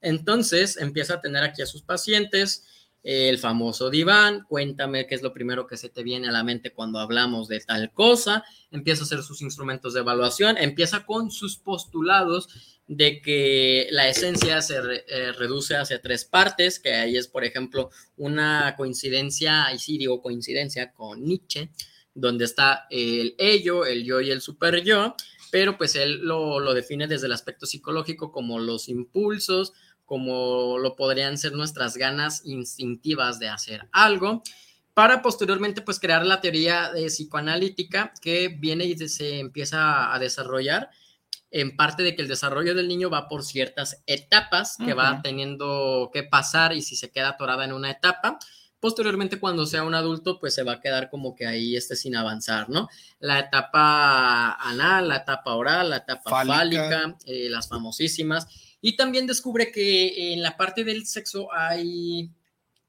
Entonces 0.00 0.76
empieza 0.76 1.14
a 1.14 1.20
tener 1.20 1.42
aquí 1.42 1.62
a 1.62 1.66
sus 1.66 1.82
pacientes, 1.82 2.64
el 3.10 3.38
famoso 3.38 3.88
diván, 3.88 4.44
cuéntame 4.46 5.06
qué 5.06 5.14
es 5.14 5.22
lo 5.22 5.32
primero 5.32 5.66
que 5.66 5.78
se 5.78 5.88
te 5.88 6.02
viene 6.02 6.28
a 6.28 6.30
la 6.30 6.44
mente 6.44 6.74
cuando 6.74 6.98
hablamos 6.98 7.48
de 7.48 7.58
tal 7.60 7.90
cosa, 7.90 8.44
empieza 8.70 9.00
a 9.00 9.04
hacer 9.06 9.22
sus 9.22 9.40
instrumentos 9.40 9.94
de 9.94 10.00
evaluación, 10.00 10.58
empieza 10.58 11.06
con 11.06 11.30
sus 11.30 11.56
postulados 11.56 12.82
de 12.86 13.22
que 13.22 13.88
la 13.92 14.10
esencia 14.10 14.60
se 14.60 14.76
eh, 14.76 15.32
reduce 15.32 15.74
hacia 15.74 16.02
tres 16.02 16.26
partes, 16.26 16.78
que 16.78 16.92
ahí 16.92 17.16
es, 17.16 17.28
por 17.28 17.44
ejemplo, 17.44 17.88
una 18.18 18.74
coincidencia, 18.76 19.72
y 19.74 19.78
sí 19.78 19.96
digo 19.96 20.20
coincidencia 20.20 20.92
con 20.92 21.24
Nietzsche, 21.24 21.70
donde 22.12 22.44
está 22.44 22.88
el 22.90 23.34
ello, 23.38 23.86
el 23.86 24.04
yo 24.04 24.20
y 24.20 24.30
el 24.30 24.42
super 24.42 24.84
yo, 24.84 25.14
pero 25.50 25.78
pues 25.78 25.96
él 25.96 26.20
lo, 26.20 26.60
lo 26.60 26.74
define 26.74 27.06
desde 27.06 27.24
el 27.24 27.32
aspecto 27.32 27.64
psicológico 27.64 28.30
como 28.32 28.58
los 28.58 28.90
impulsos, 28.90 29.72
como 30.08 30.78
lo 30.78 30.96
podrían 30.96 31.36
ser 31.36 31.52
nuestras 31.52 31.98
ganas 31.98 32.40
instintivas 32.46 33.38
de 33.38 33.50
hacer 33.50 33.86
algo, 33.92 34.42
para 34.94 35.20
posteriormente 35.20 35.82
pues 35.82 36.00
crear 36.00 36.24
la 36.24 36.40
teoría 36.40 36.90
de 36.90 37.06
psicoanalítica 37.08 38.14
que 38.22 38.48
viene 38.48 38.86
y 38.86 38.96
se 38.96 39.38
empieza 39.38 40.12
a 40.12 40.18
desarrollar 40.18 40.88
en 41.50 41.76
parte 41.76 42.02
de 42.02 42.16
que 42.16 42.22
el 42.22 42.28
desarrollo 42.28 42.74
del 42.74 42.88
niño 42.88 43.10
va 43.10 43.28
por 43.28 43.44
ciertas 43.44 44.02
etapas 44.06 44.78
que 44.82 44.94
va 44.94 45.20
teniendo 45.22 46.10
que 46.12 46.22
pasar 46.22 46.72
y 46.72 46.80
si 46.80 46.96
se 46.96 47.10
queda 47.10 47.30
atorada 47.30 47.66
en 47.66 47.74
una 47.74 47.90
etapa, 47.90 48.38
posteriormente 48.80 49.38
cuando 49.38 49.66
sea 49.66 49.82
un 49.82 49.94
adulto 49.94 50.38
pues 50.38 50.54
se 50.54 50.62
va 50.62 50.72
a 50.72 50.80
quedar 50.80 51.10
como 51.10 51.34
que 51.34 51.46
ahí 51.46 51.76
esté 51.76 51.96
sin 51.96 52.16
avanzar, 52.16 52.70
¿no? 52.70 52.88
La 53.20 53.38
etapa 53.40 54.54
anal, 54.54 55.08
la 55.08 55.16
etapa 55.16 55.54
oral, 55.54 55.90
la 55.90 55.98
etapa 55.98 56.44
fálica, 56.44 57.14
eh, 57.26 57.48
las 57.50 57.68
famosísimas 57.68 58.67
y 58.80 58.96
también 58.96 59.26
descubre 59.26 59.72
que 59.72 60.32
en 60.32 60.42
la 60.42 60.56
parte 60.56 60.84
del 60.84 61.06
sexo 61.06 61.52
hay 61.52 62.30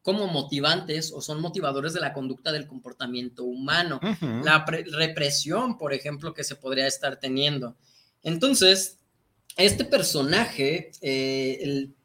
como 0.01 0.27
motivantes 0.27 1.11
o 1.13 1.21
son 1.21 1.41
motivadores 1.41 1.93
de 1.93 1.99
la 1.99 2.13
conducta 2.13 2.51
del 2.51 2.67
comportamiento 2.67 3.43
humano. 3.43 3.99
La 4.43 4.65
represión, 4.65 5.77
por 5.77 5.93
ejemplo, 5.93 6.33
que 6.33 6.43
se 6.43 6.55
podría 6.55 6.87
estar 6.87 7.19
teniendo. 7.19 7.75
Entonces, 8.23 8.97
este 9.57 9.85
personaje, 9.85 10.91
eh, 11.01 11.59
el, 11.61 11.95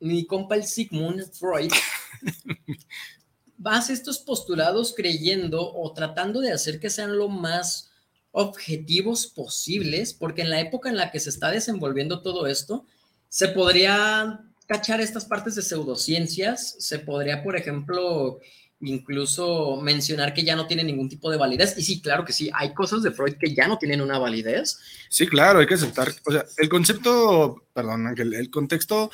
mi 0.00 0.26
compa 0.26 0.56
el 0.56 0.64
Sigmund 0.64 1.30
Freud, 1.32 1.72
hace 3.64 3.92
estos 3.92 4.18
postulados 4.18 4.94
creyendo 4.94 5.72
o 5.72 5.92
tratando 5.92 6.40
de 6.40 6.52
hacer 6.52 6.80
que 6.80 6.90
sean 6.90 7.16
lo 7.16 7.28
más 7.28 7.90
objetivos 8.32 9.26
posibles, 9.26 10.14
porque 10.14 10.42
en 10.42 10.50
la 10.50 10.60
época 10.60 10.88
en 10.88 10.96
la 10.96 11.10
que 11.10 11.20
se 11.20 11.30
está 11.30 11.50
desenvolviendo 11.50 12.22
todo 12.22 12.46
esto, 12.46 12.86
se 13.32 13.48
podría 13.48 14.40
cachar 14.66 15.00
estas 15.00 15.24
partes 15.24 15.54
de 15.54 15.62
pseudociencias, 15.62 16.76
se 16.78 16.98
podría, 16.98 17.42
por 17.42 17.56
ejemplo, 17.56 18.40
incluso 18.80 19.80
mencionar 19.80 20.34
que 20.34 20.44
ya 20.44 20.54
no 20.54 20.66
tiene 20.66 20.84
ningún 20.84 21.08
tipo 21.08 21.30
de 21.30 21.38
validez. 21.38 21.74
Y 21.78 21.82
sí, 21.82 22.02
claro 22.02 22.26
que 22.26 22.34
sí, 22.34 22.50
hay 22.52 22.74
cosas 22.74 23.02
de 23.02 23.10
Freud 23.10 23.36
que 23.40 23.54
ya 23.54 23.66
no 23.66 23.78
tienen 23.78 24.02
una 24.02 24.18
validez. 24.18 24.78
Sí, 25.08 25.26
claro, 25.26 25.60
hay 25.60 25.66
que 25.66 25.76
aceptar. 25.76 26.12
O 26.26 26.30
sea, 26.32 26.44
el 26.58 26.68
concepto, 26.68 27.68
perdón, 27.72 28.06
Ángel, 28.06 28.34
el 28.34 28.50
contexto 28.50 29.10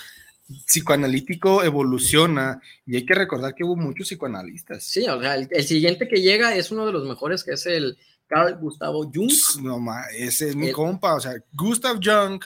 psicoanalítico 0.66 1.62
evoluciona 1.62 2.60
y 2.86 2.96
hay 2.96 3.06
que 3.06 3.14
recordar 3.14 3.54
que 3.54 3.62
hubo 3.62 3.76
muchos 3.76 4.08
psicoanalistas. 4.08 4.82
Sí, 4.82 5.06
o 5.06 5.20
sea, 5.20 5.36
el, 5.36 5.64
siguiente 5.64 6.08
que 6.08 6.22
llega 6.22 6.56
es 6.56 6.72
uno 6.72 6.86
de 6.86 6.92
los 6.92 7.06
mejores, 7.06 7.44
que 7.44 7.52
es 7.52 7.66
el 7.66 7.96
Carl 8.26 8.58
Gustavo 8.58 9.08
Jung. 9.14 9.30
No, 9.62 9.80
ese 10.12 10.48
es 10.48 10.56
mi 10.56 10.72
compa, 10.72 11.14
o 11.14 11.20
sea, 11.20 11.34
Gustav 11.52 12.00
Jung 12.02 12.42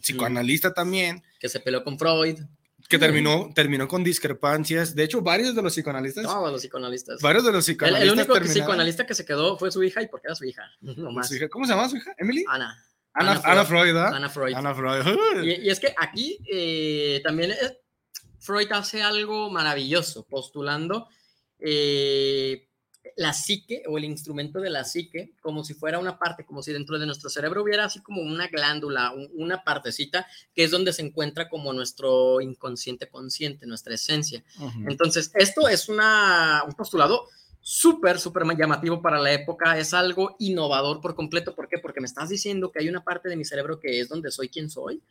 psicoanalista 0.00 0.72
también. 0.72 1.22
Que 1.38 1.48
se 1.48 1.60
peleó 1.60 1.82
con 1.84 1.98
Freud. 1.98 2.40
Que 2.88 2.98
terminó, 2.98 3.50
terminó 3.54 3.88
con 3.88 4.04
discrepancias. 4.04 4.94
De 4.94 5.04
hecho, 5.04 5.20
varios 5.20 5.54
de 5.54 5.62
los 5.62 5.74
psicoanalistas. 5.74 6.24
Todos 6.24 6.52
los 6.52 6.60
psicoanalistas. 6.60 7.20
Varios 7.20 7.44
de 7.44 7.52
los 7.52 7.64
psicoanalistas. 7.64 8.12
El, 8.12 8.18
único 8.18 8.34
psicoanalista 8.40 9.06
que 9.06 9.14
se 9.14 9.24
quedó 9.24 9.58
fue 9.58 9.72
su 9.72 9.82
hija 9.82 10.02
y 10.02 10.08
porque 10.08 10.28
era 10.28 10.34
su 10.36 10.44
hija. 10.44 10.62
¿Cómo 11.50 11.66
se 11.66 11.72
llama 11.72 11.88
su 11.88 11.96
hija? 11.96 12.14
¿Emily? 12.18 12.44
Ana. 12.48 12.82
Ana, 13.16 13.64
Freud, 13.64 13.96
Ana 13.96 14.28
Freud. 14.28 14.54
Ana 14.54 14.74
Freud. 14.74 15.42
Y, 15.42 15.70
es 15.70 15.80
que 15.80 15.94
aquí 15.96 16.38
eh, 16.52 17.22
también 17.24 17.54
Freud 18.38 18.70
hace 18.72 19.02
algo 19.02 19.50
maravilloso, 19.50 20.26
postulando 20.26 21.08
eh, 21.58 22.68
la 23.16 23.32
psique 23.32 23.82
o 23.88 23.96
el 23.96 24.04
instrumento 24.04 24.60
de 24.60 24.68
la 24.68 24.84
psique 24.84 25.32
como 25.40 25.64
si 25.64 25.72
fuera 25.72 25.98
una 25.98 26.18
parte, 26.18 26.44
como 26.44 26.62
si 26.62 26.72
dentro 26.72 26.98
de 26.98 27.06
nuestro 27.06 27.30
cerebro 27.30 27.62
hubiera 27.62 27.86
así 27.86 28.00
como 28.00 28.20
una 28.20 28.46
glándula, 28.48 29.12
una 29.34 29.64
partecita 29.64 30.26
que 30.54 30.64
es 30.64 30.70
donde 30.70 30.92
se 30.92 31.02
encuentra 31.02 31.48
como 31.48 31.72
nuestro 31.72 32.40
inconsciente 32.42 33.08
consciente, 33.08 33.66
nuestra 33.66 33.94
esencia. 33.94 34.44
Entonces, 34.86 35.30
esto 35.34 35.66
es 35.66 35.88
una, 35.88 36.62
un 36.66 36.74
postulado 36.74 37.26
súper, 37.60 38.20
súper 38.20 38.44
llamativo 38.56 39.00
para 39.00 39.18
la 39.18 39.32
época, 39.32 39.78
es 39.78 39.94
algo 39.94 40.36
innovador 40.38 41.00
por 41.00 41.16
completo. 41.16 41.54
¿Por 41.54 41.68
qué? 41.68 41.78
Porque 41.78 42.00
me 42.00 42.06
estás 42.06 42.28
diciendo 42.28 42.70
que 42.70 42.80
hay 42.80 42.88
una 42.88 43.02
parte 43.02 43.28
de 43.30 43.36
mi 43.36 43.44
cerebro 43.44 43.80
que 43.80 43.98
es 43.98 44.08
donde 44.08 44.30
soy 44.30 44.50
quien 44.50 44.68
soy. 44.68 45.02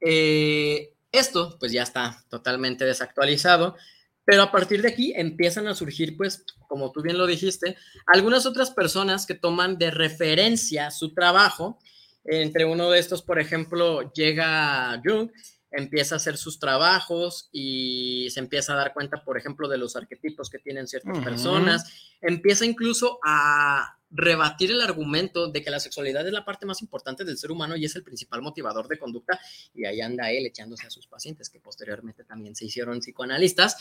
Eh, 0.00 0.94
esto, 1.10 1.56
pues 1.58 1.72
ya 1.72 1.82
está 1.82 2.24
totalmente 2.30 2.84
desactualizado. 2.84 3.76
Pero 4.24 4.42
a 4.42 4.52
partir 4.52 4.82
de 4.82 4.88
aquí 4.88 5.12
empiezan 5.16 5.66
a 5.66 5.74
surgir, 5.74 6.16
pues, 6.16 6.44
como 6.68 6.92
tú 6.92 7.02
bien 7.02 7.18
lo 7.18 7.26
dijiste, 7.26 7.76
algunas 8.06 8.46
otras 8.46 8.70
personas 8.70 9.26
que 9.26 9.34
toman 9.34 9.78
de 9.78 9.90
referencia 9.90 10.90
su 10.90 11.12
trabajo. 11.12 11.78
Entre 12.24 12.64
uno 12.64 12.88
de 12.90 13.00
estos, 13.00 13.22
por 13.22 13.40
ejemplo, 13.40 14.12
llega 14.12 15.00
Jung, 15.04 15.30
empieza 15.72 16.14
a 16.14 16.18
hacer 16.18 16.36
sus 16.36 16.60
trabajos 16.60 17.48
y 17.50 18.28
se 18.30 18.40
empieza 18.40 18.74
a 18.74 18.76
dar 18.76 18.92
cuenta, 18.92 19.24
por 19.24 19.38
ejemplo, 19.38 19.68
de 19.68 19.78
los 19.78 19.96
arquetipos 19.96 20.50
que 20.50 20.58
tienen 20.58 20.86
ciertas 20.86 21.18
personas. 21.18 22.14
Empieza 22.20 22.64
incluso 22.64 23.18
a 23.24 23.98
rebatir 24.12 24.70
el 24.70 24.80
argumento 24.80 25.50
de 25.50 25.62
que 25.62 25.70
la 25.70 25.80
sexualidad 25.80 26.26
es 26.26 26.32
la 26.32 26.44
parte 26.44 26.66
más 26.66 26.82
importante 26.82 27.24
del 27.24 27.38
ser 27.38 27.50
humano 27.50 27.76
y 27.76 27.84
es 27.84 27.96
el 27.96 28.04
principal 28.04 28.42
motivador 28.42 28.86
de 28.86 28.98
conducta. 28.98 29.40
Y 29.74 29.84
ahí 29.86 30.00
anda 30.00 30.30
él 30.30 30.46
echándose 30.46 30.86
a 30.86 30.90
sus 30.90 31.06
pacientes, 31.06 31.48
que 31.48 31.58
posteriormente 31.58 32.24
también 32.24 32.54
se 32.54 32.66
hicieron 32.66 33.00
psicoanalistas. 33.00 33.76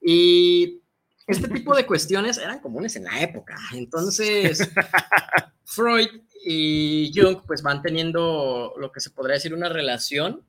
Y 0.00 0.82
este 1.26 1.48
tipo 1.48 1.74
de 1.76 1.86
cuestiones 1.86 2.38
eran 2.38 2.60
comunes 2.60 2.96
en 2.96 3.04
la 3.04 3.20
época. 3.22 3.56
Entonces, 3.72 4.68
Freud 5.64 6.08
y 6.44 7.12
Jung 7.14 7.42
pues 7.46 7.62
van 7.62 7.82
teniendo 7.82 8.74
lo 8.78 8.90
que 8.90 9.00
se 9.00 9.10
podría 9.10 9.34
decir 9.34 9.54
una 9.54 9.68
relación 9.68 10.44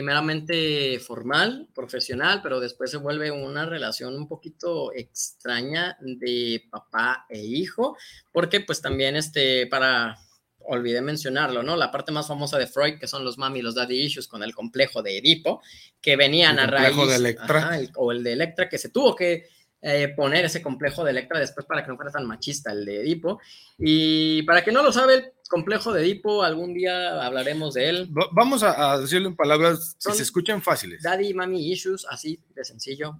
primeramente 0.00 0.98
formal, 0.98 1.68
profesional, 1.74 2.40
pero 2.42 2.58
después 2.58 2.90
se 2.90 2.96
vuelve 2.96 3.30
una 3.30 3.66
relación 3.66 4.16
un 4.16 4.26
poquito 4.26 4.94
extraña 4.94 5.98
de 6.00 6.64
papá 6.70 7.26
e 7.28 7.38
hijo, 7.38 7.98
porque 8.32 8.62
pues 8.62 8.80
también 8.80 9.14
este, 9.14 9.66
para, 9.66 10.16
olvidé 10.60 11.02
mencionarlo, 11.02 11.62
¿no? 11.62 11.76
La 11.76 11.90
parte 11.90 12.12
más 12.12 12.28
famosa 12.28 12.56
de 12.56 12.66
Freud, 12.66 12.98
que 12.98 13.06
son 13.06 13.26
los 13.26 13.36
mami 13.36 13.58
y 13.58 13.62
los 13.62 13.74
daddy 13.74 14.06
issues 14.06 14.26
con 14.26 14.42
el 14.42 14.54
complejo 14.54 15.02
de 15.02 15.18
Edipo, 15.18 15.60
que 16.00 16.16
venían 16.16 16.58
a 16.58 16.66
raíz... 16.66 16.96
De 16.96 17.16
Electra. 17.16 17.78
o 17.96 18.10
el 18.10 18.24
de 18.24 18.32
Electra, 18.32 18.70
que 18.70 18.78
se 18.78 18.88
tuvo 18.88 19.14
que 19.14 19.50
eh, 19.82 20.12
poner 20.14 20.44
ese 20.44 20.60
complejo 20.60 21.04
de 21.04 21.12
Electra 21.12 21.38
después 21.38 21.64
para 21.64 21.82
que 21.82 21.88
no 21.88 21.96
fuera 21.96 22.10
tan 22.10 22.26
machista 22.26 22.72
el 22.72 22.84
de 22.84 23.00
Edipo. 23.00 23.40
Y 23.78 24.42
para 24.42 24.62
que 24.62 24.72
no 24.72 24.82
lo 24.82 24.92
sabe, 24.92 25.14
el 25.14 25.32
complejo 25.48 25.92
de 25.92 26.02
Edipo, 26.02 26.42
algún 26.42 26.74
día 26.74 27.24
hablaremos 27.24 27.74
de 27.74 27.88
él. 27.88 28.08
vamos 28.32 28.62
a, 28.62 28.98
decirlo 28.98 29.28
en 29.28 29.36
palabras 29.36 29.96
que 30.04 30.12
se 30.12 30.22
escuchan 30.22 30.62
fáciles. 30.62 31.02
Daddy, 31.02 31.32
mami 31.32 31.70
issues, 31.70 32.06
así 32.10 32.38
de 32.54 32.64
sencillo. 32.64 33.18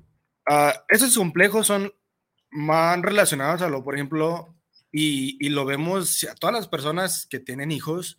Uh, 0.48 0.72
esos 0.88 1.16
complejos 1.16 1.66
son 1.66 1.92
más 2.50 3.00
relacionados 3.00 3.62
a 3.62 3.68
lo, 3.68 3.82
por 3.82 3.94
ejemplo, 3.94 4.54
y, 4.92 5.44
y 5.44 5.50
lo 5.50 5.64
vemos, 5.64 6.24
a 6.24 6.34
todas 6.34 6.54
las 6.54 6.68
personas 6.68 7.26
que 7.26 7.40
tienen 7.40 7.70
hijos 7.70 8.18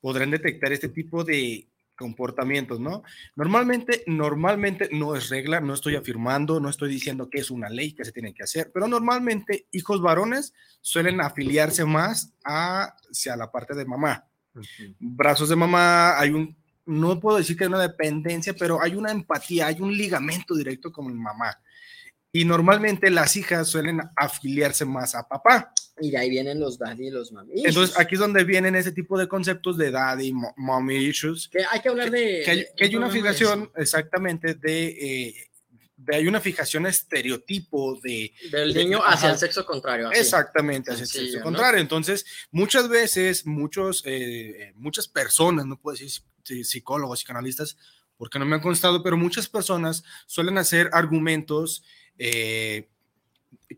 podrán 0.00 0.30
detectar 0.30 0.72
este 0.72 0.88
tipo 0.88 1.24
de 1.24 1.68
comportamientos, 2.02 2.80
¿no? 2.80 3.02
Normalmente, 3.36 4.04
normalmente 4.06 4.90
no 4.92 5.16
es 5.16 5.30
regla, 5.30 5.60
no 5.60 5.72
estoy 5.72 5.96
afirmando, 5.96 6.60
no 6.60 6.68
estoy 6.68 6.90
diciendo 6.90 7.30
que 7.30 7.38
es 7.38 7.50
una 7.50 7.70
ley 7.70 7.92
que 7.92 8.04
se 8.04 8.12
tiene 8.12 8.34
que 8.34 8.42
hacer, 8.42 8.70
pero 8.74 8.88
normalmente 8.88 9.66
hijos 9.72 10.02
varones 10.02 10.52
suelen 10.80 11.20
afiliarse 11.20 11.84
más 11.84 12.34
hacia 12.44 13.36
la 13.36 13.50
parte 13.50 13.74
de 13.74 13.86
mamá. 13.86 14.26
Brazos 14.98 15.48
de 15.48 15.56
mamá, 15.56 16.18
hay 16.18 16.30
un, 16.30 16.56
no 16.84 17.20
puedo 17.20 17.38
decir 17.38 17.56
que 17.56 17.64
hay 17.64 17.68
una 17.68 17.80
dependencia, 17.80 18.54
pero 18.54 18.82
hay 18.82 18.94
una 18.94 19.12
empatía, 19.12 19.68
hay 19.68 19.80
un 19.80 19.96
ligamento 19.96 20.54
directo 20.54 20.90
con 20.92 21.16
mamá. 21.16 21.58
Y 22.32 22.44
normalmente 22.44 23.10
las 23.10 23.36
hijas 23.36 23.68
suelen 23.68 24.00
afiliarse 24.16 24.84
más 24.84 25.14
a 25.14 25.28
papá. 25.28 25.72
Y 26.00 26.10
de 26.10 26.18
ahí 26.18 26.30
vienen 26.30 26.58
los 26.58 26.78
daddy 26.78 27.08
y 27.08 27.10
los 27.10 27.32
mommy 27.32 27.64
Entonces, 27.64 27.98
aquí 27.98 28.14
es 28.14 28.20
donde 28.20 28.44
vienen 28.44 28.74
ese 28.74 28.92
tipo 28.92 29.18
de 29.18 29.28
conceptos 29.28 29.76
de 29.76 29.90
daddy, 29.90 30.32
mommy 30.56 30.96
issues. 30.96 31.48
Que 31.48 31.64
hay 31.70 31.80
que 31.80 31.88
hablar 31.88 32.10
de... 32.10 32.42
Que, 32.76 32.84
hay, 32.84 32.96
una 32.96 33.10
fijación, 33.10 33.70
exactamente, 33.76 34.54
de, 34.54 34.88
eh, 34.88 35.50
de, 35.96 36.16
Hay 36.16 36.26
una 36.26 36.40
fijación 36.40 36.86
estereotipo 36.86 38.00
de... 38.02 38.32
Del 38.50 38.74
niño 38.74 39.00
hacia 39.04 39.30
el 39.30 39.38
sexo 39.38 39.66
contrario. 39.66 40.10
Exactamente, 40.10 40.92
hacia 40.92 41.02
el 41.02 41.08
sexo 41.08 41.40
contrario. 41.42 41.80
Entonces, 41.80 42.24
muchas 42.50 42.88
veces, 42.88 43.44
muchos, 43.46 44.02
eh, 44.06 44.72
muchas 44.76 45.08
personas, 45.08 45.66
no 45.66 45.78
puedo 45.78 45.96
decir 45.96 46.10
psicólogos, 46.64 47.18
psicoanalistas, 47.18 47.76
porque 48.16 48.38
no 48.38 48.46
me 48.46 48.56
han 48.56 48.62
constado, 48.62 49.02
pero 49.02 49.16
muchas 49.16 49.48
personas 49.48 50.04
suelen 50.26 50.56
hacer 50.56 50.88
argumentos 50.92 51.84
eh, 52.18 52.88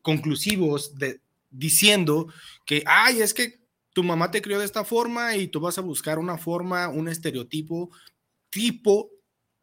conclusivos 0.03 0.97
de, 0.97 1.21
diciendo 1.55 2.27
que, 2.67 2.83
ay, 2.87 3.23
es 3.23 3.35
que 3.35 3.65
tu 3.93 4.03
mamá 4.03 4.31
te 4.31 4.43
crió 4.43 4.59
de 4.59 4.65
esta 4.65 4.85
forma 4.85 5.37
y 5.37 5.49
tú 5.49 5.61
vas 5.61 5.79
a 5.79 5.83
buscar 5.83 6.19
una 6.19 6.37
forma, 6.37 6.89
un 6.89 7.09
estereotipo 7.09 7.91
tipo 8.51 9.11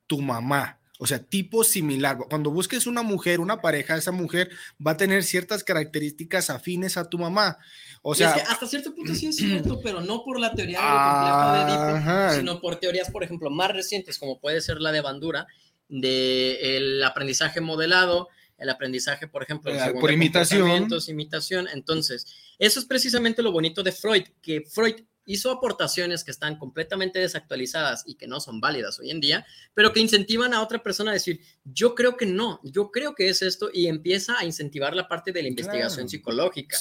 tu 0.07 0.21
mamá. 0.21 0.79
O 1.03 1.07
sea, 1.07 1.17
tipo 1.17 1.63
similar. 1.63 2.15
Cuando 2.29 2.51
busques 2.51 2.85
una 2.85 3.01
mujer, 3.01 3.39
una 3.39 3.59
pareja, 3.59 3.97
esa 3.97 4.11
mujer 4.11 4.51
va 4.85 4.91
a 4.91 4.97
tener 4.97 5.23
ciertas 5.23 5.63
características 5.63 6.51
afines 6.51 6.95
a 6.95 7.09
tu 7.09 7.17
mamá. 7.17 7.57
O 8.03 8.13
sea, 8.13 8.33
hasta 8.33 8.67
cierto 8.67 8.93
punto 8.93 9.15
sí 9.15 9.25
es 9.25 9.35
cierto, 9.35 9.81
pero 9.81 10.01
no 10.01 10.23
por 10.23 10.39
la 10.39 10.53
teoría 10.53 10.79
de 10.79 11.71
Edipo, 11.73 12.35
sino 12.35 12.61
por 12.61 12.75
teorías, 12.75 13.09
por 13.09 13.23
ejemplo, 13.23 13.49
más 13.49 13.71
recientes, 13.71 14.19
como 14.19 14.39
puede 14.39 14.61
ser 14.61 14.79
la 14.79 14.91
de 14.91 15.01
Bandura, 15.01 15.47
del 15.89 17.03
aprendizaje 17.03 17.61
modelado, 17.61 18.29
el 18.61 18.69
aprendizaje, 18.69 19.27
por 19.27 19.43
ejemplo, 19.43 19.73
eh, 19.73 19.93
por 19.99 20.11
imitación. 20.11 20.87
imitación. 21.07 21.67
Entonces, 21.73 22.27
eso 22.59 22.79
es 22.79 22.85
precisamente 22.85 23.41
lo 23.41 23.51
bonito 23.51 23.81
de 23.81 23.91
Freud, 23.91 24.23
que 24.41 24.61
Freud 24.61 24.97
hizo 25.25 25.51
aportaciones 25.51 26.23
que 26.23 26.31
están 26.31 26.57
completamente 26.57 27.19
desactualizadas 27.19 28.03
y 28.05 28.15
que 28.15 28.27
no 28.27 28.39
son 28.39 28.59
válidas 28.59 28.99
hoy 28.99 29.09
en 29.11 29.19
día, 29.19 29.45
pero 29.73 29.93
que 29.93 29.99
incentivan 29.99 30.53
a 30.53 30.61
otra 30.61 30.83
persona 30.83 31.11
a 31.11 31.15
decir, 31.15 31.41
yo 31.63 31.95
creo 31.95 32.17
que 32.17 32.25
no, 32.25 32.59
yo 32.63 32.91
creo 32.91 33.15
que 33.15 33.29
es 33.29 33.41
esto, 33.41 33.69
y 33.73 33.87
empieza 33.87 34.37
a 34.37 34.45
incentivar 34.45 34.95
la 34.95 35.07
parte 35.07 35.31
de 35.31 35.41
la 35.41 35.49
investigación 35.49 36.07
psicológica. 36.07 36.77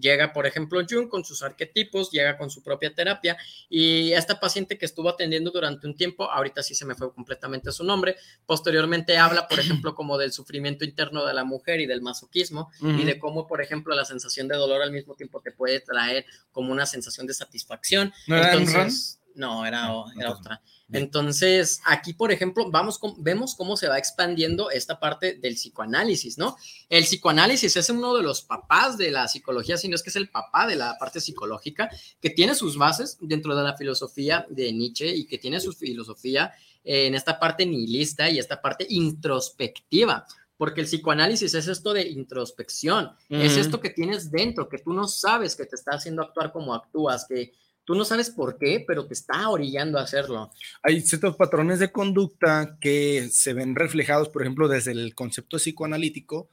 Llega, 0.00 0.32
por 0.32 0.46
ejemplo, 0.46 0.80
Jung 0.88 1.08
con 1.08 1.24
sus 1.24 1.42
arquetipos, 1.42 2.10
llega 2.10 2.36
con 2.36 2.50
su 2.50 2.62
propia 2.62 2.94
terapia 2.94 3.36
y 3.68 4.12
esta 4.12 4.40
paciente 4.40 4.78
que 4.78 4.86
estuvo 4.86 5.08
atendiendo 5.08 5.50
durante 5.50 5.86
un 5.86 5.94
tiempo, 5.94 6.30
ahorita 6.30 6.62
sí 6.62 6.74
se 6.74 6.84
me 6.84 6.94
fue 6.94 7.12
completamente 7.12 7.70
su 7.72 7.84
nombre, 7.84 8.16
posteriormente 8.46 9.18
habla, 9.18 9.46
por 9.48 9.60
ejemplo, 9.60 9.94
como 9.94 10.18
del 10.18 10.32
sufrimiento 10.32 10.84
interno 10.84 11.24
de 11.24 11.34
la 11.34 11.44
mujer 11.44 11.80
y 11.80 11.86
del 11.86 12.02
masoquismo 12.02 12.70
y 12.80 13.04
de 13.04 13.18
cómo, 13.18 13.46
por 13.46 13.60
ejemplo, 13.60 13.94
la 13.94 14.04
sensación 14.04 14.48
de 14.48 14.56
dolor 14.56 14.82
al 14.82 14.92
mismo 14.92 15.14
tiempo 15.14 15.40
te 15.40 15.52
puede 15.52 15.80
traer 15.80 16.24
como 16.52 16.72
una 16.72 16.86
sensación 16.86 17.26
de 17.26 17.34
satisfacción. 17.34 18.12
¿No 18.26 18.36
Entonces, 18.36 19.19
no, 19.34 19.64
era, 19.66 19.86
ah, 19.86 20.04
era 20.18 20.32
otra. 20.32 20.62
Entonces, 20.92 21.80
aquí, 21.84 22.14
por 22.14 22.32
ejemplo, 22.32 22.70
vamos 22.70 22.98
vemos 23.18 23.54
cómo 23.54 23.76
se 23.76 23.88
va 23.88 23.98
expandiendo 23.98 24.70
esta 24.70 24.98
parte 24.98 25.34
del 25.34 25.54
psicoanálisis, 25.54 26.36
¿no? 26.36 26.56
El 26.88 27.04
psicoanálisis 27.04 27.76
es 27.76 27.90
uno 27.90 28.14
de 28.16 28.22
los 28.22 28.42
papás 28.42 28.98
de 28.98 29.10
la 29.10 29.28
psicología, 29.28 29.76
sino 29.76 29.94
es 29.94 30.02
que 30.02 30.10
es 30.10 30.16
el 30.16 30.28
papá 30.28 30.66
de 30.66 30.76
la 30.76 30.98
parte 30.98 31.20
psicológica, 31.20 31.90
que 32.20 32.30
tiene 32.30 32.54
sus 32.54 32.76
bases 32.76 33.18
dentro 33.20 33.54
de 33.54 33.62
la 33.62 33.76
filosofía 33.76 34.46
de 34.50 34.72
Nietzsche 34.72 35.14
y 35.14 35.26
que 35.26 35.38
tiene 35.38 35.60
su 35.60 35.72
filosofía 35.72 36.52
en 36.82 37.14
esta 37.14 37.38
parte 37.38 37.66
nihilista 37.66 38.28
y 38.30 38.38
esta 38.38 38.60
parte 38.60 38.86
introspectiva 38.88 40.26
porque 40.60 40.82
el 40.82 40.86
psicoanálisis 40.86 41.54
es 41.54 41.68
esto 41.68 41.94
de 41.94 42.06
introspección, 42.06 43.12
es 43.30 43.56
esto 43.56 43.80
que 43.80 43.88
tienes 43.88 44.30
dentro, 44.30 44.68
que 44.68 44.76
tú 44.76 44.92
no 44.92 45.08
sabes 45.08 45.56
que 45.56 45.64
te 45.64 45.74
está 45.74 45.92
haciendo 45.92 46.20
actuar 46.20 46.52
como 46.52 46.74
actúas, 46.74 47.24
que 47.26 47.54
Tú 47.90 47.96
no 47.96 48.04
sabes 48.04 48.30
por 48.30 48.56
qué, 48.56 48.84
pero 48.86 49.04
te 49.04 49.14
está 49.14 49.48
orillando 49.48 49.98
a 49.98 50.02
hacerlo. 50.02 50.52
Hay 50.80 51.00
ciertos 51.00 51.34
patrones 51.34 51.80
de 51.80 51.90
conducta 51.90 52.78
que 52.80 53.28
se 53.32 53.52
ven 53.52 53.74
reflejados, 53.74 54.28
por 54.28 54.42
ejemplo, 54.42 54.68
desde 54.68 54.92
el 54.92 55.12
concepto 55.16 55.56
psicoanalítico, 55.56 56.48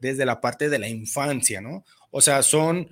desde 0.00 0.24
la 0.24 0.40
parte 0.40 0.70
de 0.70 0.78
la 0.78 0.88
infancia, 0.88 1.60
¿no? 1.60 1.84
O 2.10 2.22
sea, 2.22 2.42
son 2.42 2.88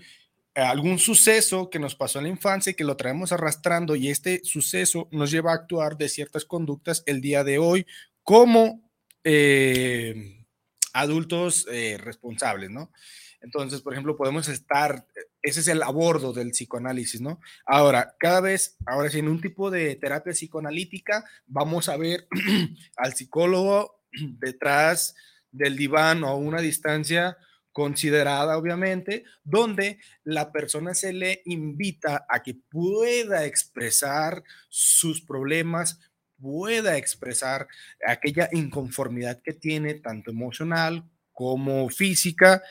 eh, 0.54 0.60
algún 0.60 0.98
suceso 0.98 1.70
que 1.70 1.78
nos 1.78 1.94
pasó 1.94 2.18
en 2.18 2.24
la 2.24 2.30
infancia 2.32 2.72
y 2.72 2.74
que 2.74 2.84
lo 2.84 2.98
traemos 2.98 3.32
arrastrando 3.32 3.96
y 3.96 4.10
este 4.10 4.44
suceso 4.44 5.08
nos 5.10 5.30
lleva 5.30 5.52
a 5.52 5.54
actuar 5.54 5.96
de 5.96 6.10
ciertas 6.10 6.44
conductas 6.44 7.02
el 7.06 7.22
día 7.22 7.44
de 7.44 7.56
hoy 7.56 7.86
como 8.22 8.90
eh, 9.24 10.44
adultos 10.92 11.66
eh, 11.70 11.96
responsables, 11.98 12.68
¿no? 12.68 12.92
Entonces, 13.40 13.80
por 13.80 13.92
ejemplo, 13.92 14.16
podemos 14.16 14.48
estar, 14.48 15.06
ese 15.46 15.60
es 15.60 15.68
el 15.68 15.84
abordo 15.84 16.32
del 16.32 16.50
psicoanálisis, 16.50 17.20
¿no? 17.20 17.40
Ahora, 17.64 18.16
cada 18.18 18.40
vez, 18.40 18.76
ahora 18.84 19.10
sí, 19.10 19.20
en 19.20 19.28
un 19.28 19.40
tipo 19.40 19.70
de 19.70 19.94
terapia 19.94 20.32
psicoanalítica, 20.32 21.24
vamos 21.46 21.88
a 21.88 21.96
ver 21.96 22.26
al 22.96 23.14
psicólogo 23.14 24.02
detrás 24.40 25.14
del 25.52 25.76
diván 25.76 26.24
o 26.24 26.28
a 26.30 26.34
una 26.34 26.60
distancia 26.60 27.38
considerada, 27.70 28.58
obviamente, 28.58 29.22
donde 29.44 30.00
la 30.24 30.50
persona 30.50 30.94
se 30.94 31.12
le 31.12 31.42
invita 31.44 32.26
a 32.28 32.42
que 32.42 32.56
pueda 32.68 33.44
expresar 33.44 34.42
sus 34.68 35.20
problemas, 35.20 36.00
pueda 36.40 36.96
expresar 36.96 37.68
aquella 38.04 38.48
inconformidad 38.50 39.40
que 39.44 39.52
tiene, 39.52 39.94
tanto 39.94 40.32
emocional 40.32 41.04
como 41.32 41.88
física, 41.88 42.64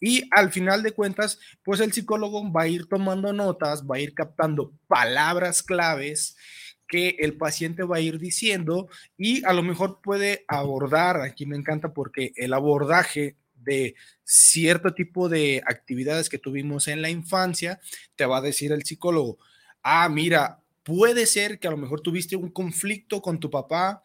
y 0.00 0.26
al 0.30 0.50
final 0.50 0.82
de 0.82 0.92
cuentas, 0.92 1.38
pues 1.62 1.80
el 1.80 1.92
psicólogo 1.92 2.50
va 2.50 2.62
a 2.62 2.68
ir 2.68 2.86
tomando 2.86 3.32
notas, 3.32 3.84
va 3.84 3.96
a 3.96 4.00
ir 4.00 4.14
captando 4.14 4.72
palabras 4.88 5.62
claves 5.62 6.36
que 6.88 7.16
el 7.20 7.36
paciente 7.36 7.84
va 7.84 7.96
a 7.98 8.00
ir 8.00 8.18
diciendo 8.18 8.88
y 9.16 9.44
a 9.44 9.52
lo 9.52 9.62
mejor 9.62 10.00
puede 10.02 10.44
abordar, 10.48 11.20
aquí 11.20 11.46
me 11.46 11.56
encanta 11.56 11.92
porque 11.92 12.32
el 12.34 12.52
abordaje 12.52 13.36
de 13.54 13.94
cierto 14.24 14.94
tipo 14.94 15.28
de 15.28 15.62
actividades 15.66 16.28
que 16.28 16.38
tuvimos 16.38 16.88
en 16.88 17.02
la 17.02 17.10
infancia, 17.10 17.78
te 18.16 18.26
va 18.26 18.38
a 18.38 18.42
decir 18.42 18.72
el 18.72 18.84
psicólogo, 18.84 19.38
ah, 19.82 20.08
mira, 20.08 20.60
puede 20.82 21.26
ser 21.26 21.58
que 21.58 21.68
a 21.68 21.70
lo 21.70 21.76
mejor 21.76 22.00
tuviste 22.00 22.36
un 22.36 22.50
conflicto 22.50 23.20
con 23.22 23.38
tu 23.38 23.50
papá 23.50 24.02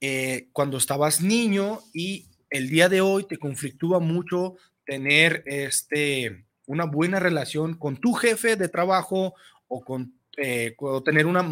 eh, 0.00 0.48
cuando 0.52 0.76
estabas 0.76 1.20
niño 1.20 1.80
y 1.94 2.26
el 2.50 2.68
día 2.68 2.88
de 2.88 3.00
hoy 3.00 3.24
te 3.24 3.38
conflictúa 3.38 4.00
mucho 4.00 4.56
tener 4.90 5.44
este, 5.46 6.46
una 6.66 6.84
buena 6.84 7.20
relación 7.20 7.74
con 7.74 7.96
tu 7.96 8.12
jefe 8.12 8.56
de 8.56 8.68
trabajo 8.68 9.36
o 9.68 9.84
con 9.84 10.14
eh, 10.36 10.74
tener 11.04 11.26
una, 11.26 11.48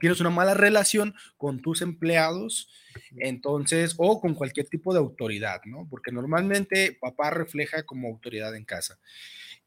tienes 0.00 0.18
una 0.20 0.30
mala 0.30 0.54
relación 0.54 1.14
con 1.36 1.60
tus 1.60 1.82
empleados, 1.82 2.68
entonces, 3.16 3.94
o 3.96 4.20
con 4.20 4.34
cualquier 4.34 4.66
tipo 4.66 4.92
de 4.92 4.98
autoridad, 4.98 5.60
¿no? 5.66 5.86
Porque 5.88 6.10
normalmente 6.10 6.98
papá 7.00 7.30
refleja 7.30 7.84
como 7.84 8.08
autoridad 8.08 8.56
en 8.56 8.64
casa. 8.64 8.98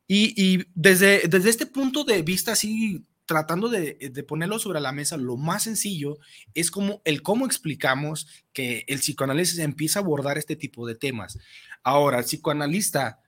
Y, 0.06 0.34
y 0.36 0.66
desde, 0.76 1.22
desde 1.30 1.50
este 1.50 1.66
punto 1.66 2.04
de 2.04 2.22
vista, 2.24 2.52
así, 2.52 3.06
tratando 3.26 3.70
de, 3.70 3.95
de, 4.12 4.24
ponerlo 4.24 4.60
sobre 4.60 4.82
la 4.82 4.91
mesa, 4.91 5.16
lo 5.16 5.38
más 5.38 5.64
sencillo 5.64 6.18
es 6.54 6.72
como 6.72 7.02
el 7.06 7.22
cómo 7.22 7.45
explicamos 7.45 8.28
que 8.52 8.84
el 8.88 9.00
psicoanálisis 9.00 9.60
empieza 9.60 10.00
a 10.00 10.02
abordar 10.02 10.38
este 10.38 10.58
tipo 10.58 10.86
de 10.86 10.95
temas. 10.95 11.40
Ahora, 11.84 12.19
el 12.19 12.26
psicoanalista 12.26 13.22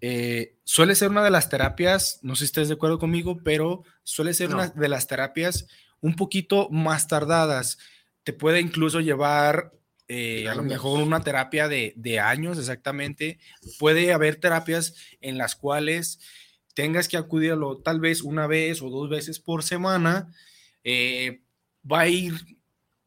eh, 0.00 0.56
suele 0.64 0.94
ser 0.94 1.10
una 1.10 1.22
de 1.22 1.30
las 1.30 1.48
terapias, 1.48 2.18
no 2.22 2.34
sé 2.34 2.40
si 2.40 2.44
estés 2.46 2.68
de 2.68 2.74
acuerdo 2.74 2.98
conmigo, 2.98 3.38
pero 3.44 3.84
suele 4.02 4.34
ser 4.34 4.52
una 4.52 4.68
de 4.68 4.88
las 4.88 5.06
terapias 5.06 5.66
un 6.00 6.16
poquito 6.16 6.68
más 6.70 7.06
tardadas. 7.06 7.78
Te 8.24 8.32
puede 8.32 8.60
incluso 8.60 9.00
llevar 9.00 9.72
eh, 10.08 10.48
a 10.48 10.54
lo 10.54 10.62
mejor 10.62 11.02
una 11.02 11.20
terapia 11.20 11.68
de, 11.68 11.94
de, 11.96 12.18
años 12.18 12.58
exactamente. 12.58 13.38
Puede 13.78 14.12
haber 14.12 14.36
terapias 14.36 14.94
en 15.20 15.38
las 15.38 15.54
cuales 15.54 16.18
tengas 16.74 17.08
que 17.08 17.16
acudirlo 17.16 17.78
tal 17.78 18.00
vez 18.00 18.22
una 18.22 18.46
vez 18.46 18.82
o 18.82 18.90
dos 18.90 19.08
veces 19.08 19.38
por 19.38 19.62
semana. 19.62 20.32
Eh, 20.84 21.42
va 21.90 22.00
a 22.00 22.08
ir, 22.08 22.34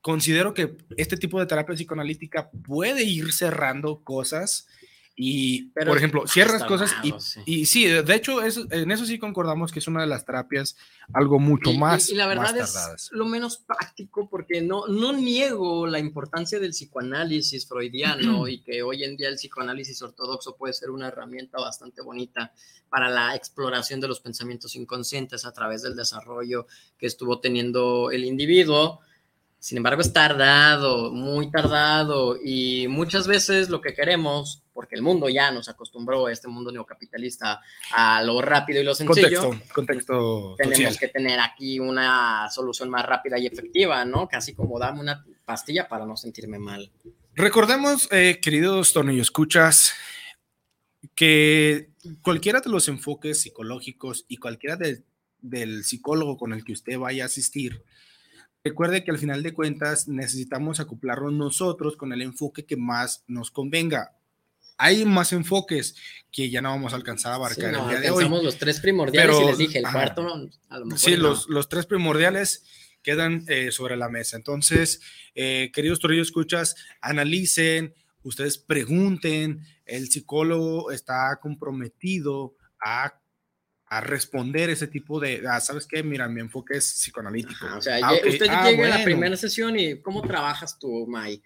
considero 0.02 0.54
que 0.54 0.78
este 0.98 1.18
tipo 1.18 1.40
de 1.40 1.46
terapia 1.46 1.76
psicoanalítica 1.76 2.50
puede 2.50 3.04
ir 3.04 3.34
cerrando 3.34 4.04
cosas 4.04 4.68
y, 5.18 5.70
por 5.70 5.98
ejemplo, 5.98 6.28
cierras 6.28 6.66
cosas 6.66 6.94
y, 7.02 7.14
y, 7.46 7.66
sí, 7.66 7.86
de 7.88 8.16
hecho, 8.16 8.40
en 8.44 8.92
eso 8.92 9.06
sí 9.06 9.18
concordamos 9.18 9.72
que 9.72 9.80
es 9.80 9.88
una 9.88 10.02
de 10.02 10.08
las 10.08 10.26
terapias 10.26 10.76
algo 11.14 11.40
mucho 11.40 11.72
más. 11.72 12.10
Y, 12.10 12.16
la 12.16 12.28
verdad 12.28 12.58
es 12.58 13.10
lo 13.14 13.26
menos 13.26 13.58
práctico 13.58 14.30
porque 14.30 14.62
no, 14.62 14.88
no 14.88 15.14
niego 15.14 15.88
la 15.88 16.00
importancia 16.00 16.60
del 16.60 16.72
psicoanálisis 16.72 17.66
freudiano 17.66 18.48
y 18.50 18.62
que 18.62 18.84
hoy 18.84 19.06
en 19.06 19.16
día 19.16 19.30
el 19.30 19.36
psicoanálisis 19.36 20.02
ortodoxo 20.02 20.58
puede 20.58 20.74
ser 20.74 20.90
una 20.90 21.08
herramienta 21.08 21.60
bastante 21.60 22.02
bonita 22.02 22.52
para 22.90 23.10
la 23.10 23.36
exploración 23.36 24.02
de 24.02 24.10
los 24.10 24.20
pensamientos 24.20 24.76
inconscientes 24.76 25.46
a 25.46 25.54
través 25.54 25.82
del 25.82 25.96
desarrollo 25.96 26.68
que 26.98 27.08
estuvo 27.08 27.40
teniendo 27.40 28.12
el 28.12 28.26
individuo 28.26 29.00
sin 29.66 29.78
embargo, 29.78 30.02
es 30.02 30.14
tardado, 30.14 31.12
muy 31.12 31.50
tardado 31.50 32.38
y 32.40 32.88
muchas 32.88 33.26
veces 33.26 33.68
lo 33.68 33.82
que 33.82 33.96
queremos, 33.96 34.62
porque 34.72 34.94
el 34.94 35.02
mundo 35.02 35.28
ya 35.28 35.50
nos 35.50 35.68
acostumbró 35.70 36.28
a 36.28 36.32
este 36.32 36.48
mundo 36.48 36.72
neocapitalista 36.72 37.62
a 37.92 38.22
lo 38.22 38.44
rápido 38.44 38.80
y 38.80 38.84
lo 38.84 38.94
sencillo. 38.94 39.42
Contexto, 39.42 39.74
contexto 39.74 40.56
Tenemos 40.56 41.00
que 41.00 41.08
tener 41.08 41.40
aquí 41.40 41.80
una 41.80 42.48
solución 42.52 42.92
más 42.92 43.08
rápida 43.08 43.40
y 43.40 43.48
efectiva, 43.48 44.06
¿no? 44.06 44.28
Casi 44.28 44.54
como 44.54 44.78
dame 44.78 45.00
una 45.00 45.26
pastilla 45.46 45.88
para 45.88 46.06
no 46.06 46.16
sentirme 46.16 46.60
mal. 46.60 46.92
Recordemos, 47.34 48.08
eh, 48.12 48.38
queridos 48.40 48.94
tornillo 48.94 49.24
escuchas, 49.24 49.94
que 51.16 51.90
cualquiera 52.22 52.62
de 52.62 52.70
los 52.70 52.88
enfoques 52.88 53.42
psicológicos 53.42 54.26
y 54.28 54.38
cualquiera 54.38 54.78
del 55.42 55.84
psicólogo 55.84 56.38
con 56.38 56.54
el 56.54 56.64
que 56.64 56.74
usted 56.74 57.00
vaya 57.00 57.24
a 57.24 57.26
asistir, 57.26 57.84
Recuerde 58.66 59.04
que 59.04 59.12
al 59.12 59.20
final 59.20 59.44
de 59.44 59.54
cuentas 59.54 60.08
necesitamos 60.08 60.80
acoplarnos 60.80 61.32
nosotros 61.32 61.96
con 61.96 62.12
el 62.14 62.24
enfoque 62.24 62.66
que 62.66 62.76
más 62.76 63.24
nos 63.28 63.52
convenga. 63.52 64.18
Hay 64.80 65.06
más 65.06 65.34
enfoques 65.34 65.96
que 66.32 66.50
ya 66.50 66.64
no 66.64 66.70
vamos 66.70 66.92
a 66.92 66.96
alcanzar 66.96 67.32
a 67.32 67.36
abarcar 67.36 67.76
el 67.76 67.88
día 67.88 68.00
de 68.00 68.10
hoy. 68.10 68.28
los 68.28 68.58
tres 68.58 68.80
primordiales 68.80 69.40
y 69.40 69.46
les 69.46 69.58
dije, 69.60 69.78
el 69.78 69.84
cuarto 69.84 70.50
a 70.70 70.80
lo 70.80 70.86
mejor 70.86 71.00
Sí, 71.00 71.16
los, 71.16 71.48
los, 71.48 71.70
tres 71.70 71.86
primordiales 71.86 72.64
quedan 73.04 73.46
eh, 73.48 73.72
sobre 73.72 73.98
la 73.98 74.10
mesa. 74.10 74.36
Entonces, 74.36 75.00
eh, 75.36 75.70
queridos 75.72 76.00
torillos 76.00 76.30
escuchas, 76.30 76.76
analicen, 77.02 77.94
ustedes 78.24 78.58
pregunten, 78.58 79.62
el 79.86 80.10
psicólogo 80.10 80.90
está 80.90 81.38
comprometido 81.40 82.56
a 82.84 83.22
a 83.96 84.02
responder 84.02 84.70
ese 84.70 84.88
tipo 84.88 85.22
de, 85.22 85.42
ah, 85.50 85.62
¿sabes 85.62 85.88
qué? 85.88 86.04
Mira, 86.04 86.28
mi 86.28 86.42
enfoque 86.42 86.78
es 86.78 86.86
psicoanalítico. 86.86 87.66
o 87.78 87.82
sea, 87.82 87.98
ah, 88.04 88.14
usted 88.14 88.48
ah, 88.50 88.70
llega 88.70 88.94
a 88.94 88.98
la 88.98 89.04
primera 89.06 89.38
sesión 89.38 89.80
y 89.80 90.02
¿cómo 90.02 90.22
trabajas 90.22 90.78
tú, 90.78 91.08
Mai? 91.08 91.42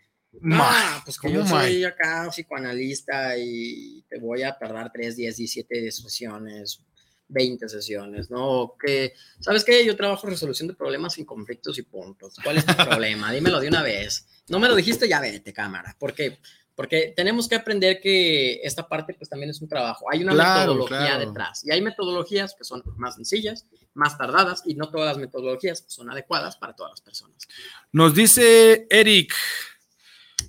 Ah, 0.52 1.02
pues 1.06 1.18
como 1.18 1.34
yo 1.36 1.46
soy 1.46 1.84
acá 1.84 2.28
psicoanalista 2.30 3.38
y 3.38 4.04
te 4.10 4.20
voy 4.20 4.42
a 4.42 4.58
tardar 4.58 4.92
3, 4.92 5.16
10, 5.16 5.38
17 5.38 5.92
sesiones, 5.92 6.84
20 7.28 7.70
sesiones, 7.70 8.32
¿no? 8.32 8.74
Que, 8.84 9.14
¿sabes 9.40 9.64
qué? 9.64 9.86
Yo 9.86 9.96
trabajo 9.96 10.26
resolución 10.26 10.68
de 10.68 10.74
problemas 10.74 11.14
sin 11.14 11.26
conflictos 11.26 11.78
y 11.78 11.84
puntos. 11.84 12.36
¿Cuál 12.44 12.58
es 12.58 12.66
tu 12.66 12.74
problema? 12.90 13.32
Dímelo 13.32 13.60
de 13.60 13.68
una 13.68 13.84
vez. 13.84 14.28
No 14.48 14.60
me 14.60 14.68
lo 14.68 14.76
dijiste, 14.76 15.08
ya 15.08 15.20
vete, 15.20 15.54
cámara. 15.54 15.96
Porque 16.00 16.40
porque 16.80 17.12
tenemos 17.14 17.50
que 17.50 17.56
aprender 17.56 18.00
que 18.00 18.62
esta 18.64 18.88
parte 18.88 19.14
pues 19.14 19.28
también 19.28 19.50
es 19.50 19.62
un 19.62 19.68
trabajo. 19.68 20.06
Hay 20.10 20.24
una 20.24 20.34
metodología 20.34 21.18
detrás 21.18 21.62
y 21.66 21.72
hay 21.72 21.82
metodologías 21.82 22.56
que 22.58 22.64
son 22.64 22.82
más 22.96 23.16
sencillas, 23.16 23.68
más 23.94 24.18
tardadas 24.18 24.64
y 24.66 24.76
no 24.76 24.90
todas 24.90 25.08
las 25.08 25.18
metodologías 25.18 25.84
son 25.88 26.10
adecuadas 26.10 26.56
para 26.56 26.78
todas 26.78 26.94
las 26.94 27.02
personas. 27.02 27.50
Nos 27.92 28.16
dice 28.16 28.88
Eric, 28.90 29.36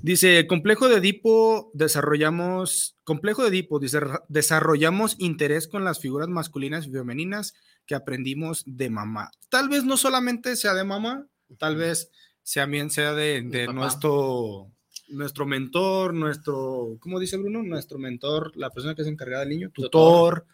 dice, 0.02 0.46
complejo 0.46 0.88
de 0.88 0.98
Edipo 0.98 1.72
desarrollamos, 1.74 2.96
complejo 3.02 3.42
de 3.42 3.48
Edipo, 3.48 3.80
dice, 3.80 3.98
desarrollamos 4.28 5.16
interés 5.18 5.66
con 5.66 5.82
las 5.82 5.98
figuras 5.98 6.28
masculinas 6.28 6.86
y 6.86 6.92
femeninas 6.92 7.54
que 7.86 7.96
aprendimos 7.96 8.62
de 8.66 8.88
mamá. 8.88 9.32
Tal 9.48 9.68
vez 9.68 9.82
no 9.82 9.96
solamente 9.96 10.54
sea 10.54 10.74
de 10.74 10.84
mamá, 10.84 11.26
tal 11.58 11.74
vez 11.74 12.12
también 12.54 12.88
sea 12.90 13.14
de, 13.14 13.42
de 13.42 13.66
nuestro 13.66 14.70
nuestro 15.10 15.46
mentor, 15.46 16.14
nuestro, 16.14 16.96
¿cómo 17.00 17.18
dice 17.20 17.36
Bruno? 17.36 17.62
Nuestro 17.62 17.98
mentor, 17.98 18.56
la 18.56 18.70
persona 18.70 18.94
que 18.94 19.02
es 19.02 19.08
encargada 19.08 19.40
del 19.40 19.50
niño, 19.50 19.70
tutor. 19.70 20.46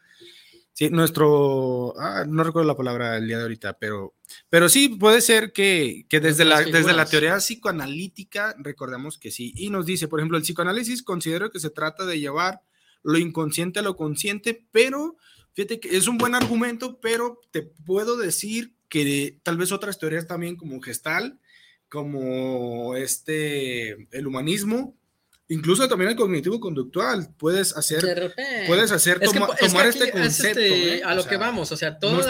Sí, 0.72 0.90
nuestro, 0.90 1.98
ah, 1.98 2.26
no 2.28 2.44
recuerdo 2.44 2.68
la 2.68 2.76
palabra 2.76 3.16
el 3.16 3.26
día 3.26 3.38
de 3.38 3.44
ahorita, 3.44 3.78
pero, 3.78 4.14
pero 4.50 4.68
sí 4.68 4.90
puede 4.90 5.22
ser 5.22 5.52
que, 5.52 6.04
que 6.10 6.20
desde, 6.20 6.44
la, 6.44 6.60
desde 6.60 6.92
la 6.92 7.06
teoría 7.06 7.38
psicoanalítica 7.38 8.54
recordemos 8.58 9.16
que 9.16 9.30
sí. 9.30 9.54
Y 9.56 9.70
nos 9.70 9.86
dice, 9.86 10.06
por 10.06 10.20
ejemplo, 10.20 10.36
el 10.36 10.42
psicoanálisis 10.42 11.02
considero 11.02 11.50
que 11.50 11.60
se 11.60 11.70
trata 11.70 12.04
de 12.04 12.20
llevar 12.20 12.60
lo 13.02 13.16
inconsciente 13.16 13.78
a 13.78 13.82
lo 13.82 13.96
consciente, 13.96 14.66
pero 14.70 15.16
fíjate 15.54 15.80
que 15.80 15.96
es 15.96 16.08
un 16.08 16.18
buen 16.18 16.34
argumento, 16.34 17.00
pero 17.00 17.40
te 17.52 17.62
puedo 17.62 18.18
decir 18.18 18.74
que 18.90 19.38
tal 19.42 19.56
vez 19.56 19.72
otras 19.72 19.98
teorías 19.98 20.26
también 20.26 20.56
como 20.56 20.80
gestal 20.82 21.40
como 21.88 22.96
este, 22.96 24.08
el 24.10 24.26
humanismo, 24.26 24.96
incluso 25.48 25.88
también 25.88 26.10
el 26.10 26.16
cognitivo 26.16 26.60
conductual. 26.60 27.28
Puedes 27.38 27.76
hacer, 27.76 28.34
puedes 28.66 28.90
hacer 28.92 29.20
tomar 29.20 29.86
este 29.86 30.10
concepto. 30.10 30.60
¿eh? 30.60 31.02
a 31.04 31.14
lo 31.14 31.24
que 31.24 31.36
vamos, 31.36 31.70
o 31.72 31.76
sea, 31.76 31.98
todos, 31.98 32.26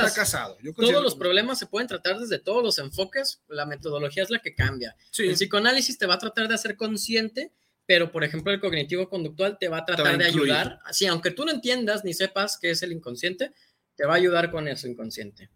todos 0.76 1.02
los 1.02 1.14
problemas 1.14 1.58
se 1.58 1.66
pueden 1.66 1.88
tratar 1.88 2.18
desde 2.18 2.38
todos 2.38 2.62
los 2.62 2.78
enfoques, 2.78 3.40
la 3.48 3.66
metodología 3.66 4.22
es 4.22 4.30
la 4.30 4.40
que 4.40 4.54
cambia. 4.54 4.96
El 5.18 5.34
psicoanálisis 5.34 5.98
te 5.98 6.06
va 6.06 6.14
a 6.14 6.18
tratar 6.18 6.48
de 6.48 6.54
hacer 6.54 6.76
consciente, 6.76 7.52
pero 7.86 8.10
por 8.10 8.24
ejemplo 8.24 8.52
el 8.52 8.60
cognitivo 8.60 9.08
conductual 9.08 9.58
te 9.58 9.68
va 9.68 9.78
a 9.78 9.84
tratar 9.84 10.18
de 10.18 10.26
ayudar. 10.26 10.80
Así, 10.84 11.06
aunque 11.06 11.30
tú 11.30 11.44
no 11.44 11.52
entiendas 11.52 12.04
ni 12.04 12.12
sepas 12.12 12.58
qué 12.60 12.70
es 12.70 12.82
el 12.82 12.92
inconsciente, 12.92 13.52
te 13.94 14.04
va 14.04 14.14
a 14.14 14.16
ayudar 14.16 14.50
con 14.50 14.68
eso 14.68 14.86
inconsciente. 14.86 15.48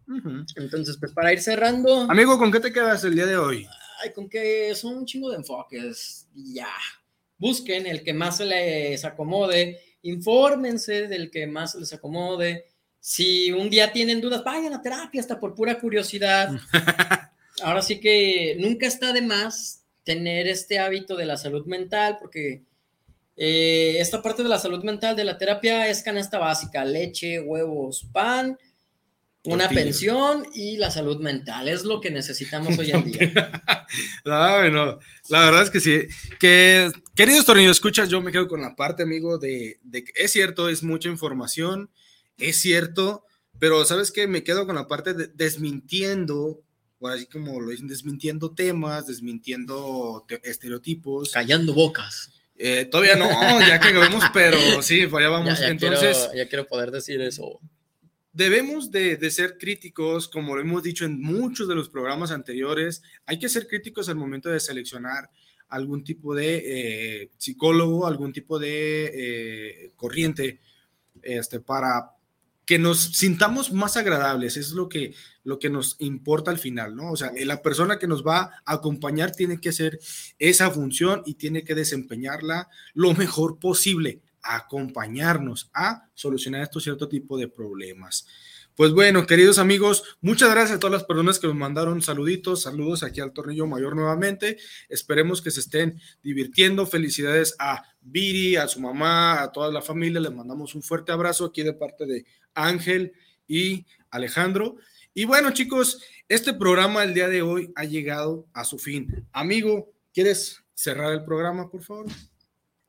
Entonces, 0.56 0.96
pues 0.98 1.12
para 1.12 1.32
ir 1.32 1.40
cerrando. 1.40 2.10
Amigo, 2.10 2.38
¿con 2.38 2.50
qué 2.50 2.58
te 2.58 2.72
quedas 2.72 3.04
el 3.04 3.14
día 3.14 3.26
de 3.26 3.36
hoy? 3.36 3.68
Ay, 4.02 4.12
con 4.12 4.28
que 4.28 4.74
son 4.74 4.98
un 4.98 5.06
chingo 5.06 5.30
de 5.30 5.36
enfoques 5.36 6.26
ya. 6.34 6.68
busquen 7.38 7.86
el 7.86 8.02
que 8.02 8.12
más 8.12 8.36
se 8.36 8.44
les 8.44 9.04
acomode, 9.04 9.80
infórmense 10.02 11.08
del 11.08 11.30
que 11.30 11.46
más 11.46 11.72
se 11.72 11.80
les 11.80 11.92
acomode. 11.92 12.66
Si 13.00 13.50
un 13.50 13.70
día 13.70 13.92
tienen 13.92 14.20
dudas, 14.20 14.44
vayan 14.44 14.74
a 14.74 14.82
terapia 14.82 15.20
hasta 15.20 15.40
por 15.40 15.54
pura 15.54 15.78
curiosidad. 15.78 16.50
Ahora 17.62 17.82
sí 17.82 17.98
que 17.98 18.56
nunca 18.58 18.86
está 18.86 19.12
de 19.12 19.22
más 19.22 19.84
tener 20.04 20.48
este 20.48 20.78
hábito 20.78 21.16
de 21.16 21.26
la 21.26 21.36
salud 21.36 21.66
mental, 21.66 22.16
porque 22.20 22.62
eh, 23.36 23.96
esta 23.98 24.22
parte 24.22 24.42
de 24.42 24.48
la 24.48 24.58
salud 24.58 24.84
mental 24.84 25.16
de 25.16 25.24
la 25.24 25.38
terapia 25.38 25.88
es 25.88 26.02
canasta 26.02 26.38
básica, 26.38 26.84
leche, 26.84 27.40
huevos, 27.40 28.06
pan, 28.12 28.58
una 29.44 29.68
pensión 29.68 30.46
y 30.54 30.76
la 30.76 30.90
salud 30.90 31.20
mental. 31.20 31.68
Es 31.68 31.84
lo 31.84 32.00
que 32.00 32.10
necesitamos 32.10 32.78
hoy 32.78 32.90
en 32.90 33.04
día. 33.12 33.62
Ay, 34.24 34.70
no, 34.70 34.98
la 35.28 35.44
verdad 35.46 35.62
es 35.62 35.70
que 35.70 35.80
sí. 35.80 36.02
Que, 36.38 36.90
queridos 37.14 37.46
tornillos, 37.46 37.76
escuchas, 37.76 38.08
yo 38.08 38.20
me 38.20 38.32
quedo 38.32 38.46
con 38.48 38.60
la 38.60 38.76
parte, 38.76 39.02
amigo, 39.02 39.38
de, 39.38 39.78
de 39.82 40.04
que 40.04 40.12
es 40.16 40.30
cierto, 40.32 40.68
es 40.68 40.82
mucha 40.82 41.08
información, 41.08 41.90
es 42.38 42.60
cierto, 42.60 43.24
pero 43.58 43.84
¿sabes 43.84 44.12
qué? 44.12 44.26
Me 44.26 44.42
quedo 44.44 44.66
con 44.66 44.76
la 44.76 44.86
parte 44.86 45.14
de 45.14 45.28
desmintiendo, 45.28 46.62
o 46.98 47.08
así 47.08 47.26
como 47.26 47.60
lo 47.60 47.70
dicen, 47.70 47.88
desmintiendo 47.88 48.52
temas, 48.52 49.06
desmintiendo 49.06 50.24
te- 50.28 50.40
estereotipos. 50.48 51.30
Callando 51.32 51.72
bocas. 51.74 52.30
Eh, 52.62 52.84
todavía 52.84 53.16
no, 53.16 53.28
ya 53.60 53.80
que 53.80 53.88
acabemos, 53.88 54.22
pero 54.34 54.58
sí, 54.82 55.06
pues 55.06 55.20
allá 55.24 55.30
vamos. 55.30 55.48
Ya, 55.58 55.60
ya 55.66 55.68
Entonces, 55.68 56.16
quiero, 56.18 56.34
ya 56.34 56.48
quiero 56.48 56.66
poder 56.66 56.90
decir 56.90 57.20
eso. 57.22 57.58
Debemos 58.40 58.90
de, 58.90 59.30
ser 59.30 59.58
críticos, 59.58 60.26
como 60.26 60.54
lo 60.54 60.62
hemos 60.62 60.82
dicho 60.82 61.04
en 61.04 61.20
muchos 61.20 61.68
de 61.68 61.74
los 61.74 61.90
programas 61.90 62.30
anteriores, 62.30 63.02
hay 63.26 63.38
que 63.38 63.50
ser 63.50 63.66
críticos 63.66 64.08
al 64.08 64.16
momento 64.16 64.48
de 64.48 64.58
seleccionar 64.58 65.28
algún 65.68 66.02
tipo 66.02 66.34
de 66.34 66.62
eh, 66.64 67.30
psicólogo, 67.36 68.06
algún 68.06 68.32
tipo 68.32 68.58
de 68.58 69.10
eh, 69.12 69.92
corriente, 69.94 70.58
este, 71.20 71.60
para 71.60 72.12
que 72.64 72.78
nos 72.78 72.98
sintamos 73.12 73.74
más 73.74 73.98
agradables, 73.98 74.56
es 74.56 74.70
lo 74.70 74.88
que, 74.88 75.12
lo 75.44 75.58
que 75.58 75.68
nos 75.68 75.96
importa 75.98 76.50
al 76.50 76.58
final, 76.58 76.96
¿no? 76.96 77.12
O 77.12 77.16
sea, 77.16 77.32
la 77.44 77.60
persona 77.60 77.98
que 77.98 78.06
nos 78.06 78.26
va 78.26 78.52
a 78.64 78.72
acompañar 78.72 79.32
tiene 79.32 79.60
que 79.60 79.68
hacer 79.68 79.98
esa 80.38 80.70
función 80.70 81.22
y 81.26 81.34
tiene 81.34 81.62
que 81.62 81.74
desempeñarla 81.74 82.70
lo 82.94 83.12
mejor 83.12 83.58
posible, 83.58 84.22
acompañarnos 84.42 85.70
a 85.74 86.08
solucionar 86.14 86.62
estos 86.62 86.82
cierto 86.82 87.08
tipo 87.08 87.38
de 87.38 87.48
problemas. 87.48 88.26
Pues 88.74 88.92
bueno, 88.92 89.26
queridos 89.26 89.58
amigos, 89.58 90.16
muchas 90.22 90.50
gracias 90.50 90.76
a 90.76 90.80
todas 90.80 90.92
las 90.92 91.04
personas 91.04 91.38
que 91.38 91.46
nos 91.46 91.56
mandaron 91.56 92.00
saluditos, 92.00 92.62
saludos 92.62 93.02
aquí 93.02 93.20
al 93.20 93.32
Tornillo 93.32 93.66
Mayor 93.66 93.94
nuevamente. 93.94 94.56
Esperemos 94.88 95.42
que 95.42 95.50
se 95.50 95.60
estén 95.60 96.00
divirtiendo. 96.22 96.86
Felicidades 96.86 97.54
a 97.58 97.82
Viri, 98.00 98.56
a 98.56 98.68
su 98.68 98.80
mamá, 98.80 99.42
a 99.42 99.52
toda 99.52 99.70
la 99.70 99.82
familia. 99.82 100.20
Les 100.20 100.32
mandamos 100.32 100.74
un 100.74 100.82
fuerte 100.82 101.12
abrazo 101.12 101.44
aquí 101.44 101.62
de 101.62 101.74
parte 101.74 102.06
de 102.06 102.24
Ángel 102.54 103.12
y 103.46 103.84
Alejandro. 104.10 104.76
Y 105.12 105.26
bueno, 105.26 105.50
chicos, 105.50 106.00
este 106.28 106.54
programa 106.54 107.02
el 107.02 107.12
día 107.12 107.28
de 107.28 107.42
hoy 107.42 107.72
ha 107.74 107.84
llegado 107.84 108.46
a 108.54 108.64
su 108.64 108.78
fin. 108.78 109.26
Amigo, 109.32 109.92
¿quieres 110.14 110.64
cerrar 110.72 111.12
el 111.12 111.24
programa, 111.24 111.68
por 111.68 111.82
favor? 111.82 112.06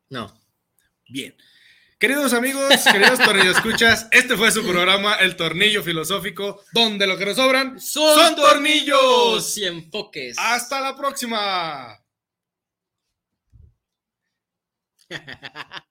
No. 0.10 0.41
Bien. 1.12 1.36
Queridos 2.00 2.34
amigos, 2.34 2.64
queridos 2.92 3.20
tornillos 3.20 3.58
escuchas, 3.58 4.08
este 4.12 4.36
fue 4.36 4.50
su 4.52 4.66
programa 4.66 5.16
El 5.16 5.36
Tornillo 5.36 5.84
Filosófico, 5.84 6.64
donde 6.74 7.06
lo 7.06 7.16
que 7.18 7.26
nos 7.26 7.36
sobran 7.36 7.80
son, 7.80 8.36
tornillos. 8.36 9.58
y 9.58 9.66
enfoques. 9.66 10.36
Hasta 10.40 10.82
la 10.82 10.96
próxima. 10.96 12.02